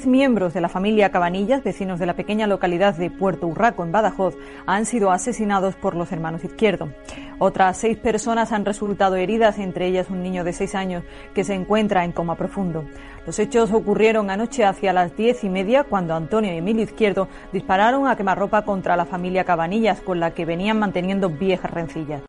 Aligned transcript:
Diez 0.00 0.08
miembros 0.08 0.54
de 0.54 0.62
la 0.62 0.70
familia 0.70 1.10
Cabanillas, 1.10 1.62
vecinos 1.62 1.98
de 1.98 2.06
la 2.06 2.16
pequeña 2.16 2.46
localidad 2.46 2.94
de 2.94 3.10
Puerto 3.10 3.46
Urraco, 3.46 3.84
en 3.84 3.92
Badajoz, 3.92 4.34
han 4.64 4.86
sido 4.86 5.10
asesinados 5.10 5.74
por 5.74 5.94
los 5.94 6.10
hermanos 6.10 6.42
Izquierdo. 6.42 6.90
Otras 7.38 7.76
seis 7.76 7.98
personas 7.98 8.50
han 8.52 8.64
resultado 8.64 9.16
heridas, 9.16 9.58
entre 9.58 9.86
ellas 9.86 10.08
un 10.08 10.22
niño 10.22 10.42
de 10.42 10.54
seis 10.54 10.74
años 10.74 11.04
que 11.34 11.44
se 11.44 11.52
encuentra 11.52 12.02
en 12.06 12.12
coma 12.12 12.36
profundo. 12.36 12.86
Los 13.26 13.38
hechos 13.38 13.72
ocurrieron 13.72 14.30
anoche 14.30 14.64
hacia 14.64 14.94
las 14.94 15.14
diez 15.18 15.44
y 15.44 15.50
media, 15.50 15.84
cuando 15.84 16.14
Antonio 16.14 16.50
y 16.50 16.56
Emilio 16.56 16.84
Izquierdo 16.84 17.28
dispararon 17.52 18.06
a 18.08 18.16
quemarropa 18.16 18.62
contra 18.62 18.96
la 18.96 19.04
familia 19.04 19.44
Cabanillas, 19.44 20.00
con 20.00 20.18
la 20.18 20.30
que 20.30 20.46
venían 20.46 20.78
manteniendo 20.78 21.28
viejas 21.28 21.72
rencillas. 21.72 22.22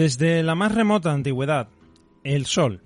Desde 0.00 0.42
la 0.42 0.54
más 0.54 0.74
remota 0.74 1.12
antigüedad, 1.12 1.68
el 2.24 2.46
Sol, 2.46 2.80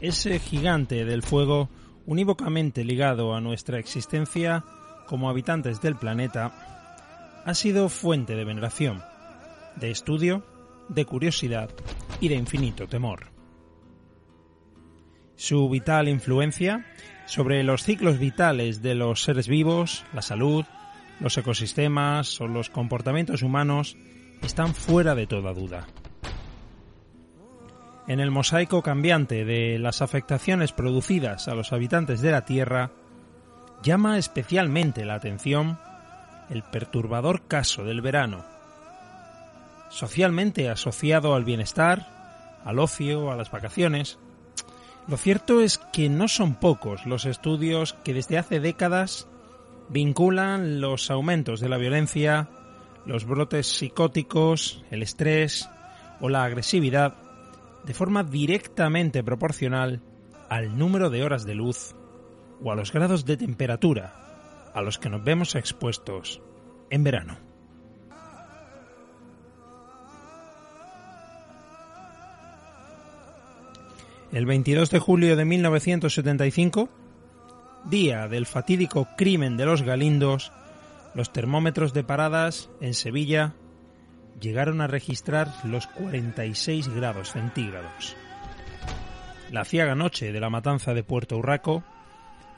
ese 0.00 0.38
gigante 0.38 1.04
del 1.04 1.24
fuego 1.24 1.68
unívocamente 2.06 2.84
ligado 2.84 3.34
a 3.34 3.40
nuestra 3.40 3.80
existencia 3.80 4.62
como 5.08 5.28
habitantes 5.28 5.80
del 5.80 5.96
planeta, 5.96 7.42
ha 7.44 7.52
sido 7.52 7.88
fuente 7.88 8.36
de 8.36 8.44
veneración, 8.44 9.02
de 9.74 9.90
estudio, 9.90 10.46
de 10.88 11.04
curiosidad 11.04 11.68
y 12.20 12.28
de 12.28 12.36
infinito 12.36 12.86
temor. 12.86 13.32
Su 15.34 15.68
vital 15.68 16.08
influencia 16.08 16.86
sobre 17.26 17.64
los 17.64 17.82
ciclos 17.82 18.20
vitales 18.20 18.82
de 18.82 18.94
los 18.94 19.24
seres 19.24 19.48
vivos, 19.48 20.04
la 20.14 20.22
salud, 20.22 20.64
los 21.18 21.36
ecosistemas 21.36 22.40
o 22.40 22.46
los 22.46 22.70
comportamientos 22.70 23.42
humanos 23.42 23.96
están 24.42 24.76
fuera 24.76 25.16
de 25.16 25.26
toda 25.26 25.52
duda 25.52 25.88
en 28.06 28.20
el 28.20 28.30
mosaico 28.30 28.82
cambiante 28.82 29.44
de 29.44 29.78
las 29.78 30.02
afectaciones 30.02 30.72
producidas 30.72 31.48
a 31.48 31.54
los 31.54 31.72
habitantes 31.72 32.20
de 32.20 32.30
la 32.30 32.44
Tierra, 32.44 32.90
llama 33.82 34.18
especialmente 34.18 35.04
la 35.04 35.14
atención 35.14 35.78
el 36.50 36.62
perturbador 36.62 37.42
caso 37.48 37.84
del 37.84 38.00
verano, 38.00 38.44
socialmente 39.90 40.68
asociado 40.68 41.34
al 41.34 41.44
bienestar, 41.44 42.60
al 42.64 42.78
ocio, 42.78 43.32
a 43.32 43.36
las 43.36 43.50
vacaciones. 43.50 44.18
Lo 45.08 45.16
cierto 45.16 45.60
es 45.60 45.78
que 45.78 46.08
no 46.08 46.28
son 46.28 46.54
pocos 46.54 47.06
los 47.06 47.26
estudios 47.26 47.94
que 48.04 48.14
desde 48.14 48.38
hace 48.38 48.60
décadas 48.60 49.28
vinculan 49.88 50.80
los 50.80 51.10
aumentos 51.10 51.60
de 51.60 51.68
la 51.68 51.76
violencia, 51.76 52.48
los 53.04 53.24
brotes 53.24 53.66
psicóticos, 53.68 54.84
el 54.90 55.02
estrés 55.02 55.68
o 56.20 56.28
la 56.28 56.44
agresividad 56.44 57.14
de 57.86 57.94
forma 57.94 58.24
directamente 58.24 59.22
proporcional 59.22 60.02
al 60.48 60.76
número 60.76 61.08
de 61.08 61.22
horas 61.22 61.44
de 61.44 61.54
luz 61.54 61.94
o 62.62 62.72
a 62.72 62.74
los 62.74 62.92
grados 62.92 63.24
de 63.24 63.36
temperatura 63.36 64.70
a 64.74 64.82
los 64.82 64.98
que 64.98 65.08
nos 65.08 65.24
vemos 65.24 65.54
expuestos 65.54 66.42
en 66.90 67.02
verano. 67.02 67.38
El 74.32 74.44
22 74.44 74.90
de 74.90 74.98
julio 74.98 75.36
de 75.36 75.44
1975, 75.44 76.90
día 77.84 78.28
del 78.28 78.44
fatídico 78.44 79.08
crimen 79.16 79.56
de 79.56 79.64
los 79.64 79.82
Galindos, 79.82 80.52
los 81.14 81.32
termómetros 81.32 81.94
de 81.94 82.04
paradas 82.04 82.68
en 82.80 82.92
Sevilla 82.92 83.54
llegaron 84.40 84.80
a 84.80 84.86
registrar 84.86 85.48
los 85.64 85.86
46 85.86 86.88
grados 86.88 87.32
centígrados. 87.32 88.16
La 89.50 89.64
ciaga 89.64 89.94
noche 89.94 90.32
de 90.32 90.40
la 90.40 90.50
matanza 90.50 90.94
de 90.94 91.04
Puerto 91.04 91.36
Urraco, 91.36 91.84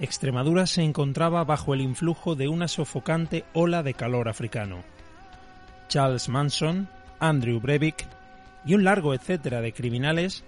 Extremadura 0.00 0.66
se 0.66 0.82
encontraba 0.82 1.44
bajo 1.44 1.74
el 1.74 1.80
influjo 1.80 2.36
de 2.36 2.48
una 2.48 2.68
sofocante 2.68 3.44
ola 3.52 3.82
de 3.82 3.94
calor 3.94 4.28
africano. 4.28 4.84
Charles 5.88 6.28
Manson, 6.28 6.88
Andrew 7.18 7.60
Breivik 7.60 8.06
y 8.64 8.74
un 8.74 8.84
largo 8.84 9.12
etcétera 9.12 9.60
de 9.60 9.72
criminales 9.72 10.44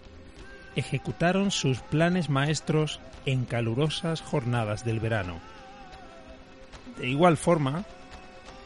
ejecutaron 0.77 1.51
sus 1.51 1.81
planes 1.81 2.31
maestros 2.31 3.01
en 3.27 3.45
calurosas 3.45 4.21
jornadas 4.21 4.85
del 4.85 5.01
verano. 5.01 5.41
De 6.99 7.09
igual 7.09 7.37
forma, 7.37 7.85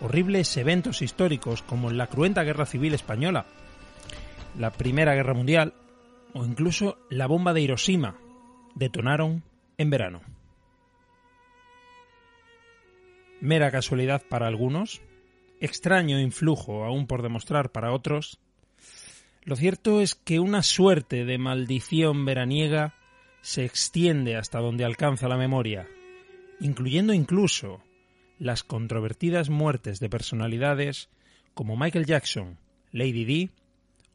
horribles 0.01 0.57
eventos 0.57 1.03
históricos 1.03 1.63
como 1.63 1.91
la 1.91 2.07
cruenta 2.07 2.43
Guerra 2.43 2.67
Civil 2.67 2.95
Española, 2.95 3.47
la 4.59 4.71
Primera 4.71 5.15
Guerra 5.15 5.35
Mundial 5.35 5.75
o 6.33 6.45
incluso 6.45 6.99
la 7.11 7.27
bomba 7.27 7.53
de 7.53 7.63
Hiroshima 7.63 8.17
detonaron 8.75 9.43
en 9.79 9.91
verano. 9.91 10.21
Mera 13.41 13.71
casualidad 13.71 14.23
para 14.29 14.47
algunos, 14.47 15.03
extraño 15.61 16.19
influjo 16.19 16.85
aún 16.85 17.07
por 17.07 17.23
demostrar 17.23 17.71
para 17.71 17.93
otros, 17.93 18.39
lo 19.45 19.57
cierto 19.57 20.01
es 20.01 20.15
que 20.15 20.41
una 20.41 20.63
suerte 20.63 21.25
de 21.25 21.39
maldición 21.39 22.25
veraniega 22.25 22.95
se 23.43 23.65
extiende 23.65 24.37
hasta 24.37 24.59
donde 24.59 24.85
alcanza 24.85 25.29
la 25.29 25.37
memoria, 25.37 25.87
incluyendo 26.61 27.13
incluso 27.13 27.83
las 28.45 28.63
controvertidas 28.63 29.49
muertes 29.49 30.01
de 30.01 30.11
personalidades 30.11 31.09
como 31.55 31.79
Michael 31.79 32.05
Jackson, 32.05 32.59
Lady 32.93 33.25
Di 33.25 33.51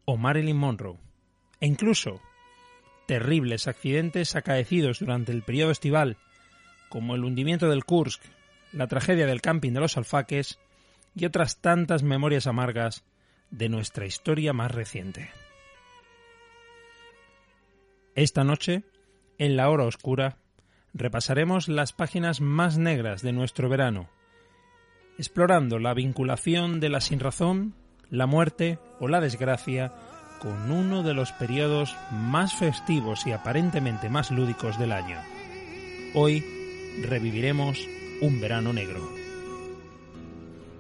o 0.06 0.18
Marilyn 0.18 0.56
Monroe, 0.56 1.00
e 1.60 1.66
incluso 1.66 2.22
terribles 3.08 3.68
accidentes 3.68 4.36
acaecidos 4.36 5.00
durante 5.00 5.32
el 5.32 5.42
periodo 5.42 5.72
estival, 5.72 6.18
como 6.90 7.16
el 7.16 7.24
hundimiento 7.24 7.70
del 7.70 7.86
Kursk, 7.86 8.22
la 8.72 8.86
tragedia 8.86 9.26
del 9.26 9.42
camping 9.42 9.72
de 9.72 9.80
los 9.80 9.98
alfaques 9.98 10.60
y 11.16 11.26
otras 11.26 11.60
tantas 11.60 12.04
memorias 12.04 12.46
amargas 12.46 13.04
de 13.50 13.68
nuestra 13.68 14.06
historia 14.06 14.54
más 14.54 14.70
reciente. 14.70 15.32
Esta 18.14 18.44
noche, 18.44 18.84
en 19.40 19.56
la 19.56 19.72
hora 19.72 19.86
oscura, 19.86 20.38
repasaremos 20.94 21.68
las 21.68 21.94
páginas 21.94 22.42
más 22.42 22.78
negras 22.78 23.24
de 23.24 23.32
nuestro 23.32 23.70
verano 23.70 24.08
explorando 25.20 25.80
la 25.80 25.94
vinculación 25.94 26.80
de 26.80 26.88
la 26.88 27.02
sinrazón, 27.02 27.74
la 28.10 28.26
muerte 28.26 28.80
o 29.02 29.10
la 29.10 29.20
desgracia 29.20 29.92
con 30.40 30.72
uno 30.72 31.04
de 31.04 31.14
los 31.14 31.34
periodos 31.34 31.98
más 32.10 32.56
festivos 32.56 33.28
y 33.28 33.34
aparentemente 33.34 34.10
más 34.10 34.32
lúdicos 34.32 34.80
del 34.80 34.94
año. 34.94 35.18
Hoy 36.14 36.42
reviviremos 37.04 37.86
un 38.22 38.40
verano 38.40 38.72
negro. 38.72 39.02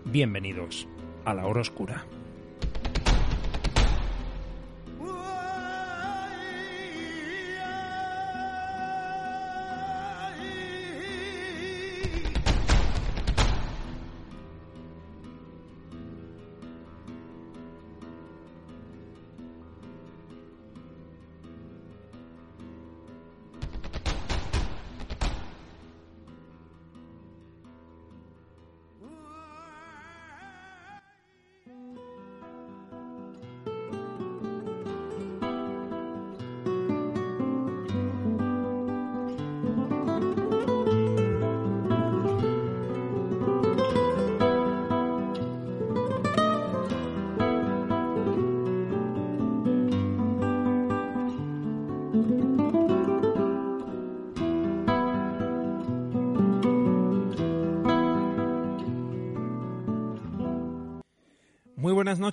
Bienvenidos 0.06 0.88
a 1.25 1.33
la 1.33 1.45
hora 1.45 1.59
oscura. 1.59 2.06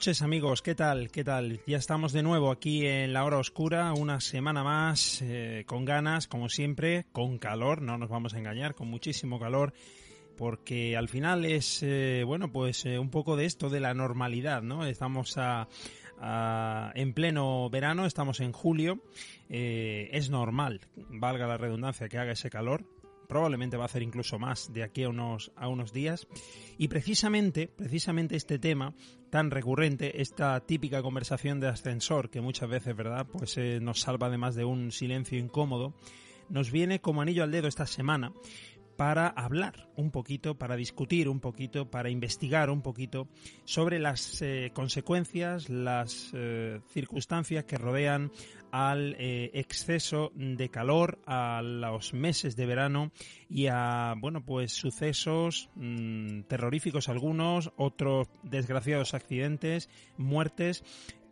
Amigos, 0.06 0.62
¿qué 0.62 0.76
tal? 0.76 1.10
¿Qué 1.10 1.24
tal? 1.24 1.60
Ya 1.66 1.78
estamos 1.78 2.12
de 2.12 2.22
nuevo 2.22 2.52
aquí 2.52 2.86
en 2.86 3.12
la 3.12 3.24
hora 3.24 3.38
oscura, 3.38 3.92
una 3.92 4.20
semana 4.20 4.62
más, 4.62 5.20
eh, 5.20 5.64
con 5.66 5.84
ganas, 5.84 6.28
como 6.28 6.48
siempre, 6.48 7.06
con 7.10 7.38
calor, 7.38 7.82
no 7.82 7.98
nos 7.98 8.08
vamos 8.08 8.32
a 8.32 8.38
engañar, 8.38 8.76
con 8.76 8.86
muchísimo 8.86 9.40
calor, 9.40 9.72
porque 10.36 10.96
al 10.96 11.08
final 11.08 11.44
es, 11.44 11.82
eh, 11.82 12.22
bueno, 12.24 12.52
pues 12.52 12.86
eh, 12.86 13.00
un 13.00 13.10
poco 13.10 13.34
de 13.34 13.46
esto 13.46 13.68
de 13.68 13.80
la 13.80 13.94
normalidad, 13.94 14.62
¿no? 14.62 14.86
Estamos 14.86 15.36
en 15.36 17.12
pleno 17.12 17.68
verano, 17.68 18.06
estamos 18.06 18.38
en 18.38 18.52
julio, 18.52 19.02
es 19.48 20.30
normal, 20.30 20.82
valga 21.08 21.48
la 21.48 21.56
redundancia, 21.56 22.08
que 22.08 22.18
haga 22.18 22.30
ese 22.30 22.48
calor, 22.48 22.84
probablemente 23.26 23.76
va 23.76 23.84
a 23.84 23.86
hacer 23.86 24.02
incluso 24.02 24.38
más 24.38 24.72
de 24.72 24.82
aquí 24.82 25.02
a 25.02 25.08
unos, 25.08 25.52
a 25.56 25.68
unos 25.68 25.92
días. 25.92 26.26
Y 26.78 26.88
precisamente, 26.88 27.68
precisamente 27.68 28.36
este 28.36 28.58
tema 28.58 28.94
tan 29.30 29.50
recurrente, 29.50 30.20
esta 30.22 30.60
típica 30.60 31.02
conversación 31.02 31.60
de 31.60 31.68
ascensor 31.68 32.30
que 32.30 32.40
muchas 32.40 32.68
veces, 32.68 32.96
¿verdad?, 32.96 33.26
pues 33.30 33.56
eh, 33.58 33.80
nos 33.80 34.00
salva 34.00 34.28
además 34.28 34.54
de 34.54 34.64
un 34.64 34.92
silencio 34.92 35.38
incómodo, 35.38 35.94
nos 36.48 36.70
viene 36.70 37.00
como 37.00 37.22
anillo 37.22 37.42
al 37.42 37.50
dedo 37.50 37.66
esta 37.68 37.86
semana 37.86 38.32
para 38.96 39.28
hablar 39.28 39.88
un 39.96 40.10
poquito, 40.10 40.56
para 40.58 40.76
discutir 40.76 41.28
un 41.28 41.40
poquito, 41.40 41.90
para 41.90 42.10
investigar 42.10 42.70
un 42.70 42.82
poquito 42.82 43.28
sobre 43.64 43.98
las 43.98 44.40
eh, 44.42 44.70
consecuencias, 44.72 45.68
las 45.68 46.30
eh, 46.34 46.80
circunstancias 46.88 47.64
que 47.64 47.76
rodean 47.76 48.32
al 48.72 49.14
eh, 49.18 49.50
exceso 49.54 50.32
de 50.34 50.68
calor, 50.70 51.18
a 51.26 51.62
los 51.62 52.14
meses 52.14 52.56
de 52.56 52.66
verano 52.66 53.12
y 53.48 53.68
a, 53.68 54.14
bueno, 54.18 54.44
pues 54.44 54.72
sucesos 54.72 55.70
mm, 55.76 56.42
terroríficos 56.42 57.08
algunos, 57.08 57.72
otros 57.76 58.28
desgraciados 58.42 59.14
accidentes, 59.14 59.88
muertes 60.16 60.84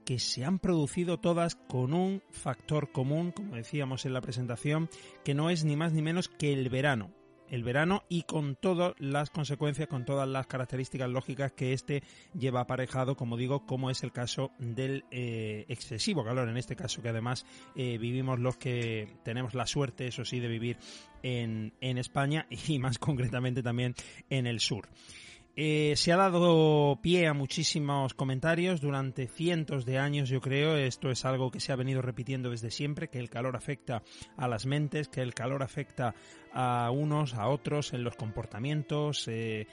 que 0.04 0.18
se 0.18 0.44
han 0.44 0.58
producido 0.58 1.18
todas 1.18 1.54
con 1.54 1.94
un 1.94 2.22
factor 2.30 2.92
común, 2.92 3.32
como 3.32 3.56
decíamos 3.56 4.04
en 4.04 4.12
la 4.12 4.20
presentación, 4.20 4.90
que 5.24 5.34
no 5.34 5.48
es 5.48 5.64
ni 5.64 5.76
más 5.76 5.92
ni 5.92 6.02
menos 6.02 6.28
que 6.28 6.52
el 6.52 6.68
verano 6.68 7.10
el 7.50 7.62
verano 7.62 8.02
y 8.08 8.22
con 8.22 8.56
todas 8.56 8.94
las 8.98 9.30
consecuencias, 9.30 9.88
con 9.88 10.04
todas 10.04 10.28
las 10.28 10.46
características 10.46 11.08
lógicas 11.08 11.52
que 11.52 11.72
este 11.72 12.02
lleva 12.38 12.60
aparejado, 12.60 13.16
como 13.16 13.36
digo, 13.36 13.66
como 13.66 13.90
es 13.90 14.02
el 14.02 14.12
caso 14.12 14.50
del 14.58 15.04
eh, 15.10 15.64
excesivo 15.68 16.24
calor, 16.24 16.48
en 16.48 16.56
este 16.56 16.76
caso 16.76 17.02
que 17.02 17.08
además 17.10 17.46
eh, 17.76 17.98
vivimos 17.98 18.38
los 18.38 18.56
que 18.56 19.08
tenemos 19.22 19.54
la 19.54 19.66
suerte, 19.66 20.06
eso 20.06 20.24
sí, 20.24 20.40
de 20.40 20.48
vivir 20.48 20.78
en, 21.22 21.72
en 21.80 21.98
España 21.98 22.46
y 22.68 22.78
más 22.78 22.98
concretamente 22.98 23.62
también 23.62 23.94
en 24.30 24.46
el 24.46 24.60
sur. 24.60 24.88
Eh, 25.56 25.94
se 25.96 26.12
ha 26.12 26.16
dado 26.16 26.98
pie 27.00 27.28
a 27.28 27.32
muchísimos 27.32 28.12
comentarios 28.14 28.80
durante 28.80 29.28
cientos 29.28 29.84
de 29.84 29.98
años, 29.98 30.28
yo 30.28 30.40
creo. 30.40 30.76
Esto 30.76 31.10
es 31.10 31.24
algo 31.24 31.52
que 31.52 31.60
se 31.60 31.72
ha 31.72 31.76
venido 31.76 32.02
repitiendo 32.02 32.50
desde 32.50 32.72
siempre, 32.72 33.08
que 33.08 33.20
el 33.20 33.30
calor 33.30 33.54
afecta 33.54 34.02
a 34.36 34.48
las 34.48 34.66
mentes, 34.66 35.08
que 35.08 35.20
el 35.20 35.32
calor 35.32 35.62
afecta 35.62 36.16
a 36.52 36.90
unos, 36.90 37.34
a 37.34 37.48
otros, 37.48 37.92
en 37.92 38.02
los 38.02 38.16
comportamientos. 38.16 39.28
Eh, 39.28 39.68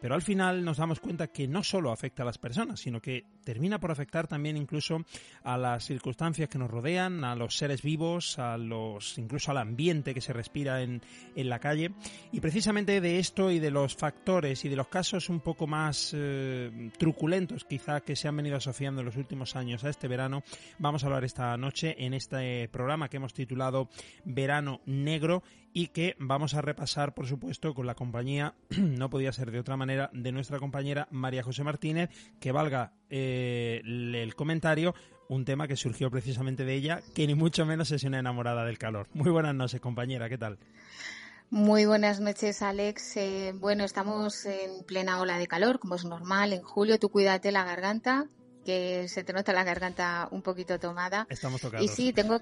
pero 0.00 0.14
al 0.14 0.22
final 0.22 0.64
nos 0.64 0.78
damos 0.78 1.00
cuenta 1.00 1.28
que 1.28 1.48
no 1.48 1.62
solo 1.62 1.92
afecta 1.92 2.22
a 2.22 2.26
las 2.26 2.38
personas, 2.38 2.80
sino 2.80 3.00
que 3.00 3.24
termina 3.44 3.78
por 3.78 3.90
afectar 3.90 4.26
también 4.26 4.56
incluso 4.56 5.04
a 5.42 5.56
las 5.56 5.84
circunstancias 5.84 6.48
que 6.48 6.58
nos 6.58 6.70
rodean, 6.70 7.24
a 7.24 7.34
los 7.34 7.56
seres 7.56 7.82
vivos, 7.82 8.38
a 8.38 8.56
los 8.56 9.18
incluso 9.18 9.50
al 9.50 9.58
ambiente 9.58 10.14
que 10.14 10.20
se 10.20 10.32
respira 10.32 10.82
en, 10.82 11.02
en 11.34 11.48
la 11.48 11.58
calle. 11.58 11.92
Y 12.32 12.40
precisamente 12.40 13.00
de 13.00 13.18
esto 13.18 13.50
y 13.50 13.58
de 13.58 13.70
los 13.70 13.96
factores 13.96 14.64
y 14.64 14.68
de 14.68 14.76
los 14.76 14.88
casos 14.88 15.28
un 15.28 15.40
poco 15.40 15.66
más 15.66 16.12
eh, 16.14 16.90
truculentos 16.98 17.64
quizá 17.64 18.00
que 18.00 18.16
se 18.16 18.28
han 18.28 18.36
venido 18.36 18.56
asociando 18.56 19.00
en 19.00 19.06
los 19.06 19.16
últimos 19.16 19.56
años 19.56 19.84
a 19.84 19.90
este 19.90 20.08
verano, 20.08 20.42
vamos 20.78 21.02
a 21.02 21.06
hablar 21.06 21.24
esta 21.24 21.56
noche 21.56 21.94
en 21.98 22.14
este 22.14 22.68
programa 22.68 23.08
que 23.08 23.16
hemos 23.16 23.34
titulado 23.34 23.88
Verano 24.24 24.80
Negro 24.86 25.42
y 25.72 25.88
que 25.88 26.16
vamos 26.18 26.54
a 26.54 26.62
repasar, 26.62 27.12
por 27.12 27.26
supuesto, 27.26 27.74
con 27.74 27.86
la 27.86 27.94
compañía, 27.94 28.54
no 28.78 29.10
podía 29.10 29.30
ser 29.32 29.50
de 29.50 29.60
otra 29.60 29.76
manera, 29.76 29.95
de 30.12 30.32
nuestra 30.32 30.58
compañera 30.58 31.08
María 31.10 31.42
José 31.42 31.64
Martínez, 31.64 32.10
que 32.40 32.52
valga 32.52 32.92
eh, 33.10 33.80
el 33.84 34.34
comentario, 34.34 34.94
un 35.28 35.44
tema 35.44 35.66
que 35.66 35.76
surgió 35.76 36.10
precisamente 36.10 36.64
de 36.64 36.74
ella, 36.74 37.02
que 37.14 37.26
ni 37.26 37.34
mucho 37.34 37.66
menos 37.66 37.90
es 37.90 38.04
una 38.04 38.18
enamorada 38.18 38.64
del 38.64 38.78
calor. 38.78 39.08
Muy 39.12 39.30
buenas 39.30 39.54
noches, 39.54 39.80
compañera, 39.80 40.28
¿qué 40.28 40.38
tal? 40.38 40.58
Muy 41.50 41.86
buenas 41.86 42.20
noches, 42.20 42.60
Alex. 42.62 43.16
Eh, 43.16 43.52
bueno, 43.54 43.84
estamos 43.84 44.46
en 44.46 44.84
plena 44.84 45.20
ola 45.20 45.38
de 45.38 45.46
calor, 45.46 45.78
como 45.78 45.94
es 45.94 46.04
normal, 46.04 46.52
en 46.52 46.62
julio. 46.62 46.98
Tú 46.98 47.08
cuídate 47.08 47.52
la 47.52 47.64
garganta, 47.64 48.26
que 48.64 49.06
se 49.08 49.22
te 49.22 49.32
nota 49.32 49.52
la 49.52 49.62
garganta 49.62 50.28
un 50.32 50.42
poquito 50.42 50.80
tomada. 50.80 51.26
Estamos 51.30 51.60
tocados. 51.60 51.84
Y 51.84 51.88
sí, 51.88 52.12
tengo, 52.12 52.40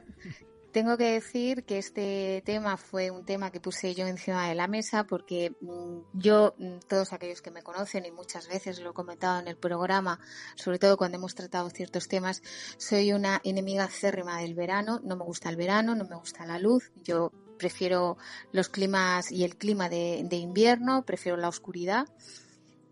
tengo 0.75 0.97
que 0.97 1.13
decir 1.13 1.63
que 1.63 1.79
este 1.79 2.43
tema 2.45 2.77
fue 2.77 3.13
un 3.13 3.25
tema 3.25 3.53
que 3.53 3.61
puse 3.61 3.95
yo 3.95 4.09
encima 4.09 4.49
de 4.49 4.57
la 4.57 4.67
mesa 4.67 5.05
porque 5.05 5.53
mm, 5.61 5.99
yo, 6.15 6.57
mm, 6.59 6.81
todos 6.89 7.13
aquellos 7.13 7.41
que 7.43 7.53
me 7.53 7.63
conocen 7.63 8.05
y 8.07 8.11
muchas 8.11 8.49
veces 8.49 8.81
lo 8.81 8.91
he 8.91 8.93
comentado 8.93 9.39
en 9.39 9.47
el 9.47 9.57
programa, 9.57 10.19
sobre 10.57 10.81
todo 10.81 10.97
cuando 10.97 11.17
hemos 11.17 11.37
tratado 11.37 11.71
ciertos 11.71 12.09
temas, 12.09 12.43
soy 12.77 13.13
una 13.13 13.41
enemiga 13.45 13.85
acérrima 13.85 14.41
del 14.41 14.55
verano, 14.55 15.01
no 15.05 15.15
me 15.15 15.25
gusta 15.25 15.49
el 15.49 15.57
verano, 15.57 15.95
no 15.95 16.07
me 16.07 16.17
gusta 16.17 16.45
la 16.45 16.59
luz, 16.59 16.91
yo 17.05 17.31
prefiero 17.57 18.19
los 18.51 18.69
climas 18.69 19.31
y 19.31 19.45
el 19.45 19.57
clima 19.57 19.89
de, 19.89 20.23
de 20.25 20.37
invierno, 20.37 21.05
prefiero 21.05 21.37
la 21.37 21.49
oscuridad 21.49 22.09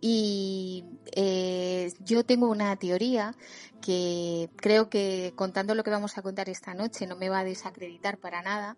y 0.05 0.85
eh, 1.13 1.93
yo 2.01 2.27
tengo 2.27 2.51
una 2.51 2.75
teoría 2.75 3.37
que 3.81 4.51
creo 4.57 4.91
que 4.91 5.33
contando 5.37 5.77
lo 5.77 5.85
que 5.85 5.91
vamos 5.91 6.19
a 6.19 6.23
contar 6.23 6.49
esta 6.49 6.75
noche 6.75 7.07
no 7.07 7.15
me 7.15 7.29
va 7.29 7.39
a 7.39 7.45
desacreditar 7.45 8.19
para 8.19 8.43
nada, 8.43 8.77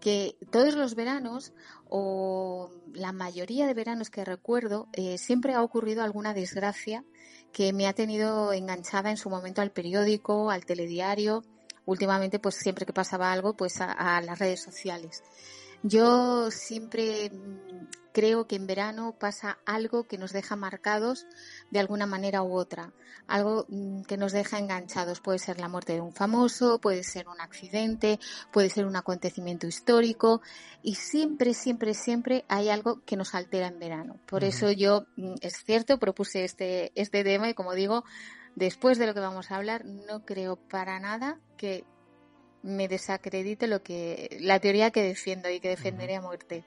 que 0.00 0.34
todos 0.50 0.74
los 0.74 0.94
veranos 0.94 1.52
o 1.90 2.70
la 2.94 3.12
mayoría 3.12 3.66
de 3.66 3.74
veranos 3.74 4.08
que 4.08 4.24
recuerdo 4.24 4.88
eh, 4.94 5.18
siempre 5.18 5.52
ha 5.52 5.62
ocurrido 5.62 6.02
alguna 6.02 6.32
desgracia 6.32 7.04
que 7.52 7.74
me 7.74 7.86
ha 7.86 7.92
tenido 7.92 8.54
enganchada 8.54 9.10
en 9.10 9.18
su 9.18 9.28
momento 9.28 9.60
al 9.60 9.72
periódico, 9.72 10.50
al 10.50 10.64
telediario, 10.64 11.44
últimamente 11.84 12.38
pues 12.38 12.54
siempre 12.54 12.86
que 12.86 12.94
pasaba 12.94 13.30
algo 13.30 13.54
pues 13.54 13.78
a 13.82 14.22
las 14.22 14.38
redes 14.38 14.62
sociales. 14.62 15.22
Yo 15.82 16.50
siempre 16.52 17.30
mm, 17.30 17.88
creo 18.12 18.46
que 18.46 18.56
en 18.56 18.66
verano 18.66 19.16
pasa 19.18 19.58
algo 19.66 20.04
que 20.04 20.18
nos 20.18 20.32
deja 20.32 20.54
marcados 20.54 21.26
de 21.70 21.80
alguna 21.80 22.06
manera 22.06 22.42
u 22.42 22.54
otra, 22.54 22.92
algo 23.26 23.66
mm, 23.68 24.02
que 24.02 24.16
nos 24.16 24.32
deja 24.32 24.58
enganchados. 24.58 25.20
Puede 25.20 25.40
ser 25.40 25.58
la 25.58 25.68
muerte 25.68 25.94
de 25.94 26.00
un 26.00 26.12
famoso, 26.12 26.80
puede 26.80 27.02
ser 27.02 27.26
un 27.26 27.40
accidente, 27.40 28.20
puede 28.52 28.70
ser 28.70 28.86
un 28.86 28.94
acontecimiento 28.94 29.66
histórico 29.66 30.40
y 30.82 30.94
siempre, 30.94 31.52
siempre, 31.52 31.94
siempre 31.94 32.44
hay 32.48 32.68
algo 32.68 33.02
que 33.04 33.16
nos 33.16 33.34
altera 33.34 33.66
en 33.66 33.80
verano. 33.80 34.20
Por 34.26 34.44
eso 34.44 34.70
yo, 34.70 35.06
mm, 35.16 35.34
es 35.40 35.64
cierto, 35.64 35.98
propuse 35.98 36.44
este, 36.44 36.92
este 36.94 37.24
tema 37.24 37.48
y 37.48 37.54
como 37.54 37.72
digo, 37.74 38.04
después 38.54 38.98
de 38.98 39.06
lo 39.06 39.14
que 39.14 39.20
vamos 39.20 39.50
a 39.50 39.56
hablar, 39.56 39.84
no 39.84 40.24
creo 40.24 40.56
para 40.56 41.00
nada 41.00 41.40
que 41.56 41.84
me 42.62 42.88
desacredite 42.88 43.66
lo 43.66 43.82
que 43.82 44.36
la 44.40 44.60
teoría 44.60 44.90
que 44.90 45.02
defiendo 45.02 45.50
y 45.50 45.60
que 45.60 45.68
defenderé 45.68 46.16
a 46.16 46.20
muerte. 46.20 46.64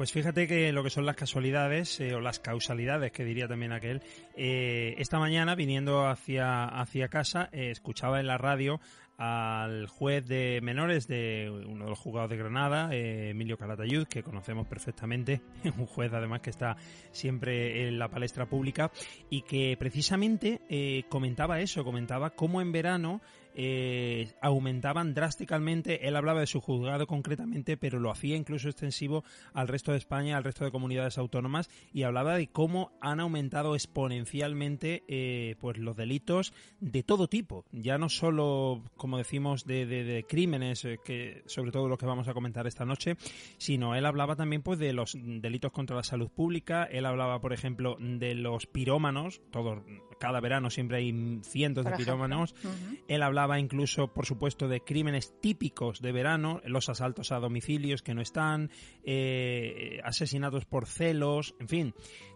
Pues 0.00 0.12
fíjate 0.12 0.46
que 0.46 0.72
lo 0.72 0.82
que 0.82 0.88
son 0.88 1.04
las 1.04 1.16
casualidades 1.16 2.00
eh, 2.00 2.14
o 2.14 2.20
las 2.20 2.38
causalidades, 2.38 3.12
que 3.12 3.22
diría 3.22 3.48
también 3.48 3.72
aquel, 3.72 4.00
eh, 4.34 4.94
esta 4.96 5.18
mañana 5.18 5.54
viniendo 5.54 6.08
hacia, 6.08 6.64
hacia 6.64 7.08
casa 7.08 7.50
eh, 7.52 7.70
escuchaba 7.70 8.18
en 8.18 8.26
la 8.26 8.38
radio 8.38 8.80
al 9.18 9.86
juez 9.88 10.26
de 10.26 10.60
menores 10.62 11.06
de 11.06 11.50
uno 11.50 11.84
de 11.84 11.90
los 11.90 11.98
juzgados 11.98 12.30
de 12.30 12.38
Granada, 12.38 12.88
Emilio 12.90 13.58
Calatayud, 13.58 14.06
que 14.06 14.22
conocemos 14.22 14.66
perfectamente, 14.66 15.42
un 15.76 15.84
juez 15.84 16.10
además 16.14 16.40
que 16.40 16.48
está 16.48 16.78
siempre 17.10 17.86
en 17.86 17.98
la 17.98 18.08
palestra 18.08 18.46
pública 18.46 18.90
y 19.28 19.42
que 19.42 19.76
precisamente 19.78 21.04
comentaba 21.10 21.60
eso, 21.60 21.84
comentaba 21.84 22.30
cómo 22.30 22.62
en 22.62 22.72
verano 22.72 23.20
eh, 23.54 24.32
aumentaban 24.40 25.14
drásticamente. 25.14 26.06
Él 26.06 26.16
hablaba 26.16 26.40
de 26.40 26.46
su 26.46 26.60
juzgado 26.60 27.06
concretamente, 27.06 27.76
pero 27.76 27.98
lo 27.98 28.10
hacía 28.10 28.36
incluso 28.36 28.68
extensivo 28.68 29.24
al 29.52 29.68
resto 29.68 29.92
de 29.92 29.98
España, 29.98 30.36
al 30.36 30.44
resto 30.44 30.64
de 30.64 30.70
comunidades 30.70 31.18
autónomas, 31.18 31.68
y 31.92 32.02
hablaba 32.02 32.36
de 32.36 32.48
cómo 32.48 32.92
han 33.00 33.20
aumentado 33.20 33.74
exponencialmente 33.74 35.04
eh, 35.08 35.56
pues 35.60 35.78
los 35.78 35.96
delitos 35.96 36.52
de 36.80 37.02
todo 37.02 37.28
tipo. 37.28 37.64
Ya 37.72 37.98
no 37.98 38.08
solo, 38.08 38.82
como 38.96 39.18
decimos, 39.18 39.64
de, 39.64 40.24
crímenes, 40.28 40.84
eh, 40.84 40.98
que 41.04 41.42
sobre 41.46 41.72
todo 41.72 41.88
lo 41.88 41.98
que 41.98 42.06
vamos 42.06 42.28
a 42.28 42.34
comentar 42.34 42.66
esta 42.66 42.84
noche, 42.84 43.16
sino 43.58 43.94
él 43.94 44.06
hablaba 44.06 44.36
también 44.36 44.62
pues 44.62 44.78
de 44.78 44.92
los 44.92 45.16
delitos 45.20 45.72
contra 45.72 45.96
la 45.96 46.04
salud 46.04 46.30
pública. 46.30 46.84
Él 46.84 47.06
hablaba, 47.06 47.40
por 47.40 47.52
ejemplo, 47.52 47.96
de 48.00 48.34
los 48.34 48.66
pirómanos. 48.66 49.40
Todos, 49.50 49.82
cada 50.20 50.38
verano 50.38 50.70
siempre 50.70 50.98
hay 50.98 51.40
cientos 51.42 51.84
de 51.84 51.92
pirómanos. 51.92 52.54
Él 53.08 53.22
hablaba 53.22 53.58
incluso, 53.58 54.08
por 54.08 54.26
supuesto, 54.26 54.68
de 54.68 54.82
crímenes 54.82 55.34
típicos 55.40 56.00
de 56.00 56.12
verano, 56.12 56.60
los 56.64 56.88
asaltos 56.88 57.32
a 57.32 57.40
domicilios 57.40 58.02
que 58.02 58.14
no 58.14 58.20
están, 58.20 58.70
eh, 59.02 59.98
asesinatos 60.04 60.66
por 60.66 60.86
celos, 60.86 61.56
en 61.58 61.68
fin, 61.68 61.94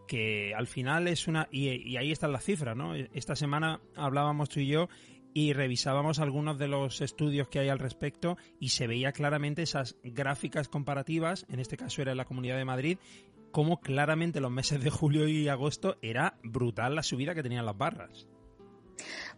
que 0.09 0.55
al 0.55 0.67
final 0.67 1.07
es 1.07 1.29
una... 1.29 1.47
Y, 1.53 1.97
ahí 1.97 2.11
están 2.11 2.33
las 2.33 2.45
cifras, 2.45 2.75
¿no? 2.77 2.95
Esta 2.95 3.37
semana 3.37 3.81
hablábamos 3.95 4.49
tú 4.49 4.61
y 4.61 4.67
yo 4.67 4.89
y 5.35 5.53
revisábamos 5.53 6.21
algunos 6.21 6.59
de 6.59 6.69
los 6.69 7.01
estudios 7.01 7.49
que 7.49 7.59
hay 7.59 7.69
al 7.69 7.81
respecto 7.81 8.39
y 8.61 8.69
se 8.69 8.87
veía 8.87 9.13
claramente 9.13 9.63
esas 9.63 9.97
gráficas 10.05 10.69
comparativas, 10.69 11.45
en 11.51 11.59
este 11.59 11.77
caso 11.77 12.01
era 12.01 12.13
en 12.13 12.19
la 12.19 12.25
Comunidad 12.25 12.57
de 12.57 12.65
Madrid, 12.65 12.99
como 13.55 13.81
claramente 13.81 14.41
los 14.41 14.51
meses 14.51 14.83
de 14.83 14.91
julio 14.91 15.29
y 15.29 15.47
agosto 15.47 15.97
era 16.03 16.41
brutal 16.43 16.97
la 16.97 17.05
subida 17.05 17.37
que 17.37 17.43
tenían 17.45 17.65
las 17.65 17.79
barras. 17.79 18.27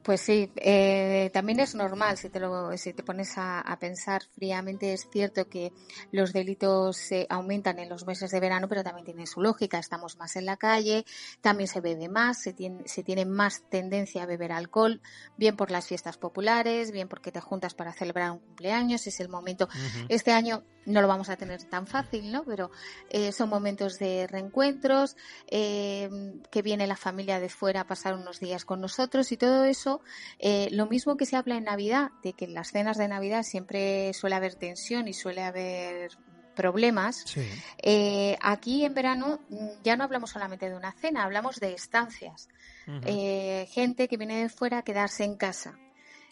Pues 0.03 0.21
sí, 0.21 0.51
eh, 0.57 1.31
también 1.33 1.61
es 1.61 1.75
normal 1.75 2.17
si 2.17 2.29
te, 2.29 2.39
lo, 2.39 2.77
si 2.77 2.93
te 2.93 3.03
pones 3.03 3.35
a, 3.37 3.77
pensar 3.81 4.23
fríamente. 4.35 4.93
Es 4.93 5.09
cierto 5.11 5.49
que 5.49 5.73
los 6.13 6.33
delitos 6.33 6.97
se 6.97 7.27
aumentan 7.29 7.79
en 7.79 7.89
los 7.89 8.07
meses 8.07 8.31
de 8.31 8.41
verano, 8.41 8.69
pero 8.69 8.85
también 8.85 9.05
tiene 9.05 9.27
su 9.27 9.41
lógica. 9.41 9.79
Estamos 9.79 10.17
más 10.17 10.37
en 10.37 10.47
la 10.47 10.57
calle, 10.57 11.05
también 11.41 11.69
se 11.69 11.81
bebe 11.81 12.09
más, 12.09 12.41
se 12.41 12.53
tiene, 12.53 12.87
se 12.87 13.03
tiene 13.03 13.25
más 13.25 13.63
tendencia 13.69 14.23
a 14.23 14.27
beber 14.27 14.53
alcohol, 14.53 15.01
bien 15.37 15.57
por 15.57 15.71
las 15.71 15.87
fiestas 15.87 16.19
populares, 16.19 16.93
bien 16.93 17.09
porque 17.09 17.33
te 17.33 17.41
juntas 17.41 17.75
para 17.75 17.93
celebrar 17.93 18.31
un 18.31 18.39
cumpleaños. 18.39 19.07
Es 19.07 19.21
el 19.21 19.29
momento. 19.29 19.69
Este 20.09 20.33
año 20.33 20.63
no 20.87 21.03
lo 21.03 21.09
vamos 21.09 21.29
a 21.29 21.37
tener 21.37 21.63
tan 21.65 21.87
fácil, 21.87 22.33
¿no? 22.33 22.45
Pero 22.45 22.71
eh, 23.11 23.33
son 23.33 23.51
momentos 23.51 23.99
de 23.99 24.27
reencuentros, 24.27 25.17
eh, 25.49 26.09
que 26.51 26.63
viene 26.63 26.87
la 26.87 26.97
familia 26.97 27.41
de 27.41 27.49
fuera 27.49 27.83
a 27.83 27.87
pasar 27.87 28.15
unos 28.15 28.41
días 28.41 28.65
con 28.65 28.81
nosotros 28.81 29.33
y 29.33 29.37
todo 29.37 29.65
eso, 29.65 29.86
eh, 30.39 30.69
lo 30.73 30.87
mismo 30.87 31.17
que 31.17 31.27
se 31.27 31.37
habla 31.37 31.57
en 31.57 31.65
Navidad, 31.65 32.11
de 32.23 32.33
que 32.33 32.47
en 32.47 32.55
las 32.55 32.73
cenas 32.73 32.97
de 32.97 33.09
Navidad 33.09 33.43
siempre 33.43 34.13
suele 34.13 34.37
haber 34.37 34.55
tensión 34.55 35.09
y 35.09 35.13
suele 35.13 35.43
haber 35.43 36.11
problemas. 36.55 37.25
aquí 38.41 38.85
en 38.85 38.95
verano 38.95 39.41
mm, 39.49 39.67
ya 39.85 39.97
no 39.97 40.05
hablamos 40.05 40.31
solamente 40.31 40.69
de 40.69 40.77
una 40.77 40.93
cena, 40.93 41.25
hablamos 41.25 41.61
de 41.61 41.75
estancias. 41.75 42.49
gente 43.69 44.09
que 44.09 44.17
viene 44.17 44.43
de 44.43 44.49
fuera 44.49 44.79
a 44.79 44.83
quedarse 44.83 45.25
en 45.25 45.37
casa. 45.37 45.79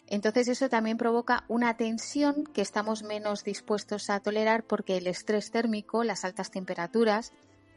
Entonces 0.07 0.47
eso 0.47 0.69
también 0.69 0.97
provoca 0.97 1.45
una 1.47 1.77
tensión 1.77 2.43
que 2.53 2.61
estamos 2.61 3.03
menos 3.03 3.43
dispuestos 3.43 4.09
a 4.09 4.19
tolerar 4.19 4.63
porque 4.63 4.97
el 4.97 5.07
estrés 5.07 5.51
térmico, 5.51 6.03
las 6.03 6.25
altas 6.25 6.51
temperaturas, 6.51 7.33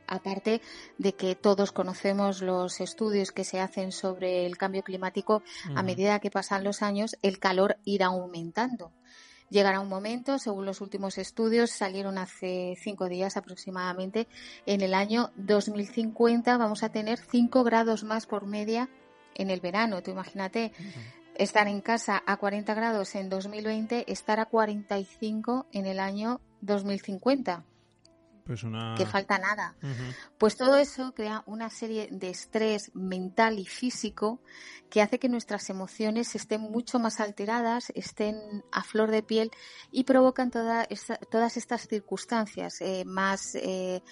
aparte 0.08 0.60
de 0.96 1.14
que 1.14 1.34
todos 1.34 1.72
conocemos 1.72 2.42
los 2.42 2.80
estudios 2.80 3.30
que 3.30 3.44
se 3.44 3.60
hacen 3.60 3.92
sobre 3.92 4.46
el 4.46 4.56
cambio 4.56 4.82
climático, 4.82 5.42
a 5.74 5.82
medida 5.82 6.18
que 6.18 6.30
pasan 6.30 6.64
los 6.64 6.82
años, 6.82 7.16
el 7.22 7.38
calor 7.38 7.76
irá 7.84 8.06
aumentando. 8.06 8.92
Llegará 9.50 9.80
un 9.80 9.88
momento, 9.88 10.38
según 10.38 10.66
los 10.66 10.82
últimos 10.82 11.16
estudios, 11.16 11.70
salieron 11.70 12.18
hace 12.18 12.76
cinco 12.82 13.08
días 13.08 13.36
aproximadamente, 13.36 14.28
en 14.66 14.82
el 14.82 14.92
año 14.92 15.30
2050 15.36 16.58
vamos 16.58 16.82
a 16.82 16.90
tener 16.90 17.18
cinco 17.18 17.64
grados 17.64 18.04
más 18.04 18.26
por 18.26 18.46
media 18.46 18.90
en 19.34 19.48
el 19.50 19.60
verano. 19.60 20.02
Tú 20.02 20.10
imagínate, 20.10 20.72
estar 21.34 21.66
en 21.66 21.80
casa 21.80 22.22
a 22.26 22.36
40 22.36 22.74
grados 22.74 23.14
en 23.14 23.30
2020, 23.30 24.12
estar 24.12 24.38
a 24.38 24.46
45 24.46 25.66
en 25.72 25.86
el 25.86 26.00
año 26.00 26.40
2050. 26.60 27.64
Pues 28.49 28.62
una... 28.62 28.95
Que 28.97 29.05
falta 29.05 29.38
nada. 29.38 29.76
Pues 30.38 30.57
todo 30.57 30.76
eso 30.76 31.12
crea 31.12 31.43
una 31.45 31.69
serie 31.69 32.09
de 32.11 32.31
estrés 32.31 32.90
mental 32.95 33.59
y 33.59 33.67
físico 33.67 34.40
que 34.88 35.02
hace 35.02 35.19
que 35.19 35.28
nuestras 35.28 35.69
emociones 35.69 36.35
estén 36.35 36.62
mucho 36.62 36.99
más 36.99 37.21
alteradas, 37.21 37.93
estén 37.95 38.64
a 38.73 38.83
flor 38.85 39.11
de 39.11 39.23
piel 39.23 39.50
y 39.93 40.05
provocan 40.05 40.50
todas 40.50 41.57
estas 41.59 41.88
circunstancias, 41.88 42.81
eh, 42.81 43.05
más 43.05 43.55
eh, 43.55 44.02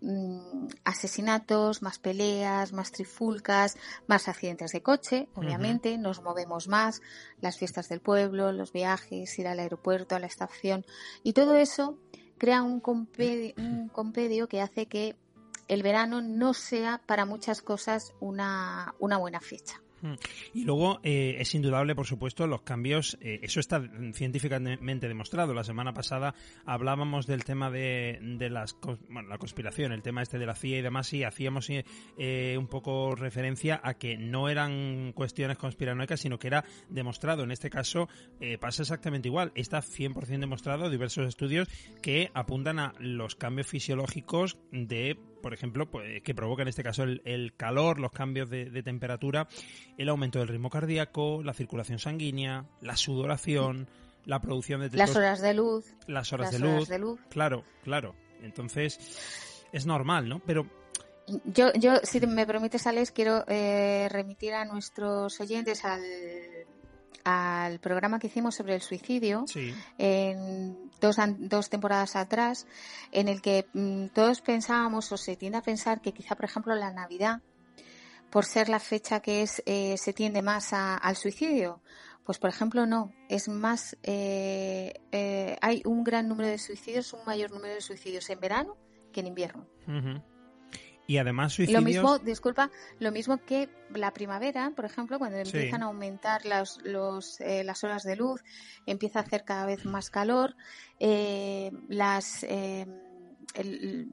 mm, 0.00 0.68
asesinatos, 0.84 1.82
más 1.82 1.98
peleas, 1.98 2.72
más 2.72 2.92
trifulcas, 2.92 3.76
más 4.06 4.26
accidentes 4.26 4.72
de 4.72 4.82
coche, 4.82 5.28
obviamente, 5.34 5.98
nos 5.98 6.22
movemos 6.22 6.66
más, 6.66 7.02
las 7.42 7.58
fiestas 7.58 7.90
del 7.90 8.00
pueblo, 8.00 8.52
los 8.52 8.72
viajes, 8.72 9.38
ir 9.38 9.48
al 9.48 9.60
aeropuerto, 9.60 10.16
a 10.16 10.18
la 10.18 10.28
estación 10.28 10.86
y 11.22 11.34
todo 11.34 11.56
eso 11.56 11.98
crea 12.42 12.60
un 12.64 12.80
compedio, 12.80 14.48
que 14.48 14.60
hace 14.60 14.86
que 14.86 15.14
el 15.68 15.84
verano 15.84 16.22
no 16.22 16.54
sea 16.54 17.00
para 17.06 17.24
muchas 17.24 17.62
cosas 17.62 18.14
una, 18.18 18.96
una 18.98 19.16
buena 19.16 19.38
fecha. 19.38 19.80
Mm. 20.02 20.14
Y 20.54 20.64
luego 20.64 21.00
eh, 21.02 21.36
es 21.38 21.54
indudable, 21.54 21.94
por 21.94 22.06
supuesto, 22.06 22.46
los 22.46 22.62
cambios. 22.62 23.16
Eh, 23.20 23.40
eso 23.42 23.60
está 23.60 23.82
científicamente 24.12 25.08
demostrado. 25.08 25.54
La 25.54 25.64
semana 25.64 25.94
pasada 25.94 26.34
hablábamos 26.66 27.26
del 27.26 27.44
tema 27.44 27.70
de, 27.70 28.18
las, 28.50 28.76
bueno, 29.08 29.28
la 29.28 29.38
conspiración, 29.38 29.92
el 29.92 30.02
tema 30.02 30.22
este 30.22 30.38
de 30.38 30.46
la 30.46 30.54
CIA 30.54 30.78
y 30.78 30.82
demás, 30.82 31.12
y 31.12 31.24
hacíamos 31.24 31.68
eh, 31.70 32.56
un 32.58 32.66
poco 32.66 33.14
referencia 33.14 33.80
a 33.82 33.94
que 33.94 34.16
no 34.16 34.48
eran 34.48 35.12
cuestiones 35.12 35.56
conspiranoicas, 35.56 36.20
sino 36.20 36.38
que 36.38 36.48
era 36.48 36.64
demostrado. 36.88 37.44
En 37.44 37.52
este 37.52 37.70
caso 37.70 38.08
pasa 38.60 38.82
exactamente 38.82 39.28
igual. 39.28 39.52
Está 39.54 39.80
100% 39.80 40.40
demostrado, 40.40 40.90
diversos 40.90 41.28
estudios 41.28 41.68
que 42.02 42.30
apuntan 42.34 42.80
a 42.80 42.94
los 42.98 43.36
cambios 43.36 43.68
fisiológicos 43.68 44.58
de 44.72 45.16
por 45.42 45.52
ejemplo, 45.52 45.90
pues, 45.90 46.22
que 46.22 46.34
provoca 46.34 46.62
en 46.62 46.68
este 46.68 46.82
caso 46.82 47.02
el, 47.02 47.54
calor, 47.56 47.98
los 47.98 48.12
cambios 48.12 48.48
de, 48.48 48.82
temperatura, 48.82 49.48
el 49.98 50.08
aumento 50.08 50.38
del 50.38 50.48
ritmo 50.48 50.70
cardíaco, 50.70 51.42
la 51.42 51.52
circulación 51.52 51.98
sanguínea, 51.98 52.64
la 52.80 52.96
sudoración, 52.96 53.88
la 54.24 54.40
producción 54.40 54.80
de 54.80 54.96
las 54.96 55.14
horas 55.16 55.42
de 55.42 55.52
luz, 55.54 55.94
las 56.06 56.32
horas, 56.32 56.52
de, 56.52 56.58
luz. 56.60 56.88
de 56.88 56.98
luz, 56.98 57.20
claro, 57.28 57.64
claro. 57.82 58.14
Entonces 58.42 58.98
es 59.72 59.84
normal, 59.84 60.28
¿no? 60.28 60.38
Pero 60.40 60.66
yo, 61.44 61.72
yo, 61.74 61.96
si 62.02 62.20
me 62.26 62.46
permites, 62.46 62.86
Alex, 62.86 63.10
quiero 63.12 63.44
eh, 63.48 64.08
remitir 64.10 64.54
a 64.54 64.64
nuestros 64.64 65.40
oyentes 65.40 65.84
al 65.84 66.02
al 67.24 67.78
programa 67.78 68.18
que 68.18 68.26
hicimos 68.26 68.54
sobre 68.54 68.74
el 68.74 68.82
suicidio 68.82 69.44
en 69.98 70.90
dos, 71.00 71.16
dos, 71.38 71.70
temporadas 71.70 72.16
atrás, 72.16 72.66
en 73.10 73.28
el 73.28 73.40
que 73.40 73.66
mm, 73.72 74.06
todos 74.08 74.40
pensábamos 74.40 75.10
o 75.12 75.16
se 75.16 75.36
tiende 75.36 75.58
a 75.58 75.62
pensar 75.62 76.00
que 76.00 76.12
quizá, 76.12 76.34
por 76.34 76.44
ejemplo, 76.44 76.74
la 76.74 76.92
Navidad, 76.92 77.40
por 78.30 78.46
ser 78.46 78.68
la 78.68 78.80
fecha 78.80 79.20
que 79.20 79.42
es, 79.42 79.62
eh, 79.66 79.96
se 79.98 80.12
tiende 80.12 80.42
más 80.42 80.72
al 80.72 81.16
suicidio, 81.16 81.82
Pues 82.24 82.38
por 82.38 82.50
ejemplo 82.50 82.86
no, 82.86 83.12
es 83.28 83.48
más, 83.48 83.96
eh, 84.04 84.94
eh, 85.10 85.58
hay 85.60 85.82
un 85.84 86.04
gran 86.04 86.28
número 86.28 86.48
de 86.48 86.58
suicidios, 86.58 87.12
un 87.12 87.24
mayor 87.26 87.50
número 87.50 87.74
de 87.74 87.80
suicidios 87.80 88.30
en 88.30 88.38
verano 88.38 88.76
que 89.12 89.20
en 89.20 89.26
invierno. 89.26 89.66
Y 91.06 91.18
además 91.18 91.52
suicidios... 91.52 91.82
Lo 91.82 91.86
mismo, 91.86 92.18
disculpa, 92.18 92.70
lo 92.98 93.12
mismo 93.12 93.38
que 93.38 93.68
la 93.94 94.12
primavera, 94.12 94.72
por 94.74 94.84
ejemplo, 94.84 95.18
cuando 95.18 95.38
empiezan 95.38 95.82
a 95.82 95.86
aumentar 95.86 96.44
las, 96.46 96.78
los, 96.84 97.40
eh, 97.40 97.64
las 97.64 97.84
horas 97.84 98.02
de 98.04 98.16
luz, 98.16 98.42
empieza 98.86 99.18
a 99.18 99.22
hacer 99.22 99.44
cada 99.44 99.66
vez 99.66 99.84
más 99.84 100.10
calor, 100.10 100.54
las 101.88 102.44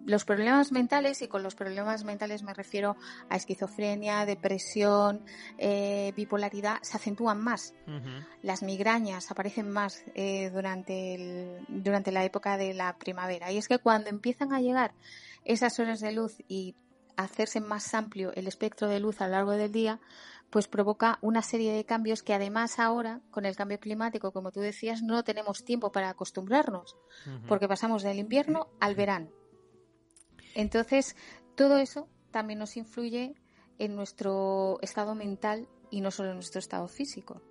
los 0.05 0.25
problemas 0.25 0.71
mentales, 0.71 1.21
y 1.21 1.27
con 1.27 1.43
los 1.43 1.55
problemas 1.55 2.03
mentales 2.03 2.43
me 2.43 2.53
refiero 2.53 2.97
a 3.29 3.35
esquizofrenia, 3.35 4.25
depresión, 4.25 5.23
eh, 5.57 6.13
bipolaridad, 6.15 6.77
se 6.81 6.97
acentúan 6.97 7.41
más. 7.41 7.73
Las 8.41 8.63
migrañas 8.63 9.31
aparecen 9.31 9.69
más 9.69 10.03
eh, 10.15 10.49
durante, 10.53 11.15
el, 11.15 11.65
durante 11.67 12.11
la 12.11 12.23
época 12.23 12.57
de 12.57 12.73
la 12.73 12.97
primavera. 12.97 13.51
Y 13.51 13.57
es 13.57 13.67
que 13.67 13.79
cuando 13.79 14.09
empiezan 14.09 14.53
a 14.53 14.61
llegar 14.61 14.93
esas 15.49 15.79
horas 15.79 15.99
de 15.99 16.11
luz 16.11 16.37
y 16.47 16.75
hacerse 17.17 17.59
más 17.59 17.95
amplio 17.95 18.31
el 18.35 18.47
espectro 18.47 18.87
de 18.87 18.99
luz 18.99 19.19
a 19.19 19.25
lo 19.25 19.31
largo 19.31 19.51
del 19.53 19.71
día, 19.71 19.99
pues 20.51 20.67
provoca 20.67 21.17
una 21.21 21.41
serie 21.41 21.73
de 21.73 21.85
cambios 21.85 22.21
que 22.21 22.35
además 22.35 22.77
ahora, 22.77 23.21
con 23.31 23.47
el 23.47 23.55
cambio 23.55 23.79
climático, 23.79 24.31
como 24.31 24.51
tú 24.51 24.59
decías, 24.59 25.01
no 25.01 25.23
tenemos 25.23 25.65
tiempo 25.65 25.91
para 25.91 26.09
acostumbrarnos, 26.09 26.95
porque 27.47 27.67
pasamos 27.67 28.03
del 28.03 28.19
invierno 28.19 28.67
al 28.79 28.93
verano. 28.93 29.31
Entonces, 30.53 31.15
todo 31.55 31.77
eso 31.77 32.07
también 32.29 32.59
nos 32.59 32.77
influye 32.77 33.33
en 33.79 33.95
nuestro 33.95 34.77
estado 34.81 35.15
mental 35.15 35.67
y 35.89 36.01
no 36.01 36.11
solo 36.11 36.29
en 36.29 36.35
nuestro 36.35 36.59
estado 36.59 36.87
físico 36.87 37.41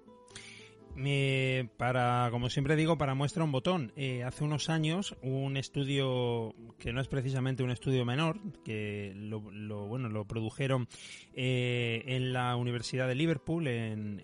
para, 1.76 2.28
como 2.30 2.50
siempre 2.50 2.76
digo, 2.76 2.98
para 2.98 3.14
muestra 3.14 3.44
un 3.44 3.52
botón. 3.52 3.92
Eh, 3.96 4.24
hace 4.24 4.44
unos 4.44 4.68
años, 4.68 5.16
un 5.22 5.56
estudio 5.56 6.54
que 6.78 6.92
no 6.92 7.00
es 7.00 7.08
precisamente 7.08 7.62
un 7.62 7.70
estudio 7.70 8.04
menor, 8.04 8.38
que 8.64 9.12
lo, 9.14 9.40
bueno, 9.40 10.08
lo 10.08 10.24
produjeron 10.24 10.88
eh, 11.34 12.02
en 12.06 12.32
la 12.32 12.56
Universidad 12.56 13.08
de 13.08 13.14
Liverpool, 13.14 13.66
en, 13.68 14.22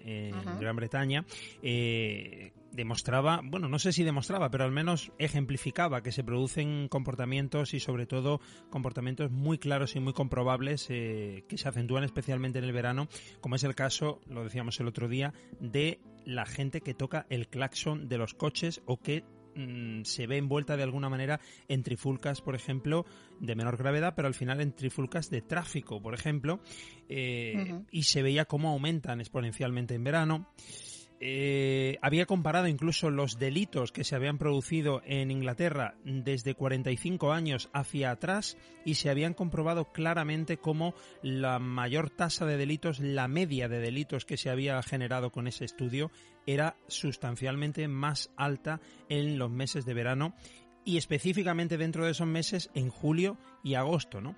Gran 0.61 0.77
Bretaña, 0.77 1.25
eh, 1.63 2.53
demostraba, 2.75 3.41
bueno, 3.45 3.69
no 3.69 3.79
sé 3.79 3.93
si 3.93 4.03
demostraba, 4.03 4.51
pero 4.51 4.65
al 4.65 4.73
menos 4.73 5.13
ejemplificaba 5.19 6.03
que 6.03 6.13
se 6.13 6.25
producen 6.25 6.89
comportamientos 6.89 7.73
y 7.73 7.81
sobre 7.81 8.07
todo 8.07 8.41
comportamientos 8.71 9.31
muy 9.31 9.59
claros 9.59 9.95
y 9.97 10.01
muy 10.01 10.13
comprobables 10.13 10.87
que 10.89 11.45
se 11.55 11.69
acentúan 11.69 12.05
especialmente 12.05 12.59
en 12.59 12.65
el 12.65 12.73
verano, 12.73 13.09
como 13.41 13.55
es 13.55 13.65
el 13.65 13.75
caso, 13.75 14.21
lo 14.29 14.45
decíamos 14.45 14.79
el 14.81 14.89
otro 14.89 15.09
día, 15.09 15.33
de 15.61 16.01
la 16.25 16.47
gente 16.47 16.81
que 16.81 16.95
toca 16.95 17.27
el 17.31 17.49
claxon 17.49 18.09
de 18.09 18.19
los 18.19 18.35
coches 18.35 18.83
o 18.87 19.01
que 19.01 19.25
mm, 19.55 20.03
se 20.03 20.27
ve 20.27 20.39
envuelta 20.39 20.77
de 20.77 20.83
alguna 20.83 21.09
manera 21.09 21.41
en 21.69 21.83
trifulcas, 21.83 22.41
por 22.41 22.55
ejemplo, 22.55 23.05
de 23.41 23.55
menor 23.55 23.77
gravedad, 23.77 24.15
pero 24.17 24.29
al 24.29 24.35
final 24.35 24.61
en 24.61 24.73
trifulcas 24.73 25.31
de 25.31 25.43
tráfico, 25.43 26.03
por 26.03 26.15
ejemplo, 26.15 26.61
eh, 27.09 27.83
y 27.91 28.03
se 28.05 28.23
veía 28.23 28.47
cómo 28.47 28.71
aumentan 28.71 29.21
exponencialmente 29.21 29.95
en 29.95 30.05
verano. 30.05 30.49
Eh, 31.21 31.97
había 32.03 32.27
comparado 32.27 32.67
incluso 32.67 33.09
los 33.09 33.39
delitos 33.39 33.93
que 33.93 34.05
se 34.05 34.17
habían 34.17 34.37
producido 34.37 35.01
en 35.07 35.31
Inglaterra 35.31 35.95
desde 36.05 36.55
45 36.55 37.33
años 37.33 37.71
hacia 37.73 38.11
atrás 38.11 38.59
y 38.85 38.95
se 38.95 39.11
habían 39.11 39.33
comprobado 39.33 39.93
claramente 39.93 40.59
cómo 40.59 40.95
la 41.23 41.59
mayor 41.59 42.11
tasa 42.11 42.47
de 42.47 42.57
delitos, 42.57 42.99
la 43.01 43.29
media 43.29 43.69
de 43.69 43.79
delitos 43.79 44.25
que 44.25 44.37
se 44.37 44.51
había 44.51 44.83
generado 44.83 45.31
con 45.31 45.47
ese 45.47 45.65
estudio 45.65 46.11
era 46.47 46.77
sustancialmente 46.89 47.89
más 47.89 48.31
alta 48.37 48.81
en 49.09 49.39
los 49.39 49.51
meses 49.51 49.87
de 49.87 49.95
verano 49.95 50.35
y 50.85 50.99
específicamente 50.99 51.79
dentro 51.79 52.05
de 52.05 52.11
esos 52.11 52.27
meses 52.27 52.71
en 52.75 52.91
julio 52.91 53.39
y 53.63 53.75
agosto, 53.75 54.21
¿no? 54.21 54.37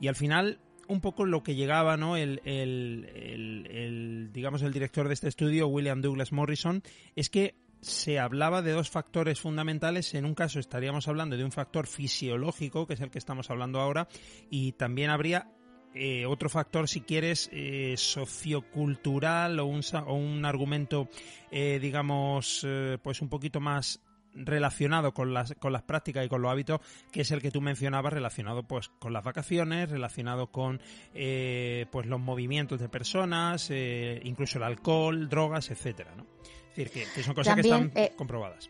Y 0.00 0.08
al 0.08 0.16
final 0.16 0.60
un 0.88 1.00
poco 1.00 1.24
lo 1.24 1.42
que 1.42 1.54
llegaba, 1.54 1.96
¿no? 1.96 2.16
El, 2.16 2.40
el, 2.44 4.30
digamos, 4.32 4.62
el 4.62 4.72
director 4.72 5.08
de 5.08 5.14
este 5.14 5.28
estudio, 5.28 5.68
William 5.68 6.00
Douglas 6.00 6.32
Morrison, 6.32 6.82
es 7.14 7.30
que 7.30 7.54
se 7.80 8.18
hablaba 8.18 8.62
de 8.62 8.72
dos 8.72 8.90
factores 8.90 9.40
fundamentales. 9.40 10.14
En 10.14 10.24
un 10.24 10.34
caso 10.34 10.58
estaríamos 10.58 11.08
hablando 11.08 11.36
de 11.36 11.44
un 11.44 11.52
factor 11.52 11.86
fisiológico, 11.86 12.86
que 12.86 12.94
es 12.94 13.00
el 13.00 13.10
que 13.10 13.18
estamos 13.18 13.50
hablando 13.50 13.80
ahora, 13.80 14.08
y 14.50 14.72
también 14.72 15.10
habría 15.10 15.50
eh, 15.98 16.26
otro 16.26 16.50
factor, 16.50 16.88
si 16.88 17.00
quieres, 17.00 17.48
eh, 17.52 17.94
sociocultural 17.96 19.58
o 19.60 19.64
un, 19.64 19.80
o 20.06 20.14
un 20.14 20.44
argumento, 20.44 21.08
eh, 21.50 21.78
digamos, 21.80 22.66
pues 23.02 23.22
un 23.22 23.28
poquito 23.30 23.60
más 23.60 24.02
relacionado 24.36 25.12
con 25.14 25.34
las, 25.34 25.54
con 25.54 25.72
las 25.72 25.82
prácticas 25.82 26.24
y 26.24 26.28
con 26.28 26.42
los 26.42 26.50
hábitos, 26.50 26.80
que 27.10 27.22
es 27.22 27.30
el 27.30 27.42
que 27.42 27.50
tú 27.50 27.60
mencionabas, 27.60 28.12
relacionado 28.12 28.62
pues 28.64 28.88
con 28.98 29.12
las 29.12 29.24
vacaciones, 29.24 29.90
relacionado 29.90 30.48
con 30.48 30.80
eh, 31.14 31.86
pues 31.90 32.06
los 32.06 32.20
movimientos 32.20 32.80
de 32.80 32.88
personas, 32.88 33.68
eh, 33.70 34.20
incluso 34.24 34.58
el 34.58 34.64
alcohol, 34.64 35.28
drogas, 35.28 35.70
etcétera, 35.70 36.14
¿no? 36.16 36.26
Es 36.70 36.92
decir, 36.92 37.06
que, 37.14 37.22
son 37.22 37.34
cosas 37.34 37.54
que 37.54 37.62
están 37.62 37.90
eh, 37.94 38.12
comprobadas. 38.16 38.68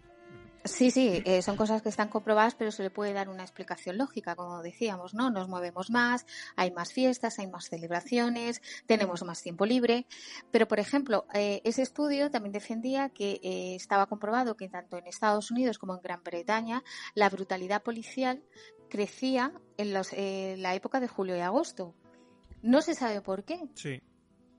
Sí, 0.66 0.90
sí, 0.90 1.22
eh, 1.24 1.42
son 1.42 1.56
cosas 1.56 1.82
que 1.82 1.88
están 1.88 2.08
comprobadas, 2.08 2.54
pero 2.54 2.70
se 2.70 2.82
le 2.82 2.90
puede 2.90 3.12
dar 3.12 3.28
una 3.28 3.42
explicación 3.42 3.98
lógica, 3.98 4.34
como 4.34 4.62
decíamos, 4.62 5.14
¿no? 5.14 5.30
Nos 5.30 5.48
movemos 5.48 5.90
más, 5.90 6.26
hay 6.56 6.70
más 6.70 6.92
fiestas, 6.92 7.38
hay 7.38 7.46
más 7.46 7.68
celebraciones, 7.68 8.60
tenemos 8.86 9.22
más 9.24 9.42
tiempo 9.42 9.66
libre. 9.66 10.06
Pero, 10.50 10.66
por 10.68 10.80
ejemplo, 10.80 11.26
eh, 11.34 11.60
ese 11.64 11.82
estudio 11.82 12.30
también 12.30 12.52
defendía 12.52 13.08
que 13.08 13.40
eh, 13.42 13.74
estaba 13.76 14.06
comprobado 14.06 14.56
que 14.56 14.68
tanto 14.68 14.98
en 14.98 15.06
Estados 15.06 15.50
Unidos 15.50 15.78
como 15.78 15.94
en 15.94 16.02
Gran 16.02 16.22
Bretaña 16.22 16.82
la 17.14 17.28
brutalidad 17.28 17.82
policial 17.82 18.42
crecía 18.88 19.52
en 19.76 19.92
los, 19.92 20.12
la 20.12 20.74
época 20.74 21.00
de 21.00 21.08
julio 21.08 21.36
y 21.36 21.40
agosto. 21.40 21.94
No 22.62 22.82
se 22.82 22.94
sabe 22.94 23.20
por 23.20 23.44
qué. 23.44 23.60
Sí 23.74 24.00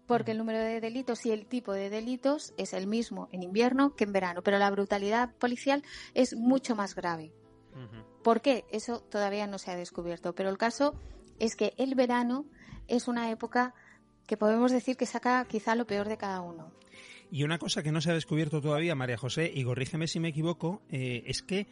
porque 0.07 0.31
el 0.31 0.37
número 0.37 0.59
de 0.59 0.81
delitos 0.81 1.25
y 1.25 1.31
el 1.31 1.45
tipo 1.45 1.73
de 1.73 1.89
delitos 1.89 2.53
es 2.57 2.73
el 2.73 2.87
mismo 2.87 3.27
en 3.31 3.43
invierno 3.43 3.93
que 3.95 4.05
en 4.05 4.13
verano, 4.13 4.41
pero 4.41 4.57
la 4.57 4.71
brutalidad 4.71 5.35
policial 5.35 5.83
es 6.13 6.35
mucho 6.35 6.75
más 6.75 6.95
grave. 6.95 7.33
¿Por 8.23 8.41
qué? 8.41 8.65
Eso 8.71 9.01
todavía 9.01 9.45
no 9.45 9.59
se 9.59 9.69
ha 9.69 9.75
descubierto, 9.75 10.33
pero 10.33 10.49
el 10.49 10.57
caso 10.57 10.95
es 11.37 11.55
que 11.55 11.73
el 11.77 11.93
verano 11.93 12.45
es 12.87 13.07
una 13.07 13.29
época 13.29 13.75
que 14.25 14.37
podemos 14.37 14.71
decir 14.71 14.97
que 14.97 15.05
saca 15.05 15.45
quizá 15.45 15.75
lo 15.75 15.85
peor 15.85 16.07
de 16.07 16.17
cada 16.17 16.41
uno. 16.41 16.71
Y 17.29 17.43
una 17.43 17.59
cosa 17.59 17.83
que 17.83 17.91
no 17.91 18.01
se 18.01 18.09
ha 18.09 18.13
descubierto 18.13 18.61
todavía, 18.61 18.95
María 18.95 19.17
José, 19.17 19.51
y 19.53 19.63
corrígeme 19.63 20.07
si 20.07 20.19
me 20.19 20.29
equivoco, 20.29 20.81
eh, 20.89 21.23
es 21.27 21.43
que 21.43 21.67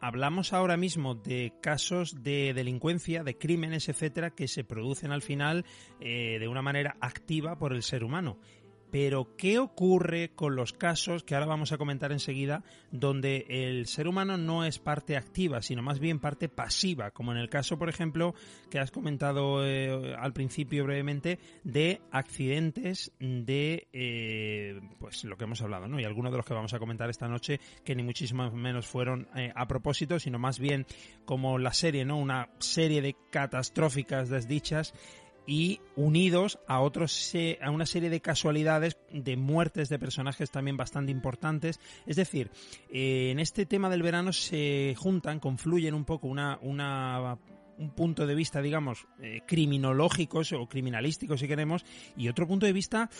hablamos 0.00 0.52
ahora 0.52 0.76
mismo 0.76 1.14
de 1.14 1.52
casos 1.60 2.22
de 2.22 2.52
delincuencia, 2.54 3.24
de 3.24 3.38
crímenes, 3.38 3.88
etcétera, 3.88 4.30
que 4.30 4.48
se 4.48 4.64
producen 4.64 5.12
al 5.12 5.22
final 5.22 5.64
eh, 6.00 6.38
de 6.38 6.48
una 6.48 6.62
manera 6.62 6.96
activa 7.00 7.58
por 7.58 7.72
el 7.72 7.82
ser 7.82 8.04
humano. 8.04 8.38
Pero, 8.94 9.34
¿qué 9.36 9.58
ocurre 9.58 10.36
con 10.36 10.54
los 10.54 10.72
casos 10.72 11.24
que 11.24 11.34
ahora 11.34 11.48
vamos 11.48 11.72
a 11.72 11.78
comentar 11.78 12.12
enseguida, 12.12 12.62
donde 12.92 13.44
el 13.48 13.88
ser 13.88 14.06
humano 14.06 14.36
no 14.36 14.64
es 14.64 14.78
parte 14.78 15.16
activa, 15.16 15.62
sino 15.62 15.82
más 15.82 15.98
bien 15.98 16.20
parte 16.20 16.48
pasiva, 16.48 17.10
como 17.10 17.32
en 17.32 17.38
el 17.38 17.48
caso, 17.48 17.76
por 17.76 17.88
ejemplo, 17.88 18.36
que 18.70 18.78
has 18.78 18.92
comentado 18.92 19.66
eh, 19.66 20.14
al 20.16 20.32
principio 20.32 20.84
brevemente, 20.84 21.40
de 21.64 22.02
accidentes 22.12 23.10
de, 23.18 23.88
eh, 23.92 24.80
pues 25.00 25.24
lo 25.24 25.36
que 25.36 25.42
hemos 25.42 25.60
hablado, 25.60 25.88
¿no? 25.88 25.98
Y 25.98 26.04
algunos 26.04 26.30
de 26.30 26.36
los 26.36 26.46
que 26.46 26.54
vamos 26.54 26.72
a 26.72 26.78
comentar 26.78 27.10
esta 27.10 27.26
noche, 27.26 27.58
que 27.84 27.96
ni 27.96 28.04
muchísimo 28.04 28.48
menos 28.52 28.86
fueron 28.86 29.26
eh, 29.34 29.50
a 29.56 29.66
propósito, 29.66 30.20
sino 30.20 30.38
más 30.38 30.60
bien 30.60 30.86
como 31.24 31.58
la 31.58 31.72
serie, 31.72 32.04
¿no? 32.04 32.16
Una 32.16 32.48
serie 32.60 33.02
de 33.02 33.16
catastróficas 33.32 34.28
desdichas 34.28 34.94
y 35.46 35.80
unidos 35.96 36.58
a 36.66 36.80
otros 36.80 37.32
a 37.60 37.70
una 37.70 37.86
serie 37.86 38.10
de 38.10 38.20
casualidades 38.20 38.96
de 39.10 39.36
muertes 39.36 39.88
de 39.88 39.98
personajes 39.98 40.50
también 40.50 40.76
bastante 40.76 41.12
importantes. 41.12 41.80
Es 42.06 42.16
decir 42.16 42.50
eh, 42.90 43.30
en 43.30 43.40
este 43.40 43.66
tema 43.66 43.90
del 43.90 44.02
verano 44.02 44.32
se 44.32 44.94
juntan 44.96 45.40
confluyen 45.40 45.94
un 45.94 46.04
poco 46.04 46.28
una 46.28 46.58
una 46.62 47.38
un 47.78 47.90
punto 47.90 48.26
de 48.26 48.34
vista, 48.34 48.62
digamos, 48.62 49.06
eh, 49.20 49.42
criminológicos 49.46 50.52
o 50.52 50.66
criminalísticos, 50.66 51.40
si 51.40 51.48
queremos, 51.48 51.84
y 52.16 52.28
otro 52.28 52.46
punto 52.46 52.66
de 52.66 52.72
vista, 52.72 53.10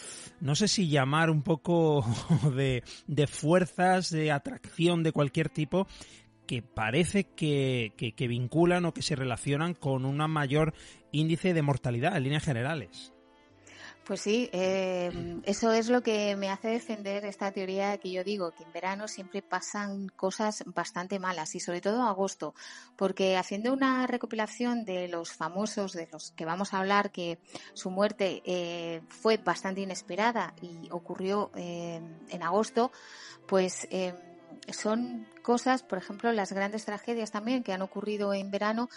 no 0.40 0.54
sé 0.54 0.68
si 0.68 0.88
llamar 0.88 1.30
un 1.30 1.42
poco 1.42 2.04
de, 2.54 2.82
de 3.06 3.26
fuerzas 3.26 4.10
de 4.10 4.30
atracción 4.30 5.02
de 5.02 5.12
cualquier 5.12 5.48
tipo, 5.48 5.86
que 6.46 6.62
parece 6.62 7.24
que, 7.24 7.92
que, 7.96 8.28
vinculan 8.28 8.84
o 8.84 8.94
que 8.94 9.02
se 9.02 9.16
relacionan 9.16 9.74
con 9.74 10.04
un 10.04 10.16
mayor 10.30 10.74
índice 11.12 11.54
de 11.54 11.62
mortalidad 11.62 12.16
en 12.16 12.24
líneas 12.24 12.44
generales. 12.44 13.14
Pues 14.04 14.20
sí, 14.20 14.50
eh, 14.52 15.40
eso 15.44 15.72
es 15.72 15.88
lo 15.88 16.02
que 16.02 16.36
me 16.36 16.50
hace 16.50 16.68
defender 16.68 17.24
esta 17.24 17.52
teoría 17.52 17.96
que 17.96 18.12
yo 18.12 18.22
digo, 18.22 18.50
que 18.50 18.62
en 18.62 18.72
verano 18.72 19.08
siempre 19.08 19.40
pasan 19.40 20.08
cosas 20.10 20.62
bastante 20.66 21.18
malas 21.18 21.54
y 21.54 21.60
sobre 21.60 21.80
todo 21.80 22.02
agosto, 22.02 22.54
porque 22.96 23.38
haciendo 23.38 23.72
una 23.72 24.06
recopilación 24.06 24.84
de 24.84 25.08
los 25.08 25.32
famosos, 25.32 25.94
de 25.94 26.06
los 26.12 26.32
que 26.32 26.44
vamos 26.44 26.74
a 26.74 26.80
hablar, 26.80 27.12
que 27.12 27.38
su 27.72 27.90
muerte 27.90 28.42
eh, 28.44 29.00
fue 29.08 29.38
bastante 29.38 29.80
inesperada 29.80 30.52
y 30.60 30.90
ocurrió 30.90 31.50
eh, 31.54 32.02
en 32.28 32.42
agosto, 32.42 32.92
pues 33.46 33.88
son 34.72 35.26
cosas, 35.42 35.82
por 35.82 35.98
ejemplo, 35.98 36.32
las 36.32 36.52
grandes 36.52 36.84
tragedias 36.84 37.30
también 37.30 37.62
que 37.62 37.72
han 37.72 37.82
ocurrido 37.82 38.34
en 38.34 38.50
verano, 38.50 38.88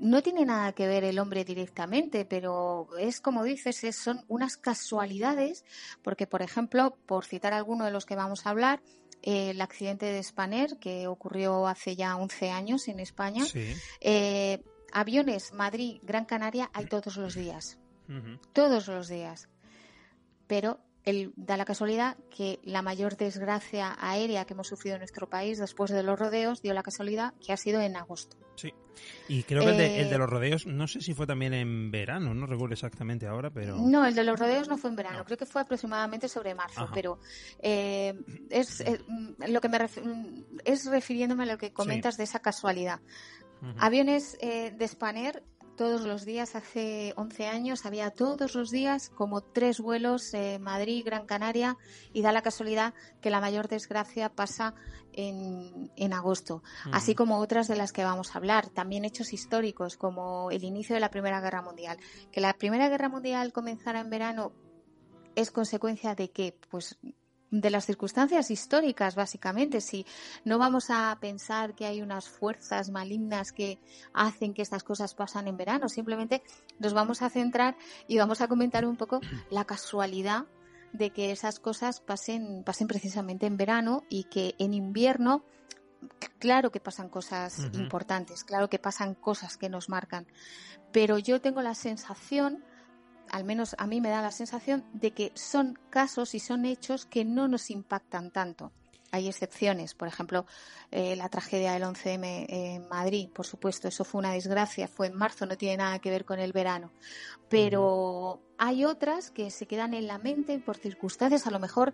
no 0.00 0.22
tiene 0.22 0.46
nada 0.46 0.72
que 0.72 0.86
ver 0.86 1.04
el 1.04 1.18
hombre 1.18 1.44
directamente, 1.44 2.24
pero 2.24 2.88
es 2.98 3.20
como 3.20 3.44
dices, 3.44 3.78
son 3.94 4.24
unas 4.28 4.56
casualidades, 4.56 5.64
porque 6.02 6.26
por 6.26 6.42
ejemplo, 6.42 6.96
por 7.06 7.26
citar 7.26 7.52
alguno 7.52 7.84
de 7.84 7.90
los 7.90 8.06
que 8.06 8.16
vamos 8.16 8.46
a 8.46 8.50
hablar, 8.50 8.80
el 9.22 9.60
accidente 9.60 10.06
de 10.06 10.22
Spanair, 10.22 10.78
que 10.78 11.06
ocurrió 11.06 11.66
hace 11.66 11.96
ya 11.96 12.16
11 12.16 12.50
años 12.50 12.88
en 12.88 13.00
España, 13.00 13.44
eh, 14.00 14.64
aviones 14.92 15.52
Madrid, 15.52 16.00
Gran 16.02 16.24
Canaria 16.24 16.70
hay 16.72 16.86
todos 16.86 17.16
los 17.18 17.34
días, 17.34 17.78
todos 18.54 18.88
los 18.88 19.08
días, 19.08 19.50
pero 20.46 20.80
el, 21.04 21.32
da 21.36 21.56
la 21.56 21.64
casualidad 21.64 22.16
que 22.34 22.60
la 22.62 22.82
mayor 22.82 23.16
desgracia 23.16 23.96
aérea 23.98 24.44
que 24.44 24.54
hemos 24.54 24.68
sufrido 24.68 24.96
en 24.96 25.00
nuestro 25.00 25.28
país 25.28 25.58
después 25.58 25.90
de 25.90 26.02
los 26.02 26.18
rodeos 26.18 26.62
dio 26.62 26.74
la 26.74 26.82
casualidad 26.82 27.34
que 27.44 27.52
ha 27.52 27.56
sido 27.56 27.80
en 27.80 27.96
agosto. 27.96 28.36
Sí, 28.56 28.74
y 29.28 29.42
creo 29.44 29.62
que 29.62 29.70
el, 29.70 29.76
de, 29.78 30.00
eh, 30.02 30.18
los 30.18 30.28
rodeos, 30.28 30.66
no 30.66 30.86
sé 30.86 31.00
si 31.00 31.14
fue 31.14 31.26
también 31.26 31.54
en 31.54 31.90
verano, 31.90 32.34
no 32.34 32.46
recuerdo 32.46 32.74
exactamente 32.74 33.26
ahora, 33.26 33.50
pero... 33.50 33.76
No, 33.76 34.04
el 34.04 34.14
de 34.14 34.24
los 34.24 34.38
rodeos 34.38 34.68
no 34.68 34.76
fue 34.76 34.90
en 34.90 34.96
verano, 34.96 35.24
creo 35.24 35.38
que 35.38 35.46
fue 35.46 35.62
aproximadamente 35.62 36.28
sobre 36.28 36.54
marzo, 36.54 36.88
pero 36.92 37.18
eh, 37.60 38.14
es, 38.50 38.80
eh, 38.82 39.00
lo 39.48 39.60
que 39.60 39.68
me 39.70 39.78
es 40.64 40.84
refiriéndome 40.86 41.44
a 41.44 41.46
lo 41.46 41.58
que 41.58 41.72
comentas 41.72 42.18
de 42.18 42.24
esa 42.24 42.40
casualidad. 42.40 43.00
Aviones 43.78 44.38
de 44.40 44.88
Spanair 44.88 45.42
todos 45.80 46.02
los 46.02 46.26
días, 46.26 46.56
hace 46.56 47.14
11 47.16 47.46
años, 47.46 47.86
había 47.86 48.10
todos 48.10 48.54
los 48.54 48.70
días 48.70 49.08
como 49.08 49.40
tres 49.40 49.80
vuelos 49.80 50.34
eh, 50.34 50.58
Madrid, 50.58 51.02
Gran 51.06 51.24
Canaria 51.24 51.78
y 52.12 52.20
da 52.20 52.32
la 52.32 52.42
casualidad 52.42 52.92
que 53.22 53.30
la 53.30 53.40
mayor 53.40 53.66
desgracia 53.66 54.28
pasa 54.28 54.74
en, 55.14 55.90
en 55.96 56.12
agosto, 56.12 56.62
así 56.92 57.14
como 57.14 57.38
otras 57.38 57.66
de 57.66 57.76
las 57.76 57.92
que 57.92 58.04
vamos 58.04 58.34
a 58.34 58.38
hablar, 58.40 58.68
también 58.68 59.06
hechos 59.06 59.32
históricos 59.32 59.96
como 59.96 60.50
el 60.50 60.64
inicio 60.64 60.92
de 60.92 61.00
la 61.00 61.10
Primera 61.10 61.40
Guerra 61.40 61.62
Mundial. 61.62 61.96
Que 62.30 62.42
la 62.42 62.52
Primera 62.52 62.90
Guerra 62.90 63.08
Mundial 63.08 63.54
comenzara 63.54 64.00
en 64.00 64.10
verano 64.10 64.52
es 65.34 65.50
consecuencia 65.50 66.14
de 66.14 66.30
que 66.30 66.58
pues 66.68 66.98
de 67.50 67.70
las 67.70 67.86
circunstancias 67.86 68.50
históricas, 68.50 69.14
básicamente. 69.14 69.80
Si 69.80 70.06
no 70.44 70.58
vamos 70.58 70.90
a 70.90 71.16
pensar 71.20 71.74
que 71.74 71.86
hay 71.86 72.02
unas 72.02 72.28
fuerzas 72.28 72.90
malignas 72.90 73.52
que 73.52 73.78
hacen 74.12 74.54
que 74.54 74.62
estas 74.62 74.84
cosas 74.84 75.14
pasan 75.14 75.48
en 75.48 75.56
verano, 75.56 75.88
simplemente 75.88 76.42
nos 76.78 76.94
vamos 76.94 77.22
a 77.22 77.30
centrar 77.30 77.76
y 78.06 78.18
vamos 78.18 78.40
a 78.40 78.48
comentar 78.48 78.84
un 78.84 78.96
poco 78.96 79.20
la 79.50 79.64
casualidad 79.64 80.46
de 80.92 81.10
que 81.10 81.30
esas 81.30 81.60
cosas 81.60 82.00
pasen, 82.00 82.62
pasen 82.64 82.88
precisamente 82.88 83.46
en 83.46 83.56
verano 83.56 84.04
y 84.08 84.24
que 84.24 84.54
en 84.58 84.74
invierno, 84.74 85.44
claro 86.38 86.70
que 86.72 86.80
pasan 86.80 87.08
cosas 87.08 87.68
importantes, 87.74 88.42
claro 88.42 88.68
que 88.68 88.80
pasan 88.80 89.14
cosas 89.14 89.56
que 89.56 89.68
nos 89.68 89.88
marcan, 89.88 90.26
pero 90.90 91.18
yo 91.18 91.40
tengo 91.40 91.62
la 91.62 91.76
sensación 91.76 92.64
al 93.30 93.44
menos 93.44 93.74
a 93.78 93.86
mí 93.86 94.00
me 94.00 94.10
da 94.10 94.22
la 94.22 94.32
sensación 94.32 94.84
de 94.92 95.12
que 95.12 95.32
son 95.34 95.78
casos 95.90 96.34
y 96.34 96.40
son 96.40 96.64
hechos 96.64 97.06
que 97.06 97.24
no 97.24 97.48
nos 97.48 97.70
impactan 97.70 98.30
tanto. 98.30 98.72
Hay 99.12 99.26
excepciones, 99.26 99.94
por 99.94 100.06
ejemplo, 100.06 100.46
eh, 100.92 101.16
la 101.16 101.28
tragedia 101.28 101.72
del 101.72 101.82
11M 101.82 102.46
en 102.48 102.88
Madrid, 102.88 103.28
por 103.28 103.44
supuesto, 103.44 103.88
eso 103.88 104.04
fue 104.04 104.20
una 104.20 104.32
desgracia, 104.32 104.86
fue 104.86 105.08
en 105.08 105.16
marzo, 105.16 105.46
no 105.46 105.56
tiene 105.56 105.78
nada 105.78 105.98
que 105.98 106.10
ver 106.10 106.24
con 106.24 106.38
el 106.38 106.52
verano. 106.52 106.92
Pero 107.48 108.40
hay 108.56 108.84
otras 108.84 109.32
que 109.32 109.50
se 109.50 109.66
quedan 109.66 109.94
en 109.94 110.06
la 110.06 110.18
mente 110.18 110.60
por 110.60 110.76
circunstancias, 110.76 111.48
a 111.48 111.50
lo 111.50 111.58
mejor 111.58 111.92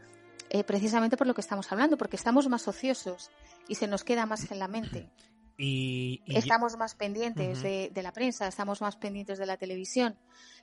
eh, 0.51 0.63
precisamente 0.63 1.17
por 1.17 1.27
lo 1.27 1.35
que 1.35 1.41
estamos 1.41 1.73
hablando, 1.73 1.97
porque 1.97 2.17
estamos 2.17 2.49
más 2.49 2.69
ociosos 2.69 3.31
y 3.67 3.77
se 3.77 3.87
nos 3.87 4.05
queda 4.05 4.27
más 4.27 4.51
en 4.51 4.59
la 4.59 4.69
mente. 4.69 5.11
Y, 5.59 6.23
estamos 6.27 6.77
más 6.77 6.95
pendientes 6.95 7.63
de, 7.63 8.03
la 8.03 8.13
prensa, 8.13 8.47
estamos 8.47 8.83
más 8.83 8.97
pendientes 8.97 9.39
de 9.39 9.47
la 9.47 9.57
televisión. 9.57 10.19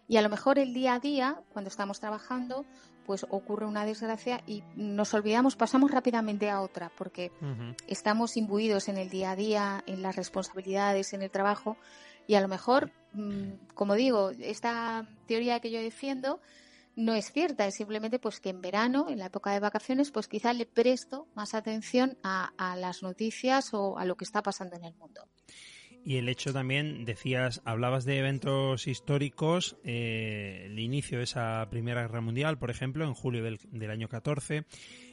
Y 0.07 0.17
a 0.17 0.21
lo 0.21 0.29
mejor 0.29 0.59
el 0.59 0.73
día 0.73 0.95
a 0.95 0.99
día, 0.99 1.41
cuando 1.53 1.69
estamos 1.69 1.99
trabajando, 1.99 2.65
pues 3.05 3.25
ocurre 3.29 3.65
una 3.65 3.85
desgracia 3.85 4.41
y 4.47 4.63
nos 4.75 5.13
olvidamos, 5.13 5.55
pasamos 5.55 5.91
rápidamente 5.91 6.49
a 6.49 6.61
otra, 6.61 6.91
porque 6.97 7.31
estamos 7.87 8.37
imbuidos 8.37 8.87
en 8.89 8.97
el 8.97 9.09
día 9.09 9.31
a 9.31 9.35
día, 9.35 9.83
en 9.87 10.01
las 10.01 10.15
responsabilidades, 10.15 11.13
en 11.13 11.21
el 11.21 11.31
trabajo. 11.31 11.77
Y 12.27 12.35
a 12.35 12.41
lo 12.41 12.47
mejor, 12.47 12.91
mm, 13.13 13.73
como 13.73 13.95
digo, 13.95 14.31
esta 14.39 15.07
teoría 15.27 15.59
que 15.59 15.71
yo 15.71 15.81
defiendo, 15.81 16.39
no 16.95 17.13
es 17.13 17.31
cierta, 17.31 17.65
es 17.65 17.75
simplemente 17.75 18.19
pues 18.19 18.39
que 18.39 18.49
en 18.49 18.61
verano, 18.61 19.07
en 19.09 19.19
la 19.19 19.25
época 19.25 19.51
de 19.51 19.59
vacaciones, 19.59 20.11
pues 20.11 20.27
quizá 20.27 20.53
le 20.53 20.65
presto 20.65 21.27
más 21.33 21.53
atención 21.53 22.17
a, 22.23 22.51
a 22.57 22.75
las 22.75 23.03
noticias 23.03 23.73
o 23.73 23.97
a 23.97 24.05
lo 24.05 24.15
que 24.15 24.25
está 24.25 24.43
pasando 24.43 24.75
en 24.75 24.85
el 24.85 24.93
mundo. 24.95 25.27
Y 26.05 26.17
el 26.17 26.27
hecho 26.27 26.51
también, 26.51 27.05
decías, 27.05 27.61
hablabas 27.63 28.03
de 28.03 28.19
eventos 28.19 28.87
históricos, 28.87 29.77
eh, 29.85 30.63
el 30.65 30.77
inicio 30.77 31.19
de 31.19 31.23
esa 31.23 31.65
Primera 31.69 32.01
Guerra 32.01 32.19
Mundial, 32.19 32.57
por 32.57 32.69
ejemplo, 32.69 33.05
en 33.05 33.13
julio 33.13 33.41
del, 33.41 33.59
del, 33.71 33.89
año 33.89 34.09
14, 34.09 34.65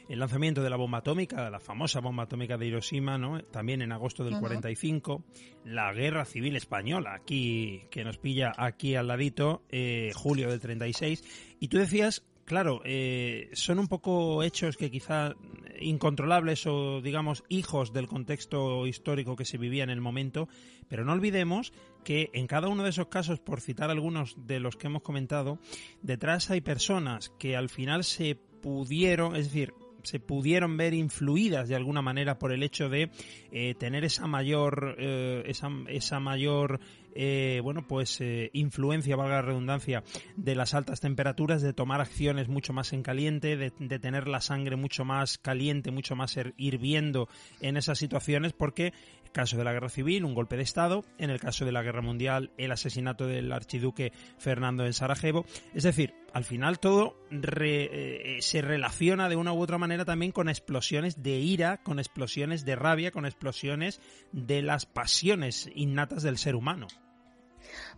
el 0.09 0.18
lanzamiento 0.18 0.64
de 0.64 0.70
la 0.70 0.76
bomba 0.76 0.98
atómica, 0.98 1.48
la 1.48 1.61
famosa 1.61 2.00
bomba 2.00 2.24
atómica 2.24 2.59
de 2.59 2.66
Hiroshima, 2.66 3.18
¿no? 3.18 3.40
también 3.44 3.83
en 3.83 3.92
agosto 3.92 4.24
del 4.24 4.40
45, 4.40 5.22
la 5.64 5.92
Guerra 5.92 6.24
Civil 6.24 6.57
Española, 6.57 7.14
aquí 7.14 7.85
que 7.92 8.03
nos 8.03 8.18
pilla 8.18 8.53
aquí 8.57 8.96
al 8.96 9.07
ladito, 9.07 9.62
eh, 9.68 10.11
julio 10.16 10.50
del 10.50 10.59
36, 10.59 11.22
y 11.61 11.68
tú 11.68 11.79
decías 11.79 12.24
claro, 12.51 12.83
eh, 12.85 13.49
son 13.53 13.79
un 13.79 13.87
poco 13.87 14.43
hechos 14.43 14.77
que 14.77 14.91
quizá 14.91 15.37
incontrolables 15.81 16.67
o 16.67 17.01
digamos 17.01 17.45
hijos 17.49 17.93
del 17.93 18.09
contexto 18.09 18.89
histórico 18.89 19.37
que 19.37 19.45
se 19.45 19.57
vivía 19.57 19.85
en 19.85 19.91
el 19.91 20.01
momento, 20.01 20.49
pero 20.89 21.05
no 21.05 21.13
olvidemos 21.13 21.73
que 22.03 22.29
en 22.33 22.49
cada 22.49 22.67
uno 22.67 22.83
de 22.83 22.91
esos 22.91 23.07
casos, 23.07 23.39
por 23.39 23.61
citar 23.61 23.89
algunos 23.89 24.35
de 24.49 24.59
los 24.59 24.77
que 24.77 24.89
hemos 24.89 25.03
comentado, 25.03 25.61
detrás 26.03 26.51
hay 26.51 26.61
personas 26.61 27.29
que 27.39 27.55
al 27.55 27.69
final 27.69 28.03
se 28.03 28.35
pudieron, 28.35 29.37
es 29.37 29.45
decir, 29.45 29.73
se 30.03 30.19
pudieron 30.19 30.77
ver 30.77 30.93
influidas 30.93 31.69
de 31.69 31.77
alguna 31.77 32.03
manera 32.03 32.39
por 32.39 32.53
el 32.53 32.65
hecho 32.65 32.89
de 32.89 33.11
eh, 33.53 33.75
tener 33.79 34.05
esa 34.05 34.27
mayor 34.27 34.97
eh, 34.99 35.45
esa, 35.47 35.71
esa, 35.89 36.19
mayor 36.21 36.81
eh, 37.14 37.61
bueno 37.62 37.87
pues 37.87 38.23
influencia 38.53 39.16
valga 39.16 39.37
la 39.37 39.42
redundancia 39.42 40.03
de 40.37 40.55
las 40.55 40.75
altas 40.75 41.01
temperaturas 41.01 41.62
de 41.62 41.73
tomar 41.73 42.01
acciones 42.01 42.49
mucho 42.49 42.73
más 42.73 42.92
en 42.92 43.03
caliente 43.03 43.57
de, 43.57 43.70
tener 43.70 44.29
la 44.29 44.40
sangre 44.40 44.77
mucho 44.77 45.05
más 45.05 45.38
caliente 45.38 45.90
mucho 45.90 46.16
más 46.16 46.38
hirviendo 46.57 47.29
en 47.61 47.77
esas 47.77 47.99
situaciones 47.99 48.53
porque 48.53 48.92
caso 49.31 49.57
de 49.57 49.64
la 49.64 49.73
guerra 49.73 49.88
civil, 49.88 50.25
un 50.25 50.35
golpe 50.35 50.57
de 50.57 50.62
Estado, 50.62 51.05
en 51.18 51.31
el 51.31 51.40
caso 51.40 51.64
de 51.64 51.73
la 51.73 51.83
guerra 51.83 52.03
mundial, 52.03 52.51
el 52.59 52.73
asesinato 52.73 53.27
del 53.27 53.53
archiduque 53.53 54.12
Fernando 54.38 54.85
en 54.85 54.92
Sarajevo. 54.92 55.44
Es 55.75 55.85
decir, 55.85 56.14
al 56.33 56.44
final 56.44 56.79
todo 56.79 57.16
eh, 57.31 58.38
se 58.40 58.62
relaciona 58.62 59.29
de 59.29 59.37
una 59.37 59.53
u 59.53 59.61
otra 59.61 59.79
manera 59.79 60.05
también 60.05 60.33
con 60.33 60.49
explosiones 60.49 61.23
de 61.23 61.38
ira, 61.38 61.79
con 61.79 61.99
explosiones 61.99 62.64
de 62.64 62.77
rabia, 62.77 63.11
con 63.11 63.27
explosiones 63.27 64.01
de 64.33 64.62
las 64.62 64.87
pasiones 64.87 65.70
innatas 65.75 66.23
del 66.23 66.38
ser 66.38 66.55
humano. 66.55 66.88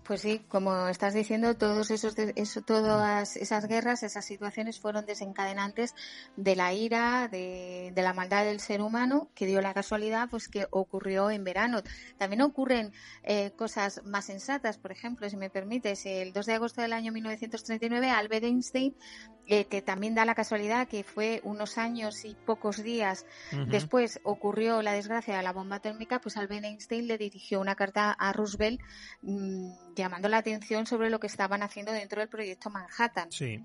Pues 0.05 0.23
sí, 0.23 0.41
como 0.49 0.89
estás 0.89 1.15
diciendo, 1.15 1.57
todos 1.57 1.93
esos, 1.93 2.17
eso, 2.19 2.61
todas 2.63 3.37
esas 3.37 3.69
guerras, 3.69 4.03
esas 4.03 4.25
situaciones 4.25 4.81
fueron 4.81 5.07
desencadenantes 5.07 5.95
de 6.37 6.57
la 6.57 6.75
ira, 6.75 7.29
de, 7.29 7.93
la 7.95 8.13
maldad 8.13 8.45
del 8.45 8.59
ser 8.59 8.83
humano, 8.83 9.31
que 9.37 9.47
dio 9.47 9.61
la 9.61 9.75
casualidad, 9.75 10.29
pues 10.29 10.49
que 10.49 10.67
ocurrió 10.71 11.31
en 11.31 11.45
verano. 11.45 11.83
También 12.19 12.43
ocurren 12.43 12.93
eh, 13.23 13.53
cosas 13.53 14.03
más 14.05 14.25
sensatas, 14.25 14.77
por 14.77 14.91
ejemplo, 14.91 15.31
si 15.31 15.37
me 15.37 15.51
permites, 15.51 16.05
el 16.05 16.33
2 16.33 16.47
de 16.47 16.55
agosto 16.55 16.83
del 16.83 16.95
año 16.95 17.13
1939, 17.13 18.11
Albert 18.11 18.45
Einstein 18.45 18.97
eh, 19.47 19.65
que 19.65 19.83
también 19.83 20.15
da 20.15 20.25
la 20.25 20.35
casualidad 20.35 20.87
que 20.87 21.03
fue 21.03 21.41
unos 21.43 21.77
años 21.77 22.25
y 22.25 22.35
pocos 22.35 22.83
días 22.83 23.27
después 23.67 24.21
ocurrió 24.23 24.83
la 24.83 24.93
desgracia 24.93 25.37
de 25.37 25.43
la 25.43 25.53
bomba 25.53 25.77
atómica, 25.77 26.21
pues 26.21 26.37
Albert 26.37 26.65
Einstein 26.65 27.09
le 27.09 27.19
dirigió 27.19 27.61
una 27.61 27.75
carta 27.75 28.13
a 28.13 28.33
Roosevelt 28.33 28.81
mm, 29.23 29.95
llamando 29.97 30.29
la 30.29 30.39
atención 30.39 30.87
sobre 30.87 31.11
lo 31.11 31.19
que 31.19 31.27
estaban 31.27 31.63
haciendo 31.63 31.93
dentro 31.93 32.21
del 32.21 32.29
proyecto 32.29 32.71
Manhattan. 32.71 33.33
Sí. 33.33 33.65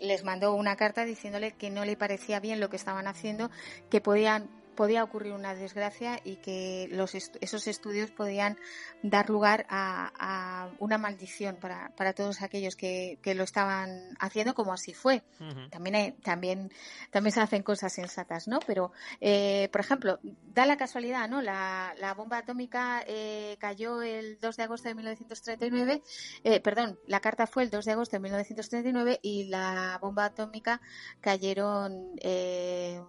Les 0.00 0.24
mandó 0.24 0.54
una 0.54 0.74
carta 0.76 1.04
diciéndole 1.04 1.52
que 1.52 1.70
no 1.70 1.84
le 1.84 1.96
parecía 1.96 2.40
bien 2.40 2.58
lo 2.58 2.68
que 2.68 2.76
estaban 2.76 3.06
haciendo, 3.06 3.50
que 3.90 4.00
podían 4.00 4.50
podía 4.74 5.04
ocurrir 5.04 5.32
una 5.32 5.54
desgracia 5.54 6.20
y 6.24 6.36
que 6.36 6.88
los 6.90 7.14
esos 7.14 7.66
estudios 7.66 8.10
podían 8.10 8.58
dar 9.02 9.30
lugar 9.30 9.66
a, 9.68 10.70
una 10.78 10.98
maldición 10.98 11.56
para, 11.56 11.90
para 11.96 12.12
todos 12.12 12.42
aquellos 12.42 12.76
que, 12.76 13.18
que, 13.22 13.34
lo 13.34 13.44
estaban 13.44 14.16
haciendo, 14.18 14.54
como 14.54 14.72
así 14.72 14.94
fue. 14.94 15.22
También 15.70 16.16
también 16.22 16.70
también 17.10 17.32
se 17.32 17.40
hacen 17.40 17.62
cosas 17.62 17.92
sensatas, 17.92 18.48
¿no? 18.48 18.60
Pero, 18.66 18.92
eh, 19.20 19.68
por 19.72 19.80
ejemplo, 19.80 20.18
da 20.22 20.66
la 20.66 20.76
casualidad, 20.76 21.28
¿no? 21.28 21.42
La, 21.42 21.94
la 21.98 22.14
bomba 22.14 22.38
atómica 22.38 23.04
eh, 23.06 23.56
cayó 23.60 24.02
el 24.02 24.38
2 24.40 24.56
de 24.56 24.62
agosto 24.62 24.88
de 24.88 24.94
1939, 24.94 26.02
eh, 26.44 26.60
perdón, 26.60 26.98
la 27.06 27.20
carta 27.20 27.46
fue 27.46 27.62
el 27.64 27.70
2 27.70 27.84
de 27.84 27.92
agosto 27.92 28.16
de 28.16 28.20
1939 28.20 29.20
y 29.22 29.44
la 29.44 29.98
bomba 30.00 30.26
atómica 30.26 30.80
cayeron 31.20 32.12
eh, 32.20 33.00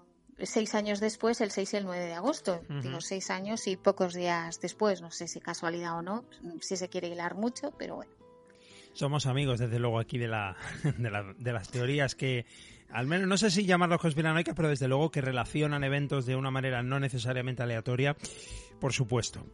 seis 0.44 0.76
años 0.76 1.00
después, 1.00 1.42
el 1.42 1.52
6 1.52 1.74
y 1.74 1.78
el 1.78 1.86
9 1.86 2.06
de 2.06 2.14
agosto. 2.14 2.62
Digo, 2.82 3.02
seis 3.02 3.30
años 3.30 3.68
y 3.68 3.78
pocos 3.78 4.14
días 4.14 4.60
después. 4.62 5.02
No 5.02 5.12
sé 5.12 5.28
si 5.28 5.40
casualidad 5.40 5.98
o 5.98 6.02
no, 6.02 6.26
si 6.62 6.78
se 6.78 6.90
quiere 6.90 7.08
hilar 7.08 7.36
mucho, 7.36 7.72
pero 7.78 7.96
bueno. 7.96 8.12
Somos 8.94 9.26
amigos, 9.26 9.60
desde 9.60 9.78
luego, 9.78 10.00
aquí 10.00 10.18
de, 10.18 10.28
la, 10.28 10.56
de, 10.98 11.10
la, 11.10 11.34
de 11.38 11.54
las 11.54 11.70
teorías 11.70 12.16
que 12.16 12.46
al 12.92 13.08
menos 13.08 13.28
no 13.28 13.38
sé 13.38 13.52
si 13.52 13.66
llamarlos 13.66 14.00
conspiranoicas, 14.00 14.56
pero 14.56 14.70
desde 14.70 14.88
luego 14.88 15.12
que 15.12 15.22
relacionan 15.22 15.84
eventos 15.84 16.26
de 16.26 16.36
una 16.36 16.52
manera 16.52 16.84
no 16.84 17.00
necesariamente 17.00 17.64
aleatoria, 17.64 18.16
por 18.80 18.94
supuesto. 18.94 19.46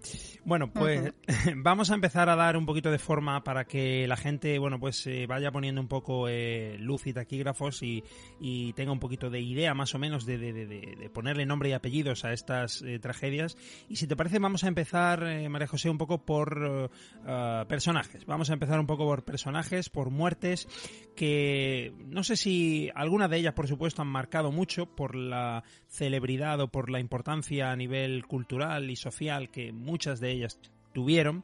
Bueno, 0.44 0.72
pues 0.72 1.14
vamos 1.56 1.92
a 1.92 1.96
empezar 1.96 2.30
a 2.30 2.36
dar 2.36 2.58
un 2.58 2.66
poquito 2.66 2.92
de 2.92 3.00
forma 3.00 3.44
para 3.44 3.66
que 3.66 4.08
la 4.08 4.18
gente, 4.18 4.58
bueno, 4.60 4.80
pues 4.80 5.06
eh, 5.08 5.26
vaya 5.28 5.52
poniendo 5.52 5.82
un 5.82 5.88
poco 5.88 6.28
eh, 6.28 6.78
luz 6.80 7.08
y 7.08 7.14
taquígrafos 7.14 7.84
y, 7.84 8.04
y, 8.40 8.74
tenga 8.74 8.92
un 8.92 9.00
poquito 9.00 9.30
de 9.30 9.40
idea 9.40 9.74
más 9.74 9.94
o 9.96 10.00
menos 10.00 10.26
de, 10.26 10.38
de, 10.38 10.54
de, 10.54 10.66
de 10.66 11.10
ponerle 11.10 11.46
nombre 11.46 11.70
y 11.70 11.74
apellidos 11.74 12.26
a 12.26 12.34
estas 12.34 12.82
eh, 12.82 13.00
tragedias. 13.00 13.58
Y 13.90 13.98
si 13.98 14.08
te 14.08 14.16
parece, 14.16 14.40
vamos 14.40 14.64
a 14.64 14.68
empezar, 14.68 15.24
eh, 15.24 15.50
María 15.50 15.68
José, 15.68 15.90
un 15.90 15.98
poco 15.98 16.26
por 16.26 16.58
uh, 16.58 17.68
personajes. 17.68 18.26
Vamos 18.26 18.50
a 18.50 18.54
empezar 18.54 18.80
un 18.80 18.88
poco 18.88 19.06
por 19.06 19.24
personajes, 19.24 19.90
por 19.90 20.10
muertes 20.10 20.68
que 21.16 21.94
no 22.08 22.24
sé 22.24 22.36
si 22.36 22.90
alguna 23.22 23.36
de 23.36 23.40
ellas, 23.40 23.54
por 23.54 23.68
supuesto, 23.68 24.02
han 24.02 24.08
marcado 24.08 24.52
mucho 24.52 24.88
por 24.88 25.16
la 25.16 25.64
celebridad 25.88 26.60
o 26.60 26.70
por 26.70 26.90
la 26.90 27.00
importancia 27.00 27.72
a 27.72 27.76
nivel 27.76 28.26
cultural 28.26 28.90
y 28.90 28.96
social 28.96 29.52
que 29.52 29.72
muchas 29.72 30.20
de 30.20 30.32
ellas 30.32 30.60
tuvieron. 30.92 31.44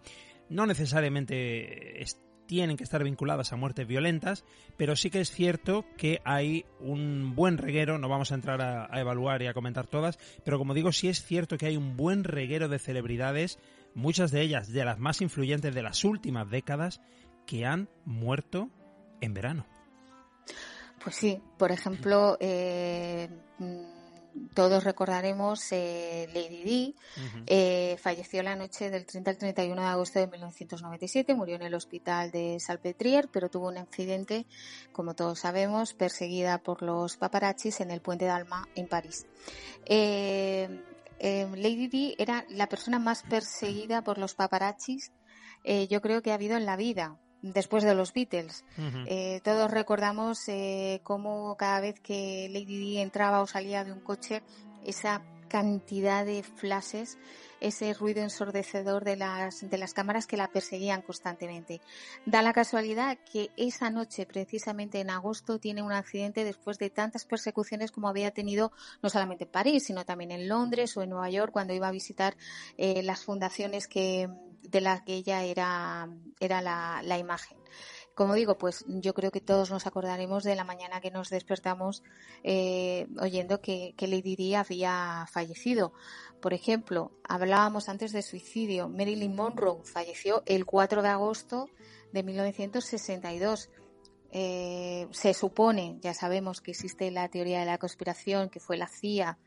No 0.49 0.65
necesariamente 0.65 2.03
tienen 2.47 2.77
que 2.77 2.83
estar 2.83 3.03
vinculadas 3.03 3.53
a 3.53 3.57
muertes 3.57 3.85
violentas, 3.85 4.43
pero 4.75 4.95
sí 4.95 5.11
que 5.11 5.19
es 5.19 5.29
cierto 5.29 5.85
que 5.97 6.19
hay 6.25 6.65
un 6.79 7.35
buen 7.35 7.59
reguero, 7.59 7.99
no 7.99 8.09
vamos 8.09 8.31
a 8.31 8.35
entrar 8.35 8.59
a, 8.61 8.99
evaluar 8.99 9.43
y 9.43 9.47
a 9.47 9.53
comentar 9.53 9.85
todas, 9.85 10.17
pero 10.43 10.57
como 10.57 10.73
digo, 10.73 10.91
sí 10.91 11.09
es 11.09 11.23
cierto 11.23 11.57
que 11.57 11.67
hay 11.67 11.77
un 11.77 11.95
buen 11.95 12.23
reguero 12.23 12.69
de 12.69 12.79
celebridades, 12.79 13.59
muchas 13.93 14.31
de 14.31 14.41
ellas 14.41 14.71
de 14.71 14.83
las 14.83 14.97
más 14.97 15.21
influyentes 15.21 15.75
de 15.75 15.83
las 15.83 16.03
últimas 16.03 16.49
décadas, 16.49 17.01
que 17.45 17.65
han 17.65 17.87
muerto 18.05 18.71
en 19.21 19.33
verano. 19.35 19.76
Pues 21.07 21.15
sí, 21.15 21.41
por 21.57 21.71
ejemplo, 21.71 22.35
eh, 22.41 23.29
todos 24.53 24.83
recordaremos 24.83 25.71
eh, 25.71 26.27
Lady 26.33 26.63
Di, 26.63 26.95
uh 26.97 27.21
-huh. 27.21 27.43
eh, 27.47 27.97
falleció 27.97 28.43
la 28.43 28.57
noche 28.57 28.89
del 28.89 29.05
30 29.05 29.31
al 29.31 29.37
31 29.37 29.81
de 29.83 29.87
agosto 29.87 30.19
de 30.19 30.27
1997, 30.27 31.33
murió 31.33 31.55
en 31.55 31.61
el 31.61 31.75
hospital 31.75 32.29
de 32.31 32.57
Salpêtrière, 32.59 33.29
pero 33.31 33.49
tuvo 33.49 33.69
un 33.69 33.77
accidente, 33.77 34.47
como 34.91 35.15
todos 35.15 35.39
sabemos, 35.39 35.93
perseguida 35.93 36.57
por 36.57 36.81
los 36.81 37.15
paparazzis 37.15 37.79
en 37.79 37.91
el 37.91 38.01
puente 38.01 38.25
d'Alma 38.25 38.67
en 38.75 38.89
París. 38.89 39.27
Eh, 39.85 40.67
eh, 41.19 41.47
Lady 41.55 41.87
Di 41.87 42.15
era 42.17 42.43
la 42.49 42.67
persona 42.67 42.99
más 42.99 43.23
perseguida 43.23 44.03
por 44.03 44.17
los 44.17 44.35
paparazzis, 44.35 45.13
eh, 45.63 45.87
yo 45.87 46.01
creo 46.01 46.21
que 46.21 46.31
ha 46.31 46.35
habido 46.35 46.57
en 46.57 46.65
la 46.65 46.75
vida 46.75 47.17
después 47.41 47.83
de 47.83 47.95
los 47.95 48.13
Beatles. 48.13 48.65
Uh 48.77 48.81
-huh. 48.81 49.05
eh, 49.07 49.41
todos 49.43 49.69
recordamos 49.71 50.47
eh, 50.47 51.01
cómo 51.03 51.55
cada 51.57 51.79
vez 51.79 51.99
que 51.99 52.49
Lady 52.51 52.77
Di 52.77 52.97
entraba 52.99 53.41
o 53.41 53.47
salía 53.47 53.83
de 53.83 53.91
un 53.91 53.99
coche, 53.99 54.41
esa 54.85 55.21
cantidad 55.47 56.25
de 56.25 56.43
flashes, 56.43 57.17
ese 57.59 57.93
ruido 57.93 58.21
ensordecedor 58.21 59.03
de 59.03 59.15
las, 59.15 59.67
de 59.67 59.77
las 59.77 59.93
cámaras 59.93 60.27
que 60.27 60.37
la 60.37 60.47
perseguían 60.49 61.01
constantemente. 61.01 61.81
Da 62.25 62.41
la 62.41 62.53
casualidad 62.53 63.17
que 63.31 63.49
esa 63.57 63.89
noche, 63.89 64.25
precisamente 64.25 64.99
en 64.99 65.09
agosto, 65.09 65.59
tiene 65.59 65.81
un 65.81 65.91
accidente 65.91 66.43
después 66.43 66.77
de 66.77 66.89
tantas 66.89 67.25
persecuciones 67.25 67.91
como 67.91 68.09
había 68.09 68.31
tenido 68.31 68.71
no 69.01 69.09
solamente 69.09 69.45
en 69.45 69.51
París, 69.51 69.85
sino 69.85 70.05
también 70.05 70.31
en 70.31 70.47
Londres 70.47 70.95
o 70.97 71.01
en 71.01 71.09
Nueva 71.09 71.29
York 71.29 71.51
cuando 71.51 71.73
iba 71.73 71.87
a 71.87 71.91
visitar 71.91 72.35
eh, 72.77 73.01
las 73.03 73.23
fundaciones 73.23 73.87
que, 73.87 74.29
de 74.67 74.81
las 74.81 75.01
que 75.01 75.15
ella 75.15 75.43
era, 75.43 76.09
era 76.39 76.61
la, 76.61 77.01
la 77.03 77.17
imagen 77.17 77.57
como 78.17 78.33
digo, 78.33 78.57
pues 78.57 78.83
yo 78.87 79.13
creo 79.13 79.29
que 79.29 79.41
todos 79.41 79.69
nos 79.69 79.85
acordaremos 79.85 80.43
de 80.43 80.55
la 80.55 80.63
mañana 80.63 81.01
que 81.01 81.11
nos 81.11 81.29
despertamos 81.29 82.01
eh, 82.43 83.07
oyendo 83.21 83.61
que, 83.61 83.93
que, 83.95 84.07
Lady 84.07 84.35
Di 84.35 84.55
había 84.55 85.27
fallecido. 85.31 85.93
Por 86.41 86.55
ejemplo, 86.55 87.11
hablábamos 87.23 87.89
antes 87.89 88.13
de 88.13 88.23
suicidio. 88.23 88.89
Marilyn 88.89 89.35
Monroe 89.35 89.83
falleció 89.83 90.41
el 90.47 90.65
4 90.65 91.03
de 91.03 91.09
agosto 91.09 91.69
de 92.11 92.23
1962. 92.23 93.69
Eh, 94.31 95.07
se 95.11 95.35
supone, 95.35 95.99
ya 96.01 96.15
sabemos 96.15 96.59
que 96.59 96.71
existe 96.71 97.11
la 97.11 97.29
teoría 97.29 97.59
de 97.59 97.67
la 97.67 97.77
conspiración, 97.77 98.49
que 98.49 98.59
fue 98.59 98.77
la 98.77 98.87
CIA 98.87 99.37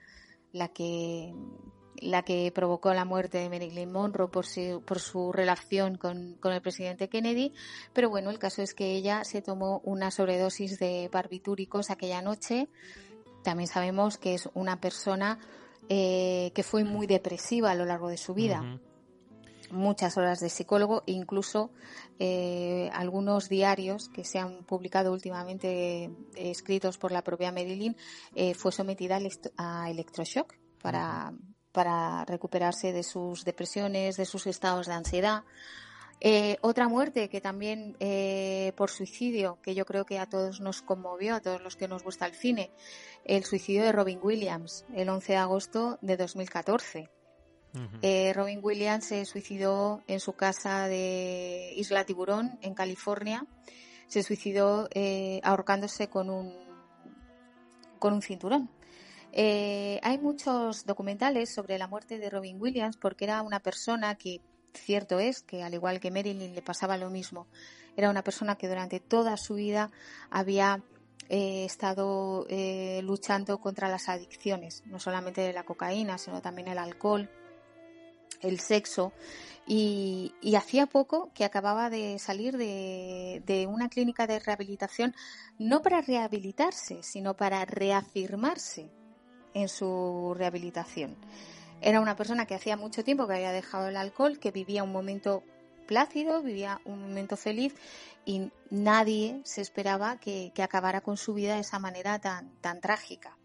la 0.52 0.68
que 0.68 1.34
la 2.00 2.22
que 2.22 2.50
provocó 2.54 2.92
la 2.94 3.04
muerte 3.04 3.38
de 3.38 3.48
Marilyn 3.48 3.92
Monroe 3.92 4.28
por 4.28 4.46
su, 4.46 4.82
por 4.84 5.00
su 5.00 5.32
relación 5.32 5.96
con, 5.96 6.34
con, 6.40 6.52
el 6.52 6.62
presidente 6.62 7.08
Kennedy, 7.08 7.52
pero 7.92 8.10
bueno, 8.10 8.30
el 8.30 8.38
caso 8.38 8.62
es 8.62 8.74
que 8.74 8.92
ella 8.94 9.24
se 9.24 9.42
tomó 9.42 9.80
una 9.84 10.10
sobredosis 10.10 10.78
de 10.78 11.08
barbitúricos 11.12 11.90
aquella 11.90 12.22
noche. 12.22 12.68
También 13.42 13.68
sabemos 13.68 14.18
que 14.18 14.34
es 14.34 14.48
una 14.54 14.80
persona 14.80 15.38
eh, 15.88 16.52
que 16.54 16.62
fue 16.62 16.84
muy 16.84 17.06
depresiva 17.06 17.70
a 17.70 17.74
lo 17.74 17.84
largo 17.84 18.08
de 18.08 18.16
su 18.16 18.34
vida. 18.34 18.60
Uh 18.60 18.64
-huh. 18.64 18.80
Muchas 19.72 20.16
horas 20.16 20.40
de 20.40 20.48
psicólogo, 20.48 21.04
incluso 21.06 21.70
eh, 22.18 22.90
algunos 22.92 23.48
diarios 23.48 24.08
que 24.08 24.24
se 24.24 24.38
han 24.38 24.64
publicado 24.64 25.12
últimamente 25.12 26.04
eh, 26.04 26.10
escritos 26.34 26.98
por 26.98 27.12
la 27.12 27.22
propia 27.22 27.52
Marilyn, 27.52 27.96
fue 28.56 28.72
sometida 28.72 29.20
a 29.56 29.90
electroshock 29.90 30.54
para, 30.82 31.30
uh 31.30 31.36
-huh 31.36 31.59
para 31.72 32.24
recuperarse 32.24 32.92
de 32.92 33.02
sus 33.02 33.44
depresiones, 33.44 34.16
de 34.16 34.24
sus 34.24 34.46
estados 34.46 34.86
de 34.86 34.92
ansiedad. 34.94 35.44
Eh, 36.22 36.58
otra 36.60 36.86
muerte 36.86 37.30
que 37.30 37.40
también 37.40 37.96
eh, 37.98 38.72
por 38.76 38.90
suicidio, 38.90 39.58
que 39.62 39.74
yo 39.74 39.86
creo 39.86 40.04
que 40.04 40.18
a 40.18 40.26
todos 40.26 40.60
nos 40.60 40.82
conmovió, 40.82 41.34
a 41.34 41.40
todos 41.40 41.62
los 41.62 41.76
que 41.76 41.88
nos 41.88 42.04
gusta 42.04 42.26
el 42.26 42.34
cine, 42.34 42.70
el 43.24 43.44
suicidio 43.44 43.84
de 43.84 43.92
Robin 43.92 44.20
Williams, 44.22 44.84
el 44.94 45.08
11 45.08 45.32
de 45.32 45.38
agosto 45.38 45.98
de 46.02 46.16
2014. 46.18 47.10
Uh 47.72 47.78
-huh. 47.78 47.98
eh, 48.02 48.32
Robin 48.34 48.60
Williams 48.62 49.06
se 49.06 49.24
suicidó 49.24 50.02
en 50.08 50.20
su 50.20 50.34
casa 50.34 50.88
de 50.88 51.72
Isla 51.76 52.04
Tiburón, 52.04 52.58
en 52.60 52.74
California. 52.74 53.46
Se 54.08 54.22
suicidó 54.22 54.88
eh, 54.92 55.40
ahorcándose 55.42 56.08
con 56.08 56.28
un, 56.28 56.52
con 57.98 58.12
un 58.12 58.22
cinturón. 58.22 58.68
Eh, 59.32 60.00
hay 60.02 60.18
muchos 60.18 60.86
documentales 60.86 61.50
sobre 61.50 61.78
la 61.78 61.86
muerte 61.86 62.18
de 62.18 62.30
Robin 62.30 62.60
Williams 62.60 62.96
porque 62.96 63.24
era 63.24 63.42
una 63.42 63.60
persona 63.60 64.16
que, 64.16 64.40
cierto 64.74 65.20
es, 65.20 65.42
que 65.42 65.62
al 65.62 65.74
igual 65.74 66.00
que 66.00 66.10
Marilyn 66.10 66.54
le 66.54 66.62
pasaba 66.62 66.96
lo 66.96 67.10
mismo. 67.10 67.46
Era 67.96 68.10
una 68.10 68.22
persona 68.22 68.56
que 68.56 68.68
durante 68.68 69.00
toda 69.00 69.36
su 69.36 69.54
vida 69.54 69.90
había 70.30 70.82
eh, 71.28 71.64
estado 71.64 72.46
eh, 72.48 73.00
luchando 73.04 73.58
contra 73.58 73.88
las 73.88 74.08
adicciones, 74.08 74.82
no 74.86 74.98
solamente 74.98 75.42
de 75.42 75.52
la 75.52 75.64
cocaína, 75.64 76.18
sino 76.18 76.40
también 76.42 76.68
el 76.68 76.78
alcohol, 76.78 77.30
el 78.40 78.58
sexo. 78.58 79.12
Y, 79.66 80.34
hacía 80.56 80.86
poco 80.86 81.30
que 81.32 81.44
acababa 81.44 81.90
de 81.90 82.18
salir 82.18 82.56
de 82.56 83.66
una 83.68 83.88
clínica 83.88 84.26
de 84.26 84.40
rehabilitación, 84.40 85.14
no 85.58 85.82
para 85.82 86.00
rehabilitarse, 86.00 87.02
sino 87.04 87.36
para 87.36 87.64
reafirmarse 87.64 88.90
en 89.54 89.68
su 89.68 90.34
rehabilitación. 90.36 91.16
Era 91.80 92.00
una 92.00 92.16
persona 92.16 92.46
que 92.46 92.54
hacía 92.54 92.76
mucho 92.76 93.04
tiempo 93.04 93.26
que 93.26 93.34
había 93.34 93.52
dejado 93.52 93.88
el 93.88 93.96
alcohol, 93.96 94.38
que 94.38 94.50
vivía 94.50 94.82
un 94.82 94.92
momento 94.92 95.42
plácido, 95.86 96.42
vivía 96.42 96.80
un 96.84 97.00
momento 97.00 97.36
feliz 97.36 97.74
y 98.24 98.50
nadie 98.70 99.40
se 99.44 99.60
esperaba 99.60 100.18
que, 100.20 100.52
que 100.54 100.62
acabara 100.62 101.00
con 101.00 101.16
su 101.16 101.34
vida 101.34 101.54
de 101.54 101.60
esa 101.60 101.78
manera 101.78 102.18
tan, 102.18 102.50
tan 102.60 102.80
trágica. 102.80 103.36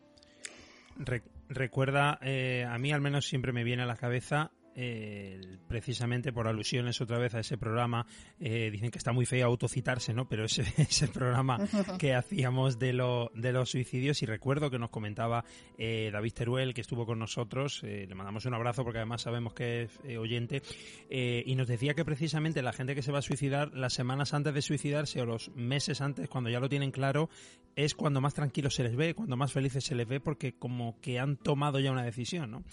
Re 0.97 1.23
recuerda, 1.47 2.17
eh, 2.21 2.65
a 2.67 2.77
mí 2.77 2.91
al 2.91 3.01
menos 3.01 3.27
siempre 3.27 3.51
me 3.51 3.63
viene 3.63 3.83
a 3.83 3.85
la 3.85 3.95
cabeza 3.95 4.51
eh, 4.75 5.39
precisamente 5.67 6.33
por 6.33 6.47
alusiones 6.47 6.99
otra 6.99 7.17
vez 7.17 7.33
a 7.33 7.39
ese 7.39 7.57
programa, 7.57 8.05
eh, 8.39 8.69
dicen 8.71 8.91
que 8.91 8.97
está 8.97 9.13
muy 9.13 9.25
feo 9.25 9.47
autocitarse, 9.47 10.13
¿no? 10.13 10.27
Pero 10.27 10.45
ese, 10.45 10.63
ese 10.77 11.07
programa 11.07 11.57
que 11.99 12.13
hacíamos 12.13 12.77
de, 12.77 12.91
lo, 12.91 13.31
de 13.33 13.53
los 13.53 13.69
suicidios 13.69 14.21
y 14.21 14.25
recuerdo 14.25 14.69
que 14.69 14.77
nos 14.77 14.89
comentaba 14.89 15.45
eh, 15.77 16.09
David 16.11 16.33
Teruel, 16.33 16.73
que 16.73 16.81
estuvo 16.81 17.05
con 17.05 17.19
nosotros, 17.19 17.83
le 17.83 18.13
mandamos 18.15 18.45
un 18.45 18.53
abrazo 18.53 18.83
porque 18.83 18.99
además 18.99 19.21
sabemos 19.21 19.53
que 19.53 19.83
es 19.83 20.17
oyente, 20.17 20.61
y 21.09 21.55
nos 21.55 21.67
decía 21.67 21.93
que 21.93 22.03
precisamente 22.03 22.61
la 22.61 22.73
gente 22.73 22.95
que 22.95 23.01
se 23.01 23.11
va 23.11 23.19
a 23.19 23.21
suicidar 23.21 23.73
las 23.73 23.93
semanas 23.93 24.33
antes 24.33 24.53
de 24.53 24.61
suicidarse 24.61 25.21
o 25.21 25.25
los 25.25 25.49
meses 25.55 26.01
antes, 26.01 26.27
cuando 26.29 26.49
ya 26.49 26.59
lo 26.59 26.69
tienen 26.69 26.91
claro, 26.91 27.29
es 27.75 27.95
cuando 27.95 28.21
más 28.21 28.33
tranquilos 28.33 28.75
se 28.75 28.83
les 28.83 28.95
ve, 28.95 29.13
cuando 29.13 29.37
más 29.37 29.51
felices 29.51 29.83
se 29.83 29.95
les 29.95 30.07
ve 30.07 30.19
porque 30.19 30.57
como 30.57 30.99
que 31.01 31.19
han 31.19 31.37
tomado 31.37 31.79
ya 31.79 31.91
una 31.91 32.03
decisión, 32.03 32.51
¿no? 32.51 32.63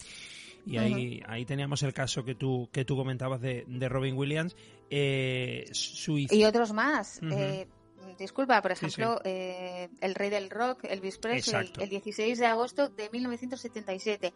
Y 0.65 0.77
ahí, 0.77 1.21
ahí 1.27 1.45
teníamos 1.45 1.83
el 1.83 1.93
caso 1.93 2.23
que 2.23 2.35
tú, 2.35 2.69
que 2.71 2.85
tú 2.85 2.95
comentabas 2.95 3.41
de, 3.41 3.65
de 3.67 3.89
Robin 3.89 4.15
Williams. 4.15 4.55
Eh, 4.89 5.65
y 6.07 6.43
otros 6.45 6.71
más. 6.71 7.19
eh, 7.23 7.67
disculpa, 8.17 8.61
por 8.61 8.71
ejemplo, 8.71 9.19
Eh, 9.23 9.89
el 10.01 10.15
rey 10.15 10.29
del 10.29 10.49
rock, 10.49 10.83
Elvis 10.83 11.17
Presley, 11.17 11.71
el 11.79 11.89
16 11.89 12.37
de 12.37 12.45
agosto 12.45 12.89
de 12.89 13.09
1977. 13.09 14.33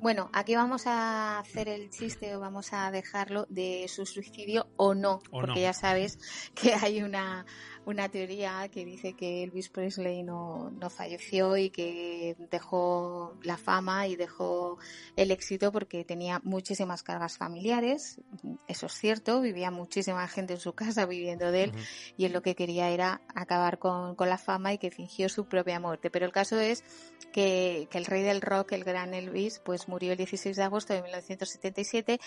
Bueno, 0.00 0.30
aquí 0.32 0.54
vamos 0.54 0.86
a 0.86 1.38
hacer 1.38 1.68
el 1.68 1.90
chiste 1.90 2.34
o 2.34 2.40
vamos 2.40 2.72
a 2.72 2.90
dejarlo 2.90 3.46
de 3.48 3.86
su 3.88 4.06
suicidio 4.06 4.68
o 4.76 4.94
no, 4.94 5.20
porque 5.30 5.60
ya 5.60 5.72
sabes 5.72 6.18
que 6.54 6.74
hay 6.74 7.02
una, 7.02 7.44
una 7.86 8.08
teoría 8.08 8.68
que 8.68 8.84
dice 8.84 9.14
que 9.14 9.42
Elvis 9.42 9.68
Presley 9.68 10.22
no, 10.22 10.70
no 10.70 10.90
falleció 10.90 11.56
y 11.56 11.70
que 11.70 12.36
dejó 12.50 13.38
la 13.42 13.56
fama 13.56 14.06
y 14.06 14.16
dejó 14.16 14.78
el 15.16 15.30
éxito 15.30 15.72
porque 15.72 16.04
tenía 16.04 16.40
muchísimas 16.44 17.02
cargas 17.02 17.38
familiares. 17.38 18.20
Eso 18.68 18.86
es 18.86 18.92
cierto, 18.92 19.40
vivía 19.40 19.70
muchísima 19.70 20.26
gente 20.28 20.54
en 20.54 20.60
su 20.60 20.74
casa 20.74 21.06
viviendo 21.06 21.50
de 21.50 21.64
él 21.64 21.72
y 22.16 22.26
él 22.26 22.32
lo 22.32 22.42
que 22.42 22.54
quería 22.54 22.90
era 22.90 23.22
acabar 23.34 23.78
con, 23.78 24.14
con, 24.14 24.28
la 24.28 24.38
fama 24.38 24.72
y 24.72 24.78
que 24.78 24.90
fingió 24.90 25.28
su 25.28 25.46
propia 25.46 25.80
muerte. 25.80 26.10
Pero 26.10 26.26
el 26.26 26.32
caso 26.32 26.60
es 26.60 26.84
que, 27.32 27.88
que 27.90 27.98
el 27.98 28.04
rey 28.04 28.22
del 28.22 28.40
rock, 28.42 28.72
el 28.72 28.84
gran 28.84 29.14
Elvis, 29.14 29.58
pues 29.58 29.88
murió 29.88 30.12
el 30.12 30.18
16 30.18 30.56
de 30.56 30.62
agosto 30.62 30.92
de 30.92 31.02
1977 31.02 32.20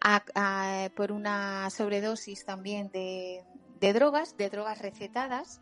a, 0.00 0.22
a, 0.34 0.90
por 0.90 1.12
una 1.12 1.70
sobredosis 1.70 2.44
también 2.44 2.90
de, 2.90 3.44
de 3.80 3.92
drogas, 3.92 4.36
de 4.36 4.50
drogas 4.50 4.78
recetadas. 4.78 5.60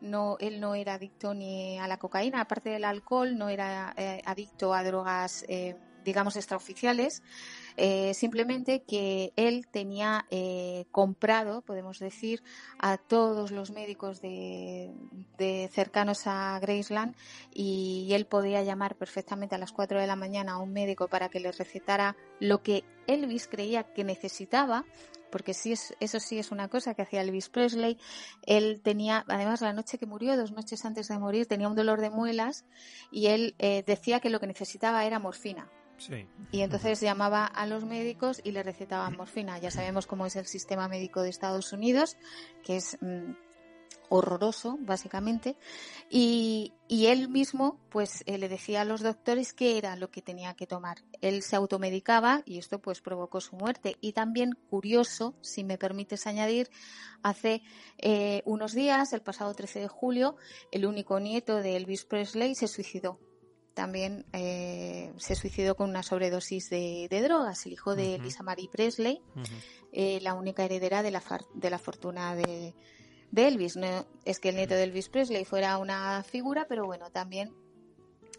No, 0.00 0.36
él 0.40 0.60
no 0.60 0.74
era 0.74 0.94
adicto 0.94 1.34
ni 1.34 1.78
a 1.78 1.88
la 1.88 1.98
cocaína, 1.98 2.42
aparte 2.42 2.70
del 2.70 2.84
alcohol, 2.84 3.38
no 3.38 3.48
era 3.48 3.94
eh, 3.96 4.22
adicto 4.26 4.74
a 4.74 4.84
drogas, 4.84 5.44
eh, 5.48 5.76
digamos, 6.04 6.36
extraoficiales. 6.36 7.22
Eh, 7.76 8.14
simplemente 8.14 8.82
que 8.82 9.32
él 9.36 9.66
tenía 9.70 10.26
eh, 10.30 10.86
comprado, 10.90 11.60
podemos 11.62 11.98
decir, 11.98 12.42
a 12.78 12.96
todos 12.96 13.50
los 13.50 13.70
médicos 13.70 14.20
de, 14.20 14.92
de 15.36 15.68
cercanos 15.72 16.26
a 16.26 16.58
Graceland 16.60 17.14
y, 17.52 18.08
él 18.16 18.24
podía 18.24 18.62
llamar 18.62 18.96
perfectamente 18.96 19.56
a 19.56 19.58
las 19.58 19.72
4 19.72 20.00
de 20.00 20.06
la 20.06 20.16
mañana 20.16 20.52
a 20.52 20.58
un 20.58 20.72
médico 20.72 21.08
para 21.08 21.28
que 21.28 21.38
le 21.38 21.52
recetara 21.52 22.16
lo 22.40 22.62
que 22.62 22.82
Elvis 23.06 23.46
creía 23.46 23.82
que 23.82 24.04
necesitaba 24.04 24.86
porque 25.30 25.52
sí 25.52 25.72
es, 25.72 25.94
eso 26.00 26.18
sí 26.18 26.38
es 26.38 26.50
una 26.50 26.68
cosa 26.68 26.94
que 26.94 27.02
hacía 27.02 27.20
Elvis 27.20 27.50
Presley. 27.50 27.98
Él 28.46 28.80
tenía, 28.82 29.24
además 29.28 29.60
la 29.60 29.74
noche 29.74 29.98
que 29.98 30.06
murió, 30.06 30.34
dos 30.36 30.52
noches 30.52 30.84
antes 30.86 31.08
de 31.08 31.18
morir, 31.18 31.46
tenía 31.46 31.68
un 31.68 31.76
dolor 31.76 32.00
de 32.00 32.08
muelas 32.08 32.64
y 33.10 33.26
él 33.26 33.54
eh, 33.58 33.82
decía 33.86 34.20
que 34.20 34.30
lo 34.30 34.40
que 34.40 34.46
necesitaba 34.46 35.04
era 35.04 35.18
morfina. 35.18 35.68
Y 36.52 36.60
entonces 36.60 37.00
llamaba 37.00 37.46
a 37.46 37.66
los 37.66 37.84
médicos 37.84 38.40
y 38.44 38.52
le 38.52 38.62
recetaban 38.62 39.16
morfina. 39.16 39.58
Ya 39.58 39.70
sabemos 39.70 40.06
cómo 40.06 40.26
es 40.26 40.36
el 40.36 40.46
sistema 40.46 40.88
médico 40.88 41.22
de 41.22 41.30
Estados 41.30 41.72
Unidos, 41.72 42.16
que 42.62 42.76
es 42.76 42.98
mmm, 43.00 43.32
horroroso, 44.08 44.78
básicamente, 44.80 45.56
y, 46.08 46.74
y, 46.88 47.06
él 47.06 47.28
mismo, 47.28 47.80
pues, 47.90 48.22
eh, 48.26 48.38
le 48.38 48.48
decía 48.48 48.82
a 48.82 48.84
los 48.84 49.00
doctores 49.00 49.52
qué 49.52 49.78
era 49.78 49.96
lo 49.96 50.10
que 50.10 50.22
tenía 50.22 50.54
que 50.54 50.66
tomar. 50.66 50.98
Él 51.20 51.42
se 51.42 51.56
automedicaba 51.56 52.42
y 52.44 52.58
esto, 52.58 52.80
pues, 52.80 53.00
provocó 53.00 53.40
su 53.40 53.56
muerte. 53.56 53.96
Y 54.00 54.12
también, 54.12 54.52
curioso, 54.70 55.34
si 55.40 55.64
me 55.64 55.78
permites 55.78 56.26
añadir, 56.26 56.70
hace 57.22 57.62
eh, 57.98 58.42
unos 58.44 58.72
días, 58.72 59.12
el 59.12 59.22
pasado 59.22 59.52
13 59.54 59.80
de 59.80 59.88
julio, 59.88 60.36
el 60.70 60.86
único 60.86 61.18
nieto 61.18 61.56
de 61.56 61.76
Elvis 61.76 62.04
Presley 62.04 62.54
se 62.54 62.68
suicidó 62.68 63.18
también 63.76 64.24
eh, 64.32 65.12
se 65.18 65.34
suicidó 65.34 65.76
con 65.76 65.90
una 65.90 66.02
sobredosis 66.02 66.70
de, 66.70 67.08
de 67.10 67.20
drogas, 67.20 67.66
el 67.66 67.74
hijo 67.74 67.94
de 67.94 68.14
uh 68.14 68.18
-huh. 68.18 68.22
Lisa 68.22 68.42
Marie 68.42 68.70
Presley, 68.70 69.20
uh 69.34 69.40
-huh. 69.40 69.62
eh, 69.92 70.18
la 70.22 70.32
única 70.32 70.64
heredera 70.64 71.02
de 71.02 71.10
la, 71.10 71.22
de 71.52 71.70
la 71.70 71.78
fortuna 71.78 72.34
de, 72.34 72.74
de, 73.30 73.48
Elvis. 73.48 73.76
No 73.76 74.06
es 74.24 74.40
que 74.40 74.48
el 74.48 74.56
nieto 74.56 74.72
de 74.74 74.84
Elvis 74.84 75.10
Presley 75.10 75.44
fuera 75.44 75.76
una 75.76 76.22
figura, 76.22 76.64
pero 76.66 76.86
bueno, 76.86 77.10
también 77.10 77.54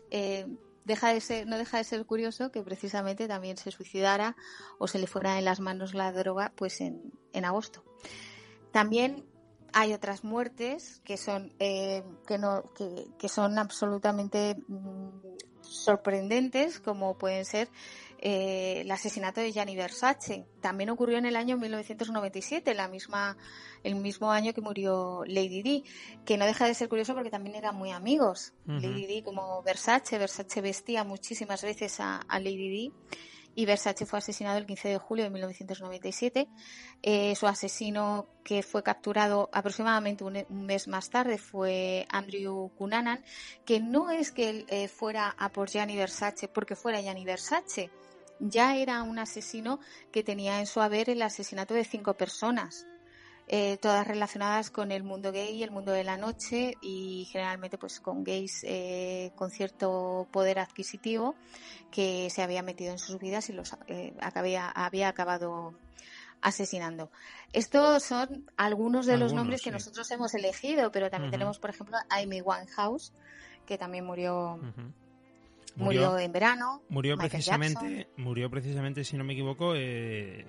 eh, 0.10 0.48
deja 0.86 1.14
de 1.14 1.22
ser, 1.22 1.46
no 1.46 1.60
deja 1.60 1.78
de 1.78 1.84
ser 1.84 2.04
curioso 2.08 2.52
que 2.52 2.64
precisamente 2.64 3.28
también 3.28 3.58
se 3.58 3.70
suicidara 3.70 4.36
o 4.80 4.88
se 4.88 4.98
le 4.98 5.06
fuera 5.06 5.38
en 5.38 5.46
las 5.46 5.60
manos 5.60 5.94
la 5.94 6.12
droga 6.12 6.52
pues 6.56 6.82
en, 6.82 7.14
en 7.34 7.46
agosto. 7.46 7.84
También 8.72 9.24
hay 9.74 9.94
otras 9.94 10.24
muertes 10.24 11.02
que 11.04 11.18
son 11.18 11.54
eh, 11.60 12.04
que 12.28 12.38
no 12.38 12.64
que, 12.76 13.08
que, 13.18 13.30
son 13.30 13.58
absolutamente 13.58 14.56
mmm, 14.68 15.10
sorprendentes 15.62 16.80
como 16.80 17.18
pueden 17.18 17.46
ser 17.46 17.70
eh, 18.20 18.82
el 18.82 18.92
asesinato 18.92 19.42
de 19.42 19.52
Gianni 19.52 19.76
Versace. 19.76 20.48
También 20.60 20.90
ocurrió 20.90 21.18
en 21.18 21.26
el 21.26 21.36
año 21.36 21.58
1997 21.58 22.74
la 22.74 22.88
misma 22.88 23.38
el 23.84 23.96
mismo 23.96 24.32
año 24.32 24.54
que 24.54 24.62
murió 24.62 25.24
Lady 25.28 25.62
Di 25.62 25.84
que 26.26 26.38
no 26.38 26.46
deja 26.46 26.66
de 26.66 26.74
ser 26.74 26.90
curioso 26.90 27.14
porque 27.14 27.30
también 27.30 27.56
eran 27.56 27.76
muy 27.76 27.92
amigos. 27.92 28.54
Uh 28.66 28.72
-huh. 28.72 28.82
Lady 28.82 29.06
Di 29.06 29.22
como 29.22 29.62
Versace 29.64 30.18
Versace 30.18 30.62
vestía 30.62 31.04
muchísimas 31.04 31.62
veces 31.62 32.00
a, 32.00 32.18
a 32.18 32.40
Lady 32.40 32.70
Di 32.70 32.94
y 33.58 33.66
Versace 33.66 34.06
fue 34.06 34.20
asesinado 34.20 34.60
el 34.60 34.68
15 34.68 34.90
de 34.90 34.98
julio 35.00 35.24
de 35.24 35.32
1997. 35.32 36.48
Eh, 37.02 37.36
su 37.36 37.48
asesino, 37.48 38.28
que 38.44 38.62
fue 38.62 38.84
capturado 38.84 39.50
aproximadamente 39.52 40.24
un, 40.24 40.46
mes 40.48 40.88
más 40.88 41.10
tarde, 41.10 41.40
fue 41.40 42.06
Andrew 42.12 42.70
Cunanan, 42.78 43.24
que 43.66 43.80
no 43.80 44.12
es 44.12 44.32
que 44.32 44.50
él 44.52 44.66
eh, 44.70 44.88
fuera 44.88 45.36
a 45.40 45.50
por 45.50 45.72
Gianni 45.72 45.98
Versace 45.98 46.48
porque 46.48 46.76
fuera 46.76 47.02
Gianni 47.02 47.26
Versace, 47.26 47.90
ya 48.40 48.76
era 48.76 49.02
un 49.02 49.18
asesino 49.18 49.80
que 50.12 50.22
tenía 50.22 50.60
en 50.60 50.68
su 50.68 50.80
haber 50.80 51.10
el 51.10 51.24
asesinato 51.24 51.74
de 51.74 51.84
cinco 51.84 52.14
personas 52.14 52.86
eh, 53.50 53.78
todas 53.78 54.06
relacionadas 54.06 54.70
con 54.70 54.92
el 54.92 55.04
mundo 55.04 55.32
gay 55.32 55.56
y 55.56 55.64
el 55.64 55.72
mundo 55.72 55.94
de 55.94 56.04
la 56.04 56.18
noche 56.18 56.74
y 56.82 57.30
generalmente 57.32 57.78
pues 57.78 58.02
con 58.02 58.26
gays 58.26 58.64
eh, 58.64 59.32
con 59.36 59.52
cierto 59.52 60.28
poder 60.32 60.60
adquisitivo 60.60 61.34
que 61.90 62.30
se 62.30 62.42
había 62.42 62.62
metido 62.62 62.92
en 62.92 63.00
sus 63.00 63.20
vidas 63.20 63.50
y 63.50 63.54
los 63.54 63.78
eh, 63.88 64.14
había, 64.20 64.68
había 64.70 65.08
acabado 65.08 65.74
asesinando. 66.42 67.10
Estos 67.54 68.04
son 68.04 68.52
algunos 68.58 69.06
de 69.06 69.14
algunos, 69.14 69.32
los 69.32 69.34
nombres 69.34 69.62
sí. 69.62 69.66
que 69.66 69.72
nosotros 69.72 70.12
hemos 70.12 70.34
elegido, 70.34 70.92
pero 70.92 71.10
también 71.10 71.30
uh 71.30 71.32
-huh. 71.32 71.38
tenemos, 71.38 71.60
por 71.60 71.70
ejemplo, 71.70 71.98
a 71.98 72.18
Amy 72.18 72.42
Winehouse, 72.42 73.14
que 73.66 73.78
también 73.78 74.06
murió. 74.06 74.56
Uh 74.56 74.66
-huh. 74.66 74.94
Murió, 75.78 76.10
murió, 76.10 76.20
en 76.20 76.32
verano. 76.32 76.82
Murió 76.90 77.14
Michael 77.16 77.30
precisamente, 77.30 77.98
Jackson. 77.98 78.24
murió 78.24 78.50
precisamente, 78.50 79.04
si 79.04 79.16
no 79.16 79.24
me 79.24 79.34
equivoco, 79.34 79.76
eh, 79.76 80.44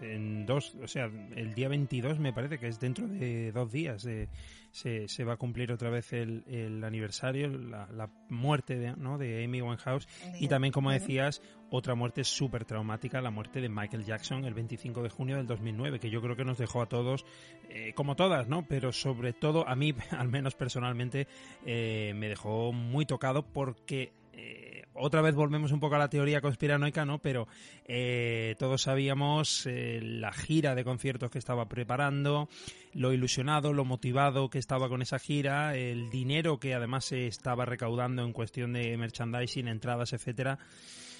en 0.00 0.46
dos, 0.46 0.74
o 0.82 0.86
sea, 0.86 1.10
el 1.34 1.54
día 1.54 1.68
22 1.68 2.18
me 2.18 2.32
parece 2.32 2.58
que 2.58 2.68
es 2.68 2.78
dentro 2.80 3.06
de 3.06 3.52
dos 3.52 3.70
días 3.72 4.04
eh, 4.06 4.28
se, 4.70 5.08
se, 5.08 5.24
va 5.24 5.34
a 5.34 5.36
cumplir 5.36 5.72
otra 5.72 5.88
vez 5.90 6.12
el, 6.12 6.44
el 6.46 6.84
aniversario, 6.84 7.48
la, 7.48 7.88
la, 7.92 8.10
muerte 8.28 8.76
de, 8.76 8.94
¿no? 8.96 9.16
de 9.16 9.44
Amy 9.44 9.62
Winehouse 9.62 10.06
y 10.38 10.48
también, 10.48 10.72
como 10.72 10.90
decías, 10.90 11.40
otra 11.70 11.94
muerte 11.94 12.24
súper 12.24 12.64
traumática, 12.64 13.20
la 13.20 13.30
muerte 13.30 13.60
de 13.60 13.68
Michael 13.68 14.04
Jackson 14.04 14.44
el 14.44 14.54
25 14.54 15.02
de 15.02 15.08
junio 15.08 15.36
del 15.36 15.46
2009, 15.46 15.98
que 15.98 16.10
yo 16.10 16.20
creo 16.20 16.36
que 16.36 16.44
nos 16.44 16.58
dejó 16.58 16.82
a 16.82 16.86
todos, 16.86 17.24
eh, 17.68 17.92
como 17.94 18.16
todas, 18.16 18.48
¿no? 18.48 18.66
Pero 18.66 18.92
sobre 18.92 19.32
todo 19.32 19.66
a 19.68 19.74
mí, 19.74 19.94
al 20.10 20.28
menos 20.28 20.54
personalmente, 20.54 21.26
eh, 21.64 22.12
me 22.14 22.28
dejó 22.28 22.72
muy 22.72 23.06
tocado 23.06 23.42
porque 23.42 24.12
eh, 24.36 24.84
otra 24.94 25.22
vez 25.22 25.34
volvemos 25.34 25.72
un 25.72 25.80
poco 25.80 25.96
a 25.96 25.98
la 25.98 26.08
teoría 26.08 26.40
conspiranoica, 26.40 27.04
¿no? 27.04 27.18
Pero 27.18 27.48
eh, 27.86 28.54
todos 28.58 28.82
sabíamos 28.82 29.66
eh, 29.66 30.00
la 30.02 30.32
gira 30.32 30.74
de 30.74 30.84
conciertos 30.84 31.30
que 31.30 31.38
estaba 31.38 31.68
preparando, 31.68 32.48
lo 32.92 33.12
ilusionado, 33.12 33.72
lo 33.72 33.84
motivado 33.84 34.48
que 34.48 34.58
estaba 34.58 34.88
con 34.88 35.02
esa 35.02 35.18
gira, 35.18 35.76
el 35.76 36.10
dinero 36.10 36.58
que 36.58 36.74
además 36.74 37.06
se 37.06 37.26
estaba 37.26 37.64
recaudando 37.64 38.24
en 38.24 38.32
cuestión 38.32 38.72
de 38.72 38.96
merchandising, 38.96 39.68
entradas, 39.68 40.12
etcétera. 40.12 40.58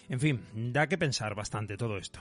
En 0.08 0.20
fin, 0.20 0.40
da 0.72 0.86
que 0.86 0.98
pensar 0.98 1.34
bastante 1.34 1.76
todo 1.76 1.96
esto. 1.96 2.20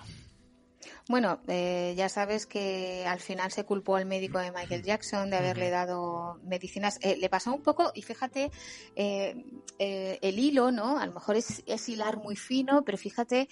Bueno, 1.08 1.40
eh, 1.48 1.94
ya 1.96 2.10
sabes 2.10 2.46
que 2.46 3.06
al 3.08 3.20
final 3.20 3.52
se 3.52 3.64
culpó 3.64 3.96
al 3.96 4.06
médico 4.06 4.40
de 4.40 4.52
Michael 4.52 4.84
Jackson 4.84 5.30
de 5.30 5.38
haberle 5.38 5.70
dado 5.70 6.40
medicinas. 6.44 6.98
Eh, 7.02 7.18
le 7.18 7.30
pasó 7.30 7.54
un 7.54 7.62
poco, 7.62 7.92
y 7.94 8.02
fíjate, 8.02 8.52
eh, 8.96 9.36
el 9.80 10.40
hilo, 10.40 10.72
¿no? 10.72 10.98
A 10.98 11.06
lo 11.06 11.14
mejor 11.14 11.36
es, 11.36 11.64
es 11.66 11.90
hilar 11.90 12.18
muy 12.18 12.36
fino, 12.36 12.84
pero 12.84 12.98
fíjate 12.98 13.48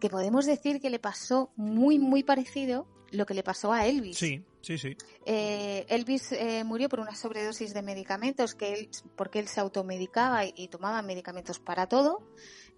que 0.00 0.10
podemos 0.10 0.46
decir 0.46 0.80
que 0.80 0.90
le 0.90 0.98
pasó 0.98 1.50
muy, 1.56 1.98
muy 1.98 2.22
parecido 2.22 2.86
lo 3.10 3.26
que 3.26 3.34
le 3.34 3.42
pasó 3.42 3.72
a 3.72 3.86
Elvis. 3.86 4.18
Sí, 4.18 4.42
sí, 4.60 4.78
sí. 4.78 4.96
Eh, 5.24 5.86
Elvis 5.88 6.32
eh, 6.32 6.64
murió 6.64 6.88
por 6.88 7.00
una 7.00 7.14
sobredosis 7.14 7.72
de 7.72 7.82
medicamentos 7.82 8.54
que 8.54 8.72
él, 8.72 8.90
porque 9.16 9.38
él 9.38 9.48
se 9.48 9.60
automedicaba 9.60 10.44
y, 10.44 10.68
tomaba 10.68 11.02
medicamentos 11.02 11.58
para 11.58 11.88
todo. 11.88 12.22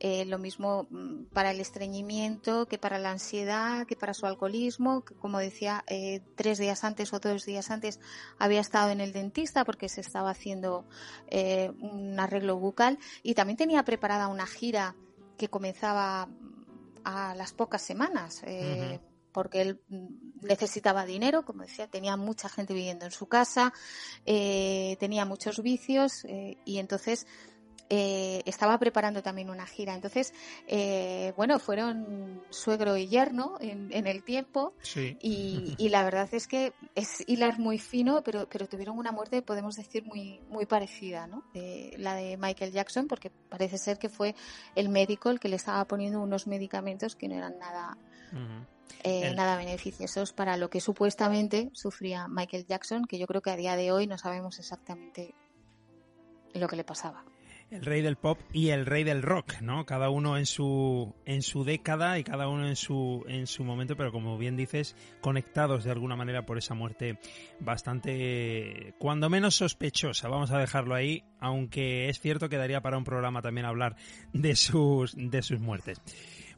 Eh, 0.00 0.24
lo 0.24 0.38
mismo 0.38 0.86
mm, 0.90 1.24
para 1.32 1.50
el 1.50 1.60
estreñimiento, 1.60 2.66
que 2.66 2.78
para 2.78 2.98
la 2.98 3.10
ansiedad, 3.10 3.86
que 3.86 3.96
para 3.96 4.14
su 4.14 4.26
alcoholismo. 4.26 5.04
Que, 5.04 5.14
como 5.14 5.38
decía, 5.38 5.84
tres 6.36 6.58
días 6.58 6.84
antes 6.84 7.12
o 7.12 7.20
dos 7.20 7.44
días 7.44 7.70
antes 7.70 8.00
había 8.38 8.60
estado 8.60 8.90
en 8.90 9.00
el 9.00 9.12
dentista 9.12 9.64
porque 9.64 9.88
se 9.88 10.00
estaba 10.00 10.30
haciendo 10.30 10.86
un 11.80 12.18
arreglo 12.18 12.56
bucal 12.56 12.98
y 13.22 13.34
también 13.34 13.56
tenía 13.56 13.82
preparada 13.84 14.28
una 14.28 14.46
gira 14.46 14.94
que 15.36 15.48
comenzaba 15.48 16.28
a 17.04 17.34
las 17.34 17.52
pocas 17.52 17.82
semanas 17.82 18.42
porque 19.32 19.60
él 19.60 19.80
mm, 19.88 20.46
necesitaba 20.46 21.04
dinero, 21.04 21.44
como 21.44 21.62
decía, 21.62 21.86
tenía 21.86 22.16
mucha 22.16 22.48
gente 22.48 22.74
viviendo 22.74 23.04
en 23.04 23.12
su 23.12 23.26
casa, 23.26 23.72
eh, 24.26 24.96
tenía 24.98 25.24
muchos 25.24 25.62
vicios 25.62 26.24
eh, 26.24 26.56
y 26.64 26.78
entonces 26.78 27.26
eh, 27.90 28.42
estaba 28.46 28.78
preparando 28.78 29.22
también 29.22 29.50
una 29.50 29.66
gira. 29.66 29.94
Entonces, 29.94 30.32
bueno, 31.36 31.58
fueron 31.58 32.42
suegro 32.50 32.96
y 32.96 33.08
yerno 33.08 33.56
en, 33.60 34.06
el 34.06 34.22
tiempo 34.22 34.74
y, 35.20 35.88
la 35.88 36.04
verdad 36.04 36.28
es 36.32 36.46
que 36.46 36.72
es 36.94 37.24
hilar 37.26 37.58
muy 37.58 37.78
fino, 37.78 38.22
pero, 38.22 38.46
pero 38.48 38.68
tuvieron 38.68 38.98
una 38.98 39.12
muerte, 39.12 39.42
podemos 39.42 39.76
decir, 39.76 40.04
muy, 40.04 40.40
muy 40.48 40.66
parecida, 40.66 41.26
¿no? 41.26 41.44
la 41.96 42.14
de 42.14 42.36
Michael 42.36 42.72
Jackson, 42.72 43.06
porque 43.08 43.30
parece 43.30 43.78
ser 43.78 43.98
que 43.98 44.08
fue 44.08 44.34
el 44.74 44.88
médico 44.88 45.30
el 45.30 45.40
que 45.40 45.48
le 45.48 45.56
estaba 45.56 45.84
poniendo 45.86 46.20
unos 46.20 46.46
medicamentos 46.46 47.16
que 47.16 47.28
no 47.28 47.34
eran 47.34 47.58
nada... 47.58 47.96
Eh, 49.04 49.32
nada 49.34 49.56
beneficiosos 49.56 50.32
para 50.32 50.56
lo 50.56 50.70
que 50.70 50.80
supuestamente 50.80 51.70
sufría 51.72 52.26
Michael 52.26 52.66
Jackson, 52.66 53.04
que 53.04 53.18
yo 53.18 53.26
creo 53.26 53.42
que 53.42 53.50
a 53.50 53.56
día 53.56 53.76
de 53.76 53.92
hoy 53.92 54.06
no 54.06 54.18
sabemos 54.18 54.58
exactamente 54.58 55.34
lo 56.54 56.66
que 56.66 56.76
le 56.76 56.84
pasaba. 56.84 57.24
El 57.70 57.84
rey 57.84 58.00
del 58.00 58.16
pop 58.16 58.38
y 58.52 58.70
el 58.70 58.86
rey 58.86 59.04
del 59.04 59.22
rock, 59.22 59.60
¿no? 59.60 59.84
Cada 59.84 60.08
uno 60.08 60.38
en 60.38 60.46
su 60.46 61.14
en 61.26 61.42
su 61.42 61.64
década 61.64 62.18
y 62.18 62.24
cada 62.24 62.48
uno 62.48 62.66
en 62.66 62.76
su 62.76 63.24
en 63.28 63.46
su 63.46 63.62
momento, 63.62 63.94
pero 63.94 64.10
como 64.10 64.38
bien 64.38 64.56
dices, 64.56 64.96
conectados 65.20 65.84
de 65.84 65.90
alguna 65.90 66.16
manera 66.16 66.46
por 66.46 66.56
esa 66.56 66.74
muerte 66.74 67.18
bastante 67.60 68.94
cuando 68.98 69.28
menos 69.28 69.56
sospechosa, 69.56 70.28
vamos 70.28 70.50
a 70.50 70.58
dejarlo 70.58 70.94
ahí, 70.94 71.24
aunque 71.40 72.08
es 72.08 72.20
cierto 72.20 72.48
que 72.48 72.56
daría 72.56 72.80
para 72.80 72.96
un 72.96 73.04
programa 73.04 73.42
también 73.42 73.66
hablar 73.66 73.96
de 74.32 74.56
sus 74.56 75.14
de 75.16 75.42
sus 75.42 75.60
muertes. 75.60 76.00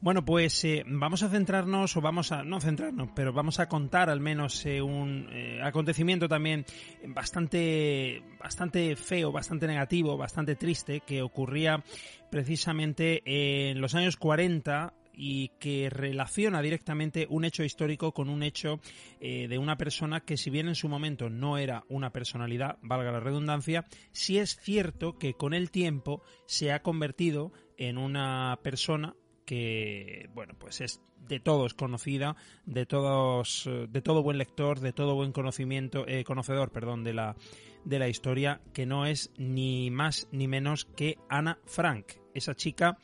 Bueno, 0.01 0.25
pues 0.25 0.65
eh, 0.65 0.83
vamos 0.87 1.21
a 1.21 1.29
centrarnos, 1.29 1.95
o 1.95 2.01
vamos 2.01 2.31
a, 2.31 2.43
no 2.43 2.59
centrarnos, 2.59 3.09
pero 3.15 3.33
vamos 3.33 3.59
a 3.59 3.69
contar 3.69 4.09
al 4.09 4.19
menos 4.19 4.65
eh, 4.65 4.81
un 4.81 5.29
eh, 5.31 5.59
acontecimiento 5.61 6.27
también 6.27 6.65
bastante, 7.09 8.23
bastante 8.39 8.95
feo, 8.95 9.31
bastante 9.31 9.67
negativo, 9.67 10.17
bastante 10.17 10.55
triste, 10.55 11.01
que 11.01 11.21
ocurría 11.21 11.83
precisamente 12.31 13.21
en 13.69 13.79
los 13.79 13.93
años 13.93 14.17
40 14.17 14.91
y 15.13 15.49
que 15.59 15.91
relaciona 15.91 16.63
directamente 16.63 17.27
un 17.29 17.45
hecho 17.45 17.63
histórico 17.63 18.11
con 18.11 18.27
un 18.27 18.41
hecho 18.41 18.79
de 19.19 19.57
una 19.59 19.77
persona 19.77 20.21
que 20.21 20.37
si 20.37 20.49
bien 20.49 20.69
en 20.69 20.75
su 20.75 20.87
momento 20.87 21.29
no 21.29 21.57
era 21.57 21.83
una 21.89 22.11
personalidad, 22.11 22.77
valga 22.81 23.11
la 23.11 23.19
redundancia, 23.19 23.85
sí 24.13 24.39
es 24.39 24.55
cierto 24.55 25.19
que 25.19 25.33
con 25.33 25.53
el 25.53 25.69
tiempo 25.69 26.23
se 26.47 26.71
ha 26.71 26.81
convertido 26.81 27.51
en 27.77 27.97
una 27.97 28.57
persona 28.63 29.15
que 29.51 30.29
bueno 30.33 30.53
pues 30.57 30.79
es 30.79 31.01
de 31.27 31.41
todos 31.41 31.73
conocida 31.73 32.37
de 32.65 32.85
todos 32.85 33.69
de 33.89 34.01
todo 34.01 34.23
buen 34.23 34.37
lector 34.37 34.79
de 34.79 34.93
todo 34.93 35.13
buen 35.13 35.33
conocimiento 35.33 36.07
eh, 36.07 36.23
conocedor 36.23 36.71
perdón 36.71 37.03
de 37.03 37.13
la 37.13 37.35
de 37.83 37.99
la 37.99 38.07
historia 38.07 38.61
que 38.71 38.85
no 38.85 39.05
es 39.05 39.29
ni 39.37 39.91
más 39.91 40.29
ni 40.31 40.47
menos 40.47 40.85
que 40.85 41.17
Ana 41.27 41.59
Frank 41.65 42.13
esa 42.33 42.55
chica 42.55 42.97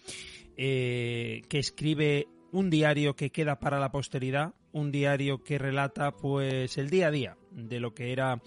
eh, 0.55 1.41
que 1.49 1.59
escribe 1.59 2.29
un 2.53 2.69
diario 2.69 3.17
que 3.17 3.29
queda 3.29 3.59
para 3.59 3.77
la 3.77 3.91
posteridad 3.91 4.53
un 4.71 4.89
diario 4.89 5.43
que 5.43 5.57
relata 5.57 6.13
pues 6.13 6.77
el 6.77 6.89
día 6.89 7.07
a 7.07 7.11
día 7.11 7.37
de 7.51 7.81
lo 7.81 7.93
que 7.93 8.13
era 8.13 8.41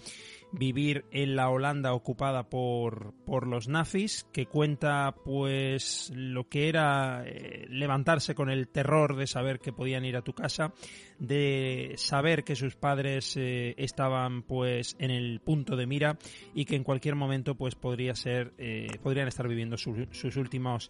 vivir 0.51 1.05
en 1.11 1.35
la 1.35 1.49
Holanda 1.49 1.93
ocupada 1.93 2.49
por, 2.49 3.13
por 3.25 3.47
los 3.47 3.67
nazis, 3.67 4.25
que 4.31 4.45
cuenta 4.45 5.15
pues 5.23 6.11
lo 6.13 6.47
que 6.49 6.69
era 6.69 7.23
eh, 7.25 7.65
levantarse 7.69 8.35
con 8.35 8.49
el 8.49 8.67
terror 8.67 9.15
de 9.15 9.27
saber 9.27 9.59
que 9.59 9.73
podían 9.73 10.05
ir 10.05 10.17
a 10.17 10.21
tu 10.21 10.33
casa, 10.33 10.73
de 11.19 11.93
saber 11.97 12.43
que 12.43 12.55
sus 12.55 12.75
padres 12.75 13.37
eh, 13.37 13.75
estaban 13.77 14.43
pues 14.43 14.95
en 14.99 15.11
el 15.11 15.39
punto 15.39 15.75
de 15.75 15.85
mira 15.85 16.17
y 16.53 16.65
que 16.65 16.75
en 16.75 16.83
cualquier 16.83 17.15
momento 17.15 17.55
pues 17.55 17.75
podría 17.75 18.15
ser 18.15 18.53
eh, 18.57 18.87
podrían 19.01 19.27
estar 19.27 19.47
viviendo 19.47 19.77
sus 19.77 20.35
últimos 20.37 20.89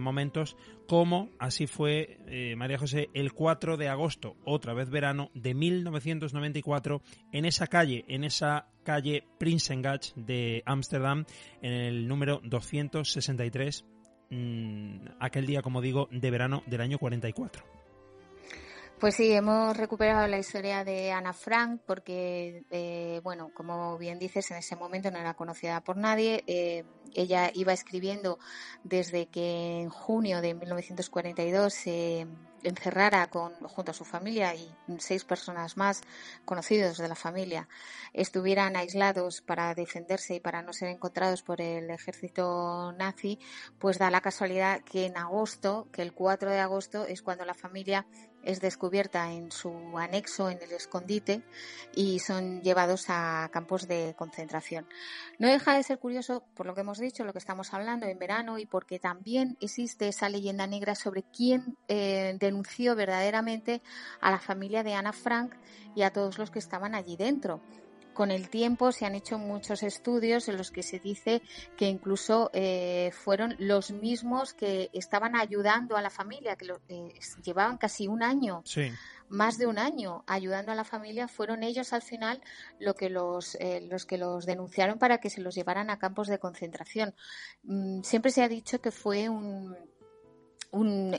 momentos 0.00 0.56
como 0.86 1.30
así 1.38 1.66
fue 1.66 2.18
María 2.56 2.78
José 2.78 3.08
el 3.12 3.32
4 3.32 3.76
de 3.76 3.88
agosto 3.88 4.36
otra 4.44 4.72
vez 4.72 4.88
verano 4.88 5.30
de 5.34 5.54
1994 5.54 7.02
en 7.32 7.44
esa 7.44 7.66
calle 7.66 8.04
en 8.08 8.24
esa 8.24 8.68
calle 8.88 9.24
Prinsengatch 9.38 10.14
de 10.14 10.62
Ámsterdam 10.64 11.26
en 11.60 11.72
el 11.72 12.08
número 12.08 12.40
263, 12.42 13.84
mm, 14.30 14.96
aquel 15.20 15.44
día, 15.44 15.60
como 15.60 15.82
digo, 15.82 16.08
de 16.10 16.30
verano 16.30 16.62
del 16.64 16.80
año 16.80 16.98
44. 16.98 17.77
Pues 19.00 19.14
sí, 19.14 19.30
hemos 19.30 19.76
recuperado 19.76 20.26
la 20.26 20.38
historia 20.38 20.82
de 20.82 21.12
Ana 21.12 21.32
Frank 21.32 21.80
porque, 21.86 22.64
eh, 22.70 23.20
bueno, 23.22 23.52
como 23.54 23.96
bien 23.96 24.18
dices, 24.18 24.50
en 24.50 24.56
ese 24.56 24.74
momento 24.74 25.08
no 25.12 25.18
era 25.18 25.34
conocida 25.34 25.80
por 25.84 25.96
nadie. 25.96 26.42
Eh, 26.48 26.84
ella 27.14 27.52
iba 27.54 27.72
escribiendo 27.72 28.40
desde 28.82 29.26
que 29.26 29.82
en 29.82 29.88
junio 29.88 30.40
de 30.40 30.54
1942 30.54 31.72
se 31.72 32.26
encerrara 32.62 33.28
con, 33.28 33.54
junto 33.68 33.92
a 33.92 33.94
su 33.94 34.04
familia 34.04 34.54
y 34.54 34.68
seis 34.98 35.24
personas 35.24 35.76
más 35.76 36.02
conocidos 36.44 36.98
de 36.98 37.08
la 37.08 37.14
familia 37.14 37.68
estuvieran 38.12 38.76
aislados 38.76 39.40
para 39.42 39.74
defenderse 39.74 40.36
y 40.36 40.40
para 40.40 40.62
no 40.62 40.72
ser 40.72 40.88
encontrados 40.88 41.42
por 41.42 41.60
el 41.60 41.90
ejército 41.90 42.92
nazi, 42.92 43.38
pues 43.78 43.98
da 43.98 44.10
la 44.10 44.20
casualidad 44.20 44.80
que 44.82 45.06
en 45.06 45.16
agosto, 45.16 45.88
que 45.92 46.02
el 46.02 46.12
4 46.12 46.50
de 46.50 46.60
agosto 46.60 47.06
es 47.06 47.22
cuando 47.22 47.44
la 47.44 47.54
familia 47.54 48.06
es 48.42 48.60
descubierta 48.60 49.32
en 49.32 49.50
su 49.50 49.72
anexo 49.98 50.50
en 50.50 50.58
el 50.62 50.72
escondite 50.72 51.42
y 51.94 52.18
son 52.20 52.62
llevados 52.62 53.06
a 53.08 53.48
campos 53.52 53.88
de 53.88 54.14
concentración. 54.16 54.86
No 55.38 55.48
deja 55.48 55.74
de 55.74 55.82
ser 55.82 55.98
curioso, 55.98 56.44
por 56.54 56.66
lo 56.66 56.74
que 56.74 56.82
hemos 56.82 56.98
dicho, 56.98 57.24
lo 57.24 57.32
que 57.32 57.38
estamos 57.38 57.74
hablando 57.74 58.06
en 58.06 58.18
verano 58.18 58.58
y 58.58 58.66
porque 58.66 58.98
también 58.98 59.56
existe 59.60 60.08
esa 60.08 60.28
leyenda 60.28 60.66
negra 60.66 60.94
sobre 60.94 61.22
quién 61.22 61.76
eh, 61.88 62.36
denunció 62.38 62.94
verdaderamente 62.94 63.82
a 64.20 64.30
la 64.30 64.38
familia 64.38 64.82
de 64.82 64.94
Ana 64.94 65.12
Frank 65.12 65.54
y 65.94 66.02
a 66.02 66.12
todos 66.12 66.38
los 66.38 66.50
que 66.50 66.58
estaban 66.58 66.94
allí 66.94 67.16
dentro 67.16 67.60
con 68.18 68.32
el 68.32 68.48
tiempo 68.48 68.90
se 68.90 69.06
han 69.06 69.14
hecho 69.14 69.38
muchos 69.38 69.84
estudios 69.84 70.48
en 70.48 70.56
los 70.56 70.72
que 70.72 70.82
se 70.82 70.98
dice 70.98 71.40
que 71.76 71.86
incluso 71.86 72.50
eh, 72.52 73.12
fueron 73.12 73.54
los 73.60 73.92
mismos 73.92 74.54
que 74.54 74.90
estaban 74.92 75.36
ayudando 75.36 75.96
a 75.96 76.02
la 76.02 76.10
familia, 76.10 76.56
que 76.56 76.66
eh, 76.88 77.14
llevaban 77.44 77.78
casi 77.78 78.08
un 78.08 78.24
año, 78.24 78.64
más 79.28 79.56
de 79.56 79.68
un 79.68 79.78
año 79.78 80.24
ayudando 80.26 80.72
a 80.72 80.74
la 80.74 80.82
familia, 80.82 81.28
fueron 81.28 81.62
ellos 81.62 81.92
al 81.92 82.02
final 82.02 82.42
lo 82.80 82.94
que 82.94 83.08
los, 83.08 83.54
eh, 83.60 83.86
los 83.88 84.04
que 84.04 84.18
los 84.18 84.46
denunciaron 84.46 84.98
para 84.98 85.18
que 85.18 85.30
se 85.30 85.40
los 85.40 85.54
llevaran 85.54 85.88
a 85.88 86.00
campos 86.00 86.26
de 86.26 86.40
concentración. 86.40 87.14
Mm, 87.62 88.02
siempre 88.02 88.32
se 88.32 88.42
ha 88.42 88.48
dicho 88.48 88.80
que 88.80 88.90
fue 88.90 89.28
un, 89.28 89.76
un 90.72 91.16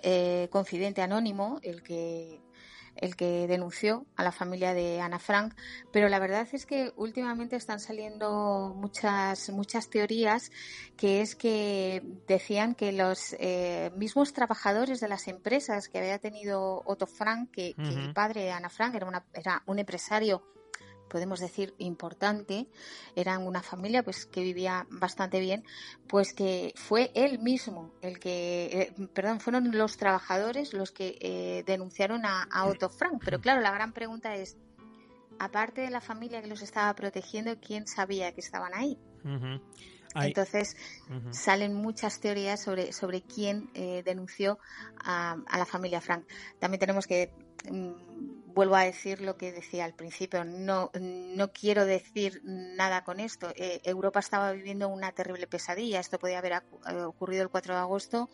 confidente 0.49 1.01
anónimo 1.01 1.61
el 1.63 1.81
que 1.81 2.41
el 3.01 3.15
que 3.15 3.47
denunció 3.47 4.05
a 4.15 4.23
la 4.23 4.31
familia 4.31 4.73
de 4.73 5.01
Ana 5.01 5.19
Frank, 5.19 5.53
pero 5.91 6.09
la 6.09 6.19
verdad 6.19 6.47
es 6.51 6.65
que 6.65 6.91
últimamente 6.95 7.55
están 7.55 7.79
saliendo 7.79 8.73
muchas, 8.75 9.49
muchas 9.49 9.89
teorías 9.89 10.51
que 10.97 11.21
es 11.21 11.35
que 11.35 12.01
decían 12.27 12.75
que 12.75 12.91
los 12.91 13.35
eh, 13.39 13.91
mismos 13.95 14.33
trabajadores 14.33 14.99
de 14.99 15.07
las 15.07 15.27
empresas 15.27 15.87
que 15.89 15.99
había 15.99 16.19
tenido 16.19 16.81
Otto 16.85 17.07
Frank, 17.07 17.51
que, 17.51 17.73
que 17.75 17.89
el 17.89 18.13
padre 18.13 18.43
de 18.43 18.51
Ana 18.51 18.69
Frank 18.69 18.95
era, 18.95 19.07
una, 19.07 19.25
era 19.33 19.63
un 19.65 19.79
empresario 19.79 20.43
podemos 21.09 21.39
decir, 21.39 21.73
importante, 21.79 22.67
eran 23.15 23.45
una 23.45 23.61
familia 23.61 24.03
pues 24.03 24.25
que 24.25 24.41
vivía 24.41 24.87
bastante 24.89 25.39
bien, 25.39 25.63
pues 26.07 26.33
que 26.33 26.71
fue 26.75 27.11
él 27.15 27.39
mismo 27.39 27.91
el 28.01 28.19
que, 28.19 28.93
eh, 28.97 29.07
perdón, 29.13 29.39
fueron 29.39 29.77
los 29.77 29.97
trabajadores 29.97 30.73
los 30.73 30.91
que 30.91 31.17
eh, 31.19 31.63
denunciaron 31.65 32.25
a, 32.25 32.47
Otto 32.65 32.89
Frank. 32.89 33.21
Pero 33.25 33.41
claro, 33.41 33.61
la 33.61 33.71
gran 33.71 33.93
pregunta 33.93 34.35
es, 34.35 34.57
aparte 35.39 35.81
de 35.81 35.89
la 35.89 36.01
familia 36.01 36.41
que 36.41 36.47
los 36.47 36.61
estaba 36.61 36.93
protegiendo, 36.95 37.59
¿quién 37.59 37.87
sabía 37.87 38.31
que 38.33 38.41
estaban 38.41 38.73
ahí? 38.73 38.97
Entonces 40.15 40.75
salen 41.31 41.73
muchas 41.73 42.19
teorías 42.19 42.61
sobre, 42.61 42.93
sobre 42.93 43.21
quién 43.21 43.69
eh, 43.73 44.01
denunció 44.03 44.59
a, 45.03 45.37
la 45.57 45.65
familia 45.65 46.01
Frank. 46.01 46.25
También 46.59 46.79
tenemos 46.79 47.05
que, 47.05 47.31
mm, 47.69 47.91
vuelvo 48.53 48.75
a 48.75 48.83
decir 48.83 49.21
lo 49.21 49.37
que 49.37 49.51
decía 49.51 49.85
al 49.85 49.93
principio, 49.93 50.43
no, 50.43 50.91
no 50.99 51.51
quiero 51.51 51.85
decir 51.85 52.41
nada 52.43 53.03
con 53.03 53.19
esto. 53.19 53.51
Eh, 53.55 53.81
Europa 53.83 54.19
estaba 54.19 54.51
viviendo 54.51 54.89
una 54.89 55.11
terrible 55.11 55.47
pesadilla. 55.47 55.99
Esto 55.99 56.19
podía 56.19 56.39
haber 56.39 56.53
eh, 56.53 57.01
ocurrido 57.01 57.43
el 57.43 57.49
4 57.49 57.73
de 57.73 57.79
agosto 57.79 58.29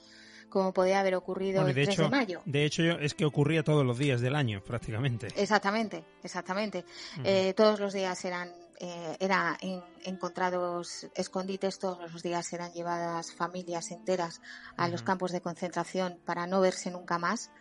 como 0.49 0.73
podía 0.73 0.99
haber 0.99 1.15
ocurrido 1.15 1.67
el 1.67 1.73
3 1.73 1.97
de 1.97 2.09
mayo. 2.09 2.41
De 2.45 2.65
hecho, 2.65 2.83
es 2.83 3.15
que 3.15 3.25
ocurría 3.25 3.63
todos 3.63 3.83
los 3.83 3.97
días 3.97 4.21
del 4.21 4.35
año, 4.35 4.63
prácticamente. 4.63 5.27
Exactamente, 5.35 6.05
exactamente. 6.23 6.85
Eh, 7.23 7.53
todos 7.57 7.79
los 7.79 7.93
días 7.93 8.23
eran 8.25 8.53
eh, 8.79 9.15
era 9.19 9.57
encontrados 10.03 11.07
escondites, 11.15 11.79
todos 11.79 12.11
los 12.11 12.21
días 12.21 12.51
eran 12.51 12.73
llevadas 12.73 13.33
familias 13.33 13.91
enteras 13.91 14.41
a 14.75 14.89
los 14.89 15.01
campos 15.01 15.31
de 15.31 15.39
concentración 15.39 16.19
para 16.25 16.45
no 16.45 16.59
verse 16.59 16.91
nunca 16.91 17.17
más 17.17 17.51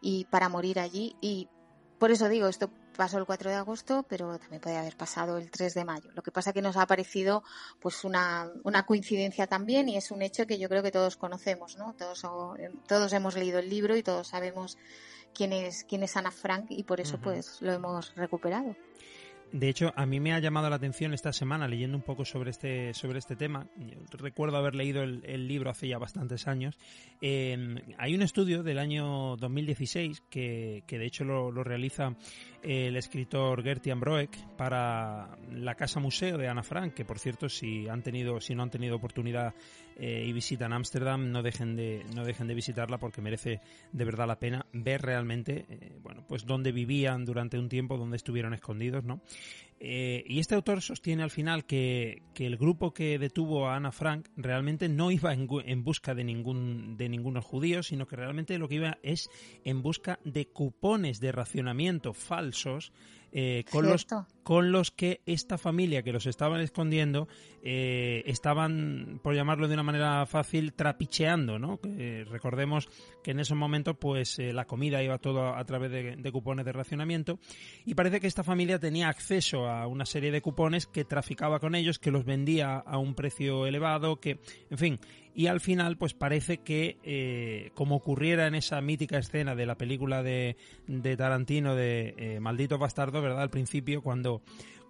y 0.00 0.24
para 0.30 0.48
morir 0.48 0.80
allí. 0.80 1.14
Y 1.20 1.48
por 2.02 2.10
eso 2.10 2.28
digo, 2.28 2.48
esto 2.48 2.68
pasó 2.96 3.18
el 3.18 3.26
4 3.26 3.50
de 3.50 3.54
agosto, 3.54 4.04
pero 4.08 4.36
también 4.36 4.60
puede 4.60 4.76
haber 4.76 4.96
pasado 4.96 5.38
el 5.38 5.52
3 5.52 5.72
de 5.72 5.84
mayo. 5.84 6.10
Lo 6.16 6.22
que 6.24 6.32
pasa 6.32 6.50
es 6.50 6.54
que 6.54 6.60
nos 6.60 6.76
ha 6.76 6.84
parecido 6.84 7.44
pues 7.78 8.02
una, 8.02 8.50
una 8.64 8.86
coincidencia 8.86 9.46
también 9.46 9.88
y 9.88 9.96
es 9.96 10.10
un 10.10 10.20
hecho 10.20 10.44
que 10.44 10.58
yo 10.58 10.68
creo 10.68 10.82
que 10.82 10.90
todos 10.90 11.16
conocemos, 11.16 11.78
¿no? 11.78 11.94
Todos, 11.94 12.22
todos 12.88 13.12
hemos 13.12 13.36
leído 13.36 13.60
el 13.60 13.70
libro 13.70 13.96
y 13.96 14.02
todos 14.02 14.26
sabemos 14.26 14.78
quién 15.32 15.52
es, 15.52 15.84
quién 15.84 16.02
es 16.02 16.16
Ana 16.16 16.32
Frank 16.32 16.66
y 16.70 16.82
por 16.82 17.00
eso 17.00 17.20
pues 17.20 17.62
lo 17.62 17.72
hemos 17.72 18.12
recuperado. 18.16 18.74
De 19.52 19.68
hecho, 19.68 19.92
a 19.96 20.06
mí 20.06 20.18
me 20.18 20.32
ha 20.32 20.38
llamado 20.38 20.70
la 20.70 20.76
atención 20.76 21.12
esta 21.12 21.30
semana 21.30 21.68
leyendo 21.68 21.94
un 21.94 22.02
poco 22.02 22.24
sobre 22.24 22.50
este, 22.50 22.94
sobre 22.94 23.18
este 23.18 23.36
tema. 23.36 23.66
recuerdo 24.12 24.56
haber 24.56 24.74
leído 24.74 25.02
el, 25.02 25.46
libro 25.46 25.68
hace 25.68 25.88
ya 25.88 25.98
bastantes 25.98 26.48
años. 26.48 26.78
hay 27.20 28.14
un 28.14 28.22
estudio 28.22 28.62
del 28.62 28.78
año 28.78 29.36
2016 29.36 30.22
que, 30.30 30.84
que 30.86 30.98
de 30.98 31.04
hecho 31.04 31.24
lo, 31.24 31.50
realiza 31.62 32.16
el 32.62 32.96
escritor 32.96 33.62
Gertie 33.62 33.92
Ambroek 33.92 34.34
para 34.56 35.36
la 35.50 35.74
Casa 35.74 36.00
Museo 36.00 36.38
de 36.38 36.48
Ana 36.48 36.62
Frank, 36.62 36.94
que 36.94 37.04
por 37.04 37.18
cierto, 37.18 37.50
si 37.50 37.86
han 37.88 38.02
tenido, 38.02 38.40
si 38.40 38.54
no 38.54 38.62
han 38.62 38.70
tenido 38.70 38.96
oportunidad 38.96 39.54
eh, 39.96 40.24
y 40.26 40.32
visitan 40.32 40.72
Ámsterdam, 40.72 41.30
no 41.30 41.42
dejen 41.42 41.76
de, 41.76 42.04
no 42.14 42.24
dejen 42.24 42.46
de 42.46 42.54
visitarla 42.54 42.98
porque 42.98 43.20
merece 43.20 43.60
de 43.92 44.04
verdad 44.04 44.26
la 44.26 44.38
pena 44.38 44.66
ver 44.72 45.02
realmente, 45.02 45.66
eh, 45.68 45.98
bueno, 46.02 46.24
pues 46.26 46.46
dónde 46.46 46.72
vivían 46.72 47.24
durante 47.24 47.58
un 47.58 47.68
tiempo, 47.68 47.96
dónde 47.96 48.16
estuvieron 48.16 48.54
escondidos, 48.54 49.04
¿no? 49.04 49.20
Eh, 49.84 50.22
y 50.28 50.38
este 50.38 50.54
autor 50.54 50.80
sostiene 50.80 51.24
al 51.24 51.32
final 51.32 51.66
que, 51.66 52.22
el 52.36 52.56
grupo 52.56 52.94
que 52.94 53.18
detuvo 53.18 53.66
a 53.66 53.74
Ana 53.74 53.90
Frank 53.90 54.28
realmente 54.36 54.88
no 54.88 55.10
iba 55.10 55.32
en, 55.34 55.82
busca 55.82 56.14
de 56.14 56.22
ningún 56.22 56.96
de 56.96 57.08
ninguno 57.08 57.42
judío, 57.42 57.82
sino 57.82 58.06
que 58.06 58.14
realmente 58.14 58.58
lo 58.58 58.68
que 58.68 58.76
iba 58.76 58.98
es 59.02 59.28
en 59.64 59.82
busca 59.82 60.20
de 60.24 60.46
cupones 60.46 61.18
de 61.18 61.32
racionamiento 61.32 62.14
falsos 62.14 62.92
eh, 63.34 63.64
con, 63.70 63.86
los, 63.86 64.06
con 64.42 64.72
los 64.72 64.90
que 64.90 65.22
esta 65.24 65.56
familia 65.56 66.02
que 66.02 66.12
los 66.12 66.26
estaban 66.26 66.60
escondiendo 66.60 67.28
eh, 67.62 68.22
estaban, 68.26 69.20
por 69.22 69.34
llamarlo 69.34 69.68
de 69.68 69.74
una 69.74 69.82
manera 69.82 70.26
fácil, 70.26 70.74
trapicheando, 70.74 71.58
¿no? 71.58 71.80
recordemos 72.28 72.90
que 73.24 73.30
en 73.30 73.40
ese 73.40 73.54
momento 73.54 73.94
pues 73.94 74.38
eh, 74.38 74.52
la 74.52 74.66
comida 74.66 75.02
iba 75.02 75.16
todo 75.16 75.56
a, 75.56 75.64
través 75.64 75.90
de, 75.90 76.16
de, 76.16 76.32
cupones 76.32 76.66
de 76.66 76.72
racionamiento 76.72 77.38
y 77.86 77.94
parece 77.94 78.20
que 78.20 78.26
esta 78.26 78.44
familia 78.44 78.78
tenía 78.78 79.08
acceso 79.08 79.66
una 79.86 80.06
serie 80.06 80.30
de 80.30 80.40
cupones 80.40 80.86
que 80.86 81.04
traficaba 81.04 81.60
con 81.60 81.74
ellos, 81.74 81.98
que 81.98 82.10
los 82.10 82.24
vendía 82.24 82.76
a 82.78 82.98
un 82.98 83.14
precio 83.14 83.66
elevado, 83.66 84.16
que, 84.16 84.38
en 84.70 84.78
fin, 84.78 84.98
y 85.34 85.46
al 85.46 85.60
final 85.60 85.96
pues 85.96 86.14
parece 86.14 86.58
que 86.58 86.98
eh, 87.02 87.70
como 87.74 87.96
ocurriera 87.96 88.46
en 88.46 88.54
esa 88.54 88.80
mítica 88.80 89.18
escena 89.18 89.54
de 89.54 89.66
la 89.66 89.76
película 89.76 90.22
de, 90.22 90.56
de 90.86 91.16
Tarantino 91.16 91.74
de 91.74 92.14
eh, 92.18 92.40
Maldito 92.40 92.78
Bastardo, 92.78 93.22
¿verdad? 93.22 93.42
Al 93.42 93.50
principio 93.50 94.02
cuando 94.02 94.42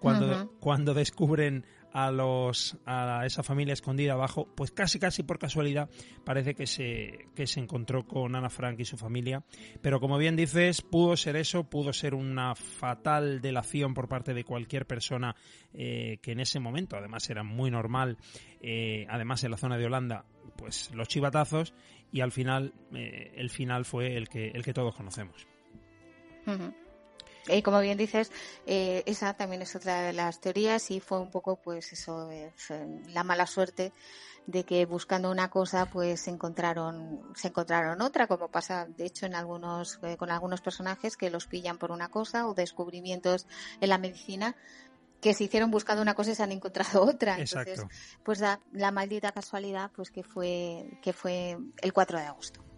cuando, 0.02 0.52
cuando 0.58 0.94
descubren 0.94 1.64
a 1.92 2.10
los 2.10 2.76
a 2.86 3.24
esa 3.24 3.42
familia 3.42 3.74
escondida 3.74 4.14
abajo, 4.14 4.48
pues 4.54 4.72
casi 4.72 4.98
casi 4.98 5.22
por 5.22 5.38
casualidad 5.38 5.88
parece 6.24 6.54
que 6.54 6.66
se 6.66 7.28
que 7.36 7.46
se 7.46 7.60
encontró 7.60 8.06
con 8.06 8.34
Ana 8.34 8.50
Frank 8.50 8.80
y 8.80 8.84
su 8.84 8.96
familia, 8.96 9.44
pero 9.80 10.00
como 10.00 10.18
bien 10.18 10.34
dices, 10.34 10.82
pudo 10.82 11.16
ser 11.16 11.36
eso, 11.36 11.64
pudo 11.64 11.92
ser 11.92 12.14
una 12.14 12.54
fatal 12.54 13.40
delación 13.40 13.94
por 13.94 14.08
parte 14.08 14.34
de 14.34 14.42
cualquier 14.42 14.86
persona 14.86 15.36
eh, 15.72 16.18
que 16.20 16.32
en 16.32 16.40
ese 16.40 16.58
momento, 16.58 16.96
además 16.96 17.28
era 17.30 17.44
muy 17.44 17.70
normal, 17.70 18.18
eh, 18.60 19.06
además 19.08 19.44
en 19.44 19.52
la 19.52 19.56
zona 19.56 19.78
de 19.78 19.86
Holanda, 19.86 20.24
pues 20.56 20.90
los 20.94 21.08
chivatazos 21.08 21.74
y 22.10 22.22
al 22.22 22.32
final 22.32 22.72
eh, 22.94 23.32
el 23.36 23.50
final 23.50 23.84
fue 23.84 24.16
el 24.16 24.28
que 24.28 24.48
el 24.48 24.64
que 24.64 24.72
todos 24.72 24.94
conocemos. 24.94 25.46
Y 27.48 27.62
como 27.62 27.80
bien 27.80 27.98
dices, 27.98 28.30
eh, 28.66 29.02
esa 29.06 29.34
también 29.34 29.62
es 29.62 29.74
otra 29.74 30.02
de 30.02 30.12
las 30.12 30.40
teorías 30.40 30.90
y 30.90 31.00
fue 31.00 31.18
un 31.18 31.30
poco, 31.30 31.56
pues 31.56 31.92
eso, 31.92 32.30
eh, 32.30 32.52
la 33.08 33.24
mala 33.24 33.46
suerte 33.46 33.92
de 34.46 34.64
que 34.64 34.86
buscando 34.86 35.30
una 35.30 35.50
cosa, 35.50 35.86
pues 35.86 36.20
se 36.20 36.30
encontraron, 36.30 37.32
se 37.34 37.48
encontraron 37.48 38.00
otra, 38.00 38.26
como 38.26 38.48
pasa, 38.48 38.86
de 38.86 39.06
hecho, 39.06 39.26
en 39.26 39.34
algunos, 39.34 39.98
eh, 40.02 40.16
con 40.16 40.30
algunos 40.30 40.60
personajes 40.60 41.16
que 41.16 41.30
los 41.30 41.46
pillan 41.46 41.78
por 41.78 41.90
una 41.92 42.08
cosa 42.08 42.46
o 42.46 42.54
descubrimientos 42.54 43.46
en 43.80 43.88
la 43.88 43.98
medicina 43.98 44.56
que 45.20 45.34
se 45.34 45.44
hicieron 45.44 45.70
buscando 45.70 46.02
una 46.02 46.14
cosa 46.14 46.32
y 46.32 46.34
se 46.34 46.42
han 46.42 46.52
encontrado 46.52 47.02
otra. 47.08 47.38
Entonces, 47.38 47.84
pues 48.24 48.40
la, 48.40 48.60
la 48.72 48.90
maldita 48.90 49.32
casualidad, 49.32 49.90
pues 49.94 50.10
que 50.10 50.24
fue, 50.24 50.98
que 51.02 51.12
fue 51.12 51.56
el 51.80 51.92
4 51.92 52.18
de 52.18 52.24
agosto. 52.24 52.71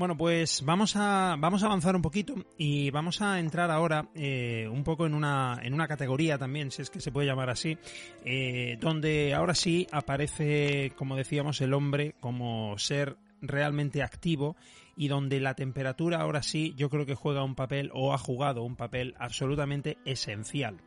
Bueno, 0.00 0.16
pues 0.16 0.62
vamos 0.64 0.96
a, 0.96 1.36
vamos 1.38 1.62
a 1.62 1.66
avanzar 1.66 1.94
un 1.94 2.00
poquito 2.00 2.34
y 2.56 2.90
vamos 2.90 3.20
a 3.20 3.38
entrar 3.38 3.70
ahora 3.70 4.08
eh, 4.14 4.66
un 4.66 4.82
poco 4.82 5.04
en 5.04 5.12
una, 5.12 5.60
en 5.62 5.74
una 5.74 5.86
categoría 5.88 6.38
también, 6.38 6.70
si 6.70 6.80
es 6.80 6.88
que 6.88 7.02
se 7.02 7.12
puede 7.12 7.26
llamar 7.26 7.50
así, 7.50 7.76
eh, 8.24 8.78
donde 8.80 9.34
ahora 9.34 9.54
sí 9.54 9.86
aparece, 9.92 10.92
como 10.96 11.16
decíamos, 11.16 11.60
el 11.60 11.74
hombre 11.74 12.14
como 12.18 12.78
ser 12.78 13.18
realmente 13.42 14.02
activo 14.02 14.56
y 14.96 15.08
donde 15.08 15.38
la 15.38 15.52
temperatura 15.52 16.22
ahora 16.22 16.42
sí 16.42 16.72
yo 16.78 16.88
creo 16.88 17.04
que 17.04 17.14
juega 17.14 17.44
un 17.44 17.54
papel 17.54 17.90
o 17.92 18.14
ha 18.14 18.18
jugado 18.18 18.62
un 18.62 18.76
papel 18.76 19.14
absolutamente 19.18 19.98
esencial. 20.06 20.78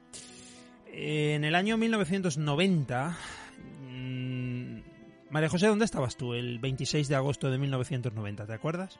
En 0.88 1.43
el 1.43 1.53
año 1.53 1.78
1990 1.78 3.16
María 5.34 5.49
José, 5.49 5.65
¿dónde 5.65 5.86
estabas 5.86 6.15
tú 6.15 6.36
el 6.36 6.59
26 6.59 7.07
de 7.07 7.15
agosto 7.15 7.49
de 7.49 7.57
1990? 7.57 8.45
¿Te 8.45 8.53
acuerdas? 8.53 8.99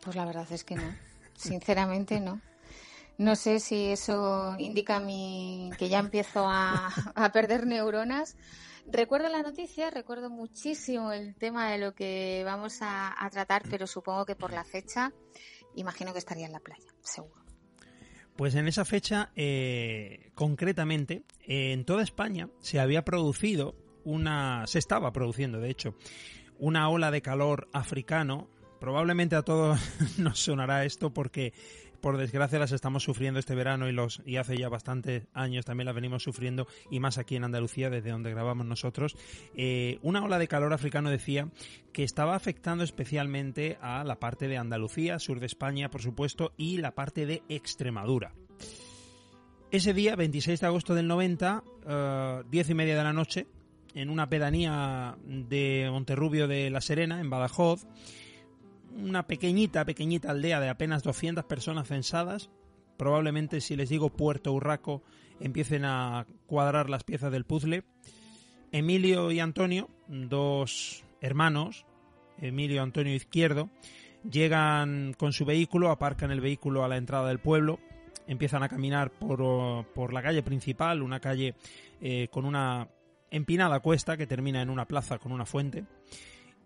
Pues 0.00 0.14
la 0.14 0.24
verdad 0.24 0.46
es 0.52 0.62
que 0.62 0.76
no. 0.76 0.94
Sinceramente 1.34 2.20
no. 2.20 2.40
No 3.18 3.34
sé 3.34 3.58
si 3.58 3.86
eso 3.86 4.54
indica 4.60 5.00
mi 5.00 5.70
que 5.76 5.88
ya 5.88 5.98
empiezo 5.98 6.46
a, 6.48 6.88
perder 7.32 7.66
neuronas. 7.66 8.36
Recuerdo 8.86 9.28
la 9.28 9.42
noticia, 9.42 9.90
recuerdo 9.90 10.30
muchísimo 10.30 11.10
el 11.10 11.34
tema 11.34 11.72
de 11.72 11.78
lo 11.78 11.96
que 11.96 12.42
vamos 12.44 12.78
a, 12.80 13.28
tratar, 13.32 13.64
pero 13.68 13.88
supongo 13.88 14.24
que 14.24 14.36
por 14.36 14.52
la 14.52 14.62
fecha, 14.62 15.12
imagino 15.74 16.12
que 16.12 16.20
estaría 16.20 16.46
en 16.46 16.52
la 16.52 16.60
playa, 16.60 16.94
seguro. 17.00 17.42
Pues 18.36 18.54
en 18.54 18.68
esa 18.68 18.84
fecha, 18.84 19.32
eh, 19.34 20.30
concretamente, 20.36 21.24
en 21.40 21.84
toda 21.84 22.04
España 22.04 22.50
se 22.60 22.78
había 22.78 23.04
producido 23.04 23.81
una, 24.04 24.66
se 24.66 24.78
estaba 24.78 25.12
produciendo, 25.12 25.60
de 25.60 25.70
hecho, 25.70 25.94
una 26.58 26.88
ola 26.88 27.10
de 27.10 27.22
calor 27.22 27.68
africano. 27.72 28.48
Probablemente 28.80 29.36
a 29.36 29.42
todos 29.42 29.80
nos 30.18 30.38
sonará 30.40 30.84
esto 30.84 31.12
porque 31.12 31.52
por 32.02 32.18
desgracia 32.18 32.58
las 32.58 32.72
estamos 32.72 33.04
sufriendo 33.04 33.38
este 33.38 33.54
verano 33.54 33.88
y 33.88 33.92
los 33.92 34.20
y 34.26 34.36
hace 34.36 34.58
ya 34.58 34.68
bastantes 34.68 35.28
años 35.32 35.64
también 35.64 35.86
las 35.86 35.94
venimos 35.94 36.24
sufriendo 36.24 36.66
y 36.90 36.98
más 36.98 37.16
aquí 37.16 37.36
en 37.36 37.44
Andalucía 37.44 37.90
desde 37.90 38.10
donde 38.10 38.30
grabamos 38.30 38.66
nosotros 38.66 39.16
eh, 39.54 39.98
una 40.02 40.22
ola 40.24 40.40
de 40.40 40.48
calor 40.48 40.72
africano 40.72 41.10
decía 41.10 41.48
que 41.92 42.02
estaba 42.02 42.34
afectando 42.34 42.82
especialmente 42.82 43.78
a 43.80 44.02
la 44.02 44.18
parte 44.18 44.48
de 44.48 44.58
Andalucía 44.58 45.20
sur 45.20 45.38
de 45.38 45.46
España 45.46 45.90
por 45.90 46.02
supuesto 46.02 46.52
y 46.56 46.78
la 46.78 46.90
parte 46.90 47.24
de 47.24 47.44
Extremadura 47.48 48.34
ese 49.70 49.94
día 49.94 50.16
26 50.16 50.58
de 50.60 50.66
agosto 50.66 50.94
del 50.96 51.06
90 51.06 51.62
uh, 51.62 52.50
10 52.50 52.70
y 52.70 52.74
media 52.74 52.96
de 52.96 53.04
la 53.04 53.12
noche 53.12 53.46
en 53.94 54.10
una 54.10 54.28
pedanía 54.28 55.16
de 55.24 55.88
Monterrubio 55.90 56.48
de 56.48 56.70
La 56.70 56.80
Serena, 56.80 57.20
en 57.20 57.30
Badajoz, 57.30 57.86
una 58.96 59.26
pequeñita, 59.26 59.84
pequeñita 59.84 60.30
aldea 60.30 60.60
de 60.60 60.68
apenas 60.68 61.02
200 61.02 61.44
personas 61.44 61.88
censadas. 61.88 62.50
Probablemente 62.96 63.60
si 63.60 63.76
les 63.76 63.88
digo 63.88 64.10
Puerto 64.10 64.52
Urraco 64.52 65.02
empiecen 65.40 65.84
a 65.84 66.26
cuadrar 66.46 66.88
las 66.90 67.04
piezas 67.04 67.32
del 67.32 67.44
puzzle. 67.44 67.84
Emilio 68.70 69.30
y 69.30 69.40
Antonio, 69.40 69.88
dos 70.08 71.04
hermanos, 71.20 71.84
Emilio 72.38 72.82
Antonio 72.82 73.14
Izquierdo, 73.14 73.70
llegan 74.30 75.14
con 75.18 75.32
su 75.32 75.44
vehículo, 75.44 75.90
aparcan 75.90 76.30
el 76.30 76.40
vehículo 76.40 76.84
a 76.84 76.88
la 76.88 76.96
entrada 76.96 77.28
del 77.28 77.38
pueblo, 77.38 77.80
empiezan 78.26 78.62
a 78.62 78.68
caminar 78.68 79.10
por, 79.10 79.84
por 79.92 80.12
la 80.12 80.22
calle 80.22 80.42
principal, 80.42 81.02
una 81.02 81.20
calle 81.20 81.54
eh, 82.00 82.28
con 82.30 82.44
una 82.44 82.88
empinada 83.32 83.80
cuesta 83.80 84.16
que 84.16 84.28
termina 84.28 84.62
en 84.62 84.70
una 84.70 84.86
plaza 84.86 85.18
con 85.18 85.32
una 85.32 85.46
fuente. 85.46 85.84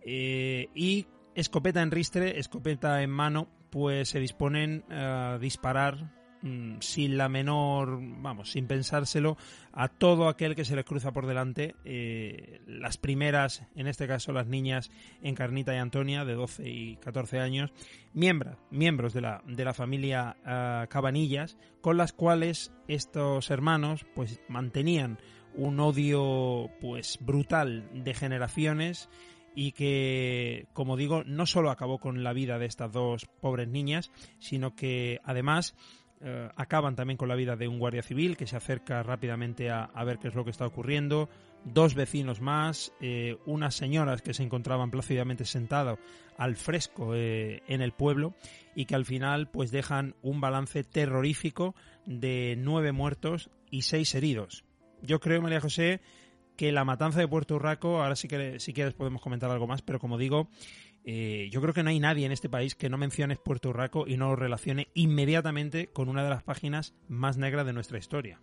y 0.04 1.06
escopeta 1.34 1.82
en 1.82 1.90
ristre, 1.90 2.38
escopeta 2.38 3.02
en 3.02 3.10
mano, 3.10 3.48
pues 3.70 4.10
se 4.10 4.20
disponen 4.20 4.84
a 4.90 5.38
disparar 5.40 6.16
Mm, 6.46 6.76
sin 6.80 7.16
la 7.16 7.28
menor, 7.28 7.98
vamos, 8.00 8.52
sin 8.52 8.66
pensárselo, 8.66 9.36
a 9.72 9.88
todo 9.88 10.28
aquel 10.28 10.54
que 10.54 10.64
se 10.64 10.76
les 10.76 10.84
cruza 10.84 11.12
por 11.12 11.26
delante. 11.26 11.74
Eh, 11.84 12.60
las 12.66 12.98
primeras, 12.98 13.64
en 13.74 13.86
este 13.88 14.06
caso 14.06 14.32
las 14.32 14.46
niñas 14.46 14.90
Encarnita 15.22 15.74
y 15.74 15.78
Antonia, 15.78 16.24
de 16.24 16.34
12 16.34 16.68
y 16.68 16.96
14 16.98 17.40
años, 17.40 17.72
miembros, 18.12 18.58
miembros 18.70 19.12
de 19.12 19.22
la, 19.22 19.42
de 19.46 19.64
la 19.64 19.74
familia 19.74 20.36
Cabanillas, 20.88 21.56
con 21.80 21.96
las 21.96 22.12
cuales 22.12 22.72
estos 22.86 23.50
hermanos 23.50 24.06
pues 24.14 24.40
mantenían 24.48 25.18
un 25.56 25.80
odio 25.80 26.70
pues 26.80 27.18
brutal 27.20 27.88
de 27.92 28.14
generaciones 28.14 29.08
y 29.54 29.72
que, 29.72 30.66
como 30.74 30.96
digo, 30.96 31.24
no 31.24 31.46
solo 31.46 31.70
acabó 31.70 31.98
con 31.98 32.22
la 32.22 32.34
vida 32.34 32.58
de 32.58 32.66
estas 32.66 32.92
dos 32.92 33.26
pobres 33.40 33.68
niñas, 33.68 34.10
sino 34.38 34.76
que 34.76 35.18
además 35.24 35.74
eh, 36.20 36.48
acaban 36.56 36.94
también 36.94 37.16
con 37.16 37.28
la 37.28 37.34
vida 37.34 37.56
de 37.56 37.66
un 37.66 37.78
guardia 37.78 38.02
civil 38.02 38.36
que 38.36 38.46
se 38.46 38.56
acerca 38.56 39.02
rápidamente 39.02 39.70
a, 39.70 39.88
ver 40.04 40.18
qué 40.18 40.28
es 40.28 40.34
lo 40.34 40.44
que 40.44 40.50
está 40.50 40.66
ocurriendo, 40.66 41.30
dos 41.64 41.94
vecinos 41.94 42.42
más, 42.42 42.92
eh, 43.00 43.38
unas 43.46 43.74
señoras 43.74 44.20
que 44.20 44.34
se 44.34 44.42
encontraban 44.42 44.90
plácidamente 44.90 45.46
sentadas 45.46 45.98
al 46.36 46.56
fresco 46.56 47.14
eh, 47.14 47.62
en 47.66 47.80
el 47.80 47.92
pueblo 47.92 48.34
y 48.74 48.84
que 48.84 48.94
al 48.94 49.06
final 49.06 49.48
pues 49.48 49.70
dejan 49.70 50.16
un 50.20 50.42
balance 50.42 50.84
terrorífico 50.84 51.74
de 52.04 52.56
nueve 52.58 52.92
muertos 52.92 53.50
y 53.70 53.82
seis 53.82 54.14
heridos. 54.14 54.65
Yo 55.06 55.20
creo, 55.20 55.40
María 55.40 55.60
José, 55.60 56.00
que 56.56 56.72
la 56.72 56.84
matanza 56.84 57.20
de 57.20 57.28
Puerto 57.28 57.56
Urraco, 57.56 58.02
ahora 58.02 58.16
sí 58.16 58.28
que 58.28 58.60
si 58.60 58.72
quieres 58.72 58.94
podemos 58.94 59.22
comentar 59.22 59.50
algo 59.50 59.66
más, 59.66 59.82
pero 59.82 59.98
como 59.98 60.18
digo, 60.18 60.48
eh, 61.04 61.48
yo 61.52 61.60
creo 61.60 61.72
que 61.72 61.82
no 61.82 61.90
hay 61.90 62.00
nadie 62.00 62.26
en 62.26 62.32
este 62.32 62.48
país 62.48 62.74
que 62.74 62.88
no 62.88 62.98
mencione 62.98 63.36
Puerto 63.36 63.68
Urraco 63.68 64.06
y 64.08 64.16
no 64.16 64.30
lo 64.30 64.36
relacione 64.36 64.88
inmediatamente 64.94 65.88
con 65.88 66.08
una 66.08 66.24
de 66.24 66.30
las 66.30 66.42
páginas 66.42 66.94
más 67.08 67.36
negras 67.36 67.64
de 67.64 67.72
nuestra 67.72 67.98
historia. 67.98 68.40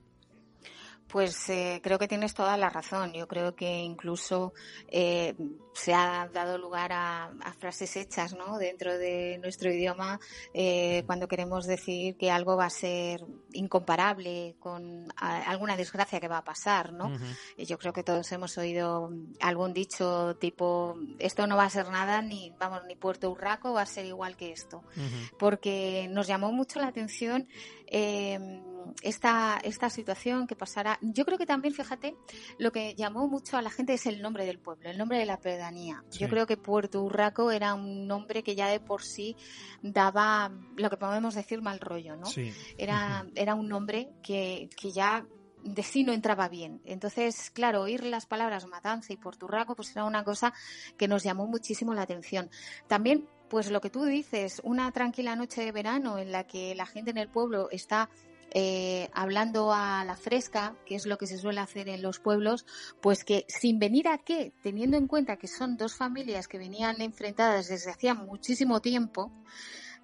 Pues 1.07 1.49
eh, 1.49 1.81
creo 1.83 1.99
que 1.99 2.07
tienes 2.07 2.33
toda 2.33 2.57
la 2.57 2.69
razón. 2.69 3.13
Yo 3.13 3.27
creo 3.27 3.55
que 3.55 3.79
incluso 3.79 4.53
eh, 4.87 5.35
se 5.73 5.93
ha 5.93 6.29
dado 6.31 6.57
lugar 6.57 6.91
a, 6.93 7.31
frases 7.59 7.95
hechas 7.95 8.33
¿no? 8.33 8.57
dentro 8.57 8.97
de 8.97 9.37
nuestro 9.41 9.71
idioma 9.71 10.19
eh, 10.53 11.03
cuando 11.05 11.27
queremos 11.27 11.65
decir 11.65 12.15
que 12.17 12.31
algo 12.31 12.57
va 12.57 12.65
a 12.65 12.69
ser 12.69 13.25
incomparable 13.53 14.55
con 14.59 15.07
alguna 15.15 15.77
desgracia 15.77 16.19
que 16.19 16.27
va 16.27 16.37
a 16.37 16.43
pasar. 16.43 16.93
¿no? 16.93 17.11
Yo 17.57 17.77
creo 17.77 17.93
que 17.93 18.03
todos 18.03 18.31
hemos 18.31 18.57
oído 18.57 19.11
algún 19.39 19.73
dicho 19.73 20.35
tipo 20.37 20.97
esto 21.19 21.47
no 21.47 21.57
va 21.57 21.65
a 21.65 21.69
ser 21.69 21.89
nada 21.89 22.21
ni 22.21 22.53
vamos 22.59 22.81
ni 22.87 22.95
Puerto 22.95 23.31
Urraco 23.31 23.73
va 23.73 23.81
a 23.81 23.85
ser 23.85 24.05
igual 24.05 24.35
que 24.35 24.51
esto. 24.51 24.83
Porque 25.39 26.07
nos 26.09 26.27
llamó 26.27 26.51
mucho 26.51 26.79
la 26.79 26.87
atención 26.87 27.47
esta, 29.01 29.59
esta 29.63 29.89
situación 29.89 30.47
que 30.47 30.55
pasará. 30.55 30.97
Yo 31.01 31.25
creo 31.25 31.37
que 31.37 31.45
también, 31.45 31.73
fíjate, 31.73 32.15
lo 32.57 32.71
que 32.71 32.95
llamó 32.95 33.27
mucho 33.27 33.57
a 33.57 33.61
la 33.61 33.69
gente 33.69 33.93
es 33.93 34.05
el 34.05 34.21
nombre 34.21 34.45
del 34.45 34.59
pueblo, 34.59 34.89
el 34.89 34.97
nombre 34.97 35.17
de 35.17 35.25
la 35.25 35.37
Yo 36.11 36.29
creo 36.29 36.45
que 36.45 36.57
Puerto 36.57 37.01
Urraco 37.03 37.51
era 37.51 37.73
un 37.73 38.07
nombre 38.07 38.43
que 38.43 38.55
ya 38.55 38.67
de 38.67 38.79
por 38.79 39.03
sí 39.03 39.35
daba 39.81 40.51
lo 40.77 40.89
que 40.89 40.97
podemos 40.97 41.35
decir 41.35 41.61
mal 41.61 41.79
rollo, 41.79 42.15
¿no? 42.15 42.27
Era, 42.77 43.25
era 43.35 43.55
un 43.55 43.67
nombre 43.67 44.09
que, 44.21 44.69
que 44.75 44.91
ya 44.91 45.25
de 45.63 45.83
sí 45.83 46.03
no 46.03 46.13
entraba 46.13 46.49
bien. 46.49 46.81
Entonces, 46.85 47.49
claro, 47.51 47.81
oír 47.81 48.03
las 48.03 48.25
palabras 48.25 48.67
matanza 48.67 49.13
y 49.13 49.17
porturraco, 49.17 49.75
pues 49.75 49.91
era 49.91 50.03
una 50.05 50.23
cosa 50.23 50.53
que 50.97 51.07
nos 51.07 51.23
llamó 51.23 51.47
muchísimo 51.47 51.93
la 51.93 52.03
atención. 52.03 52.49
También, 52.87 53.27
pues 53.49 53.71
lo 53.71 53.81
que 53.81 53.89
tú 53.89 54.03
dices, 54.03 54.61
una 54.63 54.91
tranquila 54.91 55.35
noche 55.35 55.63
de 55.63 55.71
verano 55.71 56.17
en 56.17 56.31
la 56.31 56.45
que 56.45 56.75
la 56.75 56.85
gente 56.85 57.11
en 57.11 57.17
el 57.17 57.29
pueblo 57.29 57.69
está 57.71 58.09
eh, 58.53 59.09
hablando 59.13 59.73
a 59.73 60.03
la 60.05 60.15
fresca, 60.15 60.75
que 60.85 60.95
es 60.95 61.05
lo 61.05 61.17
que 61.17 61.27
se 61.27 61.37
suele 61.37 61.59
hacer 61.59 61.89
en 61.89 62.01
los 62.01 62.19
pueblos, 62.19 62.65
pues 63.01 63.23
que 63.23 63.45
sin 63.47 63.79
venir 63.79 64.07
a 64.07 64.19
qué, 64.19 64.53
teniendo 64.61 64.97
en 64.97 65.07
cuenta 65.07 65.37
que 65.37 65.47
son 65.47 65.77
dos 65.77 65.95
familias 65.95 66.47
que 66.47 66.57
venían 66.57 67.01
enfrentadas 67.01 67.67
desde 67.67 67.91
hacía 67.91 68.13
muchísimo 68.13 68.79
tiempo, 68.79 69.31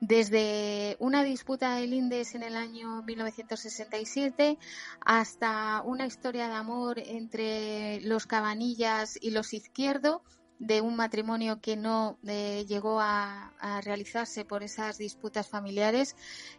desde 0.02 0.96
una 1.00 1.24
disputa 1.24 1.76
del 1.76 1.94
Indes 1.94 2.34
en 2.34 2.44
el 2.44 2.56
año 2.56 3.04
1967 3.04 4.58
hasta 5.02 5.82
una 5.84 6.06
historia 6.06 6.48
de 6.48 6.54
amor 6.54 7.00
entre 7.00 8.00
los 8.02 8.26
Cabanillas 8.26 9.18
y 9.22 9.32
los 9.32 9.54
Izquierdo, 9.54 10.24
de 10.60 10.82
un 10.82 10.96
matrimonio 10.96 11.62
que 11.62 11.78
no 11.78 12.18
eh, 12.28 12.66
llegó 12.68 13.00
a, 13.00 13.54
realizarse 13.84 14.46
por 14.46 14.64
esas 14.64 14.98
disputas 14.98 15.48
familiares, 15.48 16.16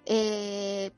eh, 0.07 0.93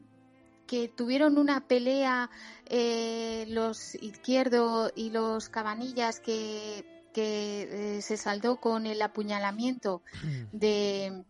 que 0.73 0.89
tuvieron 0.89 1.37
una 1.37 1.68
pelea 1.68 2.31
eh, 2.64 3.45
los 3.49 3.95
izquierdo 3.97 4.91
y 4.97 5.11
los 5.11 5.51
cabanillas 5.51 6.18
que, 6.18 7.11
que 7.12 7.97
eh, 7.99 8.01
se 8.01 8.16
saldó 8.16 8.57
con 8.57 8.87
el 8.87 9.03
apuñalamiento 9.03 10.01
mm. 10.25 10.57
de 10.57 11.25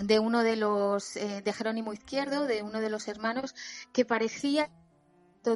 de 0.00 0.18
uno 0.18 0.42
de 0.42 0.56
los 0.56 1.16
eh, 1.16 1.42
de 1.44 1.52
Jerónimo 1.52 1.92
Izquierdo, 1.92 2.44
de 2.46 2.64
uno 2.64 2.80
de 2.80 2.90
los 2.90 3.06
hermanos, 3.06 3.54
que 3.92 4.04
parecía 4.04 4.68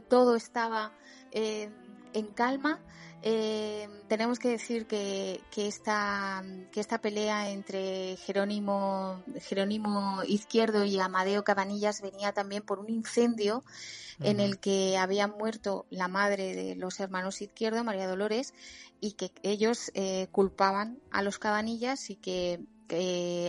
todo 0.09 0.37
estaba 0.37 0.93
en 1.33 2.27
calma 2.35 2.79
eh, 3.23 3.89
tenemos 4.09 4.39
que 4.39 4.49
decir 4.49 4.87
que, 4.87 5.41
que, 5.51 5.67
esta, 5.67 6.43
que 6.73 6.81
esta 6.81 7.01
pelea 7.01 7.51
entre 7.51 8.17
Jerónimo, 8.17 9.23
Jerónimo 9.41 10.23
Izquierdo 10.27 10.85
y 10.85 10.99
Amadeo 10.99 11.45
Cabanillas 11.45 12.01
venía 12.01 12.33
también 12.33 12.63
por 12.63 12.79
un 12.79 12.89
incendio 12.91 13.63
en 14.23 14.39
el 14.39 14.59
que 14.59 14.99
había 14.99 15.29
muerto 15.29 15.87
la 15.89 16.07
madre 16.07 16.55
de 16.55 16.75
los 16.75 17.01
hermanos 17.01 17.41
Izquierdo, 17.41 17.85
María 17.85 18.07
Dolores, 18.07 18.53
y 19.01 19.13
que 19.13 19.33
ellos 19.43 19.91
eh, 19.95 20.29
culpaban 20.31 21.01
a 21.11 21.23
los 21.23 21.39
Cabanillas 21.39 22.11
y 22.11 22.17
que 22.17 22.61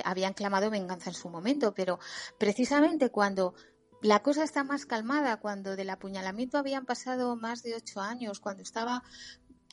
habían 0.05 0.33
clamado 0.33 0.69
venganza 0.69 1.09
en 1.09 1.15
su 1.15 1.27
momento. 1.27 1.73
Pero 1.73 1.99
precisamente 2.37 3.09
cuando 3.09 3.53
la 4.01 4.23
cosa 4.23 4.43
está 4.43 4.63
más 4.63 4.87
calmada 4.87 5.37
cuando 5.37 5.75
del 5.75 5.91
apuñalamiento 5.91 6.57
habían 6.57 6.85
pasado 6.85 7.35
más 7.35 7.61
de 7.61 7.75
ocho 7.75 8.01
años, 8.01 8.39
cuando 8.39 8.63
estaba 8.63 9.03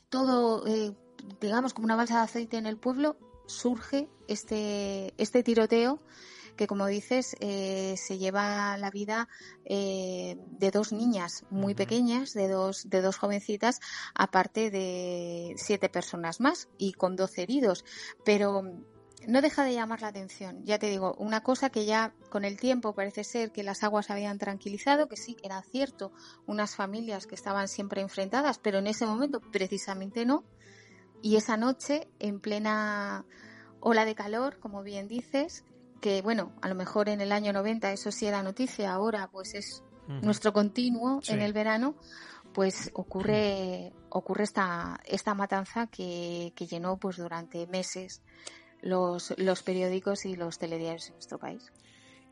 todo, 0.09 0.65
eh, 0.67 0.93
digamos, 1.39 1.73
como 1.73 1.85
una 1.85 1.95
balsa 1.95 2.17
de 2.17 2.23
aceite 2.23 2.57
en 2.57 2.65
el 2.65 2.77
pueblo, 2.77 3.17
surge 3.45 4.09
este, 4.27 5.13
este 5.17 5.43
tiroteo 5.43 5.99
que, 6.55 6.67
como 6.67 6.87
dices, 6.87 7.37
eh, 7.39 7.95
se 7.97 8.17
lleva 8.17 8.77
la 8.77 8.91
vida 8.91 9.29
eh, 9.63 10.35
de 10.59 10.71
dos 10.71 10.91
niñas 10.91 11.45
muy 11.49 11.73
pequeñas, 11.73 12.33
de 12.33 12.49
dos, 12.49 12.89
de 12.89 13.01
dos 13.01 13.17
jovencitas, 13.17 13.79
aparte 14.13 14.69
de 14.69 15.53
siete 15.55 15.87
personas 15.87 16.41
más 16.41 16.67
y 16.77 16.91
con 16.91 17.15
doce 17.15 17.43
heridos. 17.43 17.85
Pero 18.25 18.61
no 19.27 19.41
deja 19.41 19.63
de 19.63 19.73
llamar 19.73 20.01
la 20.01 20.07
atención. 20.09 20.63
Ya 20.63 20.79
te 20.79 20.89
digo, 20.89 21.15
una 21.17 21.41
cosa 21.41 21.69
que 21.69 21.85
ya 21.85 22.13
con 22.29 22.45
el 22.45 22.57
tiempo 22.57 22.93
parece 22.93 23.23
ser 23.23 23.51
que 23.51 23.63
las 23.63 23.83
aguas 23.83 24.09
habían 24.09 24.37
tranquilizado, 24.37 25.07
que 25.07 25.17
sí, 25.17 25.37
era 25.43 25.61
cierto, 25.61 26.11
unas 26.45 26.75
familias 26.75 27.27
que 27.27 27.35
estaban 27.35 27.67
siempre 27.67 28.01
enfrentadas, 28.01 28.59
pero 28.59 28.79
en 28.79 28.87
ese 28.87 29.05
momento 29.05 29.39
precisamente 29.39 30.25
no. 30.25 30.43
Y 31.21 31.35
esa 31.35 31.57
noche, 31.57 32.07
en 32.19 32.39
plena 32.39 33.25
ola 33.81 34.05
de 34.05 34.15
calor, 34.15 34.59
como 34.59 34.83
bien 34.83 35.07
dices, 35.07 35.63
que 36.01 36.21
bueno, 36.21 36.53
a 36.61 36.69
lo 36.69 36.75
mejor 36.75 37.09
en 37.09 37.21
el 37.21 37.31
año 37.31 37.53
90 37.53 37.91
eso 37.91 38.11
sí 38.11 38.25
era 38.25 38.43
noticia, 38.43 38.93
ahora 38.93 39.29
pues 39.31 39.53
es 39.53 39.83
nuestro 40.07 40.53
continuo 40.53 41.21
en 41.27 41.41
el 41.41 41.53
verano, 41.53 41.95
pues 42.53 42.89
ocurre, 42.95 43.93
ocurre 44.09 44.43
esta, 44.43 44.99
esta 45.05 45.35
matanza 45.35 45.85
que, 45.85 46.51
que 46.55 46.65
llenó 46.65 46.97
pues 46.97 47.17
durante 47.17 47.67
meses 47.67 48.23
los, 48.81 49.33
los 49.37 49.63
periódicos 49.63 50.25
y 50.25 50.35
los 50.35 50.57
telediarios 50.57 51.07
en 51.07 51.13
nuestro 51.13 51.37
país. 51.37 51.71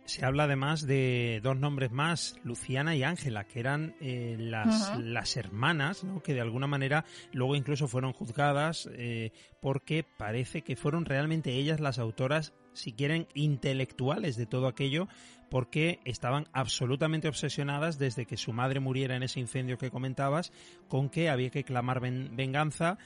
Se 0.08 0.26
habla 0.26 0.46
además 0.46 0.88
de 0.88 1.42
dos 1.44 1.58
nombres 1.58 1.92
más, 1.92 2.40
Luciana 2.46 2.96
y 2.96 3.04
Ángela, 3.04 3.44
que 3.44 3.60
eran 3.60 3.94
eh, 4.00 4.38
las, 4.40 4.98
las, 4.98 5.36
hermanas, 5.36 6.06
¿no? 6.06 6.24
que 6.24 6.34
de 6.34 6.40
alguna 6.40 6.66
manera 6.66 7.04
luego 7.34 7.58
incluso 7.58 7.90
fueron 7.90 8.14
juzgadas 8.14 8.90
eh, 8.94 9.34
porque 9.60 10.06
parece 10.06 10.62
que 10.62 10.78
fueron 10.78 11.04
realmente 11.04 11.52
ellas 11.52 11.82
las 11.82 12.00
autoras, 12.00 12.54
si 12.72 12.94
quieren, 12.94 13.28
intelectuales 13.34 14.38
de 14.38 14.46
todo 14.46 14.68
aquello, 14.68 15.10
porque 15.50 16.00
estaban 16.06 16.48
absolutamente 16.54 17.28
obsesionadas 17.28 18.00
desde 18.00 18.26
que 18.26 18.38
su 18.38 18.54
madre 18.54 18.80
muriera 18.80 19.18
en 19.18 19.24
ese 19.24 19.42
incendio 19.42 19.78
que 19.78 19.92
comentabas, 19.92 20.54
con 20.88 21.10
que 21.10 21.30
había 21.30 21.50
que 21.50 21.66
clamar 21.66 22.00
venganza 22.00 22.98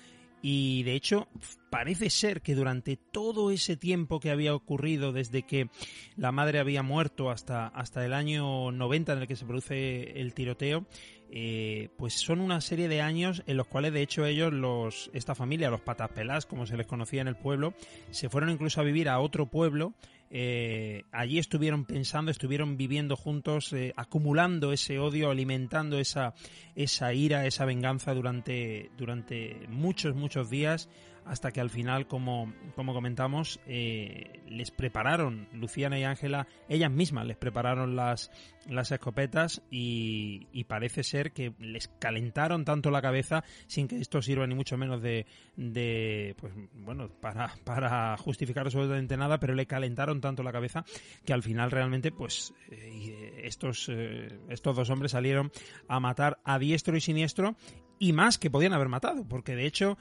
y 0.42 0.84
de 0.84 0.96
hecho 0.96 1.28
parece 1.70 2.10
ser 2.10 2.42
que 2.42 2.56
durante 2.56 2.98
todo 2.98 3.52
ese 3.52 3.78
tiempo 3.78 4.20
que 4.20 4.32
había 4.32 4.54
ocurrido 4.56 5.12
desde 5.12 5.44
que 5.44 5.70
la 6.18 6.32
madre 6.32 6.60
había 6.60 6.84
muerto 6.84 7.30
hasta, 7.30 7.68
hasta 7.68 8.06
el 8.06 8.14
año 8.14 8.72
90 8.72 9.14
en 9.14 9.20
el 9.20 9.28
que 9.28 9.36
se 9.36 9.46
produce 9.46 10.20
el 10.20 10.34
tiroteo, 10.34 10.86
eh, 11.34 11.90
pues 11.98 12.16
son 12.16 12.42
una 12.42 12.60
serie 12.60 12.90
de 12.90 13.02
años 13.02 13.44
en 13.48 13.56
los 13.56 13.68
cuales 13.68 13.94
de 13.94 14.02
hecho 14.02 14.26
ellos, 14.26 14.52
los, 14.52 15.10
esta 15.14 15.34
familia, 15.34 15.70
los 15.70 15.80
patas 15.80 16.46
como 16.46 16.66
se 16.66 16.76
les 16.76 16.88
conocía 16.88 17.22
en 17.22 17.30
el 17.30 17.38
pueblo, 17.38 17.74
se 18.10 18.28
fueron 18.28 18.50
incluso 18.50 18.82
a 18.82 18.84
vivir 18.84 19.08
a 19.08 19.20
otro 19.20 19.46
pueblo 19.46 19.94
eh, 20.34 21.04
allí 21.12 21.40
estuvieron 21.40 21.84
pensando, 21.84 22.32
estuvieron 22.32 22.78
viviendo 22.78 23.18
juntos, 23.18 23.74
eh, 23.74 23.94
acumulando 23.98 24.72
ese 24.72 24.98
odio, 24.98 25.30
alimentando 25.30 26.00
esa, 26.00 26.34
esa 26.74 27.14
ira, 27.14 27.46
esa 27.46 27.66
venganza 27.66 28.14
durante, 28.14 28.92
durante 28.98 29.68
muchos, 29.68 30.16
muchos 30.16 30.50
días 30.50 30.88
hasta 31.26 31.52
que 31.52 31.62
al 31.62 31.70
final, 31.70 32.08
como, 32.08 32.54
como 32.76 32.94
comentamos, 32.94 33.60
eh, 33.68 34.42
les 34.48 34.72
prepararon, 34.72 35.48
Luciana 35.54 36.00
y 36.00 36.04
Ángela, 36.04 36.48
ellas 36.68 36.92
mismas 36.92 37.26
les 37.26 37.38
prepararon 37.38 37.96
las, 37.96 38.32
las 38.70 38.92
escopetas 38.92 39.62
y, 39.70 40.48
parece 40.68 41.04
ser 41.04 41.34
que 41.34 41.54
les 41.60 41.90
calentaron 42.00 42.64
tanto 42.64 42.92
la 42.92 43.02
cabeza 43.02 43.44
sin 43.68 43.88
que 43.90 43.98
esto 43.98 44.22
sirva 44.22 44.48
ni 44.48 44.56
mucho 44.56 44.78
menos 44.78 45.02
de, 45.02 45.26
de 45.58 46.34
pues 46.40 46.54
bueno, 46.76 47.10
para, 47.20 47.54
para 47.66 48.16
justificar 48.18 48.66
absolutamente 48.66 49.18
nada, 49.18 49.38
pero 49.38 49.54
le 49.54 49.66
calentaron 49.66 50.22
tanto 50.22 50.44
la 50.44 50.54
cabeza 50.54 50.86
que 51.26 51.34
al 51.34 51.44
final 51.44 51.72
realmente 51.72 52.12
pues 52.12 52.54
eh, 52.72 53.42
estos, 53.44 53.90
eh, 53.90 54.40
estos 54.50 54.76
dos 54.76 54.90
hombres 54.90 55.12
salieron 55.12 55.52
a 55.90 56.00
matar 56.00 56.40
a 56.46 56.58
diestro 56.58 56.96
y 56.96 57.02
siniestro 57.02 57.56
y 58.00 58.14
más 58.14 58.38
que 58.38 58.50
podían 58.50 58.74
haber 58.74 58.90
matado, 58.90 59.26
porque 59.28 59.56
de 59.56 59.66
hecho 59.66 59.98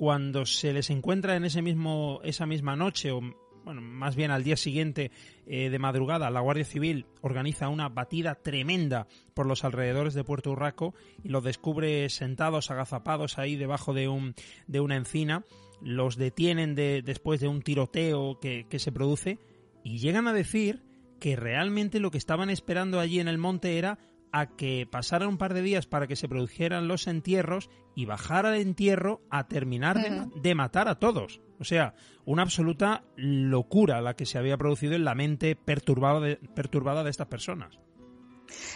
cuando 0.00 0.46
se 0.46 0.72
les 0.72 0.88
encuentra 0.88 1.36
en 1.36 1.44
ese 1.44 1.60
mismo, 1.60 2.20
esa 2.24 2.46
misma 2.46 2.74
noche, 2.74 3.10
o 3.12 3.20
bueno, 3.66 3.82
más 3.82 4.16
bien 4.16 4.30
al 4.30 4.42
día 4.42 4.56
siguiente 4.56 5.10
eh, 5.44 5.68
de 5.68 5.78
madrugada, 5.78 6.30
la 6.30 6.40
Guardia 6.40 6.64
Civil 6.64 7.04
organiza 7.20 7.68
una 7.68 7.90
batida 7.90 8.36
tremenda 8.36 9.08
por 9.34 9.44
los 9.44 9.62
alrededores 9.62 10.14
de 10.14 10.24
Puerto 10.24 10.52
Urraco 10.52 10.94
y 11.22 11.28
los 11.28 11.44
descubre 11.44 12.08
sentados, 12.08 12.70
agazapados 12.70 13.36
ahí 13.36 13.56
debajo 13.56 13.92
de, 13.92 14.08
un, 14.08 14.34
de 14.66 14.80
una 14.80 14.96
encina. 14.96 15.44
Los 15.82 16.16
detienen 16.16 16.74
de, 16.74 17.02
después 17.02 17.38
de 17.40 17.48
un 17.48 17.60
tiroteo 17.60 18.40
que, 18.40 18.66
que 18.70 18.78
se 18.78 18.92
produce 18.92 19.38
y 19.84 19.98
llegan 19.98 20.28
a 20.28 20.32
decir 20.32 20.82
que 21.20 21.36
realmente 21.36 22.00
lo 22.00 22.10
que 22.10 22.16
estaban 22.16 22.48
esperando 22.48 23.00
allí 23.00 23.20
en 23.20 23.28
el 23.28 23.36
monte 23.36 23.76
era 23.76 23.98
a 24.32 24.46
que 24.56 24.86
pasara 24.90 25.28
un 25.28 25.38
par 25.38 25.54
de 25.54 25.62
días 25.62 25.86
para 25.86 26.06
que 26.06 26.16
se 26.16 26.28
produjeran 26.28 26.88
los 26.88 27.06
entierros 27.06 27.70
y 27.94 28.04
bajara 28.04 28.54
el 28.54 28.62
entierro 28.62 29.22
a 29.30 29.48
terminar 29.48 29.98
de, 30.34 30.54
matar 30.54 30.88
a 30.88 30.98
todos. 30.98 31.40
O 31.58 31.64
sea, 31.64 31.94
una 32.24 32.42
absoluta 32.42 33.04
locura 33.16 34.00
la 34.00 34.14
que 34.14 34.26
se 34.26 34.38
había 34.38 34.56
producido 34.56 34.94
en 34.94 35.04
la 35.04 35.14
mente 35.14 35.56
perturbada 35.56 36.20
de, 36.20 36.36
perturbada 36.36 37.04
de 37.04 37.10
estas 37.10 37.26
personas. 37.26 37.78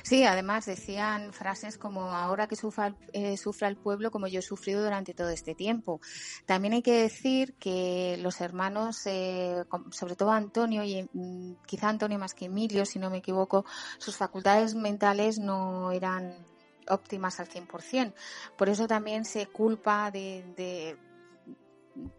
Sí, 0.03 0.25
además 0.25 0.66
decían 0.66 1.33
frases 1.33 1.79
como 1.79 2.11
ahora 2.11 2.47
que 2.47 2.57
sufra, 2.57 2.97
eh, 3.12 3.37
sufra, 3.37 3.68
el 3.68 3.77
pueblo 3.77 4.11
como 4.11 4.27
yo 4.27 4.41
he 4.41 4.43
sufrido 4.43 4.83
durante 4.83 5.14
todo 5.14 5.31
este 5.31 5.55
tiempo. 5.55 6.01
También 6.47 6.75
hay 6.75 6.83
que 6.83 7.03
decir 7.03 7.55
que 7.55 8.18
los 8.20 8.41
hermanos, 8.41 9.07
eh, 9.07 9.64
sobre 9.91 10.16
todo 10.16 10.31
Antonio 10.33 10.85
y 10.85 11.09
mm, 11.12 11.57
quizá 11.66 11.89
Antonio 11.89 12.18
más 12.18 12.35
que 12.35 12.47
Emilio, 12.47 12.85
si 12.87 12.99
no 12.99 13.11
me 13.11 13.18
equivoco, 13.18 13.64
sus 13.99 14.16
facultades 14.16 14.75
mentales 14.75 15.39
no 15.39 15.93
eran 15.93 16.47
óptimas 16.89 17.41
al 17.41 17.49
100%. 17.49 18.14
Por 18.57 18.68
eso 18.68 18.87
también 18.87 19.25
se 19.25 19.47
culpa 19.47 20.11
de 20.11 20.45
de, 20.57 20.97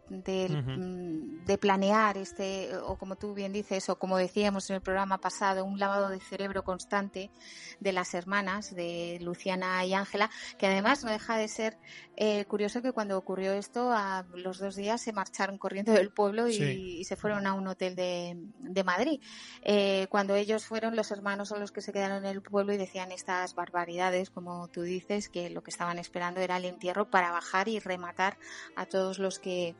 mm, 0.10 1.46
de, 1.46 1.58
planear 1.58 2.18
este, 2.18 2.76
o 2.78 2.98
como 2.98 3.16
tú 3.16 3.34
bien 3.34 3.54
dices, 3.54 3.90
o 3.90 3.98
como 3.98 4.18
decíamos 4.18 4.70
en 4.70 4.78
el 4.78 4.82
programa 4.82 5.20
pasado, 5.20 5.66
un 5.66 5.80
lavado 5.80 6.10
de 6.10 6.20
cerebro 6.20 6.64
constante 6.64 7.32
de 7.80 7.92
las 7.94 8.14
hermanas, 8.14 8.76
de 8.76 9.20
Luciana 9.22 9.84
y 9.86 9.94
Ángela, 9.94 10.30
que 10.58 10.68
además 10.68 11.04
no 11.04 11.12
deja 11.12 11.38
de 11.38 11.48
ser 11.48 11.78
eh, 12.18 12.46
curioso 12.46 12.82
que 12.82 12.92
cuando 12.92 13.18
ocurrió 13.18 13.54
esto, 13.54 13.92
a 13.92 14.26
los 14.36 14.60
dos 14.60 14.76
días 14.76 15.02
se 15.02 15.14
marcharon 15.14 15.58
corriendo 15.58 15.92
del 15.92 16.12
pueblo 16.12 16.48
y, 16.48 17.04
se 17.06 17.16
fueron 17.16 17.46
a 17.46 17.54
un 17.54 17.68
hotel 17.68 17.96
de, 17.96 18.36
de 18.60 18.84
Madrid. 18.84 19.22
Eh, 19.62 20.08
cuando 20.10 20.36
ellos 20.36 20.66
fueron, 20.66 20.96
los 20.96 21.12
hermanos 21.12 21.50
son 21.50 21.60
los 21.60 21.72
que 21.72 21.82
se 21.82 21.94
quedaron 21.94 22.26
en 22.26 22.32
el 22.32 22.42
pueblo 22.42 22.74
y 22.74 22.78
decían 22.78 23.12
estas 23.12 23.54
barbaridades, 23.54 24.30
como 24.30 24.68
tú 24.70 24.82
dices, 24.82 25.30
que 25.30 25.50
lo 25.50 25.62
que 25.64 25.72
estaban 25.72 26.00
esperando 26.00 26.42
era 26.42 26.58
el 26.58 26.66
entierro 26.66 27.10
para 27.10 27.32
bajar 27.32 27.68
y 27.68 27.80
rematar 27.80 28.38
a 28.76 28.86
todos 28.86 29.20
los 29.20 29.40
que 29.40 29.76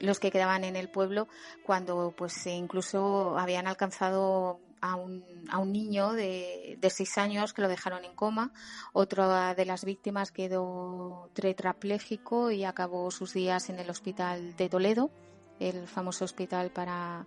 los 0.00 0.20
que 0.20 0.30
quedaban 0.30 0.64
en 0.64 0.76
el 0.76 0.88
pueblo 0.88 1.28
cuando 1.64 2.14
pues 2.16 2.46
incluso 2.46 3.38
habían 3.38 3.66
alcanzado 3.66 4.60
a 4.80 4.94
un, 4.94 5.24
a 5.50 5.58
un 5.58 5.72
niño 5.72 6.12
de, 6.12 6.78
de 6.80 6.90
seis 6.90 7.16
años 7.18 7.52
que 7.52 7.62
lo 7.62 7.68
dejaron 7.68 8.04
en 8.04 8.14
coma. 8.14 8.52
Otra 8.92 9.54
de 9.54 9.64
las 9.64 9.84
víctimas 9.84 10.32
quedó 10.32 11.30
tetrapléjico 11.34 12.50
y 12.50 12.64
acabó 12.64 13.10
sus 13.10 13.32
días 13.32 13.70
en 13.70 13.78
el 13.78 13.90
hospital 13.90 14.56
de 14.56 14.68
Toledo 14.68 15.10
el 15.58 15.86
famoso 15.88 16.24
hospital 16.24 16.70
para 16.70 17.26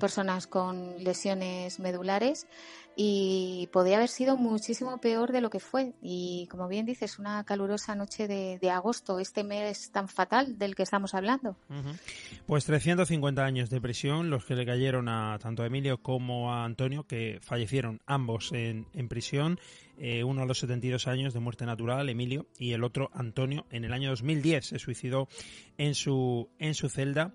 personas 0.00 0.46
con 0.46 1.02
lesiones 1.02 1.78
medulares 1.78 2.46
y 2.98 3.68
podría 3.72 3.96
haber 3.98 4.08
sido 4.08 4.38
muchísimo 4.38 4.98
peor 4.98 5.30
de 5.30 5.42
lo 5.42 5.50
que 5.50 5.60
fue. 5.60 5.92
Y 6.00 6.48
como 6.50 6.66
bien 6.66 6.86
dices, 6.86 7.18
una 7.18 7.44
calurosa 7.44 7.94
noche 7.94 8.26
de, 8.26 8.70
agosto, 8.70 9.20
este 9.20 9.44
mes 9.44 9.90
tan 9.92 10.08
fatal 10.08 10.58
del 10.58 10.74
que 10.74 10.82
estamos 10.82 11.14
hablando. 11.14 11.56
Pues 12.46 12.64
350 12.64 13.44
años 13.44 13.68
de 13.68 13.82
prisión, 13.82 14.30
los 14.30 14.46
que 14.46 14.54
le 14.54 14.64
cayeron 14.64 15.10
a 15.10 15.38
tanto 15.38 15.62
a 15.62 15.66
Emilio 15.66 15.98
como 16.02 16.52
a 16.52 16.64
Antonio, 16.64 17.06
que 17.06 17.38
fallecieron 17.42 18.00
ambos 18.06 18.52
en, 18.52 18.86
en 18.94 19.08
prisión, 19.08 19.60
eh, 19.98 20.24
uno 20.24 20.42
a 20.42 20.46
los 20.46 20.58
72 20.60 21.06
años 21.06 21.34
de 21.34 21.40
muerte 21.40 21.66
natural, 21.66 22.08
Emilio, 22.08 22.46
y 22.58 22.72
el 22.72 22.82
otro, 22.82 23.10
Antonio, 23.12 23.66
en 23.70 23.84
el 23.84 23.92
año 23.92 24.10
2010 24.10 24.66
se 24.66 24.78
suicidó 24.78 25.28
en 25.76 25.94
su, 25.94 26.48
en 26.58 26.74
su 26.74 26.88
celda 26.88 27.34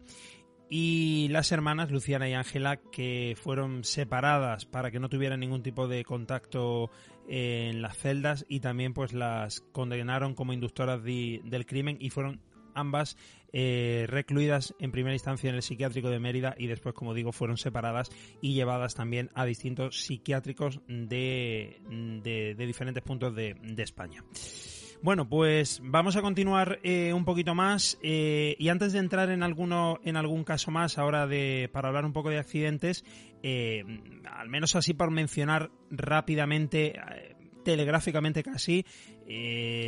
y 0.73 1.27
las 1.31 1.51
hermanas 1.51 1.91
Luciana 1.91 2.29
y 2.29 2.33
Ángela 2.33 2.77
que 2.77 3.35
fueron 3.35 3.83
separadas 3.83 4.65
para 4.65 4.89
que 4.89 5.01
no 5.01 5.09
tuvieran 5.09 5.41
ningún 5.41 5.63
tipo 5.63 5.89
de 5.89 6.05
contacto 6.05 6.89
en 7.27 7.81
las 7.81 7.97
celdas 7.97 8.45
y 8.47 8.61
también 8.61 8.93
pues 8.93 9.11
las 9.11 9.59
condenaron 9.73 10.33
como 10.33 10.53
inductoras 10.53 11.03
del 11.03 11.65
crimen 11.65 11.97
y 11.99 12.09
fueron 12.09 12.39
ambas 12.73 13.17
eh, 13.51 14.05
recluidas 14.07 14.73
en 14.79 14.93
primera 14.93 15.13
instancia 15.13 15.49
en 15.49 15.57
el 15.57 15.61
psiquiátrico 15.61 16.09
de 16.09 16.19
Mérida 16.19 16.55
y 16.57 16.67
después, 16.67 16.95
como 16.95 17.13
digo, 17.13 17.33
fueron 17.33 17.57
separadas 17.57 18.09
y 18.39 18.53
llevadas 18.53 18.95
también 18.95 19.29
a 19.33 19.43
distintos 19.43 20.01
psiquiátricos 20.01 20.79
de, 20.87 21.81
de, 22.23 22.65
diferentes 22.65 23.03
puntos 23.03 23.35
de, 23.35 23.55
de 23.61 23.83
España. 23.83 24.23
Bueno, 25.03 25.27
pues 25.27 25.81
vamos 25.83 26.15
a 26.15 26.21
continuar 26.21 26.79
eh, 26.83 27.11
un 27.11 27.25
poquito 27.25 27.55
más 27.55 27.97
eh, 28.03 28.55
y 28.59 28.69
antes 28.69 28.93
de 28.93 28.99
entrar 28.99 29.31
en 29.31 29.41
alguno, 29.41 29.99
en 30.03 30.15
algún 30.15 30.43
caso 30.43 30.69
más 30.69 30.99
ahora 30.99 31.25
de 31.25 31.71
para 31.73 31.87
hablar 31.87 32.05
un 32.05 32.13
poco 32.13 32.29
de 32.29 32.37
accidentes, 32.37 33.03
eh, 33.41 33.83
al 34.31 34.49
menos 34.49 34.75
así 34.75 34.93
por 34.93 35.09
mencionar 35.09 35.71
rápidamente 35.89 36.93
telegráficamente 37.65 38.43
casi, 38.43 38.85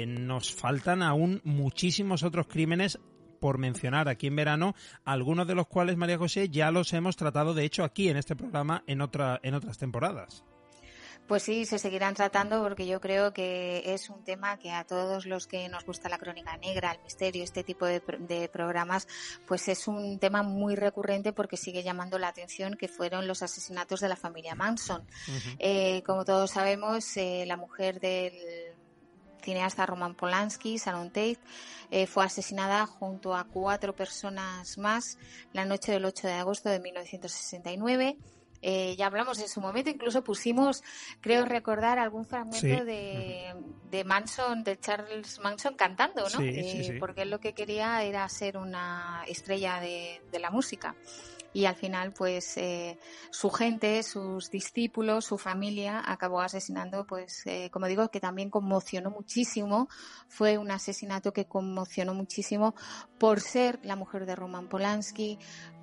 nos 0.07 0.51
faltan 0.51 1.03
aún 1.03 1.41
muchísimos 1.43 2.24
otros 2.24 2.47
crímenes 2.47 2.99
por 3.39 3.59
mencionar 3.59 4.09
aquí 4.09 4.28
en 4.28 4.36
verano, 4.36 4.74
algunos 5.05 5.45
de 5.47 5.53
los 5.53 5.68
cuales, 5.68 5.97
María 5.97 6.18
José, 6.18 6.49
ya 6.49 6.72
los 6.72 6.91
hemos 6.93 7.18
tratado, 7.18 7.53
de 7.53 7.66
hecho, 7.66 7.84
aquí 7.84 8.09
en 8.09 8.18
este 8.18 8.36
programa 8.36 8.84
en, 8.88 9.01
otra, 9.01 9.39
en 9.43 9.53
otras 9.53 9.78
temporadas. 9.78 10.43
Pues 11.28 11.43
sí, 11.43 11.65
se 11.65 11.80
seguirán 11.80 12.15
tratando 12.15 12.61
porque 12.61 12.86
yo 12.86 12.99
creo 12.99 13.32
que 13.32 13.82
es 13.93 14.09
un 14.09 14.24
tema 14.24 14.59
que 14.59 14.71
a 14.71 14.84
todos 14.84 15.26
los 15.26 15.47
que 15.47 15.69
nos 15.69 15.86
gusta 15.86 16.09
la 16.09 16.17
crónica 16.17 16.57
negra, 16.57 16.91
el 16.91 17.01
misterio, 17.01 17.43
este 17.43 17.63
tipo 17.63 17.86
de, 17.86 18.01
programas, 18.51 19.07
pues 19.47 19.67
es 19.69 19.88
un 19.88 20.19
tema 20.19 20.43
muy 20.43 20.76
recurrente 20.76 21.32
porque 21.32 21.55
sigue 21.55 21.82
llamando 21.82 22.19
la 22.19 22.28
atención 22.28 22.76
que 22.76 22.89
fueron 22.89 23.26
los 23.26 23.41
asesinatos 23.41 24.01
de 24.01 24.09
la 24.09 24.17
familia 24.17 24.53
Manson. 24.53 25.07
Eh, 25.59 26.03
como 26.05 26.26
todos 26.26 26.51
sabemos, 26.51 27.15
eh, 27.15 27.45
la 27.47 27.55
mujer 27.55 28.01
del 28.01 28.34
cineasta 29.43 29.86
Roman 29.86 30.15
Polanski, 30.15 30.78
Sharon 30.78 31.09
Tate, 31.09 31.39
eh, 31.91 32.07
fue 32.07 32.26
asesinada 32.26 32.86
junto 32.86 33.36
a 33.36 33.43
cuatro 33.45 33.95
personas 33.95 34.78
más 34.78 35.17
la 35.51 35.65
noche 35.65 35.91
del 35.91 36.05
8 36.05 36.28
de 36.28 36.34
agosto 36.34 36.69
de 36.69 36.80
1969. 36.80 38.17
Eh, 38.66 38.95
ya 38.97 39.07
hablamos 39.07 39.39
en 39.39 39.49
su 39.49 39.59
momento, 39.59 39.89
incluso 39.89 40.24
pusimos, 40.24 40.84
creo 41.20 41.43
recordar, 41.43 41.99
algún 41.99 42.26
fragmento 42.26 42.86
de, 42.86 43.53
de, 43.91 44.03
Manson, 44.05 44.64
de 44.64 44.80
Charles 44.80 45.39
Manson 45.39 45.76
cantando, 45.76 46.24
¿no? 46.30 46.39
Eh, 46.41 46.95
porque 46.97 47.24
él 47.24 47.30
lo 47.30 47.41
que 47.41 47.53
quería 47.53 48.01
era 48.03 48.28
ser 48.30 48.55
una 48.57 49.26
estrella 49.28 49.82
de, 49.82 50.22
de 50.32 50.39
la 50.39 50.49
música. 50.49 50.95
Y 51.53 51.66
al 51.66 51.76
final 51.76 52.14
pues 52.14 52.57
eh, 52.57 52.97
su 53.30 53.51
gente, 53.51 54.01
sus 54.01 54.49
discípulos, 54.49 55.26
su 55.26 55.38
familia 55.38 56.01
acabó 56.03 56.41
asesinando 56.41 57.05
pues 57.05 57.43
eh, 57.45 57.70
como 57.72 57.86
digo 57.86 58.09
que 58.09 58.20
también 58.20 58.49
conmocionó 58.49 59.11
muchísimo, 59.11 59.88
fue 60.28 60.57
un 60.57 60.72
asesinato 60.72 61.32
que 61.32 61.45
conmocionó 61.45 62.16
muchísimo 62.16 62.74
por 63.20 63.39
ser 63.39 63.80
la 63.84 63.95
mujer 63.95 64.26
de 64.26 64.36
Roman 64.36 64.68
Polanski, 64.68 65.38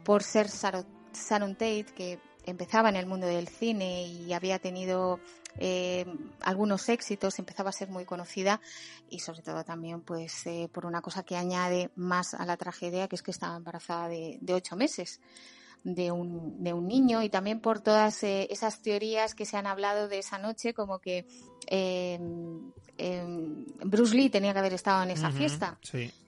por 0.04 0.24
ser 0.24 0.48
Sharon 0.48 1.54
Tate, 1.54 1.86
que 1.94 2.18
empezaba 2.46 2.88
en 2.88 2.96
el 2.96 3.06
mundo 3.06 3.26
del 3.26 3.48
cine 3.48 4.04
y 4.06 4.32
había 4.32 4.58
tenido 4.58 5.20
eh, 5.58 6.06
algunos 6.40 6.88
éxitos, 6.88 7.38
empezaba 7.38 7.70
a 7.70 7.72
ser 7.72 7.88
muy 7.88 8.04
conocida 8.04 8.60
y 9.08 9.20
sobre 9.20 9.42
todo 9.42 9.64
también 9.64 10.00
pues 10.00 10.46
eh, 10.46 10.68
por 10.72 10.86
una 10.86 11.02
cosa 11.02 11.22
que 11.22 11.36
añade 11.36 11.90
más 11.96 12.34
a 12.34 12.44
la 12.46 12.56
tragedia 12.56 13.08
que 13.08 13.16
es 13.16 13.22
que 13.22 13.30
estaba 13.30 13.56
embarazada 13.56 14.08
de, 14.08 14.38
de 14.40 14.54
ocho 14.54 14.76
meses 14.76 15.20
de 15.84 16.10
un, 16.12 16.62
de 16.62 16.72
un 16.72 16.86
niño 16.86 17.22
y 17.22 17.28
también 17.28 17.60
por 17.60 17.80
todas 17.80 18.22
eh, 18.22 18.48
esas 18.50 18.82
teorías 18.82 19.34
que 19.34 19.46
se 19.46 19.56
han 19.56 19.66
hablado 19.66 20.08
de 20.08 20.18
esa 20.18 20.38
noche, 20.38 20.74
como 20.74 20.98
que 20.98 21.26
eh, 21.66 22.18
Bruce 23.84 24.14
Lee 24.14 24.30
tenía 24.30 24.52
que 24.52 24.58
haber 24.58 24.74
estado 24.74 25.02
en 25.02 25.10
esa 25.10 25.30
fiesta. 25.30 25.78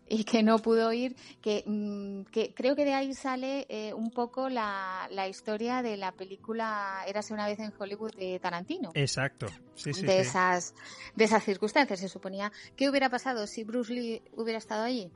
Y 0.09 0.25
que 0.25 0.43
no 0.43 0.59
pudo 0.59 0.93
ir, 0.93 1.17
que, 1.41 1.65
mm, 1.67 2.25
que 2.31 2.53
creo 2.55 2.77
que 2.77 2.85
de 2.85 2.93
ahí 2.93 3.15
sale 3.15 3.67
eh, 3.69 3.95
un 3.95 4.11
poco 4.11 4.49
la, 4.49 5.09
la, 5.11 5.29
historia 5.29 5.81
de 5.81 5.97
la 5.97 6.13
película 6.13 7.03
Érase 7.07 7.33
una 7.33 7.47
vez 7.47 7.59
en 7.61 7.73
Hollywood 7.79 8.15
de 8.17 8.39
Tarantino. 8.39 8.91
Exacto, 8.95 9.47
de, 9.85 10.21
Esas, 10.21 10.75
de 11.15 11.25
esas 11.25 11.45
circunstancias. 11.45 12.01
Se 12.01 12.09
suponía, 12.09 12.53
¿qué 12.77 12.91
hubiera 12.91 13.09
pasado 13.09 13.47
si 13.47 13.65
Bruce 13.65 13.93
Lee 13.93 14.23
hubiera 14.33 14.59
estado 14.59 14.85
allí? 14.85 15.11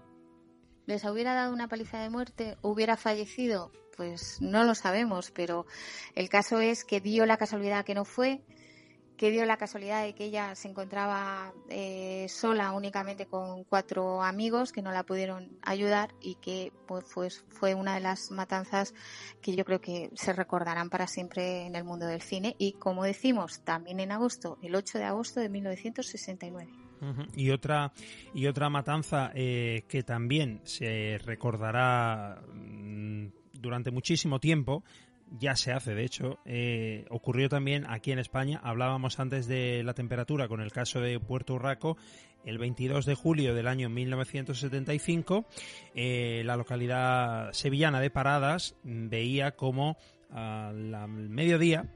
¿Les 0.86 1.04
hubiera 1.04 1.34
dado 1.34 1.52
una 1.52 1.68
paliza 1.68 2.00
de 2.00 2.10
muerte? 2.10 2.56
¿Hubiera 2.62 2.96
fallecido? 2.96 3.72
Pues 3.96 4.40
no 4.40 4.62
lo 4.62 4.74
sabemos, 4.74 5.32
pero 5.32 5.66
el 6.14 6.28
caso 6.28 6.60
es 6.60 6.84
que 6.84 7.00
dio 7.00 7.26
la 7.26 7.38
casualidad 7.38 7.84
que 7.84 7.94
no 7.94 8.04
fue, 8.04 8.44
que 9.16 9.30
dio 9.30 9.44
la 9.46 9.56
casualidad 9.56 10.04
de 10.04 10.14
que 10.14 10.26
ella 10.26 10.54
se 10.54 10.68
encontraba 10.68 11.52
eh, 11.68 12.26
sola 12.28 12.72
únicamente 12.72 13.26
con 13.26 13.64
cuatro 13.64 14.22
amigos 14.22 14.72
que 14.72 14.82
no 14.82 14.92
la 14.92 15.04
pudieron 15.04 15.58
ayudar 15.62 16.14
y 16.20 16.36
que 16.36 16.72
pues, 16.86 17.04
fue 17.48 17.74
una 17.74 17.94
de 17.94 18.00
las 18.00 18.30
matanzas 18.30 18.94
que 19.40 19.56
yo 19.56 19.64
creo 19.64 19.80
que 19.80 20.10
se 20.14 20.32
recordarán 20.32 20.90
para 20.90 21.06
siempre 21.06 21.66
en 21.66 21.76
el 21.76 21.84
mundo 21.84 22.06
del 22.06 22.20
cine 22.20 22.54
y 22.58 22.72
como 22.72 23.04
decimos 23.04 23.60
también 23.64 24.00
en 24.00 24.12
agosto, 24.12 24.58
el 24.62 24.74
8 24.74 24.98
de 24.98 25.04
agosto 25.04 25.40
de 25.40 25.48
1969. 25.48 26.86
Y 27.34 27.50
otra 27.50 27.92
y 28.32 28.46
otra 28.46 28.70
matanza 28.70 29.30
eh, 29.34 29.84
que 29.86 30.02
también 30.02 30.62
se 30.64 31.18
recordará 31.18 32.40
mm, 32.54 33.26
durante 33.52 33.90
muchísimo 33.90 34.40
tiempo, 34.40 34.82
ya 35.30 35.56
se 35.56 35.72
hace 35.72 35.94
de 35.94 36.04
hecho, 36.04 36.38
eh, 36.44 37.04
ocurrió 37.10 37.48
también 37.48 37.84
aquí 37.88 38.12
en 38.12 38.18
España, 38.18 38.60
hablábamos 38.62 39.18
antes 39.18 39.46
de 39.46 39.82
la 39.82 39.94
temperatura 39.94 40.48
con 40.48 40.60
el 40.60 40.72
caso 40.72 41.00
de 41.00 41.18
Puerto 41.20 41.54
Urraco, 41.54 41.96
el 42.44 42.58
22 42.58 43.06
de 43.06 43.14
julio 43.14 43.54
del 43.54 43.66
año 43.66 43.88
1975, 43.88 45.46
eh, 45.94 46.42
la 46.44 46.56
localidad 46.56 47.52
sevillana 47.52 48.00
de 48.00 48.10
Paradas 48.10 48.76
veía 48.84 49.52
como 49.52 49.96
al 50.30 51.08
mediodía 51.08 51.86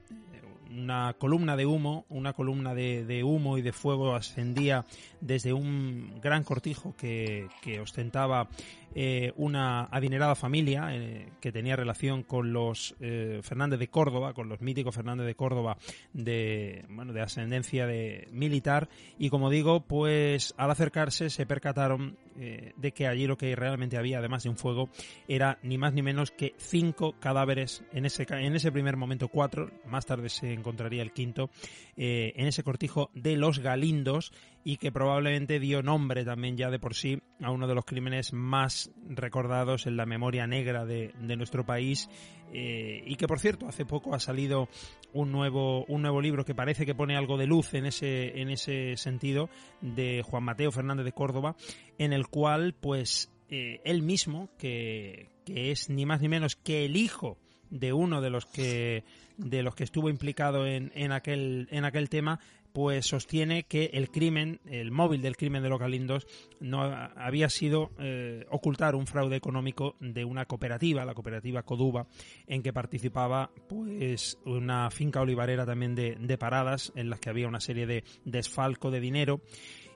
una 0.71 1.15
columna 1.15 1.57
de 1.57 1.67
humo, 1.67 2.07
una 2.09 2.33
columna 2.33 2.75
de, 2.75 3.25
humo 3.25 3.59
y 3.59 3.63
de 3.63 3.73
fuego 3.73 4.15
ascendía 4.15 4.87
desde 5.21 5.53
un 5.53 6.21
gran 6.21 6.45
cortijo 6.45 6.95
que, 6.97 7.49
que 7.61 7.81
ostentaba 7.81 8.49
eh, 8.95 9.33
una 9.37 9.85
adinerada 9.85 10.35
familia 10.35 10.89
eh, 10.91 11.29
que 11.41 11.53
tenía 11.53 11.77
relación 11.77 12.25
con 12.25 12.53
los 12.53 12.97
eh, 13.01 13.41
Fernández 13.43 13.79
de 13.79 13.89
Córdoba, 13.89 14.35
con 14.35 14.49
los 14.49 14.61
míticos 14.61 14.95
Fernández 14.95 15.27
de 15.27 15.35
Córdoba 15.37 15.77
de, 16.13 16.85
bueno, 16.89 17.13
de 17.13 17.21
ascendencia 17.21 17.87
de 17.87 18.29
militar. 18.33 18.89
Y 19.19 19.31
como 19.31 19.49
digo, 19.49 19.81
pues 19.81 20.55
al 20.57 20.71
acercarse 20.71 21.31
se 21.31 21.47
percataron 21.47 22.17
de 22.41 22.93
que 22.93 23.07
allí 23.07 23.27
lo 23.27 23.37
que 23.37 23.55
realmente 23.55 23.99
había, 23.99 24.19
además 24.19 24.45
de 24.45 24.49
un 24.49 24.57
fuego, 24.57 24.89
era 25.29 25.59
ni 25.63 25.77
más 25.77 25.93
ni 25.93 26.01
menos 26.01 26.31
que 26.31 26.55
cinco 26.57 27.15
cadáveres, 27.21 27.85
en 27.93 28.07
ese, 28.07 28.27
en 28.31 28.57
ese 28.57 28.73
primer 28.73 28.97
momento 28.97 29.29
cuatro, 29.29 29.71
más 29.85 30.07
tarde 30.07 30.31
se 30.31 30.55
encontraría 30.55 31.03
el 31.03 31.13
quinto, 31.13 31.51
en 31.99 32.47
ese 32.47 32.63
cortijo 32.63 33.11
de 33.13 33.37
los 33.37 33.59
Galindos 33.59 34.33
y 34.65 34.77
que 34.77 34.93
probablemente 34.93 35.59
dio 35.59 35.83
nombre 35.83 36.25
también 36.25 36.57
ya 36.57 36.71
de 36.71 36.79
por 36.79 36.95
sí 36.95 37.21
a 37.41 37.51
uno 37.51 37.67
de 37.67 37.75
los 37.75 37.85
crímenes 37.85 38.33
más 38.33 38.91
recordados 39.09 39.87
en 39.87 39.97
la 39.97 40.07
memoria 40.07 40.47
negra 40.47 40.85
de, 40.85 41.13
nuestro 41.37 41.65
país 41.65 42.09
eh, 42.53 43.03
y 43.07 43.17
que 43.17 43.27
por 43.27 43.41
cierto 43.41 43.67
hace 43.67 43.87
poco 43.87 44.15
ha 44.15 44.21
salido 44.21 44.69
un 45.13 45.33
nuevo 45.33 45.85
un 45.87 46.03
nuevo 46.03 46.21
libro 46.21 46.45
que 46.45 46.55
parece 46.55 46.85
que 46.85 46.95
pone 46.95 47.17
algo 47.17 47.39
de 47.39 47.47
luz 47.47 47.73
en 47.75 47.87
ese 47.87 48.41
en 48.41 48.51
ese 48.51 48.97
sentido 48.97 49.49
de 49.81 50.23
Juan 50.23 50.45
Mateo 50.45 50.71
Fernández 50.71 51.05
de 51.05 51.13
Córdoba 51.13 51.57
en 51.99 52.13
el 52.13 52.27
cual 52.29 52.75
pues 52.79 53.31
eh, 53.49 53.81
él 53.85 54.03
mismo 54.03 54.51
que, 54.59 55.31
que 55.45 55.71
es 55.71 55.89
ni 55.89 56.05
más 56.05 56.21
ni 56.21 56.29
menos 56.29 56.57
que 56.57 56.85
el 56.85 56.97
hijo 56.97 57.39
de 57.71 57.93
uno 57.93 58.21
de 58.21 58.31
los 58.31 58.47
que 58.47 59.05
de 59.37 59.63
los 59.63 59.75
que 59.75 59.85
estuvo 59.85 60.11
implicado 60.11 60.67
en, 60.67 60.93
en 60.95 61.13
aquel 61.13 61.69
en 61.71 61.85
aquel 61.85 62.09
tema 62.11 62.41
pues 62.73 63.07
sostiene 63.07 63.65
que 63.65 63.91
el 63.93 64.11
crimen, 64.11 64.61
el 64.67 64.91
móvil 64.91 65.23
del 65.23 65.37
crimen 65.37 65.63
de 65.63 65.69
los 65.69 65.79
Galindos, 65.79 66.27
no 66.61 66.83
había 66.83 67.49
sido 67.49 67.91
eh, 67.99 68.47
ocultar 68.51 68.95
un 68.95 69.07
fraude 69.07 69.37
económico 69.37 69.97
de 70.01 70.25
una 70.25 70.45
cooperativa, 70.45 71.05
la 71.05 71.15
cooperativa 71.15 71.63
Coduba, 71.63 72.07
en 72.47 72.63
que 72.63 72.73
participaba 72.73 73.51
pues 73.69 74.39
una 74.45 74.91
finca 74.91 75.21
olivarera 75.21 75.67
también 75.67 75.95
de, 75.95 76.17
de 76.17 76.39
paradas, 76.39 76.93
en 76.95 77.11
las 77.11 77.21
que 77.21 77.31
había 77.31 77.49
una 77.49 77.61
serie 77.61 77.87
de 77.87 78.05
desfalco 78.25 78.91
de 78.91 79.01
dinero 79.01 79.41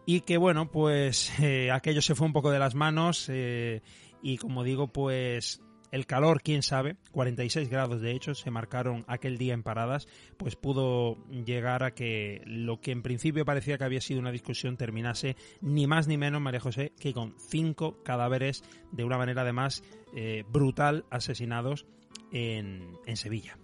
y 0.07 0.20
que 0.20 0.37
bueno 0.37 0.70
pues 0.70 1.33
eh, 1.41 1.70
aquello 1.70 2.03
se 2.03 2.14
fue 2.14 2.27
un 2.27 2.33
poco 2.33 2.51
de 2.51 2.59
las 2.59 2.75
manos 2.75 3.29
eh, 3.29 3.83
y 4.22 4.39
como 4.39 4.64
digo 4.64 4.89
pues 4.89 5.61
el 5.95 6.07
calor, 6.07 6.42
quién 6.42 6.64
sabe, 6.64 6.97
46 7.12 7.68
grados 7.68 8.01
de 8.01 8.11
hecho 8.11 8.34
se 8.34 8.51
marcaron 8.51 9.05
aquel 9.07 9.38
día 9.38 9.55
en 9.55 9.62
paradas, 9.62 10.09
pues 10.36 10.57
pudo 10.57 11.24
llegar 11.28 11.84
a 11.84 11.92
que 11.92 12.42
lo 12.47 12.80
que 12.80 12.90
en 12.90 13.03
principio 13.03 13.45
parecía 13.45 13.78
que 13.78 13.84
había 13.84 14.01
sido 14.01 14.18
una 14.18 14.32
discusión 14.32 14.76
terminase 14.76 15.36
ni 15.61 15.86
más 15.86 16.09
ni 16.09 16.18
menos, 16.18 16.40
María 16.40 16.59
José, 16.59 16.90
que 16.99 17.12
con 17.12 17.36
cinco 17.38 18.03
cadáveres 18.03 18.64
de 18.90 19.05
una 19.05 19.18
manera 19.18 19.42
además 19.42 19.84
eh, 20.16 20.42
brutal 20.49 21.05
asesinados 21.11 21.86
en, 22.32 22.99
en 23.07 23.16
Sevilla. 23.16 23.57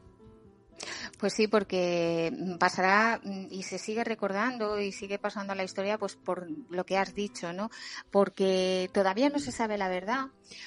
Pues 1.18 1.34
sí, 1.34 1.48
porque 1.48 2.32
pasará 2.58 3.20
y 3.50 3.62
se 3.62 3.78
sigue 3.78 4.04
recordando 4.04 4.80
y 4.80 4.92
sigue 4.92 5.18
pasando 5.18 5.54
la 5.54 5.64
historia 5.64 5.98
pues 5.98 6.16
por 6.16 6.48
lo 6.70 6.84
que 6.84 6.96
has 6.96 7.14
dicho, 7.14 7.52
¿no? 7.52 7.70
Porque 8.10 8.90
todavía 8.92 9.28
no 9.28 9.38
se 9.38 9.52
sabe 9.52 9.78
la 9.78 9.88
verdad. 9.88 10.26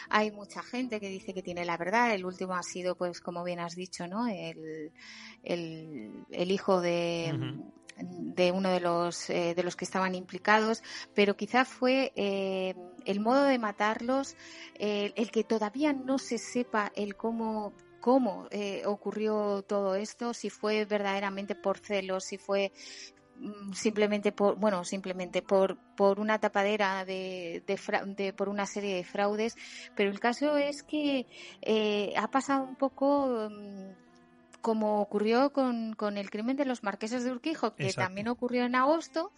Hay 0.09 0.32
mucha 0.32 0.61
gente 0.64 0.99
que 0.99 1.09
dice 1.09 1.34
que 1.34 1.41
tiene 1.41 1.66
la 1.66 1.78
verdad. 1.78 2.14
El 2.14 2.26
último 2.26 2.55
ha 2.55 2.64
sido, 2.64 2.95
pues, 2.95 3.22
como 3.22 3.43
bien 3.43 3.59
has 3.59 3.76
dicho, 3.76 4.07
¿no? 4.07 4.28
El, 4.28 4.91
el, 5.43 6.51
hijo 6.51 6.82
de, 6.82 7.57
de 7.97 8.51
uno 8.51 8.70
de 8.70 8.80
los 8.80 9.30
eh, 9.30 9.53
de 9.55 9.64
los 9.64 9.76
que 9.76 9.86
estaban 9.86 10.16
implicados, 10.16 10.82
pero 11.14 11.36
quizá 11.36 11.66
fue 11.66 12.11
eh, 12.16 12.76
el 13.05 13.20
modo 13.20 13.43
de 13.43 13.59
matarlos, 13.59 14.36
eh, 14.76 15.14
el 15.16 15.32
que 15.32 15.43
todavía 15.43 15.93
no 15.93 16.18
se 16.18 16.38
sepa 16.38 16.91
el 16.95 17.16
cómo 17.16 17.74
cómo 18.04 18.47
eh, 18.51 18.84
ocurrió 18.86 19.62
todo 19.62 19.95
esto, 19.95 20.34
si 20.34 20.49
fue 20.49 20.84
verdaderamente 20.84 21.56
por 21.56 21.80
celos, 21.80 22.26
si 22.26 22.38
fue 22.38 22.74
mm, 23.38 23.72
simplemente 23.72 24.34
por 24.34 24.60
bueno 24.60 24.84
simplemente 24.84 25.41
por 25.41 25.78
por 25.95 26.20
una 26.20 26.38
tapadera 26.38 27.06
de, 27.06 27.64
de, 27.66 28.34
por 28.34 28.49
una 28.49 28.66
serie 28.66 28.97
de 28.97 29.06
fraudes. 29.06 29.56
Pero 29.95 30.10
el 30.10 30.20
caso 30.20 30.58
es 30.58 30.84
que 30.84 31.28
eh, 31.62 32.14
ha 32.18 32.28
pasado 32.28 32.66
un 32.66 32.76
poco 32.76 33.47
mm, 33.49 34.03
como 34.64 35.01
ocurrió 35.01 35.51
con, 35.51 35.93
con, 35.93 36.18
el 36.18 36.32
crimen 36.32 36.55
de 36.55 36.64
los 36.64 36.84
marqueses 36.84 37.26
de 37.26 37.32
Urquijo, 37.32 37.76
que 37.76 37.91
también 37.91 38.30
ocurrió 38.30 38.64
en 38.64 38.76
agosto, 38.76 39.34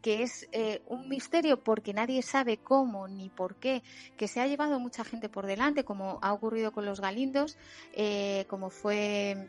que 0.00 0.22
es 0.22 0.48
eh, 0.52 0.82
un 0.86 1.08
misterio 1.08 1.64
porque 1.64 1.92
nadie 1.92 2.22
sabe 2.22 2.58
cómo 2.58 3.08
ni 3.08 3.28
por 3.28 3.56
qué, 3.56 3.82
que 4.16 4.28
se 4.28 4.40
ha 4.40 4.46
llevado 4.46 4.78
mucha 4.78 5.02
gente 5.02 5.28
por 5.28 5.46
delante, 5.46 5.82
como 5.82 6.20
ha 6.22 6.32
ocurrido 6.32 6.70
con 6.70 6.86
los 6.86 7.00
galindos, 7.00 7.58
eh, 7.92 8.46
como 8.48 8.70
fue 8.70 9.48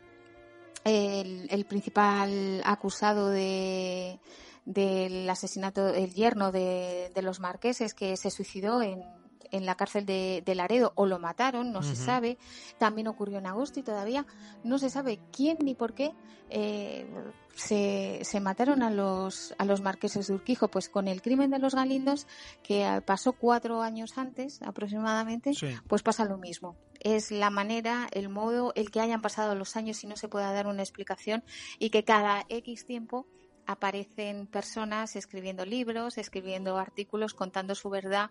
el, 0.82 1.46
el 1.48 1.64
principal 1.64 2.60
acusado 2.64 3.30
de 3.30 4.18
del 4.64 5.30
asesinato, 5.30 5.88
el 5.94 6.12
yerno 6.12 6.50
de, 6.52 7.12
de 7.14 7.22
los 7.22 7.38
marqueses 7.38 7.94
que 7.94 8.16
se 8.16 8.30
suicidó 8.30 8.82
en, 8.82 9.02
en 9.50 9.66
la 9.66 9.74
cárcel 9.74 10.06
de, 10.06 10.42
Laredo 10.54 10.92
o 10.94 11.06
lo 11.06 11.18
mataron, 11.18 11.72
no 11.72 11.82
se 11.82 11.96
sabe. 11.96 12.38
También 12.78 13.08
ocurrió 13.08 13.38
en 13.38 13.46
agosto 13.46 13.80
y 13.80 13.82
todavía 13.82 14.26
no 14.64 14.78
se 14.78 14.90
sabe 14.90 15.20
quién 15.32 15.58
ni 15.62 15.74
por 15.74 15.94
qué 15.94 16.12
eh, 16.50 17.06
se, 17.54 18.20
se, 18.22 18.40
mataron 18.40 18.82
a 18.82 18.90
los, 18.90 19.54
a 19.58 19.64
los 19.64 19.80
marqueses 19.80 20.26
de 20.26 20.34
Urquijo. 20.34 20.68
Pues 20.68 20.88
con 20.88 21.08
el 21.08 21.22
crimen 21.22 21.50
de 21.50 21.58
los 21.58 21.74
Galindos, 21.74 22.26
que 22.62 23.02
pasó 23.06 23.32
cuatro 23.32 23.82
años 23.82 24.18
antes 24.18 24.60
aproximadamente, 24.62 25.52
pues 25.86 26.02
pasa 26.02 26.24
lo 26.24 26.38
mismo. 26.38 26.76
Es 27.00 27.30
la 27.30 27.50
manera, 27.50 28.08
el 28.12 28.28
modo, 28.28 28.72
el 28.74 28.90
que 28.90 29.00
hayan 29.00 29.22
pasado 29.22 29.54
los 29.54 29.76
años 29.76 30.02
y 30.04 30.06
no 30.06 30.16
se 30.16 30.28
pueda 30.28 30.52
dar 30.52 30.66
una 30.66 30.82
explicación 30.82 31.42
y 31.78 31.90
que 31.90 32.04
cada 32.04 32.44
X 32.48 32.84
tiempo 32.84 33.26
aparecen 33.70 34.46
personas 34.46 35.14
escribiendo 35.14 35.64
libros, 35.64 36.18
escribiendo 36.18 36.76
artículos, 36.76 37.34
contando 37.34 37.74
su 37.74 37.88
verdad, 37.88 38.30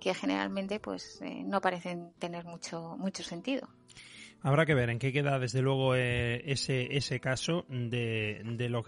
que 0.00 0.12
generalmente 0.12 0.80
pues 0.80 1.20
eh, 1.22 1.42
no 1.44 1.60
parecen 1.60 2.12
tener 2.18 2.44
mucho, 2.44 2.96
mucho 2.98 3.22
sentido. 3.22 3.68
Habrá 4.44 4.66
que 4.66 4.74
ver 4.74 4.90
en 4.90 4.98
qué 4.98 5.12
queda 5.12 5.38
desde 5.38 5.62
luego 5.62 5.94
eh, 5.94 6.42
ese, 6.46 6.96
ese 6.96 7.20
caso 7.20 7.64
de, 7.68 8.42
de 8.44 8.68
los 8.68 8.84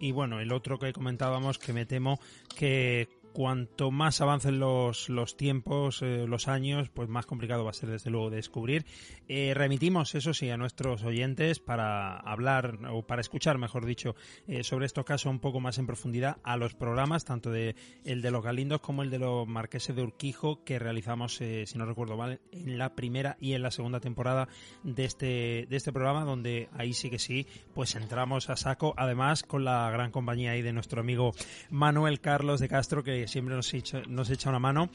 y 0.00 0.10
bueno, 0.10 0.40
el 0.40 0.52
otro 0.52 0.80
que 0.80 0.92
comentábamos 0.92 1.58
que 1.58 1.72
me 1.72 1.86
temo 1.86 2.18
que 2.56 3.08
cuanto 3.32 3.90
más 3.90 4.20
avancen 4.20 4.58
los, 4.58 5.08
los 5.08 5.36
tiempos, 5.36 6.02
eh, 6.02 6.26
los 6.26 6.48
años, 6.48 6.88
pues 6.90 7.08
más 7.08 7.26
complicado 7.26 7.64
va 7.64 7.70
a 7.70 7.74
ser 7.74 7.90
desde 7.90 8.10
luego 8.10 8.30
descubrir. 8.30 8.84
Eh, 9.28 9.52
remitimos, 9.54 10.14
eso 10.14 10.34
sí, 10.34 10.50
a 10.50 10.56
nuestros 10.56 11.04
oyentes 11.04 11.58
para 11.60 12.16
hablar 12.16 12.78
o 12.90 13.06
para 13.06 13.20
escuchar, 13.20 13.58
mejor 13.58 13.86
dicho, 13.86 14.14
eh, 14.46 14.64
sobre 14.64 14.86
estos 14.86 15.04
casos 15.04 15.30
un 15.30 15.40
poco 15.40 15.60
más 15.60 15.78
en 15.78 15.86
profundidad 15.86 16.38
a 16.42 16.56
los 16.56 16.74
programas, 16.74 17.24
tanto 17.24 17.50
de 17.50 17.76
el 18.04 18.22
de 18.22 18.30
los 18.30 18.42
Galindos 18.42 18.80
como 18.80 19.02
el 19.02 19.10
de 19.10 19.18
los 19.18 19.46
Marqueses 19.46 19.94
de 19.94 20.02
Urquijo 20.02 20.64
que 20.64 20.78
realizamos, 20.78 21.34
si 21.36 21.78
no 21.78 21.86
recuerdo 21.86 22.16
mal, 22.16 22.40
en 22.52 22.78
la 22.78 22.94
primera 22.94 23.36
y 23.40 23.52
en 23.52 23.62
la 23.62 23.70
segunda 23.70 24.00
temporada 24.00 24.48
de 24.82 25.04
este, 25.04 25.66
de 25.68 25.76
este 25.76 25.92
programa, 25.92 26.24
donde 26.24 26.68
ahí 26.72 26.92
sí 26.92 27.10
que 27.10 27.18
sí, 27.18 27.46
pues 27.74 27.94
entramos 27.94 28.50
a 28.50 28.56
saco, 28.56 28.94
además 28.96 29.42
con 29.42 29.64
la 29.64 29.90
gran 29.90 30.10
compañía 30.10 30.52
ahí 30.52 30.62
de 30.62 30.72
nuestro 30.72 31.00
amigo 31.00 31.32
Manuel 31.70 32.20
Carlos 32.20 32.60
de 32.60 32.68
Castro, 32.68 33.02
que 33.02 33.17
siempre 33.26 33.54
nos 33.54 33.72
echa, 33.74 34.02
nos 34.08 34.30
echa 34.30 34.50
una 34.50 34.58
mano. 34.58 34.90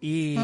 Y, 0.00 0.36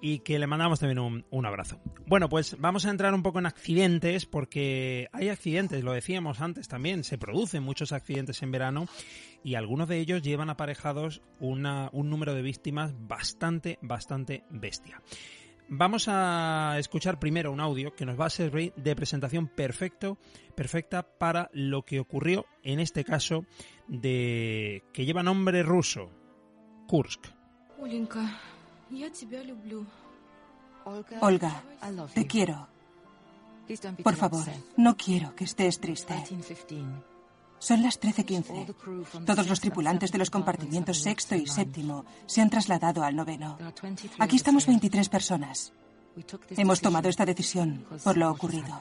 y 0.00 0.20
que 0.20 0.38
le 0.38 0.46
mandamos 0.46 0.80
también 0.80 0.98
un, 0.98 1.24
un, 1.30 1.46
abrazo. 1.46 1.78
Bueno, 2.06 2.28
pues 2.28 2.56
vamos 2.58 2.86
a 2.86 2.90
entrar 2.90 3.12
un 3.14 3.22
poco 3.22 3.38
en 3.38 3.46
accidentes 3.46 4.26
porque 4.26 5.08
hay 5.12 5.28
accidentes, 5.28 5.84
lo 5.84 5.92
decíamos 5.92 6.40
antes 6.40 6.68
también, 6.68 7.04
se 7.04 7.18
producen 7.18 7.62
muchos 7.62 7.92
accidentes 7.92 8.42
en 8.42 8.50
verano 8.50 8.86
y 9.42 9.54
algunos 9.54 9.88
de 9.88 9.98
ellos 9.98 10.22
llevan 10.22 10.50
aparejados 10.50 11.20
una, 11.38 11.90
un 11.92 12.10
número 12.10 12.34
de 12.34 12.42
víctimas 12.42 12.94
bastante, 12.96 13.78
bastante 13.82 14.44
bestia. 14.50 15.02
Vamos 15.72 16.06
a 16.08 16.74
escuchar 16.78 17.20
primero 17.20 17.52
un 17.52 17.60
audio 17.60 17.94
que 17.94 18.04
nos 18.04 18.18
va 18.18 18.26
a 18.26 18.30
servir 18.30 18.72
de 18.74 18.96
presentación 18.96 19.46
perfecto, 19.46 20.18
perfecta 20.56 21.04
para 21.16 21.48
lo 21.52 21.84
que 21.84 22.00
ocurrió 22.00 22.44
en 22.64 22.80
este 22.80 23.04
caso 23.04 23.44
de 23.86 24.82
que 24.92 25.04
lleva 25.04 25.22
nombre 25.22 25.62
ruso, 25.62 26.10
Kursk. 26.90 27.24
Olga, 31.20 31.62
te 32.12 32.26
quiero. 32.26 32.66
Por 34.02 34.16
favor, 34.16 34.44
no 34.76 34.96
quiero 34.96 35.32
que 35.36 35.44
estés 35.44 35.78
triste. 35.78 36.14
Son 37.60 37.82
las 37.82 38.00
13.15. 38.00 39.24
Todos 39.24 39.48
los 39.48 39.60
tripulantes 39.60 40.10
de 40.10 40.18
los 40.18 40.30
compartimientos 40.30 40.98
sexto 40.98 41.36
y 41.36 41.46
séptimo 41.46 42.04
se 42.26 42.40
han 42.40 42.50
trasladado 42.50 43.04
al 43.04 43.14
noveno. 43.14 43.56
Aquí 44.18 44.34
estamos 44.34 44.66
23 44.66 45.08
personas. 45.08 45.72
Hemos 46.56 46.80
tomado 46.80 47.08
esta 47.08 47.24
decisión 47.24 47.86
por 48.02 48.16
lo 48.16 48.32
ocurrido. 48.32 48.80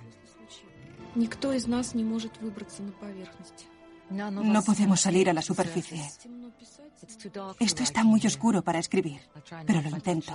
No 4.10 4.64
podemos 4.64 5.02
salir 5.02 5.30
a 5.30 5.34
la 5.34 5.42
superficie. 5.42 6.04
Esto 7.60 7.84
está 7.84 8.04
muy 8.04 8.22
oscuro 8.26 8.62
para 8.62 8.80
escribir, 8.80 9.22
pero 9.66 9.82
lo 9.82 9.90
intento. 9.90 10.34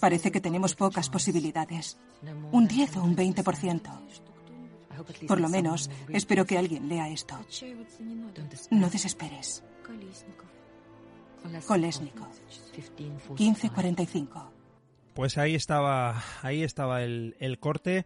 Parece 0.00 0.32
que 0.32 0.40
tenemos 0.40 0.74
pocas 0.74 1.08
posibilidades. 1.10 1.98
Un 2.52 2.66
10 2.66 2.96
o 2.96 3.02
un 3.02 3.16
20%. 3.16 3.82
Por 5.28 5.40
lo 5.40 5.48
menos, 5.48 5.90
espero 6.08 6.46
que 6.46 6.56
alguien 6.56 6.88
lea 6.88 7.08
esto. 7.08 7.38
No 8.70 8.88
desesperes. 8.88 9.62
Kolesnikov. 11.66 12.28
1545. 13.38 14.52
Pues 15.14 15.38
ahí 15.38 15.54
estaba, 15.54 16.22
ahí 16.42 16.62
estaba 16.62 17.02
el, 17.02 17.36
el 17.38 17.58
corte. 17.58 18.04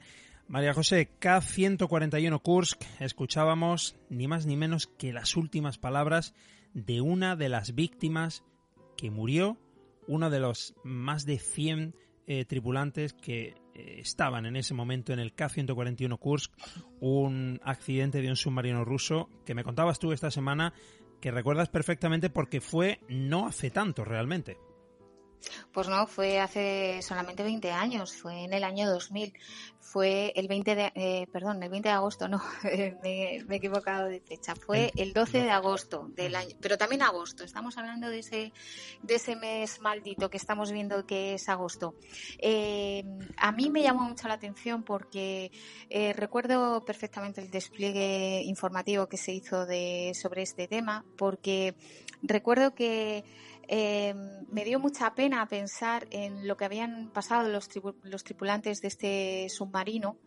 María 0.51 0.74
José, 0.74 1.09
K141 1.20 2.42
Kursk, 2.42 2.82
escuchábamos 2.98 3.96
ni 4.09 4.26
más 4.26 4.46
ni 4.46 4.57
menos 4.57 4.88
que 4.88 5.12
las 5.12 5.36
últimas 5.36 5.78
palabras 5.78 6.34
de 6.74 7.01
una 7.01 7.36
de 7.36 7.48
las 7.48 7.76
víctimas 7.76 8.42
que 8.96 9.12
murió, 9.12 9.59
uno 10.09 10.28
de 10.28 10.40
los 10.40 10.74
más 10.82 11.24
de 11.24 11.38
100 11.38 11.94
eh, 12.26 12.44
tripulantes 12.46 13.12
que 13.12 13.55
eh, 13.76 14.01
estaban 14.01 14.44
en 14.44 14.57
ese 14.57 14.74
momento 14.74 15.12
en 15.12 15.20
el 15.20 15.34
K-141 15.34 16.18
Kursk, 16.18 16.53
un 16.98 17.61
accidente 17.62 18.20
de 18.20 18.28
un 18.28 18.34
submarino 18.34 18.84
ruso 18.84 19.28
que 19.46 19.55
me 19.55 19.62
contabas 19.62 20.01
tú 20.01 20.11
esta 20.11 20.32
semana 20.32 20.74
que 21.20 21.30
recuerdas 21.30 21.68
perfectamente 21.68 22.28
porque 22.28 22.61
fue 22.61 22.98
no 23.09 23.46
hace 23.46 23.70
tanto 23.70 24.05
realmente. 24.05 24.57
Pues 25.72 25.88
no, 25.88 26.07
fue 26.07 26.41
hace 26.41 27.01
solamente 27.03 27.43
20 27.43 27.70
años, 27.70 28.16
fue 28.16 28.45
en 28.45 28.53
el 28.53 28.64
año 28.64 28.91
2000. 28.91 29.32
Fue 29.80 30.32
el 30.36 30.47
20 30.47 30.74
de, 30.76 30.93
eh, 30.95 31.26
perdón, 31.32 31.61
el 31.62 31.68
20 31.68 31.88
de 31.88 31.95
agosto, 31.95 32.28
no, 32.28 32.41
me, 33.03 33.45
me, 33.49 33.55
he 33.55 33.57
equivocado 33.57 34.07
de 34.07 34.20
fecha. 34.20 34.55
Fue 34.55 34.93
el 34.97 35.12
12 35.12 35.43
de 35.43 35.51
agosto 35.51 36.09
del 36.14 36.36
año, 36.36 36.57
pero 36.61 36.78
también 36.78 37.03
agosto. 37.03 37.43
Estamos 37.43 37.76
hablando 37.76 38.09
de 38.09 38.20
ese, 38.20 38.53
de 39.03 39.14
ese 39.14 39.34
mes 39.34 39.80
maldito 39.80 40.30
que 40.30 40.36
estamos 40.36 40.70
viendo 40.70 41.07
que 41.07 41.34
es 41.34 41.49
agosto. 41.49 41.95
Eh, 42.38 43.03
a 43.36 43.51
mí 43.51 43.68
me 43.70 43.82
llamó 43.82 44.03
mucho 44.03 44.28
la 44.28 44.34
atención 44.34 44.84
porque 44.84 45.51
eh, 45.88 46.12
recuerdo 46.12 46.84
perfectamente 46.84 47.41
el 47.41 47.51
despliegue 47.51 48.43
informativo 48.45 49.09
que 49.09 49.16
se 49.16 49.32
hizo 49.32 49.66
de, 49.66 50.12
sobre 50.14 50.43
este 50.43 50.68
tema, 50.68 51.05
porque 51.16 51.74
recuerdo 52.22 52.74
que 52.74 53.24
eh, 53.72 54.14
me 54.50 54.64
dio 54.64 54.80
mucha 54.80 55.14
pena 55.14 55.46
pensar 55.46 56.08
en 56.10 56.48
lo 56.48 56.56
que 56.56 56.64
habían 56.64 57.10
pasado 57.12 57.48
los, 57.48 57.68
los 58.02 58.24
tripulantes 58.24 58.80
de 58.82 58.88
este 58.88 59.48
submarino 59.48 60.18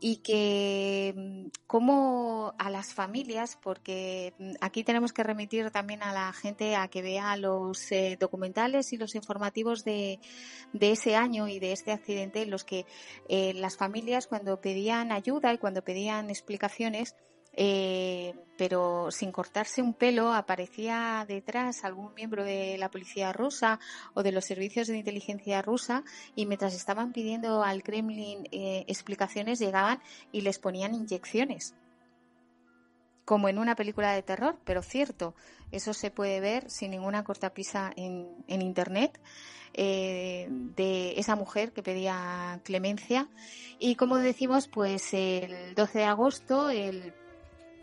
y 0.00 0.16
que 0.16 1.14
mm, 1.16 1.46
como 1.66 2.52
a 2.58 2.68
las 2.68 2.92
familias, 2.92 3.58
porque 3.62 4.34
mm, 4.38 4.52
aquí 4.60 4.84
tenemos 4.84 5.14
que 5.14 5.22
remitir 5.22 5.70
también 5.70 6.02
a 6.02 6.12
la 6.12 6.30
gente 6.34 6.76
a 6.76 6.88
que 6.88 7.00
vea 7.00 7.38
los 7.38 7.90
eh, 7.90 8.18
documentales 8.20 8.92
y 8.92 8.98
los 8.98 9.14
informativos 9.14 9.82
de, 9.82 10.20
ese 10.78 11.16
año 11.16 11.48
y 11.48 11.60
de 11.60 11.72
este 11.72 11.90
accidente 11.90 12.42
en 12.42 12.50
los 12.50 12.64
que 12.64 12.84
eh, 13.30 13.54
las 13.54 13.78
familias 13.78 14.26
cuando 14.26 14.60
pedían 14.60 15.10
ayuda 15.10 15.54
y 15.54 15.58
cuando 15.58 15.82
pedían 15.82 16.28
explicaciones 16.28 17.16
eh, 17.56 18.34
pero 18.56 19.10
sin 19.10 19.32
cortarse 19.32 19.82
un 19.82 19.94
pelo 19.94 20.32
aparecía 20.32 21.24
detrás 21.26 21.84
algún 21.84 22.14
miembro 22.14 22.44
de 22.44 22.76
la 22.78 22.90
policía 22.90 23.32
rusa 23.32 23.80
o 24.14 24.22
de 24.22 24.32
los 24.32 24.44
servicios 24.44 24.88
de 24.88 24.98
inteligencia 24.98 25.62
rusa 25.62 26.04
y 26.34 26.46
mientras 26.46 26.74
estaban 26.74 27.12
pidiendo 27.12 27.62
al 27.62 27.82
Kremlin 27.82 28.48
eh, 28.52 28.84
explicaciones 28.88 29.58
llegaban 29.58 30.00
y 30.32 30.42
les 30.42 30.58
ponían 30.58 30.94
inyecciones. 30.94 31.74
Como 33.24 33.48
en 33.48 33.58
una 33.58 33.74
película 33.74 34.12
de 34.12 34.22
terror, 34.22 34.58
pero 34.64 34.82
cierto, 34.82 35.34
eso 35.72 35.94
se 35.94 36.10
puede 36.10 36.40
ver 36.40 36.70
sin 36.70 36.90
ninguna 36.90 37.24
cortapisa 37.24 37.90
en, 37.96 38.28
en 38.48 38.60
internet 38.60 39.18
eh, 39.72 40.46
de 40.50 41.18
esa 41.18 41.34
mujer 41.34 41.72
que 41.72 41.82
pedía 41.82 42.60
clemencia. 42.64 43.28
Y 43.78 43.96
como 43.96 44.18
decimos, 44.18 44.68
pues 44.68 45.14
el 45.14 45.74
12 45.74 45.98
de 45.98 46.04
agosto 46.04 46.70
el 46.70 47.14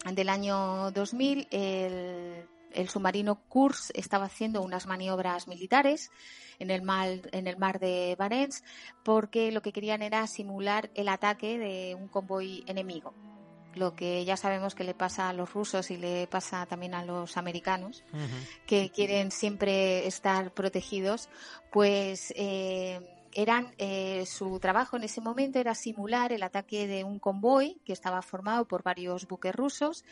del 0.05 0.29
año 0.29 0.91
2000 0.91 1.47
el, 1.51 2.47
el 2.73 2.89
submarino 2.89 3.35
Kursk 3.47 3.91
estaba 3.93 4.25
haciendo 4.25 4.61
unas 4.61 4.87
maniobras 4.87 5.47
militares 5.47 6.11
en 6.59 6.71
el 6.71 6.81
mar, 6.81 7.09
en 7.31 7.47
el 7.47 7.57
mar 7.57 7.79
de 7.79 8.15
Barents 8.17 8.63
porque 9.03 9.51
lo 9.51 9.61
que 9.61 9.71
querían 9.71 10.01
era 10.01 10.25
simular 10.27 10.89
el 10.95 11.09
ataque 11.09 11.57
de 11.57 11.95
un 11.95 12.07
convoy 12.07 12.63
enemigo. 12.67 13.13
Lo 13.73 13.95
que 13.95 14.25
ya 14.25 14.35
sabemos 14.35 14.75
que 14.75 14.83
le 14.83 14.93
pasa 14.93 15.29
a 15.29 15.33
los 15.33 15.53
rusos 15.53 15.91
y 15.91 15.97
le 15.97 16.27
pasa 16.27 16.65
también 16.65 16.93
a 16.93 17.05
los 17.05 17.37
americanos, 17.37 18.03
uh 18.11 18.17
-huh. 18.17 18.65
que 18.67 18.89
quieren 18.89 19.31
siempre 19.31 20.05
estar 20.07 20.53
protegidos, 20.53 21.29
pues 21.71 22.33
eh, 22.35 22.99
eran 23.33 23.73
eh, 23.77 24.25
su 24.25 24.59
trabajo 24.59 24.97
en 24.97 25.03
ese 25.03 25.21
momento 25.21 25.59
era 25.59 25.75
simular 25.75 26.31
el 26.33 26.43
ataque 26.43 26.87
de 26.87 27.03
un 27.03 27.19
convoy 27.19 27.81
que 27.85 27.93
estaba 27.93 28.21
formado 28.21 28.67
por 28.67 28.83
varios 28.83 29.27
buques 29.27 29.55
rusos 29.55 30.05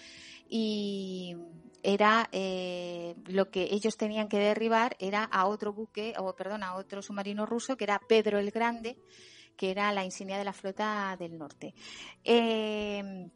y 0.47 1.35
era 1.83 2.29
eh, 2.31 3.15
lo 3.25 3.49
que 3.49 3.69
ellos 3.71 3.97
tenían 3.97 4.27
que 4.27 4.39
derribar 4.39 4.95
era 4.99 5.23
a 5.23 5.47
otro 5.47 5.73
buque 5.73 6.13
o 6.17 6.35
perdón 6.35 6.63
a 6.63 6.75
otro 6.75 7.01
submarino 7.01 7.45
ruso 7.45 7.77
que 7.77 7.85
era 7.85 7.99
Pedro 7.99 8.39
el 8.39 8.51
Grande 8.51 8.97
que 9.55 9.71
era 9.71 9.91
la 9.91 10.05
insignia 10.05 10.37
de 10.37 10.45
la 10.45 10.53
flota 10.53 11.17
del 11.19 11.37
norte. 11.37 11.73
Eh, 12.23 13.29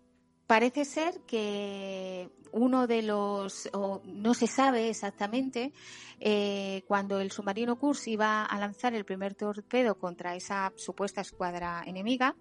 parece 0.47 0.85
ser 0.85 1.21
que 1.21 2.29
uno 2.51 2.85
de 2.87 3.01
los, 3.01 3.67
o 3.73 4.01
no 4.05 4.33
se 4.33 4.47
sabe 4.47 4.89
exactamente, 4.89 5.73
eh, 6.19 6.83
cuando 6.87 7.19
el 7.19 7.31
submarino 7.31 7.77
Kursk 7.77 8.07
iba 8.07 8.45
a 8.45 8.59
lanzar 8.59 8.93
el 8.93 9.05
primer 9.05 9.33
torpedo 9.33 9.97
contra 9.97 10.35
esa 10.35 10.71
supuesta 10.75 11.21
escuadra 11.21 11.83
enemiga, 11.85 12.35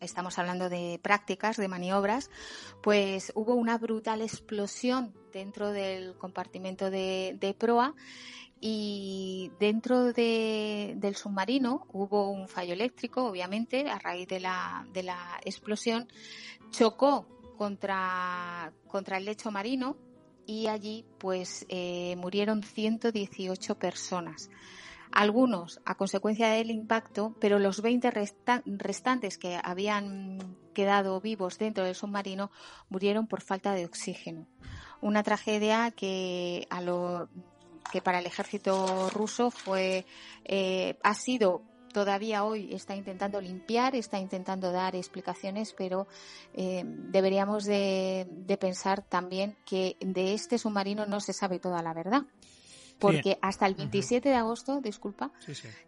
estamos 0.00 0.38
hablando 0.38 0.68
de 0.68 1.00
prácticas, 1.02 1.56
de 1.56 1.68
maniobras, 1.68 2.30
pues 2.82 3.32
hubo 3.34 3.54
una 3.54 3.78
brutal 3.78 4.20
explosión 4.20 5.12
dentro 5.32 5.72
del 5.72 6.16
compartimento 6.16 6.90
de, 6.90 7.36
de 7.40 7.54
proa 7.54 7.94
y 8.68 9.52
dentro 9.60 10.12
del 10.12 11.14
submarino 11.14 11.86
hubo 11.92 12.30
un 12.30 12.48
fallo 12.48 12.72
eléctrico, 12.72 13.24
obviamente, 13.24 13.88
a 13.88 14.00
raíz 14.00 14.26
de 14.26 14.40
la, 14.40 14.84
de 14.92 15.04
la 15.04 15.40
explosión. 15.44 16.08
Chocó 16.70 17.28
contra, 17.56 18.72
el 18.92 19.24
lecho 19.24 19.52
marino 19.52 19.96
y 20.46 20.66
allí 20.66 21.06
pues 21.18 21.64
eh, 21.68 22.16
murieron 22.16 22.64
118 22.64 23.78
personas. 23.78 24.50
Algunos 25.12 25.80
a 25.84 25.94
consecuencia 25.94 26.48
del 26.48 26.72
impacto, 26.72 27.36
pero 27.40 27.60
los 27.60 27.80
20 27.80 28.10
restantes 28.66 29.38
que 29.38 29.60
habían 29.62 30.56
quedado 30.74 31.20
vivos 31.20 31.56
dentro 31.58 31.84
del 31.84 31.94
submarino 31.94 32.50
murieron 32.88 33.28
por 33.28 33.42
falta 33.42 33.74
de 33.74 33.84
oxígeno. 33.84 34.48
Una 35.00 35.22
tragedia 35.22 35.92
que 35.92 36.66
a 36.68 36.80
lo 36.80 37.28
que 37.92 38.02
para 38.02 38.18
el 38.18 38.26
ejército 38.26 39.10
ruso 39.10 39.50
fue 39.50 40.06
eh, 40.44 40.98
ha 41.02 41.14
sido 41.14 41.62
todavía 41.96 42.44
hoy 42.44 42.74
está 42.74 42.94
intentando 42.94 43.40
limpiar, 43.40 43.96
está 43.96 44.18
intentando 44.18 44.70
dar 44.70 44.94
explicaciones, 44.94 45.72
pero 45.72 46.06
eh, 46.52 46.82
deberíamos 46.84 47.64
de, 47.64 48.28
pensar 48.60 49.00
también 49.00 49.56
que 49.64 49.96
de 50.00 50.34
este 50.34 50.58
submarino 50.58 51.06
no 51.06 51.20
se 51.20 51.32
sabe 51.32 51.58
toda 51.58 51.80
la 51.80 51.94
verdad. 51.94 52.26
Porque 52.98 53.38
hasta 53.40 53.66
el 53.66 53.76
27 53.76 54.28
de 54.28 54.34
agosto, 54.34 54.82
disculpa, 54.82 55.32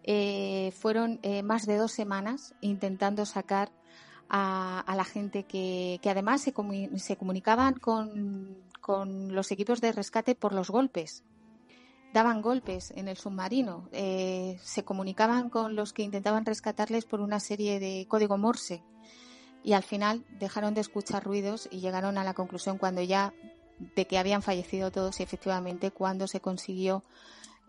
eh, 0.03 0.73
fueron 0.79 1.21
eh, 1.23 1.43
más 1.43 1.67
de 1.67 1.77
dos 1.77 1.93
semanas 1.93 2.55
intentando 2.63 3.27
sacar 3.27 3.71
a, 4.31 4.95
la 4.97 5.05
gente 5.05 5.45
que, 5.45 6.01
que 6.03 6.09
además 6.09 6.41
se, 6.41 6.55
se 6.97 7.17
comunicaban 7.17 7.75
con, 7.75 8.57
con 8.81 9.35
los 9.35 9.51
equipos 9.51 9.83
de 9.83 9.93
rescate 9.93 10.35
por 10.35 10.55
los 10.55 10.71
golpes 10.71 11.23
daban 12.13 12.43
golpes 12.43 12.93
en 12.97 13.09
el 13.09 13.17
submarino, 13.17 13.89
eh, 13.93 14.59
se 14.63 14.85
comunicaban 14.85 15.51
con 15.51 15.77
los 15.77 15.93
que 15.93 16.03
intentaban 16.03 16.47
rescatarles 16.47 17.05
por 17.05 17.21
una 17.21 17.41
serie 17.41 17.81
de 17.81 18.07
código 18.09 18.39
Morse 18.39 18.83
y 19.63 19.73
al 19.75 19.83
final 19.83 20.25
dejaron 20.39 20.75
de 20.75 20.81
escuchar 20.81 21.25
ruidos 21.25 21.69
y 21.71 21.81
llegaron 21.81 22.19
a 22.19 22.25
la 22.25 22.35
conclusión 22.35 22.79
cuando 22.79 23.03
ya 23.03 23.35
de 23.95 24.07
que 24.07 24.19
habían 24.19 24.43
fallecido 24.43 24.91
todos 24.91 25.21
y 25.21 25.23
efectivamente 25.23 25.91
cuando 25.91 26.27
se 26.27 26.41
consiguió 26.41 27.05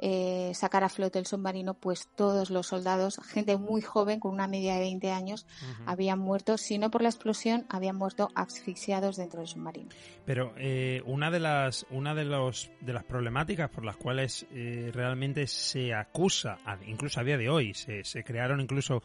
eh, 0.01 0.53
sacar 0.55 0.85
a 0.85 0.89
flote 0.89 1.19
el 1.19 1.25
submarino, 1.25 1.73
pues 1.73 2.07
todos 2.15 2.49
los 2.49 2.67
soldados, 2.67 3.19
gente 3.25 3.57
muy 3.57 3.81
joven, 3.81 4.21
con 4.21 4.33
una 4.33 4.47
media 4.47 4.75
de 4.75 4.79
20 4.79 5.11
años, 5.11 5.45
habían 5.85 6.19
muerto, 6.19 6.57
si 6.57 6.77
no 6.77 6.89
por 6.89 7.01
la 7.01 7.09
explosión, 7.09 7.65
habían 7.67 7.97
muerto 7.97 8.29
asfixiados 8.33 9.17
dentro 9.17 9.39
del 9.41 9.49
submarino. 9.49 9.89
Pero 10.25 10.53
eh, 10.57 11.01
una 11.05 11.29
de 11.31 11.41
las 11.41 11.85
una 11.89 12.15
de 12.15 12.23
los 12.23 12.71
de 12.79 12.93
las 12.93 13.03
problemáticas 13.03 13.69
por 13.69 13.83
las 13.83 13.97
cuales 13.97 14.45
eh, 14.53 14.89
realmente 14.93 15.47
se 15.47 15.93
acusa, 15.93 16.57
incluso 16.87 17.19
a 17.19 17.25
día 17.25 17.37
de 17.37 17.49
hoy, 17.49 17.73
se, 17.73 18.05
se 18.05 18.23
crearon 18.23 18.61
incluso 18.61 19.03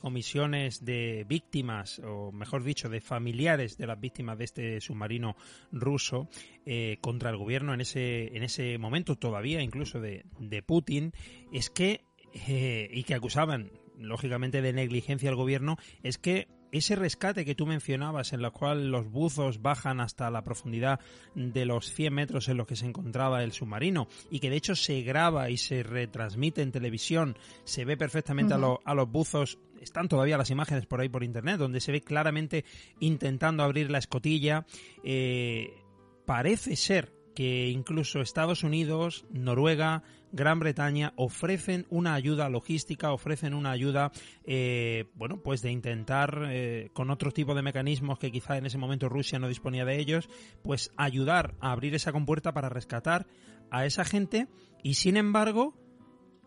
comisiones 0.00 0.84
de 0.84 1.24
víctimas, 1.26 1.98
o 2.00 2.30
mejor 2.30 2.62
dicho, 2.62 2.90
de 2.90 3.00
familiares 3.00 3.78
de 3.78 3.86
las 3.86 3.98
víctimas 3.98 4.36
de 4.36 4.44
este 4.44 4.80
submarino 4.82 5.36
ruso 5.72 6.28
contra 7.00 7.30
el 7.30 7.36
gobierno 7.36 7.72
en 7.72 7.80
ese 7.80 8.36
en 8.36 8.42
ese 8.42 8.76
momento 8.76 9.16
todavía, 9.16 9.62
incluso 9.62 10.00
de, 10.00 10.25
de 10.38 10.62
Putin 10.62 11.12
es 11.52 11.70
que, 11.70 12.04
eh, 12.48 12.88
y 12.92 13.04
que 13.04 13.14
acusaban 13.14 13.70
lógicamente 13.98 14.62
de 14.62 14.72
negligencia 14.72 15.30
al 15.30 15.36
gobierno, 15.36 15.76
es 16.02 16.18
que 16.18 16.48
ese 16.72 16.96
rescate 16.96 17.44
que 17.44 17.54
tú 17.54 17.66
mencionabas, 17.66 18.32
en 18.32 18.44
el 18.44 18.50
cual 18.52 18.90
los 18.90 19.10
buzos 19.10 19.62
bajan 19.62 20.00
hasta 20.00 20.30
la 20.30 20.42
profundidad 20.42 21.00
de 21.34 21.64
los 21.64 21.92
100 21.92 22.12
metros 22.12 22.48
en 22.48 22.56
los 22.56 22.66
que 22.66 22.76
se 22.76 22.86
encontraba 22.86 23.42
el 23.42 23.52
submarino, 23.52 24.08
y 24.30 24.40
que 24.40 24.50
de 24.50 24.56
hecho 24.56 24.74
se 24.74 25.02
graba 25.02 25.50
y 25.50 25.56
se 25.56 25.82
retransmite 25.82 26.62
en 26.62 26.72
televisión, 26.72 27.36
se 27.64 27.84
ve 27.84 27.96
perfectamente 27.96 28.54
a, 28.54 28.58
a, 28.84 28.94
los 28.94 29.10
buzos, 29.10 29.58
están 29.80 30.08
todavía 30.08 30.38
las 30.38 30.50
imágenes 30.50 30.86
por 30.86 31.00
ahí 31.00 31.08
por 31.08 31.24
internet, 31.24 31.58
donde 31.58 31.80
se 31.80 31.92
ve 31.92 32.00
claramente 32.00 32.64
intentando 33.00 33.62
abrir 33.62 33.90
la 33.90 33.98
escotilla, 33.98 34.66
eh, 35.04 35.72
parece 36.26 36.76
ser 36.76 37.15
que 37.36 37.68
incluso 37.68 38.22
Estados 38.22 38.64
Unidos, 38.64 39.26
Noruega, 39.30 40.02
Gran 40.32 40.58
Bretaña 40.58 41.12
ofrecen 41.16 41.86
una 41.90 42.14
ayuda 42.14 42.48
logística, 42.48 43.12
ofrecen 43.12 43.52
una 43.52 43.72
ayuda, 43.72 44.10
eh, 44.44 45.04
bueno, 45.14 45.42
pues 45.42 45.60
de 45.60 45.70
intentar 45.70 46.48
eh, 46.48 46.88
con 46.94 47.10
otro 47.10 47.30
tipo 47.32 47.54
de 47.54 47.60
mecanismos 47.60 48.18
que 48.18 48.32
quizá 48.32 48.56
en 48.56 48.64
ese 48.64 48.78
momento 48.78 49.10
Rusia 49.10 49.38
no 49.38 49.48
disponía 49.48 49.84
de 49.84 50.00
ellos, 50.00 50.30
pues 50.62 50.90
ayudar 50.96 51.54
a 51.60 51.72
abrir 51.72 51.94
esa 51.94 52.10
compuerta 52.10 52.54
para 52.54 52.70
rescatar 52.70 53.26
a 53.70 53.84
esa 53.84 54.06
gente. 54.06 54.48
Y 54.82 54.94
sin 54.94 55.18
embargo 55.18 55.74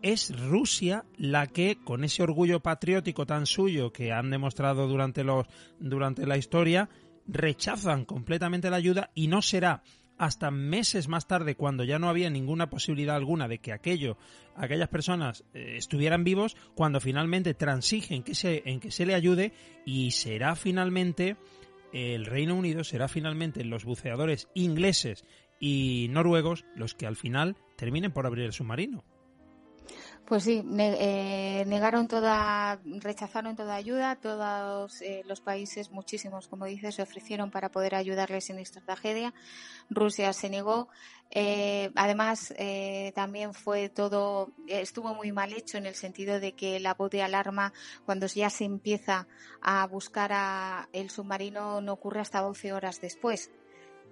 es 0.02 0.36
Rusia 0.40 1.04
la 1.16 1.46
que, 1.46 1.78
con 1.84 2.02
ese 2.02 2.24
orgullo 2.24 2.60
patriótico 2.64 3.26
tan 3.26 3.46
suyo 3.46 3.92
que 3.92 4.10
han 4.10 4.30
demostrado 4.30 4.88
durante, 4.88 5.22
los, 5.22 5.46
durante 5.78 6.26
la 6.26 6.36
historia, 6.36 6.88
rechazan 7.28 8.04
completamente 8.04 8.70
la 8.70 8.76
ayuda 8.76 9.10
y 9.14 9.28
no 9.28 9.40
será 9.40 9.84
hasta 10.20 10.50
meses 10.50 11.08
más 11.08 11.26
tarde, 11.26 11.54
cuando 11.54 11.82
ya 11.82 11.98
no 11.98 12.10
había 12.10 12.28
ninguna 12.28 12.68
posibilidad 12.68 13.16
alguna 13.16 13.48
de 13.48 13.56
que 13.56 13.72
aquello, 13.72 14.18
aquellas 14.54 14.90
personas 14.90 15.44
eh, 15.54 15.76
estuvieran 15.78 16.24
vivos, 16.24 16.58
cuando 16.74 17.00
finalmente 17.00 17.54
transigen 17.54 18.22
que 18.22 18.34
se, 18.34 18.62
en 18.66 18.80
que 18.80 18.90
se 18.90 19.06
le 19.06 19.14
ayude 19.14 19.54
y 19.86 20.10
será 20.10 20.56
finalmente 20.56 21.38
el 21.94 22.26
Reino 22.26 22.54
Unido, 22.54 22.84
será 22.84 23.08
finalmente 23.08 23.64
los 23.64 23.86
buceadores 23.86 24.48
ingleses 24.52 25.24
y 25.58 26.08
noruegos 26.10 26.66
los 26.76 26.94
que 26.94 27.06
al 27.06 27.16
final 27.16 27.56
terminen 27.76 28.12
por 28.12 28.26
abrir 28.26 28.44
el 28.44 28.52
submarino. 28.52 29.02
Pues 30.30 30.44
sí, 30.44 30.64
eh, 30.78 31.64
negaron 31.66 32.06
toda, 32.06 32.78
rechazaron 32.84 33.56
toda 33.56 33.74
ayuda, 33.74 34.14
todos 34.14 35.02
eh, 35.02 35.22
los 35.26 35.40
países, 35.40 35.90
muchísimos, 35.90 36.46
como 36.46 36.66
dices, 36.66 36.94
se 36.94 37.02
ofrecieron 37.02 37.50
para 37.50 37.72
poder 37.72 37.96
ayudarles 37.96 38.48
en 38.48 38.60
esta 38.60 38.80
tragedia. 38.80 39.34
Rusia 39.88 40.32
se 40.32 40.48
negó. 40.48 40.88
Eh, 41.32 41.90
además, 41.96 42.54
también 43.12 43.54
fue 43.54 43.88
todo, 43.88 44.52
estuvo 44.68 45.16
muy 45.16 45.32
mal 45.32 45.52
hecho 45.52 45.78
en 45.78 45.86
el 45.86 45.96
sentido 45.96 46.38
de 46.38 46.52
que 46.52 46.78
la 46.78 46.94
voz 46.94 47.10
de 47.10 47.22
alarma, 47.22 47.72
cuando 48.06 48.28
ya 48.28 48.50
se 48.50 48.62
empieza 48.62 49.26
a 49.60 49.84
buscar 49.88 50.30
a 50.32 50.88
el 50.92 51.10
submarino, 51.10 51.80
no 51.80 51.94
ocurre 51.94 52.20
hasta 52.20 52.40
12 52.40 52.72
horas 52.72 53.00
después 53.00 53.50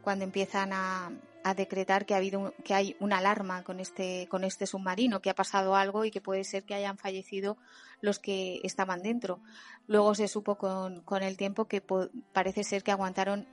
cuando 0.02 0.24
empiezan 0.24 0.72
a, 0.72 1.12
decretar 1.54 2.04
que 2.04 2.14
ha 2.14 2.18
habido 2.18 2.54
que 2.64 2.74
hay 2.74 2.96
una 3.00 3.18
alarma 3.18 3.62
con 3.64 3.80
este 3.80 4.26
con 4.28 4.44
este 4.44 4.66
submarino 4.66 5.20
que 5.20 5.30
ha 5.30 5.34
pasado 5.34 5.74
algo 5.74 6.04
y 6.04 6.10
que 6.10 6.20
puede 6.20 6.44
ser 6.44 6.64
que 6.64 6.74
hayan 6.74 6.98
fallecido 6.98 7.56
los 8.00 8.18
que 8.18 8.60
estaban 8.64 9.02
dentro. 9.02 9.40
Luego 9.86 10.14
se 10.14 10.28
supo 10.28 10.56
con, 10.56 11.00
con 11.02 11.22
el 11.22 11.36
tiempo 11.36 11.66
que 11.66 11.82
parece 12.32 12.64
ser 12.64 12.82
que 12.82 12.92
aguantaron 12.92 13.46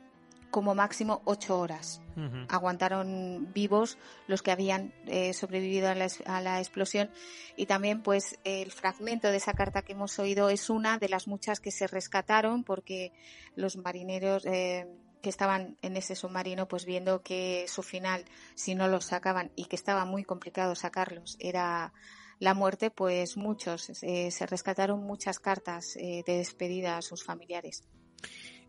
como 0.51 0.73
máximo 0.73 1.21
ocho 1.25 1.59
horas. 1.59 2.01
Aguantaron 2.47 3.51
vivos 3.53 3.97
los 4.27 4.41
que 4.41 4.51
habían 4.51 4.93
eh, 5.05 5.33
sobrevivido 5.33 5.89
a 5.89 5.95
la, 5.95 6.07
a 6.27 6.39
la, 6.39 6.59
explosión. 6.59 7.09
Y 7.57 7.65
también 7.65 8.01
pues 8.01 8.39
el 8.45 8.71
fragmento 8.71 9.29
de 9.29 9.35
esa 9.35 9.53
carta 9.53 9.81
que 9.81 9.91
hemos 9.91 10.17
oído 10.17 10.49
es 10.49 10.69
una 10.69 10.97
de 10.97 11.09
las 11.09 11.27
muchas 11.27 11.59
que 11.59 11.71
se 11.71 11.87
rescataron 11.87 12.63
porque 12.63 13.11
los 13.57 13.75
marineros 13.75 14.45
eh, 14.45 14.87
que 15.25 15.29
estaban 15.31 15.75
en 15.81 15.97
ese 15.97 16.15
submarino, 16.15 16.67
pues 16.67 16.85
viendo 16.85 17.23
que 17.23 17.65
su 17.67 17.81
final, 17.81 18.25
si 18.53 18.75
no 18.75 18.87
los 18.87 19.05
sacaban 19.05 19.51
y 19.55 19.65
que 19.65 19.75
estaba 19.75 20.05
muy 20.05 20.23
complicado 20.23 20.75
sacarlos, 20.75 21.35
era 21.39 21.93
la 22.37 22.53
muerte, 22.53 22.91
pues 22.91 23.35
muchos, 23.35 23.89
eh, 24.03 24.29
se 24.29 24.45
rescataron 24.45 24.99
muchas 24.99 25.39
cartas 25.39 25.95
eh, 25.95 26.21
de 26.27 26.37
despedida 26.37 26.97
a 26.97 27.01
sus 27.01 27.23
familiares. 27.23 27.81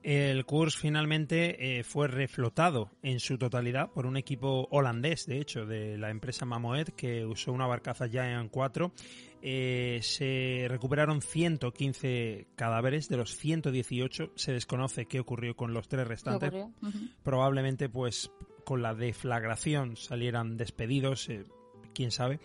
El 0.03 0.47
Kurs 0.47 0.77
finalmente 0.77 1.79
eh, 1.79 1.83
fue 1.85 2.09
reflotado 2.09 2.91
en 3.03 3.21
su 3.21 3.37
totalidad 3.37 3.91
por 3.91 4.07
un 4.07 4.17
equipo 4.17 4.67
holandés, 4.71 5.27
de 5.27 5.41
hecho, 5.41 5.67
de 5.67 5.99
la 5.99 6.09
empresa 6.09 6.47
Mamoed, 6.47 6.91
que 6.97 7.27
usó 7.27 7.53
una 7.53 7.67
barcaza 7.67 8.09
Giant 8.09 8.51
4. 8.51 8.93
Eh, 9.49 10.01
se 10.03 10.67
recuperaron 10.69 11.23
115 11.23 12.49
cadáveres, 12.57 13.09
de 13.09 13.17
los 13.17 13.37
118 13.37 14.33
se 14.35 14.53
desconoce 14.53 15.07
qué 15.07 15.21
ocurrió 15.21 15.55
con 15.55 15.73
los 15.73 15.87
tres 15.87 16.09
restantes. 16.09 16.53
Probablemente, 17.23 17.89
pues, 17.89 18.33
con 18.65 18.83
la 18.83 18.97
deflagración 18.97 19.97
salieran 19.97 20.57
despedidos, 20.57 21.29
eh, 21.29 21.45
quién 21.95 22.11
sabe. 22.11 22.41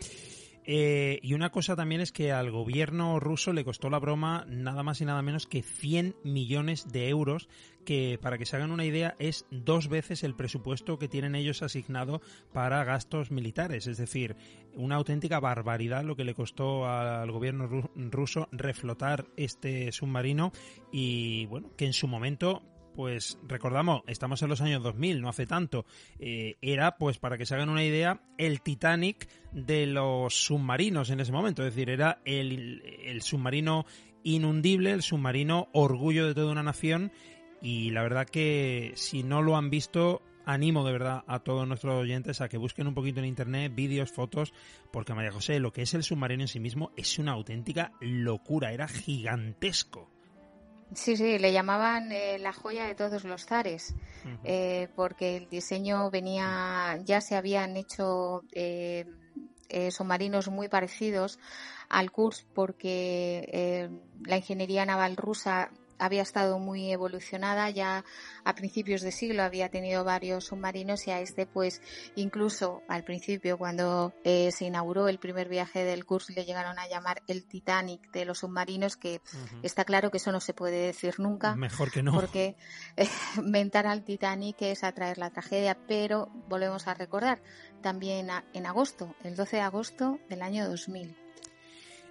Eh, 0.66 1.20
y 1.24 1.34
una 1.34 1.50
cosa 1.50 1.76
también 1.76 2.02
es 2.02 2.12
que 2.12 2.32
al 2.32 2.52
gobierno 2.52 3.20
ruso 3.20 3.52
le 3.52 3.66
costó 3.66 3.90
la 3.90 4.00
broma 4.00 4.46
nada 4.48 4.84
más 4.84 5.02
y 5.02 5.06
nada 5.06 5.22
menos 5.22 5.48
que 5.48 5.64
100 5.64 6.16
millones 6.24 6.92
de 6.92 7.10
euros, 7.10 7.50
que 7.84 8.20
para 8.22 8.38
que 8.38 8.46
se 8.46 8.56
hagan 8.56 8.72
una 8.72 8.86
idea 8.86 9.16
es 9.18 9.46
dos 9.50 9.88
veces 9.88 10.24
el 10.24 10.36
presupuesto 10.36 11.00
que 11.00 11.08
tienen 11.08 11.34
ellos 11.34 11.64
asignado 11.64 12.22
para 12.54 12.84
gastos 12.84 13.32
militares. 13.32 13.88
Es 13.88 13.98
decir, 13.98 14.36
una 14.76 14.96
auténtica 14.96 15.40
barbaridad 15.40 16.04
lo 16.04 16.16
que 16.16 16.26
le 16.26 16.36
costó 16.36 16.86
al 16.86 17.32
gobierno 17.32 17.90
ruso 17.96 18.48
reflotar 18.52 19.26
este 19.38 19.92
submarino 19.92 20.52
y 20.92 21.48
bueno, 21.48 21.72
que 21.76 21.86
en 21.86 21.94
su 21.94 22.08
momento 22.08 22.62
pues 22.96 23.38
recordamos, 23.48 24.02
estamos 24.08 24.42
en 24.42 24.50
los 24.50 24.62
años 24.62 24.84
2000, 24.84 25.22
no 25.22 25.30
hace 25.30 25.46
tanto, 25.46 25.86
eh, 26.20 26.56
era, 26.62 26.98
pues 26.98 27.18
para 27.18 27.38
que 27.38 27.46
se 27.46 27.56
hagan 27.56 27.70
una 27.70 27.84
idea, 27.84 28.22
el 28.38 28.62
Titanic 28.62 29.28
de 29.52 29.86
los 29.86 30.34
submarinos 30.34 31.10
en 31.10 31.20
ese 31.20 31.32
momento, 31.32 31.66
es 31.66 31.74
decir, 31.74 31.90
era 31.90 32.22
el, 32.26 32.84
el 33.04 33.22
submarino 33.22 33.86
inundible, 34.24 34.92
el 34.92 35.02
submarino 35.02 35.70
orgullo 35.74 36.28
de 36.28 36.36
toda 36.36 36.52
una 36.52 36.64
nación 36.64 37.12
y 37.62 37.92
la 37.92 38.02
verdad 38.02 38.28
que 38.28 38.92
si 38.96 39.24
no 39.24 39.42
lo 39.42 39.56
han 39.56 39.70
visto 39.70 40.22
animo 40.46 40.84
de 40.84 40.92
verdad 40.92 41.24
a 41.28 41.40
todos 41.40 41.68
nuestros 41.68 41.96
oyentes 41.96 42.42
a 42.42 42.50
que 42.50 42.58
busquen 42.58 42.88
un 42.88 42.94
poquito 42.94 43.20
en 43.20 43.26
internet 43.26 43.74
vídeos, 43.74 44.12
fotos, 44.12 44.54
porque 44.92 45.14
María 45.14 45.32
José, 45.32 45.60
lo 45.60 45.72
que 45.72 45.84
es 45.84 45.94
el 45.94 46.04
submarino 46.04 46.44
en 46.44 46.48
sí 46.48 46.60
mismo 46.60 46.92
es 46.98 47.20
una 47.20 47.34
auténtica 47.34 47.94
locura, 48.00 48.72
era 48.72 48.88
gigantesco. 48.88 50.11
Sí, 50.94 51.16
sí, 51.16 51.40
le 51.40 51.54
llamaban 51.54 52.12
eh, 52.12 52.38
la 52.38 52.52
joya 52.52 52.86
de 52.86 52.96
todos 52.96 53.24
los 53.24 53.46
zares, 53.46 53.96
eh, 54.44 54.90
porque 54.96 55.38
el 55.38 55.50
diseño 55.50 56.12
venía, 56.12 57.00
ya 57.06 57.22
se 57.22 57.36
habían 57.36 57.78
hecho 57.78 58.44
eh, 58.52 59.06
submarinos 59.90 60.50
muy 60.50 60.68
parecidos 60.68 61.40
al 61.88 62.12
Kursk, 62.12 62.46
porque 62.54 63.90
la 64.26 64.38
ingeniería 64.38 64.86
naval 64.86 65.16
rusa 65.16 65.72
había 66.02 66.24
estado 66.24 66.58
muy 66.60 66.92
evolucionada, 66.92 67.70
ya 67.70 68.04
a 68.44 68.56
principios 68.56 69.02
de 69.02 69.12
siglo 69.12 69.44
había 69.44 69.70
tenido 69.70 70.04
varios 70.04 70.46
submarinos 70.46 71.08
y 71.08 71.12
a 71.12 71.22
este 71.22 71.46
pues 71.46 71.82
incluso 72.16 72.82
al 72.88 73.04
principio 73.04 73.58
cuando 73.58 74.14
eh, 74.24 74.52
se 74.52 74.66
inauguró 74.66 75.08
el 75.08 75.20
primer 75.20 75.48
viaje 75.48 75.84
del 75.86 76.06
curso 76.06 76.34
le 76.36 76.44
llegaron 76.44 76.80
a 76.80 76.88
llamar 76.88 77.22
el 77.28 77.46
Titanic 77.46 78.12
de 78.12 78.26
los 78.26 78.40
submarinos 78.40 78.98
que 78.98 79.22
está 79.62 79.86
claro 79.86 80.10
que 80.10 80.18
eso 80.18 80.32
no 80.32 80.40
se 80.40 80.54
puede 80.54 80.88
decir 80.88 81.20
nunca. 81.20 81.56
Mejor 81.56 81.92
que 81.92 82.02
no. 82.02 82.14
Porque 82.14 82.56
eh, 82.98 83.08
mentar 83.44 83.86
al 83.86 84.04
Titanic 84.04 84.62
es 84.62 84.84
atraer 84.84 85.20
la 85.20 85.30
tragedia, 85.30 85.78
pero 85.88 86.30
volvemos 86.50 86.88
a 86.88 86.96
recordar 86.96 87.44
también 87.82 88.30
en 88.54 88.66
agosto, 88.66 89.16
el 89.24 89.36
12 89.36 89.58
de 89.58 89.62
agosto 89.62 90.20
del 90.30 90.42
año 90.42 90.68
2000. 90.68 91.21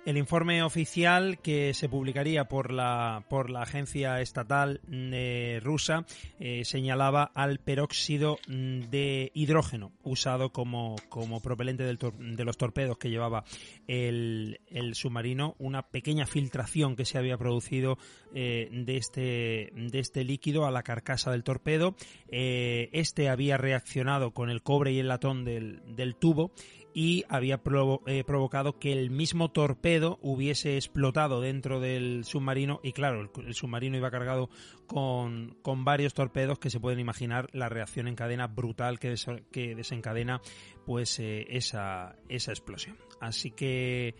El 0.06 0.16
informe 0.16 0.62
oficial 0.62 1.38
que 1.42 1.74
se 1.74 1.90
publicaría 1.90 2.46
por 2.46 2.72
la, 2.72 3.26
por 3.28 3.50
la 3.50 3.62
agencia 3.62 4.22
estatal 4.22 4.80
eh, 4.90 5.60
rusa 5.62 6.06
eh, 6.38 6.64
señalaba 6.64 7.30
al 7.34 7.58
peróxido 7.58 8.38
mm, 8.48 8.88
de 8.88 9.30
hidrógeno 9.34 9.92
usado 10.02 10.52
como, 10.52 10.96
como 11.10 11.42
propelente 11.42 11.84
de 11.84 12.44
los 12.44 12.56
torpedos 12.56 12.96
que 12.96 13.10
llevaba 13.10 13.44
el, 13.86 14.60
el, 14.68 14.94
submarino, 14.94 15.54
una 15.58 15.82
pequeña 15.82 16.24
filtración 16.24 16.96
que 16.96 17.04
se 17.04 17.18
había 17.18 17.36
producido 17.36 17.98
eh, 18.34 18.70
de, 18.72 18.96
este, 18.96 19.70
de 19.74 19.98
este 19.98 20.24
líquido 20.24 20.64
a 20.64 20.70
la 20.70 20.82
carcasa 20.82 21.30
del 21.30 21.44
torpedo. 21.44 21.94
este 22.30 23.28
había 23.28 23.58
reaccionado 23.58 24.30
con 24.30 24.48
el 24.48 24.62
cobre 24.62 24.92
y 24.92 24.98
el 24.98 25.08
latón 25.08 25.44
del, 25.44 25.82
del 25.94 26.16
tubo 26.16 26.52
y 26.94 27.24
había 27.28 27.60
eh, 28.06 28.24
provocado 28.24 28.78
que 28.78 28.92
el 28.92 29.10
mismo 29.10 29.50
torpedo 29.50 30.18
hubiese 30.22 30.76
explotado 30.76 31.40
dentro 31.40 31.80
del 31.80 32.24
submarino 32.24 32.80
y 32.82 32.92
claro, 32.92 33.30
el, 33.36 33.54
submarino 33.54 33.96
iba 33.96 34.10
cargado 34.10 34.50
con, 34.86 35.56
con, 35.62 35.84
varios 35.84 36.14
torpedos 36.14 36.58
que 36.58 36.70
se 36.70 36.80
pueden 36.80 37.00
imaginar 37.00 37.48
la 37.52 37.68
reacción 37.68 38.08
en 38.08 38.16
cadena 38.16 38.46
brutal 38.46 38.98
que, 38.98 39.14
que 39.52 39.74
desencadena 39.74 40.40
pues 40.84 41.18
eh, 41.20 41.46
esa, 41.50 42.16
esa 42.28 42.52
explosión. 42.52 42.96
Así 43.20 43.50
que 43.50 44.14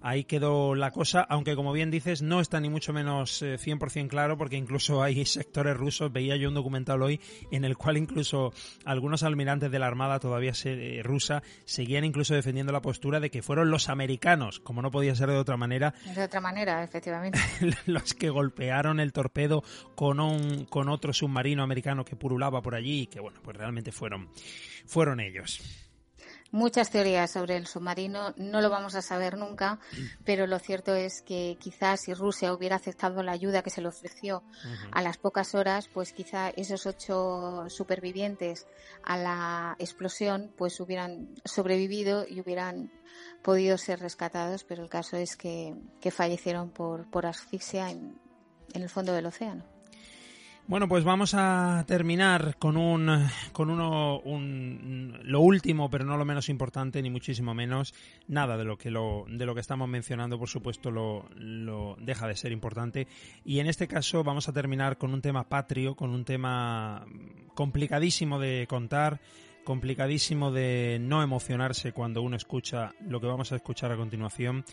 ahí 0.00 0.24
quedó 0.24 0.74
la 0.74 0.90
cosa, 0.90 1.20
aunque 1.20 1.56
como 1.56 1.72
bien 1.72 1.90
dices 1.90 2.22
no 2.22 2.40
está 2.40 2.60
ni 2.60 2.68
mucho 2.68 2.92
menos 2.92 3.42
100% 3.42 4.04
eh, 4.04 4.08
claro 4.08 4.36
porque 4.36 4.56
incluso 4.56 5.02
hay 5.02 5.24
sectores 5.24 5.76
rusos, 5.76 6.12
veía 6.12 6.36
yo 6.36 6.48
un 6.48 6.54
documental 6.54 7.02
hoy 7.02 7.20
en 7.50 7.64
el 7.64 7.76
cual 7.76 7.96
incluso 7.96 8.52
algunos 8.84 9.22
almirantes 9.22 9.70
de 9.70 9.78
la 9.78 9.86
Armada 9.86 10.18
todavía 10.18 10.54
se, 10.54 11.00
rusa 11.02 11.42
seguían 11.64 12.04
incluso 12.04 12.34
defendiendo 12.34 12.72
la 12.72 12.82
postura 12.82 13.20
de 13.20 13.30
que 13.30 13.42
fueron 13.42 13.70
los 13.70 13.88
americanos, 13.88 14.60
como 14.60 14.82
no 14.82 14.90
podía 14.90 15.14
ser 15.14 15.30
de 15.30 15.36
otra 15.36 15.56
manera. 15.56 15.94
De 16.14 16.24
otra 16.24 16.40
manera, 16.40 16.82
efectivamente. 16.82 17.38
los 17.86 18.14
que 18.14 18.30
golpearon 18.30 19.00
el 19.00 19.12
torpedo 19.12 19.62
con 19.94 20.20
un 20.20 20.66
con 20.66 20.88
otro 20.88 21.12
submarino 21.12 21.62
americano 21.62 22.04
que 22.04 22.16
purulaba 22.16 22.62
por 22.62 22.74
allí 22.74 23.02
y 23.02 23.06
que 23.06 23.20
bueno, 23.20 23.40
pues 23.42 23.56
realmente 23.56 23.92
fueron 23.92 24.28
fueron 24.86 25.20
ellos 25.20 25.85
muchas 26.50 26.90
teorías 26.90 27.30
sobre 27.30 27.56
el 27.56 27.66
submarino, 27.66 28.34
no 28.36 28.60
lo 28.60 28.70
vamos 28.70 28.94
a 28.94 29.02
saber 29.02 29.36
nunca, 29.36 29.78
pero 30.24 30.46
lo 30.46 30.58
cierto 30.58 30.94
es 30.94 31.22
que 31.22 31.56
quizás 31.60 32.00
si 32.02 32.14
Rusia 32.14 32.52
hubiera 32.52 32.76
aceptado 32.76 33.22
la 33.22 33.32
ayuda 33.32 33.62
que 33.62 33.70
se 33.70 33.80
le 33.80 33.88
ofreció 33.88 34.42
a 34.92 35.02
las 35.02 35.18
pocas 35.18 35.54
horas, 35.54 35.88
pues 35.92 36.12
quizá 36.12 36.50
esos 36.50 36.86
ocho 36.86 37.64
supervivientes 37.68 38.66
a 39.02 39.16
la 39.16 39.76
explosión 39.78 40.52
pues 40.56 40.80
hubieran 40.80 41.34
sobrevivido 41.44 42.26
y 42.28 42.40
hubieran 42.40 42.90
podido 43.42 43.78
ser 43.78 44.00
rescatados, 44.00 44.64
pero 44.64 44.82
el 44.82 44.88
caso 44.88 45.16
es 45.16 45.36
que, 45.36 45.74
fallecieron 46.10 46.70
por, 46.70 47.10
por 47.10 47.26
asfixia 47.26 47.90
en 47.90 48.18
el 48.72 48.88
fondo 48.88 49.12
del 49.12 49.26
océano. 49.26 49.75
Bueno, 50.68 50.88
pues 50.88 51.04
vamos 51.04 51.32
a 51.34 51.84
terminar 51.86 52.56
con 52.58 52.76
un, 52.76 53.08
con 53.52 53.70
uno, 53.70 54.18
un, 54.18 55.16
lo 55.22 55.40
último, 55.40 55.88
pero 55.88 56.04
no 56.04 56.16
lo 56.16 56.24
menos 56.24 56.48
importante, 56.48 57.00
ni 57.00 57.08
muchísimo 57.08 57.54
menos. 57.54 57.94
Nada 58.26 58.56
de 58.56 58.64
lo 58.64 58.76
que 58.76 58.90
lo, 58.90 59.26
de 59.28 59.46
lo 59.46 59.54
que 59.54 59.60
estamos 59.60 59.88
mencionando, 59.88 60.40
por 60.40 60.48
supuesto, 60.48 60.90
lo, 60.90 61.28
lo 61.36 61.96
deja 62.00 62.26
de 62.26 62.34
ser 62.34 62.50
importante. 62.50 63.06
Y 63.44 63.60
en 63.60 63.68
este 63.68 63.86
caso 63.86 64.24
vamos 64.24 64.48
a 64.48 64.52
terminar 64.52 64.98
con 64.98 65.14
un 65.14 65.22
tema 65.22 65.48
patrio, 65.48 65.94
con 65.94 66.10
un 66.10 66.24
tema 66.24 67.06
complicadísimo 67.54 68.40
de 68.40 68.66
contar, 68.68 69.20
complicadísimo 69.62 70.50
de 70.50 70.98
no 71.00 71.22
emocionarse 71.22 71.92
cuando 71.92 72.22
uno 72.22 72.34
escucha 72.34 72.92
lo 73.08 73.20
que 73.20 73.28
vamos 73.28 73.52
a 73.52 73.56
escuchar 73.56 73.92
a 73.92 73.96
continuación. 73.96 74.64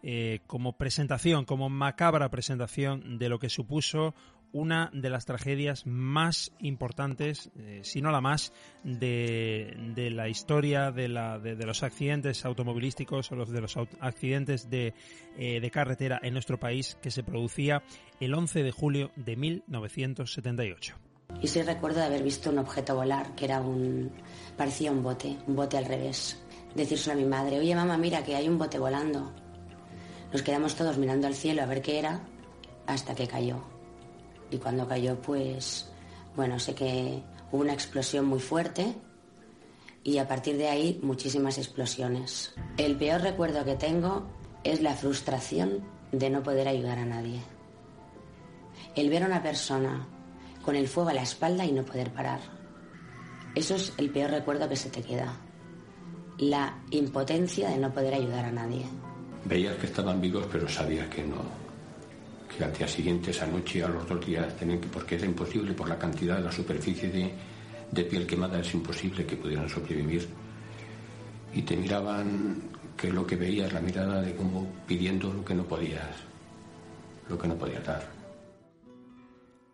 Eh, 0.00 0.40
como 0.46 0.74
presentación, 0.74 1.44
como 1.44 1.68
macabra 1.68 2.28
presentación 2.28 3.18
de 3.18 3.28
lo 3.28 3.40
que 3.40 3.48
supuso 3.48 4.14
una 4.52 4.90
de 4.92 5.10
las 5.10 5.26
tragedias 5.26 5.86
más 5.86 6.52
importantes, 6.58 7.50
eh, 7.58 7.80
si 7.82 8.00
no 8.00 8.10
la 8.10 8.20
más, 8.20 8.52
de, 8.82 9.76
de 9.94 10.10
la 10.10 10.28
historia 10.28 10.90
de, 10.90 11.08
la, 11.08 11.38
de, 11.38 11.54
los 11.66 11.82
accidentes 11.82 12.44
automovilísticos 12.44 13.30
o 13.32 13.36
los 13.36 13.50
de 13.50 13.60
los 13.60 13.76
accidentes 14.00 14.70
de, 14.70 14.94
eh, 15.36 15.60
de 15.60 15.70
carretera 15.70 16.18
en 16.22 16.32
nuestro 16.32 16.58
país 16.58 16.96
que 17.02 17.10
se 17.10 17.22
producía 17.22 17.82
el 18.20 18.34
11 18.34 18.62
de 18.62 18.72
julio 18.72 19.10
de 19.16 19.36
1978. 19.36 20.96
Y 21.42 21.48
sí 21.48 21.62
recuerdo 21.62 22.00
de 22.00 22.06
haber 22.06 22.22
visto 22.22 22.50
un 22.50 22.58
objeto 22.58 22.94
volar 22.94 23.34
que 23.34 23.44
era 23.44 23.60
un. 23.60 24.10
parecía 24.56 24.90
un 24.90 25.02
bote, 25.02 25.36
un 25.46 25.56
bote 25.56 25.76
al 25.76 25.84
revés. 25.84 26.42
Decírselo 26.74 27.14
a 27.14 27.22
mi 27.22 27.28
madre, 27.28 27.58
oye 27.58 27.74
mamá, 27.74 27.98
mira 27.98 28.24
que 28.24 28.34
hay 28.34 28.48
un 28.48 28.56
bote 28.56 28.78
volando. 28.78 29.32
Nos 30.32 30.42
quedamos 30.42 30.74
todos 30.74 30.96
mirando 30.96 31.26
al 31.26 31.34
cielo 31.34 31.62
a 31.62 31.66
ver 31.66 31.82
qué 31.82 31.98
era 31.98 32.20
hasta 32.86 33.14
que 33.14 33.26
cayó 33.26 33.62
y 34.50 34.58
cuando 34.58 34.86
cayó 34.86 35.20
pues 35.20 35.88
bueno, 36.38 36.60
sé 36.60 36.72
que 36.72 37.20
hubo 37.50 37.62
una 37.62 37.72
explosión 37.72 38.26
muy 38.26 38.38
fuerte 38.38 38.94
y 40.04 40.18
a 40.18 40.28
partir 40.28 40.56
de 40.56 40.68
ahí 40.68 41.00
muchísimas 41.02 41.58
explosiones. 41.58 42.54
El 42.76 42.96
peor 42.96 43.22
recuerdo 43.22 43.64
que 43.64 43.74
tengo 43.74 44.24
es 44.62 44.80
la 44.80 44.94
frustración 44.94 45.82
de 46.12 46.30
no 46.30 46.44
poder 46.44 46.68
ayudar 46.68 46.98
a 46.98 47.04
nadie. 47.04 47.40
El 48.94 49.10
ver 49.10 49.24
a 49.24 49.26
una 49.26 49.42
persona 49.42 50.06
con 50.62 50.76
el 50.76 50.86
fuego 50.86 51.10
a 51.10 51.14
la 51.14 51.22
espalda 51.22 51.64
y 51.64 51.72
no 51.72 51.84
poder 51.84 52.12
parar. 52.12 52.38
Eso 53.56 53.74
es 53.74 53.92
el 53.98 54.10
peor 54.10 54.30
recuerdo 54.30 54.68
que 54.68 54.76
se 54.76 54.90
te 54.90 55.02
queda. 55.02 55.34
La 56.38 56.78
impotencia 56.90 57.68
de 57.70 57.78
no 57.78 57.92
poder 57.92 58.14
ayudar 58.14 58.44
a 58.44 58.52
nadie. 58.52 58.84
Veías 59.44 59.76
que 59.76 59.86
estaban 59.86 60.20
vivos, 60.20 60.46
pero 60.52 60.68
sabías 60.68 61.08
que 61.08 61.24
no, 61.24 61.42
que 62.48 62.64
al 62.64 62.72
día 62.72 62.88
siguiente, 62.88 63.30
esa 63.30 63.46
noche, 63.46 63.82
a 63.82 63.88
los 63.88 64.08
dos 64.08 64.24
días, 64.24 64.56
tenían 64.56 64.80
que, 64.80 64.88
porque 64.88 65.16
era 65.16 65.26
imposible 65.26 65.72
por 65.74 65.88
la 65.88 65.98
cantidad 65.98 66.36
de 66.36 66.44
la 66.44 66.52
superficie 66.52 67.10
de, 67.10 67.32
de 67.90 68.04
piel 68.04 68.26
quemada, 68.26 68.60
es 68.60 68.74
imposible 68.74 69.26
que 69.26 69.36
pudieran 69.36 69.68
sobrevivir. 69.68 70.28
Y 71.54 71.62
te 71.62 71.76
miraban, 71.76 72.62
que 72.98 73.10
lo 73.12 73.26
que 73.26 73.36
veías, 73.36 73.72
la 73.72 73.80
mirada 73.80 74.20
de 74.20 74.34
como 74.34 74.66
pidiendo 74.86 75.32
lo 75.32 75.44
que 75.44 75.54
no 75.54 75.64
podías, 75.64 76.16
lo 77.28 77.38
que 77.38 77.48
no 77.48 77.54
podías 77.54 77.84
dar. 77.86 78.10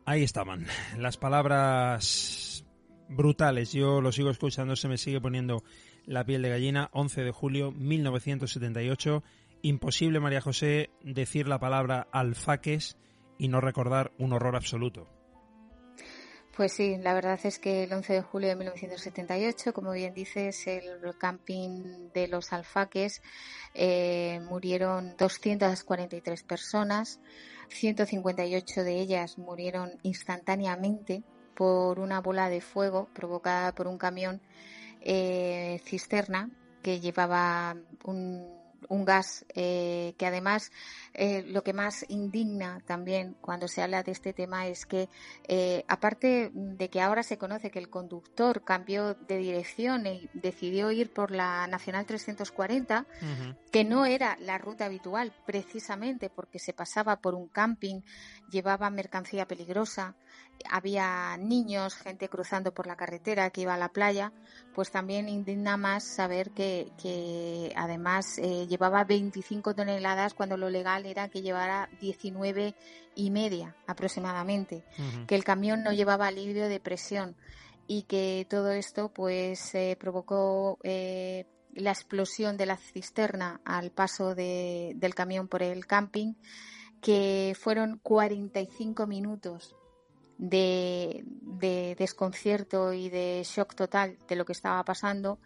Ahí 0.05 0.23
estaban, 0.23 0.67
las 0.99 1.17
palabras 1.17 2.65
brutales. 3.09 3.73
Yo 3.73 4.03
lo 4.03 4.13
sigo 4.13 4.31
escuchando, 4.31 4.77
se 4.77 4.89
me 4.89 4.99
sigue 4.99 5.21
poniendo 5.21 5.65
la 6.05 6.25
piel 6.25 6.43
de 6.43 6.51
gallina. 6.51 6.91
11 6.93 7.25
de 7.25 7.31
julio 7.31 7.73
1978 7.73 9.23
imposible, 9.65 10.20
María 10.20 10.41
José, 10.41 10.91
decir 11.03 11.49
la 11.49 11.59
palabra 11.59 12.07
alfaques 12.12 12.97
y 13.39 13.49
no 13.49 13.61
recordar 13.61 14.12
un 14.19 14.32
horror 14.32 14.57
absoluto. 14.57 15.09
Pues 16.55 16.73
sí, 16.73 16.97
la 16.99 17.15
verdad 17.15 17.41
es 17.43 17.59
que 17.59 17.82
el 17.82 17.93
11 17.93 18.12
de 18.12 18.23
julio 18.23 18.49
de 18.49 18.55
1978, 18.55 19.73
como 19.73 19.91
bien 19.91 20.15
dices, 20.15 20.69
el 20.69 21.01
camping 21.19 22.11
de 22.12 22.28
los 22.28 22.53
Alfaques 22.53 23.23
eh, 23.74 24.41
murieron 24.49 25.16
243 25.19 26.45
personas, 26.45 27.19
158 27.70 28.85
de 28.85 29.01
ellas 29.01 29.36
murieron 29.36 29.99
instantáneamente 30.05 31.24
por 31.57 31.99
una 31.99 32.20
bola 32.20 32.49
de 32.49 32.61
fuego 32.61 33.09
provocada 33.12 33.74
por 33.74 33.89
un 33.89 33.99
camión 33.99 34.41
eh, 35.01 35.81
cisterna 35.85 36.51
que 36.82 37.01
llevaba 37.01 37.77
un 38.05 38.54
un 38.89 39.05
gas 39.05 39.44
eh, 39.55 40.15
que 40.19 40.27
además 40.27 40.73
eh, 41.12 41.43
lo 41.47 41.62
que 41.62 41.73
más 41.73 42.05
indigna 42.09 42.81
también 42.86 43.36
cuando 43.40 43.69
se 43.69 43.82
habla 43.82 44.02
de 44.02 44.12
este 44.12 44.32
tema 44.32 44.66
es 44.66 44.86
que 44.86 45.09
eh, 45.48 45.85
aparte 45.89 46.51
de 46.52 46.89
que 46.90 47.01
ahora 47.01 47.23
se 47.23 47.39
conoce 47.39 47.70
que 47.70 47.78
el 47.78 47.90
conductor 47.90 48.65
cambió 48.65 49.15
de 49.15 49.39
dirección 49.39 50.06
y 50.06 50.28
decidió 50.35 50.90
ir 50.90 51.12
por 51.12 51.31
la 51.31 51.66
Nacional 51.66 52.06
340, 52.06 53.06
que 53.70 53.85
no 53.85 54.06
era 54.06 54.36
la 54.40 54.59
ruta 54.59 54.86
habitual 54.86 55.32
precisamente 55.47 56.31
porque 56.31 56.59
se 56.59 56.73
pasaba 56.73 57.16
por 57.16 57.35
un 57.35 57.48
camping, 57.48 58.01
llevaba 58.51 58.90
mercancía 58.90 59.47
peligrosa, 59.47 60.15
había 60.71 61.37
niños, 61.37 61.95
gente 61.95 62.29
cruzando 62.29 62.73
por 62.73 62.87
la 62.87 62.97
carretera 62.97 63.51
que 63.51 63.63
iba 63.63 63.75
a 63.75 63.79
la 63.79 63.91
playa, 63.91 64.33
pues 64.75 64.91
también 64.91 65.29
indigna 65.29 65.77
más 65.77 66.05
saber 66.05 66.51
que, 66.51 66.91
que 67.01 67.73
además 67.77 68.39
eh, 68.39 68.67
llevaba 68.67 69.05
25 69.05 69.75
toneladas 69.75 70.35
cuando 70.35 70.57
lo 70.57 70.71
legal 70.71 71.07
era 71.07 71.29
que 71.29 71.43
llevara 71.43 71.89
19 72.01 72.75
y 73.15 73.31
media 73.31 73.77
aproximadamente, 73.87 74.85
que 75.27 75.35
el 75.35 75.45
camión 75.45 75.83
no 75.83 75.93
llevaba 75.93 76.27
alivio 76.27 76.69
de 76.69 76.81
presión 76.81 77.37
y 77.87 78.03
que 78.03 78.47
todo 78.49 78.73
esto 78.73 79.11
pues 79.11 79.75
eh, 79.75 79.97
provocó 80.01 80.79
eh, 80.83 81.47
la 81.75 81.91
explosión 81.91 82.57
de 82.57 82.67
la 82.67 82.77
cisterna 82.77 83.61
al 83.65 83.91
paso 83.91 84.35
de, 84.35 84.93
del 84.97 85.15
camión 85.15 85.49
por 85.49 85.63
el 85.63 85.87
camping 85.87 86.35
que 87.01 87.55
fueron 87.61 87.99
45 88.03 89.07
minutos 89.07 89.77
de, 90.39 91.24
desconcierto 91.98 92.93
y 92.93 93.09
de 93.09 93.43
shock 93.44 93.74
total 93.74 94.19
de 94.28 94.36
lo 94.36 94.44
que 94.44 94.52
estaba 94.52 94.85
pasando, 94.85 95.39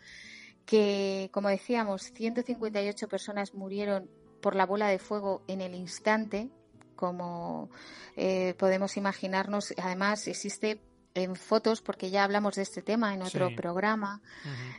que, 0.65 1.31
como 1.33 1.49
decíamos, 1.49 2.13
158 2.13 3.09
personas 3.09 3.55
murieron 3.55 4.11
por 4.41 4.55
la 4.55 4.67
bola 4.67 4.89
de 4.89 4.99
fuego 4.99 5.43
en 5.49 5.61
el 5.61 5.75
instante, 5.75 6.51
como 6.95 7.71
eh, 8.17 8.55
podemos 8.59 8.97
imaginarnos. 8.97 9.73
Además, 9.79 10.27
existe 10.29 10.81
en 11.15 11.37
fotos, 11.37 11.81
porque 11.81 12.11
ya 12.11 12.25
hablamos 12.25 12.57
de 12.57 12.63
este 12.63 12.83
tema 12.83 13.15
en 13.15 13.23
otro 13.23 13.51
programa, 13.57 14.21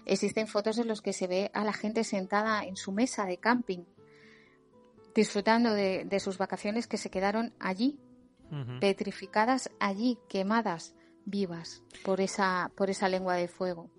existen 0.06 0.48
fotos 0.48 0.78
en 0.78 0.88
los 0.88 1.02
que 1.02 1.12
se 1.12 1.28
ve 1.28 1.52
a 1.54 1.66
la 1.66 1.74
gente 1.74 2.04
sentada 2.04 2.64
en 2.64 2.78
su 2.78 2.92
mesa 2.92 3.26
de 3.26 3.38
camping, 3.38 3.84
disfrutando 5.14 5.74
de 5.74 6.20
sus 6.20 6.38
vacaciones 6.38 6.88
que 6.88 6.98
se 6.98 7.10
quedaron 7.10 7.54
allí 7.60 8.00
petrificadas 8.80 9.70
allí, 9.80 10.18
quemadas 10.28 10.96
vivas 11.26 11.84
por 12.04 12.22
esa, 12.22 12.72
por 12.76 12.90
esa 12.90 13.10
lengua 13.10 13.36
de 13.36 13.48
fuego. 13.48 13.90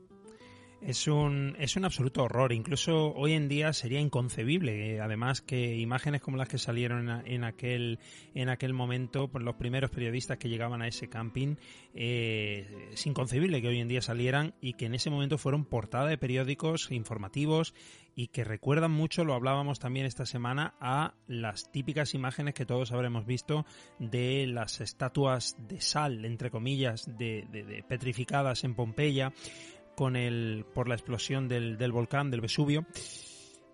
Es 0.83 1.07
un, 1.09 1.57
es 1.59 1.77
un 1.77 1.85
absoluto 1.85 2.25
horror. 2.25 2.53
Incluso 2.53 3.13
hoy 3.13 3.35
en 3.35 3.49
día 3.49 3.75
sería 3.75 4.01
inconcebible. 4.01 4.95
Eh, 4.95 5.01
además 5.01 5.43
que 5.43 5.77
imágenes 5.77 6.23
como 6.23 6.39
las 6.39 6.49
que 6.49 6.57
salieron 6.57 7.23
en, 7.27 7.45
aquel, 7.45 7.99
en 8.35 8.49
aquel 8.49 8.73
momento 8.73 9.29
por 9.29 9.43
los 9.43 9.57
primeros 9.57 9.91
periodistas 9.91 10.39
que 10.39 10.49
llegaban 10.49 10.81
a 10.81 10.89
ese 10.89 11.09
camping, 11.09 11.57
eh, 11.93 12.89
es 12.93 13.07
inconcebible 13.07 13.61
que 13.61 13.69
hoy 13.69 13.81
en 13.81 13.89
día 13.89 14.01
salieran 14.01 14.55
y 14.63 14.73
que 14.73 14.87
en 14.87 14.95
ese 14.95 15.11
momento 15.11 15.37
fueron 15.37 15.67
portada 15.67 16.07
de 16.07 16.17
periódicos 16.17 16.91
informativos 16.91 17.75
y 18.17 18.29
que 18.29 18.45
recuerdan 18.45 18.91
mucho, 18.91 19.25
lo 19.25 19.35
hablábamos 19.35 19.79
también 19.79 20.07
esta 20.07 20.27
semana, 20.27 20.75
a 20.81 21.15
las 21.27 21.71
típicas 21.71 22.15
imágenes 22.15 22.55
que 22.55 22.67
todos 22.67 22.91
habremos 22.93 23.25
visto 23.25 23.65
de 23.99 24.47
las 24.47 24.81
estatuas 24.81 25.57
de 25.69 25.81
sal, 25.81 26.25
entre 26.25 26.51
comillas, 26.51 27.07
de, 27.07 27.47
de 27.51 27.85
petrificadas 27.87 28.65
en 28.65 28.75
Pompeya 28.75 29.33
con 30.01 30.17
el, 30.17 30.65
por 30.73 30.89
la 30.89 30.95
explosión 30.95 31.47
del, 31.47 31.77
del 31.77 31.93
volcán, 31.93 32.31
del 32.31 32.41
Vesubio. 32.41 32.87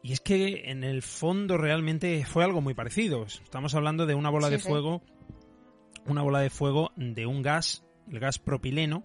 Y 0.03 0.13
es 0.13 0.21
que 0.21 0.73
en 0.73 0.83
el 0.83 1.03
fondo 1.03 1.57
realmente 1.57 2.25
fue 2.25 2.43
algo 2.43 2.61
muy 2.61 2.75
parecido. 2.75 3.27
Estamos 3.27 3.77
hablando 3.77 4.07
de 4.07 4.17
una 4.17 4.29
bola 4.29 4.51
de 4.51 4.59
fuego, 4.59 5.03
una 6.05 6.23
bola 6.23 6.41
de 6.41 6.51
fuego 6.51 6.91
de 6.97 7.27
un 7.27 7.43
gas, 7.43 7.85
el 8.11 8.19
gas 8.19 8.41
propileno, 8.41 9.05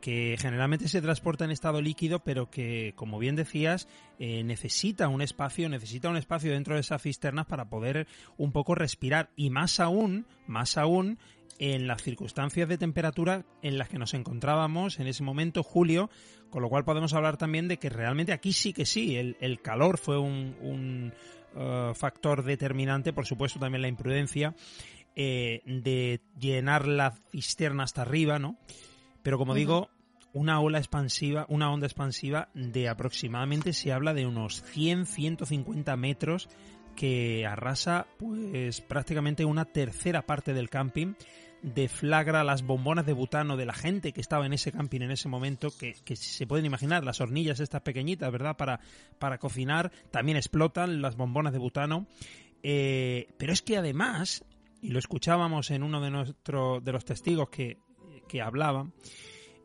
que 0.00 0.36
generalmente 0.38 0.86
se 0.86 1.02
transporta 1.02 1.44
en 1.44 1.50
estado 1.50 1.82
líquido, 1.82 2.22
pero 2.22 2.50
que, 2.50 2.92
como 2.94 3.18
bien 3.18 3.34
decías, 3.34 3.88
eh, 4.20 4.44
necesita 4.44 5.08
un 5.08 5.22
espacio, 5.22 5.68
necesita 5.68 6.08
un 6.08 6.18
espacio 6.18 6.52
dentro 6.52 6.74
de 6.76 6.82
esas 6.82 7.02
cisternas 7.02 7.46
para 7.46 7.68
poder 7.68 8.06
un 8.36 8.52
poco 8.52 8.76
respirar. 8.76 9.30
Y 9.34 9.50
más 9.50 9.80
aún, 9.80 10.24
más 10.46 10.78
aún, 10.78 11.18
en 11.60 11.86
las 11.86 12.02
circunstancias 12.02 12.66
de 12.68 12.78
temperatura 12.78 13.44
en 13.60 13.76
las 13.76 13.90
que 13.90 13.98
nos 13.98 14.14
encontrábamos 14.14 14.98
en 14.98 15.06
ese 15.06 15.22
momento, 15.22 15.62
julio, 15.62 16.08
con 16.48 16.62
lo 16.62 16.70
cual 16.70 16.84
podemos 16.84 17.12
hablar 17.12 17.36
también 17.36 17.68
de 17.68 17.76
que 17.76 17.90
realmente 17.90 18.32
aquí 18.32 18.54
sí 18.54 18.72
que 18.72 18.86
sí, 18.86 19.16
el, 19.16 19.60
calor 19.60 19.98
fue 19.98 20.18
un, 20.18 21.12
uh, 21.54 21.94
factor 21.94 22.44
determinante, 22.44 23.12
por 23.12 23.26
supuesto 23.26 23.58
también 23.58 23.82
la 23.82 23.88
imprudencia 23.88 24.54
eh, 25.14 25.60
de 25.66 26.22
llenar 26.38 26.88
la 26.88 27.12
cisterna 27.30 27.82
hasta 27.82 28.02
arriba, 28.02 28.38
¿no? 28.38 28.56
Pero 29.22 29.36
como 29.36 29.54
digo, 29.54 29.90
una 30.32 30.60
ola 30.60 30.78
expansiva, 30.78 31.44
una 31.50 31.70
onda 31.70 31.86
expansiva 31.86 32.48
de 32.54 32.88
aproximadamente 32.88 33.74
se 33.74 33.92
habla 33.92 34.14
de 34.14 34.24
unos 34.24 34.62
100, 34.62 35.04
150 35.04 35.94
metros 35.96 36.48
que 36.96 37.46
arrasa 37.46 38.06
pues 38.18 38.80
prácticamente 38.80 39.44
una 39.44 39.66
tercera 39.66 40.22
parte 40.22 40.54
del 40.54 40.70
camping 40.70 41.14
deflagra 41.62 42.44
las 42.44 42.62
bombonas 42.62 43.06
de 43.06 43.12
butano 43.12 43.56
de 43.56 43.66
la 43.66 43.72
gente 43.72 44.12
que 44.12 44.20
estaba 44.20 44.46
en 44.46 44.52
ese 44.52 44.72
camping 44.72 45.00
en 45.00 45.10
ese 45.10 45.28
momento, 45.28 45.70
que, 45.76 45.94
se 46.16 46.46
pueden 46.46 46.66
imaginar, 46.66 47.04
las 47.04 47.20
hornillas 47.20 47.60
estas 47.60 47.82
pequeñitas, 47.82 48.30
¿verdad? 48.32 48.56
Para, 48.56 48.80
para 49.18 49.38
cocinar, 49.38 49.92
también 50.10 50.36
explotan 50.36 51.02
las 51.02 51.16
bombonas 51.16 51.52
de 51.52 51.58
butano. 51.58 52.06
Eh, 52.62 53.28
pero 53.38 53.52
es 53.52 53.62
que 53.62 53.76
además, 53.76 54.44
y 54.82 54.88
lo 54.88 54.98
escuchábamos 54.98 55.70
en 55.70 55.82
uno 55.82 56.00
de, 56.00 56.10
nuestro, 56.10 56.80
de 56.80 56.92
los 56.92 57.04
testigos 57.04 57.48
que, 57.48 57.78
que 58.28 58.42
hablaban, 58.42 58.92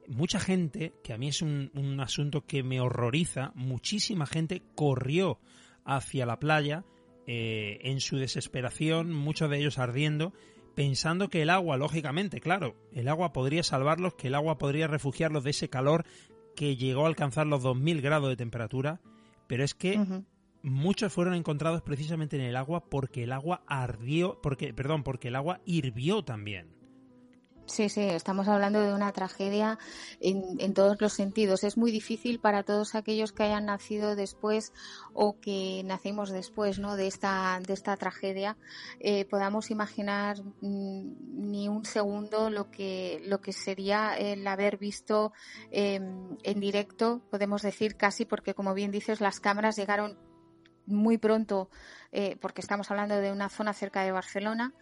mucha 0.08 0.40
gente, 0.40 0.94
que 1.04 1.14
a 1.14 1.18
mí 1.18 1.30
es 1.30 1.42
un, 1.42 1.72
un 1.74 2.00
asunto 2.00 2.46
que 2.46 2.64
me 2.64 2.80
horroriza, 2.80 3.52
muchísima 3.56 4.26
gente 4.26 4.62
corrió 4.76 5.40
hacia 5.84 6.26
la 6.26 6.40
playa 6.40 6.84
eh, 7.28 7.80
en 7.82 8.02
su 8.02 8.18
desesperación, 8.18 9.12
muchos 9.12 9.50
de 9.50 9.58
ellos 9.58 9.80
ardiendo, 9.80 10.34
pensando 10.76 11.30
que 11.30 11.42
el 11.42 11.50
agua, 11.50 11.78
lógicamente, 11.78 12.42
claro, 12.42 12.76
el 12.92 13.08
agua 13.08 13.34
podría 13.34 13.64
salvarlos, 13.64 14.14
que 14.16 14.28
el 14.28 14.36
agua 14.36 14.58
podría 14.58 14.88
refugiarlos 14.88 15.44
de 15.44 15.52
ese 15.52 15.70
calor 15.70 16.06
que 16.56 16.76
llegó 16.76 17.06
a 17.06 17.08
alcanzar 17.08 17.48
los 17.48 17.64
2000 17.64 18.02
grados 18.02 18.30
de 18.30 18.36
temperatura, 18.36 19.02
pero 19.48 19.64
es 19.64 19.74
que 19.74 20.00
muchos 20.62 21.14
fueron 21.14 21.34
encontrados 21.34 21.82
precisamente 21.82 22.36
en 22.36 22.44
el 22.44 22.56
agua 22.56 22.86
porque 22.90 23.24
el 23.24 23.32
agua 23.32 23.64
ardió, 23.68 24.40
porque, 24.42 24.74
perdón, 24.74 25.04
porque 25.04 25.30
el 25.30 25.36
agua 25.36 25.62
hirvió 25.66 26.24
también. 26.24 26.75
Sí, 27.68 27.90
sí, 27.90 28.02
estamos 28.02 28.48
hablando 28.48 28.80
de 28.80 28.94
una 28.94 29.12
tragedia 29.12 29.80
en, 30.20 30.44
en, 30.60 30.76
todos 30.76 31.02
los 31.02 31.14
sentidos. 31.14 31.64
Es 31.64 31.78
muy 31.78 31.92
difícil 31.92 32.40
para 32.40 32.62
todos 32.62 32.94
aquellos 32.94 33.32
que 33.32 33.42
hayan 33.42 33.66
nacido 33.66 34.16
después 34.16 34.72
o 35.14 35.40
que 35.40 35.82
nacimos 35.84 36.30
después, 36.30 36.78
¿no? 36.78 36.96
De 36.96 37.08
esta 37.08 37.60
de 37.66 37.74
esta 37.74 37.98
tragedia, 37.98 38.56
eh, 39.00 39.26
podamos 39.26 39.72
imaginar 39.72 40.44
mm, 40.62 41.50
ni 41.50 41.68
un 41.68 41.86
segundo 41.86 42.52
lo 42.52 42.70
que 42.70 43.20
lo 43.26 43.42
que 43.42 43.52
sería 43.52 44.16
el 44.16 44.46
haber 44.46 44.78
visto 44.78 45.34
eh, 45.72 45.96
en 46.44 46.60
directo, 46.60 47.22
podemos 47.32 47.64
decir 47.64 47.98
casi, 47.98 48.26
porque 48.26 48.54
como 48.54 48.76
bien 48.76 48.92
dices, 48.92 49.22
las 49.22 49.40
cámaras 49.40 49.76
llegaron 49.76 50.20
muy 50.86 51.18
pronto, 51.18 51.70
eh, 52.12 52.38
porque 52.40 52.62
estamos 52.62 52.90
hablando 52.92 53.16
de 53.18 53.32
una 53.32 53.50
zona 53.50 53.74
cerca 53.74 54.04
de 54.04 54.12
Barcelona, 54.12 54.74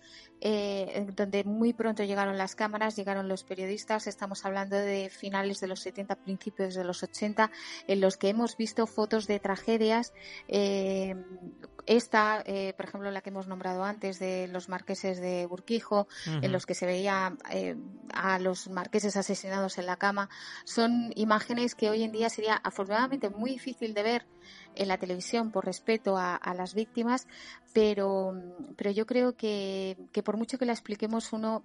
eh, 0.41 1.07
donde 1.15 1.43
muy 1.43 1.73
pronto 1.73 2.03
llegaron 2.03 2.37
las 2.37 2.55
cámaras, 2.55 2.95
llegaron 2.95 3.27
los 3.27 3.43
periodistas, 3.43 4.07
estamos 4.07 4.45
hablando 4.45 4.75
de 4.75 5.09
finales 5.09 5.59
de 5.59 5.67
los 5.67 5.79
70, 5.79 6.15
principios 6.15 6.75
de 6.75 6.83
los 6.83 7.01
80, 7.01 7.49
en 7.87 8.01
los 8.01 8.17
que 8.17 8.29
hemos 8.29 8.57
visto 8.57 8.85
fotos 8.85 9.25
de 9.27 9.39
tragedias. 9.39 10.13
Eh, 10.47 11.15
esta, 11.85 12.43
eh, 12.45 12.73
por 12.77 12.85
ejemplo, 12.85 13.11
la 13.11 13.21
que 13.21 13.29
hemos 13.29 13.47
nombrado 13.47 13.83
antes, 13.83 14.19
de 14.19 14.47
los 14.47 14.69
marqueses 14.69 15.19
de 15.19 15.45
Burquijo, 15.45 16.07
en 16.25 16.51
los 16.51 16.65
que 16.65 16.75
se 16.75 16.85
veía 16.85 17.35
eh, 17.51 17.75
a 18.13 18.39
los 18.39 18.69
marqueses 18.69 19.17
asesinados 19.17 19.77
en 19.77 19.85
la 19.85 19.97
cama, 19.97 20.29
son 20.63 21.11
imágenes 21.15 21.75
que 21.75 21.89
hoy 21.89 22.03
en 22.03 22.11
día 22.11 22.29
sería 22.29 22.55
afortunadamente 22.55 23.29
muy 23.29 23.51
difícil 23.51 23.93
de 23.93 24.03
ver 24.03 24.25
en 24.75 24.87
la 24.87 24.97
televisión 24.97 25.51
por 25.51 25.65
respeto 25.65 26.17
a, 26.17 26.39
las 26.55 26.73
víctimas, 26.73 27.27
pero, 27.73 28.33
pero 28.75 28.91
yo 28.91 29.05
creo 29.05 29.35
que, 29.35 29.97
que, 30.11 30.21
por 30.21 30.37
mucho 30.37 30.57
que 30.57 30.65
la 30.65 30.73
expliquemos, 30.73 31.33
uno 31.33 31.63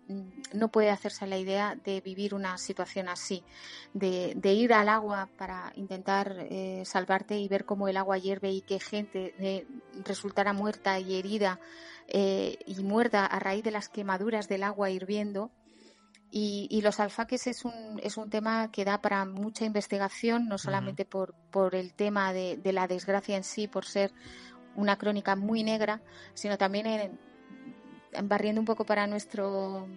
no 0.55 0.68
puede 0.68 0.90
hacerse 0.90 1.26
la 1.26 1.39
idea 1.39 1.76
de 1.85 2.01
vivir 2.01 2.35
una 2.35 2.56
situación 2.59 3.09
así, 3.09 3.44
de, 3.93 4.32
de 4.36 4.52
ir 4.52 4.72
al 4.72 4.89
agua 4.89 5.28
para 5.36 5.72
intentar 5.76 6.36
eh, 6.51 6.82
salvarte 6.85 7.39
y 7.39 7.48
ver 7.48 7.64
cómo 7.64 7.89
el 7.89 7.97
agua 7.97 8.18
hierve 8.18 8.51
y 8.51 8.62
que 8.62 8.80
gente 8.80 9.35
eh, 9.39 9.66
resultara 10.05 10.52
muerta 10.52 10.98
y 10.98 11.18
herida 11.18 11.60
eh, 12.06 12.59
y 12.66 12.82
muerta 12.82 13.26
a 13.26 13.39
raíz 13.39 13.62
de 13.62 13.70
las 13.70 13.89
quemaduras 13.89 14.48
del 14.48 14.62
agua 14.62 14.90
hirviendo. 14.90 15.51
Y, 16.30 16.80
los 16.82 17.00
alfaques 17.00 17.46
es 17.46 17.64
un, 17.64 17.98
es 18.02 18.18
un 18.18 18.28
tema 18.28 18.70
que 18.70 18.84
da 18.84 19.00
para 19.00 19.24
mucha 19.24 19.64
investigación, 19.64 20.46
no 20.46 20.59
solamente 20.59 21.05
por, 21.06 21.34
por 21.50 21.74
el 21.74 21.94
tema 21.94 22.32
de, 22.32 22.60
la 22.64 22.86
desgracia 22.86 23.36
en 23.36 23.44
sí, 23.44 23.66
por 23.66 23.86
ser 23.86 24.12
una 24.76 24.98
crónica 24.98 25.36
muy 25.36 25.62
negra, 25.64 26.02
sino 26.34 26.59
también 26.59 26.86
en, 26.86 27.18
barriendo 28.28 28.60
un 28.60 28.66
poco 28.66 28.84
para 28.84 29.06
nuestro 29.06 29.88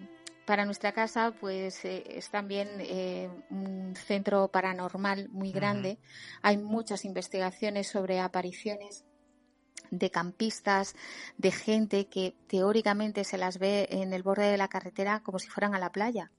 para 0.46 0.64
nuestra 0.64 0.90
casa, 0.90 1.32
pues 1.40 1.84
eh, 1.84 2.02
es 2.04 2.28
también 2.30 2.68
eh, 2.80 3.30
un 3.48 3.94
centro 3.94 4.48
paranormal 4.48 5.28
muy 5.28 5.52
grande. 5.52 5.98
Hay 6.42 6.56
muchas 6.58 7.04
investigaciones 7.04 7.86
sobre 7.86 8.18
apariciones 8.18 9.04
de 9.92 10.10
campistas, 10.10 10.96
de 11.36 11.52
gente 11.52 12.06
que 12.06 12.34
teóricamente 12.48 13.24
se 13.24 13.36
las 13.36 13.58
ve 13.58 13.86
en 13.90 14.14
el 14.14 14.22
borde 14.22 14.50
de 14.50 14.56
la 14.56 14.68
carretera 14.68 15.20
como 15.22 15.38
si 15.38 15.48
fueran 15.48 15.74
a 15.74 15.78
la 15.78 15.92
playa. 15.92 16.32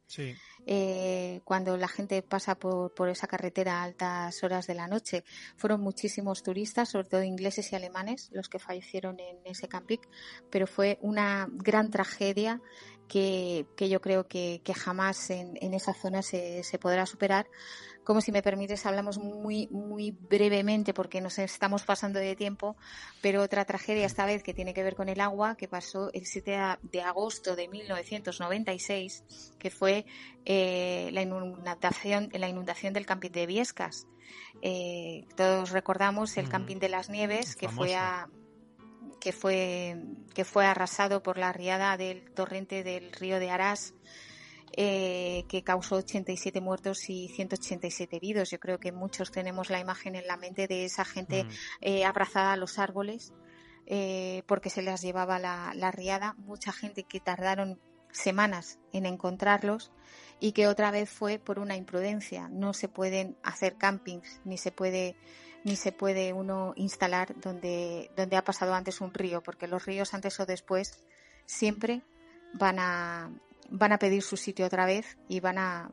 Eh, 0.66 1.42
cuando 1.44 1.76
la 1.78 1.88
gente 1.88 2.22
pasa 2.22 2.56
por, 2.56 2.94
por, 2.94 3.10
esa 3.10 3.28
carretera 3.28 3.80
a 3.80 3.84
altas 3.84 4.44
horas 4.44 4.68
de 4.68 4.76
la 4.76 4.88
noche. 4.88 5.24
Fueron 5.56 5.82
muchísimos 5.82 6.44
turistas, 6.44 6.90
sobre 6.90 7.08
todo 7.08 7.24
ingleses 7.24 7.72
y 7.72 7.76
alemanes, 7.76 8.30
los 8.32 8.50
que 8.50 8.60
fallecieron 8.60 9.20
en 9.20 9.38
ese 9.46 9.68
camping, 9.68 10.00
pero 10.50 10.68
fue 10.68 10.98
una 11.02 11.48
gran 11.52 11.90
tragedia 11.90 12.62
que, 13.08 13.68
que 13.76 13.90
yo 13.90 14.02
creo 14.02 14.28
que, 14.28 14.62
que 14.64 14.74
jamás 14.74 15.30
en, 15.30 15.58
en, 15.62 15.74
esa 15.74 15.94
zona 15.94 16.22
se, 16.22 16.64
se 16.64 16.80
podrá 16.80 17.06
superar 17.06 17.48
como 18.04 18.22
si 18.22 18.32
me 18.32 18.42
permites 18.42 18.86
hablamos 18.86 19.18
muy 19.18 19.68
muy 19.72 20.12
brevemente 20.12 20.94
porque 20.94 21.22
nos 21.22 21.40
estamos 21.40 21.84
pasando 21.84 22.20
de 22.20 22.36
tiempo, 22.36 22.76
pero 23.22 23.42
otra 23.42 23.66
tragedia 23.66 24.06
esta 24.06 24.26
vez 24.26 24.44
que 24.44 24.54
tiene 24.54 24.74
que 24.74 24.84
ver 24.84 24.96
con 24.96 25.10
el 25.10 25.22
agua 25.22 25.56
que 25.56 25.68
pasó 25.68 26.12
el 26.14 26.26
7 26.26 26.78
de 26.82 27.02
agosto 27.02 27.56
de 27.56 27.68
1996, 27.68 29.24
que 29.58 29.70
fue 29.70 30.06
eh, 30.46 31.10
la 31.14 31.22
inundación 31.22 32.30
la 32.34 32.50
inundación 32.50 32.94
del 32.94 33.06
camping 33.06 33.32
de 33.32 33.46
Viescas. 33.46 34.08
Eh, 34.62 35.26
todos 35.36 35.72
recordamos 35.72 36.38
el 36.38 36.50
camping 36.50 36.78
de 36.78 36.90
las 36.90 37.10
Nieves 37.10 37.56
que 37.56 37.70
fue 37.70 37.96
a 37.96 38.30
que 39.20 39.32
fue 39.32 39.98
que 40.34 40.44
fue 40.44 40.66
arrasado 40.66 41.24
por 41.24 41.38
la 41.38 41.54
riada 41.54 41.98
del 41.98 42.32
torrente 42.32 42.84
del 42.84 43.12
río 43.14 43.40
de 43.40 43.50
Arás 43.50 43.94
eh, 44.76 45.46
que 45.48 45.64
causó 45.64 45.98
87 45.98 46.60
muertos 46.60 47.10
y 47.10 47.28
187 47.28 48.16
heridos. 48.16 48.50
Yo 48.50 48.60
creo 48.60 48.80
que 48.80 48.92
muchos 48.92 49.32
tenemos 49.32 49.70
la 49.70 49.80
imagen 49.80 50.16
en 50.16 50.26
la 50.26 50.38
mente 50.38 50.68
de 50.68 50.86
esa 50.86 51.06
gente 51.06 51.44
mm. 51.44 51.50
eh, 51.82 52.06
abrazada 52.06 52.54
a 52.54 52.58
los 52.58 52.80
árboles 52.80 53.34
eh, 53.86 54.44
porque 54.48 54.70
se 54.70 54.82
les 54.82 55.02
llevaba 55.02 55.38
la, 55.38 55.74
la 55.76 55.92
riada. 55.92 56.36
Mucha 56.40 56.72
gente 56.72 57.04
que 57.04 57.20
tardaron 57.20 57.80
semanas 58.12 58.80
en 58.94 59.06
encontrarlos 59.06 59.92
y 60.40 60.54
que 60.54 60.68
otra 60.68 60.92
vez 60.92 61.10
fue 61.10 61.40
por 61.40 61.60
una 61.60 61.76
imprudencia. 61.76 62.50
No 62.50 62.74
se 62.74 62.88
pueden 62.88 63.38
hacer 63.44 63.78
campings 63.78 64.42
ni 64.44 64.58
se 64.58 64.72
puede 64.72 65.16
ni 65.64 65.76
se 65.76 65.92
puede 65.92 66.34
uno 66.34 66.74
instalar 66.76 67.40
donde, 67.40 68.12
donde 68.18 68.36
ha 68.36 68.44
pasado 68.44 68.74
antes 68.74 69.00
un 69.00 69.14
río, 69.14 69.42
porque 69.42 69.68
los 69.68 69.86
ríos 69.86 70.14
antes 70.14 70.38
o 70.42 70.46
después 70.46 71.00
siempre 71.46 72.02
van 72.54 72.80
a, 72.80 73.32
van 73.70 73.92
a 73.92 74.00
pedir 74.00 74.22
su 74.22 74.38
sitio 74.38 74.66
otra 74.66 74.86
vez 74.86 75.18
y 75.28 75.40
van 75.40 75.58
a 75.58 75.92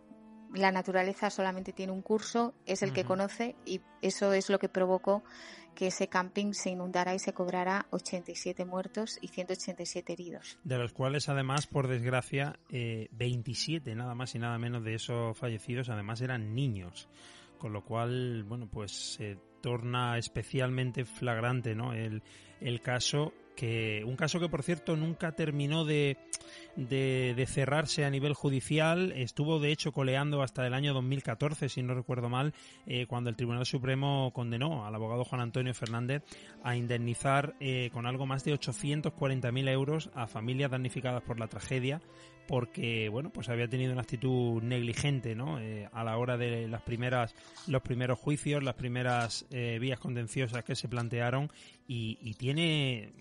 la 0.55 0.72
naturaleza 0.72 1.30
solamente 1.30 1.72
tiene 1.72 1.92
un 1.92 2.02
curso, 2.02 2.55
es 2.66 2.82
el 2.82 2.92
que 2.92 3.05
conoce 3.05 3.55
y 3.64 3.80
eso 4.02 4.32
es 4.32 4.51
lo 4.51 4.59
que 4.59 4.68
provocó 4.68 5.22
que 5.74 5.86
ese 5.86 6.09
camping 6.09 6.52
se 6.52 6.70
inundara 6.70 7.14
y 7.14 7.18
se 7.18 7.32
cobrara 7.32 7.86
87 7.90 8.64
muertos 8.64 9.18
y 9.20 9.28
187 9.28 10.12
heridos. 10.12 10.59
De 10.64 10.78
los 10.78 10.92
cuales 10.92 11.28
además, 11.28 11.66
por 11.66 11.86
desgracia, 11.86 12.59
eh, 12.70 13.09
27 13.12 13.94
nada 13.94 14.14
más 14.14 14.34
y 14.34 14.38
nada 14.38 14.59
menos 14.59 14.84
de 14.84 14.94
esos 14.94 15.38
fallecidos 15.38 15.88
además 15.88 16.20
eran 16.20 16.55
niños. 16.55 17.09
Con 17.61 17.74
lo 17.74 17.85
cual, 17.85 18.43
bueno, 18.45 18.69
pues 18.70 18.91
se 18.91 19.37
torna 19.61 20.16
especialmente 20.16 21.05
flagrante 21.05 21.74
¿no? 21.74 21.93
el, 21.93 22.23
el 22.62 22.81
caso 22.81 23.35
que 23.61 24.03
un 24.07 24.16
caso 24.16 24.41
que 24.41 24.49
por 24.49 24.62
cierto 24.62 24.97
nunca 24.97 25.32
terminó 25.32 25.85
de, 25.85 26.16
de, 26.77 27.45
cerrarse 27.47 28.07
a 28.07 28.11
nivel 28.11 28.32
judicial, 28.32 29.12
estuvo 29.12 29.61
de 29.61 29.70
hecho 29.70 29.93
coleando 29.93 30.41
hasta 30.41 30.66
el 30.66 30.73
año 30.73 30.95
2014, 30.95 31.69
si 31.69 31.82
no 31.82 31.93
recuerdo 31.93 32.31
mal, 32.31 32.55
eh, 32.87 33.05
cuando 33.07 33.28
el 33.28 33.37
Tribunal 33.37 33.66
Supremo 33.66 34.32
condenó 34.32 34.87
al 34.87 34.95
abogado 34.95 35.24
Juan 35.24 35.43
Antonio 35.43 35.74
Fernández 35.74 36.23
a 36.62 36.74
indemnizar 36.74 37.55
eh, 37.61 37.91
con 37.93 38.07
algo 38.07 38.24
más 38.24 38.45
de 38.45 38.55
840.000 38.55 39.69
euros 39.69 40.11
a 40.15 40.27
familias 40.27 40.70
damnificadas 40.70 41.23
por 41.23 41.39
la 41.39 41.49
tragedia, 41.49 42.01
porque 42.51 43.09
bueno, 43.09 43.31
pues 43.31 43.48
había 43.48 43.68
tenido 43.68 43.93
una 43.93 44.02
actitud 44.02 44.60
negligente, 44.60 45.36
¿no? 45.36 45.60
Eh, 45.60 45.89
a 45.93 46.02
la 46.02 46.18
hora 46.18 46.36
de 46.36 46.66
las 46.66 46.82
primeras, 46.82 47.32
los 47.68 47.81
primeros 47.81 48.18
juicios, 48.18 48.64
las 48.64 48.74
primeras 48.74 49.47
vías 49.51 50.01
contenciosas 50.01 50.64
que 50.64 50.74
se 50.74 50.89
plantearon 50.89 51.48
y, 51.86 52.18
y 52.20 52.35
tiene 52.35 53.12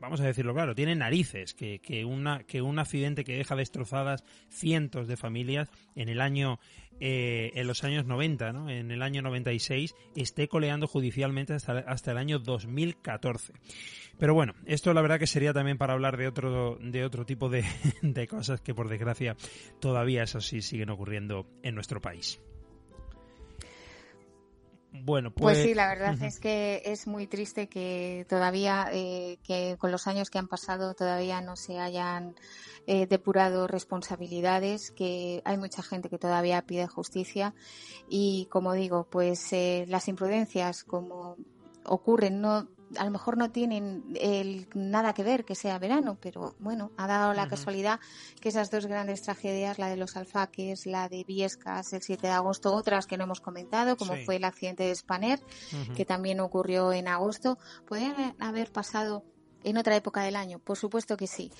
vamos 0.00 0.20
a 0.20 0.24
decirlo 0.24 0.54
claro, 0.54 0.74
tiene 0.74 0.94
narices 0.94 1.54
que, 1.54 1.78
que, 1.80 2.04
una, 2.04 2.42
que 2.44 2.62
un 2.62 2.78
accidente 2.78 3.24
que 3.24 3.36
deja 3.36 3.54
destrozadas 3.54 4.24
cientos 4.48 5.06
de 5.06 5.16
familias 5.16 5.68
en 5.94 6.08
el 6.08 6.20
año, 6.20 6.58
eh, 7.00 7.52
en 7.54 7.66
los 7.66 7.82
años 7.84 8.06
90, 8.06 8.52
¿no? 8.52 8.70
En 8.70 8.90
el 8.90 9.02
año 9.02 9.22
96 9.22 9.94
esté 10.14 10.48
coleando 10.48 10.86
judicialmente 10.86 11.54
hasta, 11.54 11.78
hasta 11.78 12.12
el 12.12 12.18
año 12.18 12.38
2014. 12.38 13.54
Pero 14.18 14.34
bueno, 14.34 14.54
esto 14.66 14.92
la 14.92 15.00
verdad 15.00 15.18
que 15.18 15.26
sería 15.26 15.52
también 15.52 15.78
para 15.78 15.94
hablar 15.94 16.16
de 16.16 16.28
otro, 16.28 16.78
de 16.80 17.04
otro 17.04 17.24
tipo 17.24 17.48
de, 17.48 17.64
de 18.02 18.28
cosas 18.28 18.60
que 18.60 18.74
por 18.74 18.88
desgracia 18.88 19.36
todavía 19.80 20.22
eso 20.22 20.40
sí 20.40 20.60
siguen 20.60 20.90
ocurriendo 20.90 21.46
en 21.62 21.74
nuestro 21.74 22.00
país. 22.00 22.40
Bueno, 24.92 25.30
pues... 25.30 25.56
pues 25.56 25.66
sí, 25.66 25.74
la 25.74 25.88
verdad 25.88 26.20
es 26.22 26.40
que 26.40 26.82
es 26.84 27.06
muy 27.06 27.26
triste 27.26 27.68
que 27.68 28.26
todavía, 28.28 28.88
eh, 28.92 29.38
que 29.44 29.76
con 29.78 29.92
los 29.92 30.06
años 30.06 30.30
que 30.30 30.38
han 30.38 30.48
pasado 30.48 30.94
todavía 30.94 31.40
no 31.40 31.54
se 31.56 31.78
hayan 31.78 32.34
eh, 32.86 33.06
depurado 33.06 33.68
responsabilidades, 33.68 34.90
que 34.90 35.42
hay 35.44 35.58
mucha 35.58 35.82
gente 35.82 36.08
que 36.08 36.18
todavía 36.18 36.62
pide 36.62 36.88
justicia 36.88 37.54
y 38.08 38.48
como 38.50 38.72
digo, 38.72 39.06
pues 39.08 39.52
eh, 39.52 39.84
las 39.88 40.08
imprudencias 40.08 40.82
como 40.82 41.36
ocurren 41.84 42.40
no 42.40 42.68
a 42.96 43.04
lo 43.04 43.10
mejor 43.10 43.36
no 43.36 43.50
tienen 43.50 44.04
el, 44.20 44.68
nada 44.74 45.14
que 45.14 45.22
ver 45.22 45.44
que 45.44 45.54
sea 45.54 45.78
verano, 45.78 46.18
pero 46.20 46.54
bueno, 46.58 46.90
ha 46.96 47.06
dado 47.06 47.34
la 47.34 47.48
casualidad 47.48 48.00
que 48.40 48.48
esas 48.48 48.70
dos 48.70 48.86
grandes 48.86 49.22
tragedias, 49.22 49.78
la 49.78 49.88
de 49.88 49.96
los 49.96 50.16
alfaques, 50.16 50.86
la 50.86 51.08
de 51.08 51.24
Viescas 51.24 51.92
el 51.92 52.02
7 52.02 52.26
de 52.26 52.32
agosto, 52.32 52.74
otras 52.74 53.06
que 53.06 53.16
no 53.16 53.24
hemos 53.24 53.40
comentado, 53.40 53.96
como 53.96 54.16
fue 54.24 54.36
el 54.36 54.44
accidente 54.44 54.84
de 54.84 54.94
Spanner, 54.94 55.40
que 55.94 56.04
también 56.04 56.40
ocurrió 56.40 56.92
en 56.92 57.08
agosto, 57.08 57.58
pueden 57.86 58.14
haber 58.38 58.72
pasado 58.72 59.24
en 59.64 59.76
otra 59.76 59.96
época 59.96 60.22
del 60.22 60.36
año, 60.36 60.58
por 60.58 60.76
supuesto 60.76 61.16
que 61.16 61.26
sí, 61.26 61.50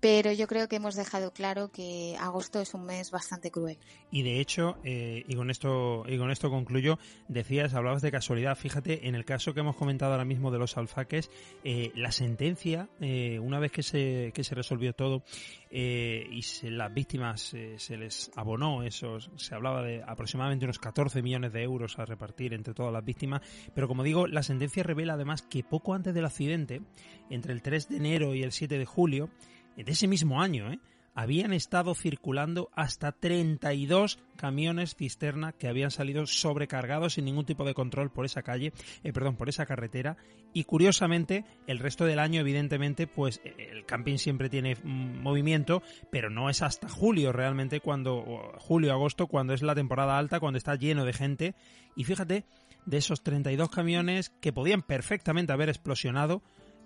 pero 0.00 0.32
yo 0.32 0.46
creo 0.46 0.68
que 0.68 0.76
hemos 0.76 0.94
dejado 0.94 1.32
claro 1.32 1.70
que 1.70 2.16
agosto 2.18 2.60
es 2.60 2.74
un 2.74 2.84
mes 2.84 3.10
bastante 3.10 3.50
cruel. 3.50 3.78
Y 4.10 4.22
de 4.22 4.40
hecho, 4.40 4.78
eh, 4.84 5.24
y 5.28 5.34
con 5.34 5.50
esto 5.50 6.04
y 6.06 6.18
con 6.18 6.30
esto 6.30 6.50
concluyo, 6.50 6.98
decías, 7.28 7.74
hablabas 7.74 8.02
de 8.02 8.10
casualidad. 8.10 8.56
Fíjate, 8.56 9.08
en 9.08 9.14
el 9.14 9.24
caso 9.24 9.54
que 9.54 9.60
hemos 9.60 9.76
comentado 9.76 10.12
ahora 10.12 10.24
mismo 10.24 10.50
de 10.50 10.58
los 10.58 10.76
alfaques, 10.76 11.30
eh, 11.64 11.92
la 11.94 12.12
sentencia, 12.12 12.88
eh, 13.00 13.38
una 13.38 13.58
vez 13.58 13.72
que 13.72 13.82
se 13.82 14.32
que 14.34 14.44
se 14.44 14.54
resolvió 14.54 14.92
todo 14.94 15.22
y 15.70 16.42
las 16.64 16.92
víctimas 16.92 17.54
se 17.76 17.96
les 17.96 18.30
abonó, 18.34 18.82
eso, 18.82 19.18
se 19.36 19.54
hablaba 19.54 19.82
de 19.82 20.02
aproximadamente 20.02 20.64
unos 20.64 20.78
14 20.78 21.22
millones 21.22 21.52
de 21.52 21.62
euros 21.62 21.98
a 21.98 22.04
repartir 22.04 22.54
entre 22.54 22.74
todas 22.74 22.92
las 22.92 23.04
víctimas, 23.04 23.42
pero 23.74 23.86
como 23.86 24.02
digo, 24.02 24.26
la 24.26 24.42
sentencia 24.42 24.82
revela 24.82 25.14
además 25.14 25.42
que 25.42 25.62
poco 25.62 25.94
antes 25.94 26.12
del 26.12 26.24
accidente, 26.24 26.82
entre 27.28 27.52
el 27.52 27.62
3 27.62 27.88
de 27.88 27.96
enero 27.96 28.34
y 28.34 28.42
el 28.42 28.52
7 28.52 28.78
de 28.78 28.86
julio, 28.86 29.30
de 29.76 29.92
ese 29.92 30.08
mismo 30.08 30.42
año, 30.42 30.72
¿eh? 30.72 30.78
Habían 31.14 31.52
estado 31.52 31.94
circulando 31.94 32.70
hasta 32.74 33.12
32 33.12 34.18
camiones 34.36 34.94
cisterna 34.94 35.52
que 35.52 35.68
habían 35.68 35.90
salido 35.90 36.26
sobrecargados 36.26 37.14
sin 37.14 37.24
ningún 37.24 37.44
tipo 37.44 37.64
de 37.64 37.74
control 37.74 38.10
por 38.10 38.24
esa 38.24 38.42
calle, 38.42 38.72
eh, 39.02 39.12
perdón, 39.12 39.36
por 39.36 39.48
esa 39.48 39.66
carretera 39.66 40.16
y 40.52 40.64
curiosamente 40.64 41.44
el 41.66 41.78
resto 41.78 42.04
del 42.04 42.18
año 42.18 42.40
evidentemente 42.40 43.06
pues 43.06 43.40
eh, 43.44 43.68
el 43.72 43.84
camping 43.84 44.16
siempre 44.16 44.48
tiene 44.48 44.76
mm, 44.76 45.20
movimiento, 45.20 45.82
pero 46.10 46.30
no 46.30 46.48
es 46.48 46.62
hasta 46.62 46.88
julio 46.88 47.32
realmente 47.32 47.80
cuando 47.80 48.52
julio 48.58 48.92
agosto 48.92 49.26
cuando 49.26 49.52
es 49.52 49.62
la 49.62 49.74
temporada 49.74 50.16
alta, 50.16 50.40
cuando 50.40 50.58
está 50.58 50.74
lleno 50.76 51.04
de 51.04 51.12
gente 51.12 51.54
y 51.96 52.04
fíjate 52.04 52.44
de 52.86 52.96
esos 52.96 53.22
32 53.22 53.70
camiones 53.70 54.30
que 54.40 54.52
podían 54.52 54.82
perfectamente 54.82 55.52
haber 55.52 55.68
explosionado, 55.68 56.42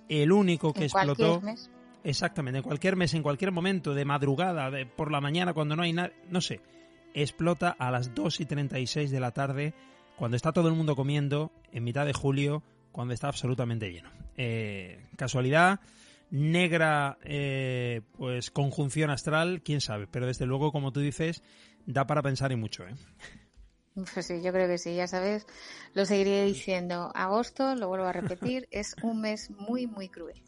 el 0.08 0.32
único 0.32 0.72
que 0.72 0.84
explotó... 0.84 1.40
Mes. 1.40 1.70
Exactamente, 2.04 2.58
en 2.58 2.62
cualquier 2.62 2.96
mes, 2.96 3.14
en 3.14 3.22
cualquier 3.22 3.50
momento, 3.50 3.94
de 3.94 4.04
madrugada, 4.04 4.70
de, 4.70 4.84
por 4.84 5.10
la 5.10 5.22
mañana, 5.22 5.54
cuando 5.54 5.74
no 5.74 5.82
hay 5.82 5.94
nada, 5.94 6.12
no 6.28 6.42
sé, 6.42 6.60
explota 7.14 7.70
a 7.70 7.90
las 7.90 8.14
2 8.14 8.40
y 8.40 8.44
36 8.44 9.10
de 9.10 9.20
la 9.20 9.30
tarde, 9.30 9.72
cuando 10.16 10.36
está 10.36 10.52
todo 10.52 10.68
el 10.68 10.74
mundo 10.74 10.96
comiendo, 10.96 11.50
en 11.72 11.82
mitad 11.82 12.04
de 12.04 12.12
julio, 12.12 12.62
cuando 12.92 13.14
está 13.14 13.28
absolutamente 13.28 13.90
lleno. 13.90 14.10
Eh, 14.36 15.06
casualidad, 15.16 15.80
negra 16.30 17.16
eh, 17.22 18.02
pues 18.18 18.50
conjunción 18.50 19.10
astral, 19.10 19.62
quién 19.62 19.80
sabe, 19.80 20.06
pero 20.06 20.26
desde 20.26 20.44
luego, 20.44 20.72
como 20.72 20.92
tú 20.92 21.00
dices, 21.00 21.42
da 21.86 22.06
para 22.06 22.22
pensar 22.22 22.52
y 22.52 22.56
mucho, 22.56 22.86
¿eh? 22.86 22.94
Pues 24.12 24.26
sí, 24.26 24.42
yo 24.42 24.52
creo 24.52 24.66
que 24.66 24.76
sí, 24.76 24.96
ya 24.96 25.06
sabes, 25.06 25.46
lo 25.94 26.04
seguiré 26.04 26.44
diciendo. 26.44 27.12
Agosto, 27.14 27.76
lo 27.76 27.86
vuelvo 27.86 28.06
a 28.06 28.12
repetir, 28.12 28.66
es 28.72 28.96
un 29.02 29.20
mes 29.20 29.50
muy, 29.50 29.86
muy 29.86 30.08
cruel. 30.08 30.42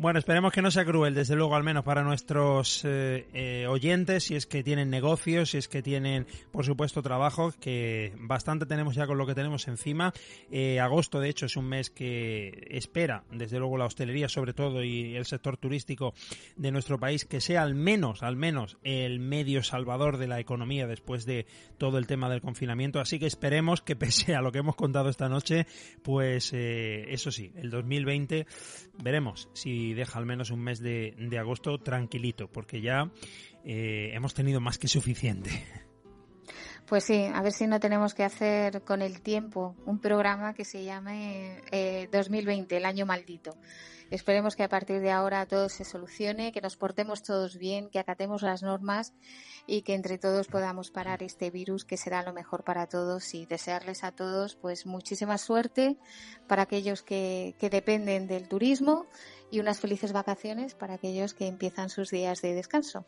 Bueno, 0.00 0.18
esperemos 0.18 0.50
que 0.54 0.62
no 0.62 0.70
sea 0.70 0.86
cruel, 0.86 1.12
desde 1.12 1.36
luego, 1.36 1.54
al 1.54 1.62
menos 1.62 1.84
para 1.84 2.02
nuestros 2.02 2.86
eh, 2.86 3.26
eh, 3.34 3.66
oyentes, 3.68 4.24
si 4.24 4.34
es 4.34 4.46
que 4.46 4.62
tienen 4.62 4.88
negocios, 4.88 5.50
si 5.50 5.58
es 5.58 5.68
que 5.68 5.82
tienen, 5.82 6.26
por 6.50 6.64
supuesto, 6.64 7.02
trabajos, 7.02 7.56
que 7.56 8.14
bastante 8.16 8.64
tenemos 8.64 8.94
ya 8.94 9.06
con 9.06 9.18
lo 9.18 9.26
que 9.26 9.34
tenemos 9.34 9.68
encima. 9.68 10.14
Eh, 10.50 10.80
agosto, 10.80 11.20
de 11.20 11.28
hecho, 11.28 11.44
es 11.44 11.56
un 11.58 11.66
mes 11.68 11.90
que 11.90 12.66
espera, 12.70 13.24
desde 13.30 13.58
luego, 13.58 13.76
la 13.76 13.84
hostelería, 13.84 14.30
sobre 14.30 14.54
todo, 14.54 14.82
y 14.82 15.16
el 15.16 15.26
sector 15.26 15.58
turístico 15.58 16.14
de 16.56 16.72
nuestro 16.72 16.98
país, 16.98 17.26
que 17.26 17.42
sea 17.42 17.60
al 17.62 17.74
menos, 17.74 18.22
al 18.22 18.36
menos, 18.36 18.78
el 18.82 19.20
medio 19.20 19.62
salvador 19.62 20.16
de 20.16 20.28
la 20.28 20.40
economía 20.40 20.86
después 20.86 21.26
de 21.26 21.44
todo 21.76 21.98
el 21.98 22.06
tema 22.06 22.30
del 22.30 22.40
confinamiento. 22.40 23.00
Así 23.00 23.18
que 23.18 23.26
esperemos 23.26 23.82
que, 23.82 23.96
pese 23.96 24.34
a 24.34 24.40
lo 24.40 24.50
que 24.50 24.60
hemos 24.60 24.76
contado 24.76 25.10
esta 25.10 25.28
noche, 25.28 25.66
pues, 26.02 26.54
eso 26.54 27.30
sí, 27.30 27.52
el 27.54 27.68
2020, 27.68 28.46
veremos 29.02 29.50
si 29.52 29.89
deja 29.94 30.18
al 30.18 30.26
menos 30.26 30.50
un 30.50 30.60
mes 30.60 30.80
de, 30.80 31.14
agosto 31.38 31.78
tranquilito, 31.78 32.48
porque 32.48 32.80
ya 32.80 33.10
eh, 33.64 34.10
hemos 34.12 34.34
tenido 34.34 34.60
más 34.60 34.78
que 34.78 34.88
suficiente. 34.88 35.50
Pues 36.86 37.04
sí, 37.04 37.24
a 37.32 37.40
ver 37.40 37.52
si 37.52 37.68
no 37.68 37.78
tenemos 37.78 38.14
que 38.14 38.24
hacer 38.24 38.82
con 38.82 39.00
el 39.00 39.20
tiempo 39.20 39.76
un 39.86 40.00
programa 40.00 40.54
que 40.54 40.64
se 40.64 40.82
llame 40.82 41.60
2020, 42.10 42.74
eh, 42.74 42.78
el 42.78 42.84
año 42.84 43.06
maldito. 43.06 43.56
Esperemos 44.10 44.56
que 44.56 44.64
a 44.64 44.68
partir 44.68 45.00
de 45.00 45.12
ahora 45.12 45.46
todo 45.46 45.68
se 45.68 45.84
solucione, 45.84 46.50
que 46.50 46.60
nos 46.60 46.76
portemos 46.76 47.22
todos 47.22 47.56
bien, 47.56 47.90
que 47.90 48.00
acatemos 48.00 48.42
las 48.42 48.62
normas 48.62 49.14
y 49.68 49.82
que 49.82 49.94
entre 49.94 50.18
todos 50.18 50.48
podamos 50.48 50.90
parar 50.90 51.22
este 51.22 51.50
virus 51.50 51.84
que 51.84 51.96
será 51.96 52.24
lo 52.24 52.32
mejor 52.32 52.64
para 52.64 52.88
todos. 52.88 53.34
Y 53.34 53.46
desearles 53.46 54.02
a 54.02 54.10
todos 54.10 54.56
pues 54.56 54.84
muchísima 54.84 55.38
suerte 55.38 55.96
para 56.48 56.62
aquellos 56.62 57.02
que, 57.02 57.54
que 57.60 57.70
dependen 57.70 58.26
del 58.26 58.48
turismo 58.48 59.06
y 59.50 59.60
unas 59.60 59.78
felices 59.78 60.12
vacaciones 60.12 60.74
para 60.74 60.94
aquellos 60.94 61.32
que 61.32 61.46
empiezan 61.46 61.88
sus 61.88 62.10
días 62.10 62.42
de 62.42 62.54
descanso. 62.54 63.04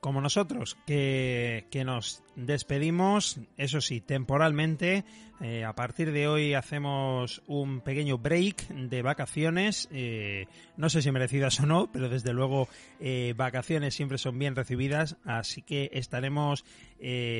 Como 0.00 0.22
nosotros, 0.22 0.78
que, 0.86 1.66
que, 1.70 1.84
nos 1.84 2.22
despedimos, 2.46 3.40
eso 3.56 3.80
sí, 3.80 4.00
temporalmente. 4.00 5.04
Eh, 5.42 5.64
a 5.64 5.74
partir 5.74 6.12
de 6.12 6.28
hoy 6.28 6.52
hacemos 6.52 7.42
un 7.46 7.80
pequeño 7.80 8.18
break 8.18 8.68
de 8.68 9.00
vacaciones. 9.00 9.88
Eh, 9.90 10.46
no 10.76 10.90
sé 10.90 11.00
si 11.00 11.10
merecidas 11.10 11.60
o 11.60 11.66
no, 11.66 11.90
pero 11.90 12.10
desde 12.10 12.34
luego 12.34 12.68
eh, 13.00 13.32
vacaciones 13.34 13.94
siempre 13.94 14.18
son 14.18 14.38
bien 14.38 14.54
recibidas. 14.54 15.16
Así 15.24 15.62
que 15.62 15.90
estaremos 15.94 16.64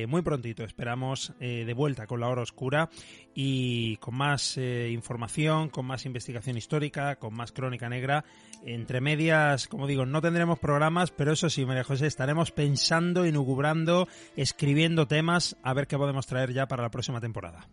muy 0.07 0.23
prontito, 0.23 0.63
esperamos, 0.63 1.33
de 1.39 1.73
vuelta 1.75 2.07
con 2.07 2.19
la 2.19 2.29
hora 2.29 2.41
oscura 2.41 2.89
y 3.35 3.97
con 3.97 4.15
más 4.15 4.57
información, 4.57 5.69
con 5.69 5.85
más 5.85 6.07
investigación 6.07 6.57
histórica, 6.57 7.17
con 7.17 7.35
más 7.35 7.51
crónica 7.51 7.87
negra. 7.87 8.25
Entre 8.65 9.01
medias, 9.01 9.67
como 9.67 9.85
digo, 9.85 10.07
no 10.07 10.19
tendremos 10.19 10.57
programas, 10.57 11.11
pero 11.11 11.33
eso 11.33 11.47
sí, 11.47 11.63
María 11.63 11.83
José, 11.83 12.07
estaremos 12.07 12.51
pensando, 12.51 13.27
inugubrando, 13.27 14.07
escribiendo 14.35 14.90
temas, 15.07 15.57
a 15.63 15.73
ver 15.73 15.87
qué 15.87 15.97
podemos 15.97 16.27
traer 16.27 16.53
ya 16.53 16.67
para 16.67 16.83
la 16.83 16.91
próxima 16.91 17.19
temporada. 17.21 17.67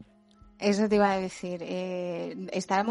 Eso 0.59 0.89
te 0.89 0.97
iba 0.97 1.13
a 1.13 1.21
decir. 1.21 1.61
Eh, 1.63 2.37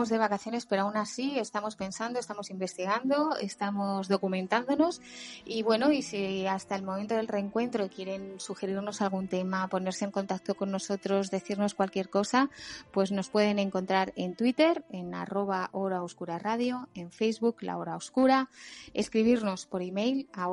de 0.09 0.17
vacaciones, 0.17 0.65
pero 0.65 0.83
aún 0.83 0.95
así 0.95 1.37
estamos 1.37 1.75
pensando, 1.75 2.19
estamos 2.19 2.49
investigando, 2.49 3.35
estamos 3.41 4.07
documentándonos. 4.07 5.01
Y 5.45 5.63
bueno, 5.63 5.91
y 5.91 6.01
si 6.01 6.47
hasta 6.47 6.75
el 6.75 6.83
momento 6.83 7.15
del 7.15 7.27
reencuentro 7.27 7.89
quieren 7.89 8.39
sugerirnos 8.39 9.01
algún 9.01 9.27
tema, 9.27 9.67
ponerse 9.67 10.05
en 10.05 10.11
contacto 10.11 10.55
con 10.55 10.71
nosotros, 10.71 11.29
decirnos 11.29 11.73
cualquier 11.73 12.09
cosa, 12.09 12.49
pues 12.91 13.11
nos 13.11 13.29
pueden 13.29 13.59
encontrar 13.59 14.13
en 14.15 14.35
Twitter, 14.35 14.85
en 14.89 15.13
arroba 15.13 15.69
hora 15.73 16.03
oscura 16.03 16.39
radio, 16.39 16.87
en 16.93 17.11
Facebook, 17.11 17.57
la 17.61 17.77
hora 17.77 17.95
oscura, 17.95 18.49
escribirnos 18.93 19.65
por 19.65 19.81
email 19.81 20.29
a 20.33 20.47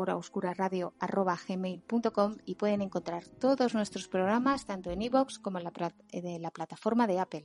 radio 0.54 0.94
arroba 0.98 1.38
gmail.com 1.48 2.36
y 2.44 2.54
pueden 2.56 2.82
encontrar 2.82 3.24
todos 3.26 3.74
nuestros 3.74 4.08
programas 4.08 4.66
tanto 4.66 4.90
en 4.90 5.02
iVoox 5.02 5.38
como 5.38 5.58
en 5.58 5.64
la, 5.64 5.72
de 6.12 6.38
la 6.38 6.50
plataforma 6.50 7.03
de 7.06 7.20
Apple. 7.20 7.44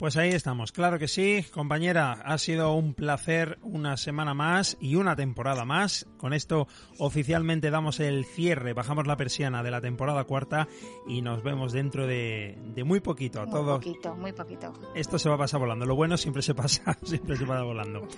Pues 0.00 0.16
ahí 0.16 0.30
estamos, 0.30 0.72
claro 0.72 0.98
que 0.98 1.08
sí, 1.08 1.44
compañera, 1.52 2.12
ha 2.24 2.38
sido 2.38 2.72
un 2.72 2.94
placer 2.94 3.58
una 3.60 3.98
semana 3.98 4.32
más 4.32 4.78
y 4.80 4.94
una 4.94 5.14
temporada 5.14 5.66
más. 5.66 6.06
Con 6.16 6.32
esto 6.32 6.66
oficialmente 6.96 7.70
damos 7.70 8.00
el 8.00 8.24
cierre, 8.24 8.72
bajamos 8.72 9.06
la 9.06 9.18
persiana 9.18 9.62
de 9.62 9.70
la 9.70 9.82
temporada 9.82 10.24
cuarta 10.24 10.68
y 11.06 11.20
nos 11.20 11.42
vemos 11.42 11.72
dentro 11.72 12.06
de, 12.06 12.56
muy 12.82 13.00
poquito. 13.00 13.44
Muy 13.44 13.62
poquito, 13.62 14.16
muy 14.16 14.32
poquito. 14.32 14.72
Esto 14.94 15.18
se 15.18 15.28
va 15.28 15.34
a 15.34 15.38
pasar 15.38 15.60
volando, 15.60 15.84
lo 15.84 15.96
bueno 15.96 16.16
siempre 16.16 16.40
se 16.40 16.54
pasa, 16.54 16.96
siempre 17.02 17.36
se 17.36 17.44
va 17.44 17.62
volando. 17.62 18.08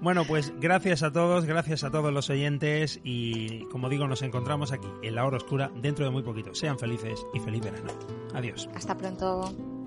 Bueno, 0.00 0.24
pues 0.24 0.54
gracias 0.58 1.02
a 1.02 1.12
todos, 1.12 1.44
gracias 1.44 1.84
a 1.84 1.90
todos 1.90 2.10
los 2.10 2.30
oyentes 2.30 3.00
y 3.04 3.64
como 3.66 3.90
digo, 3.90 4.08
nos 4.08 4.22
encontramos 4.22 4.72
aquí 4.72 4.88
en 5.02 5.14
la 5.14 5.26
hora 5.26 5.36
oscura 5.36 5.70
dentro 5.74 6.06
de 6.06 6.10
muy 6.10 6.22
poquito. 6.22 6.54
Sean 6.54 6.78
felices 6.78 7.22
y 7.34 7.40
feliz 7.40 7.62
verano. 7.62 7.92
Adiós. 8.32 8.66
Hasta 8.74 8.96
pronto. 8.96 9.77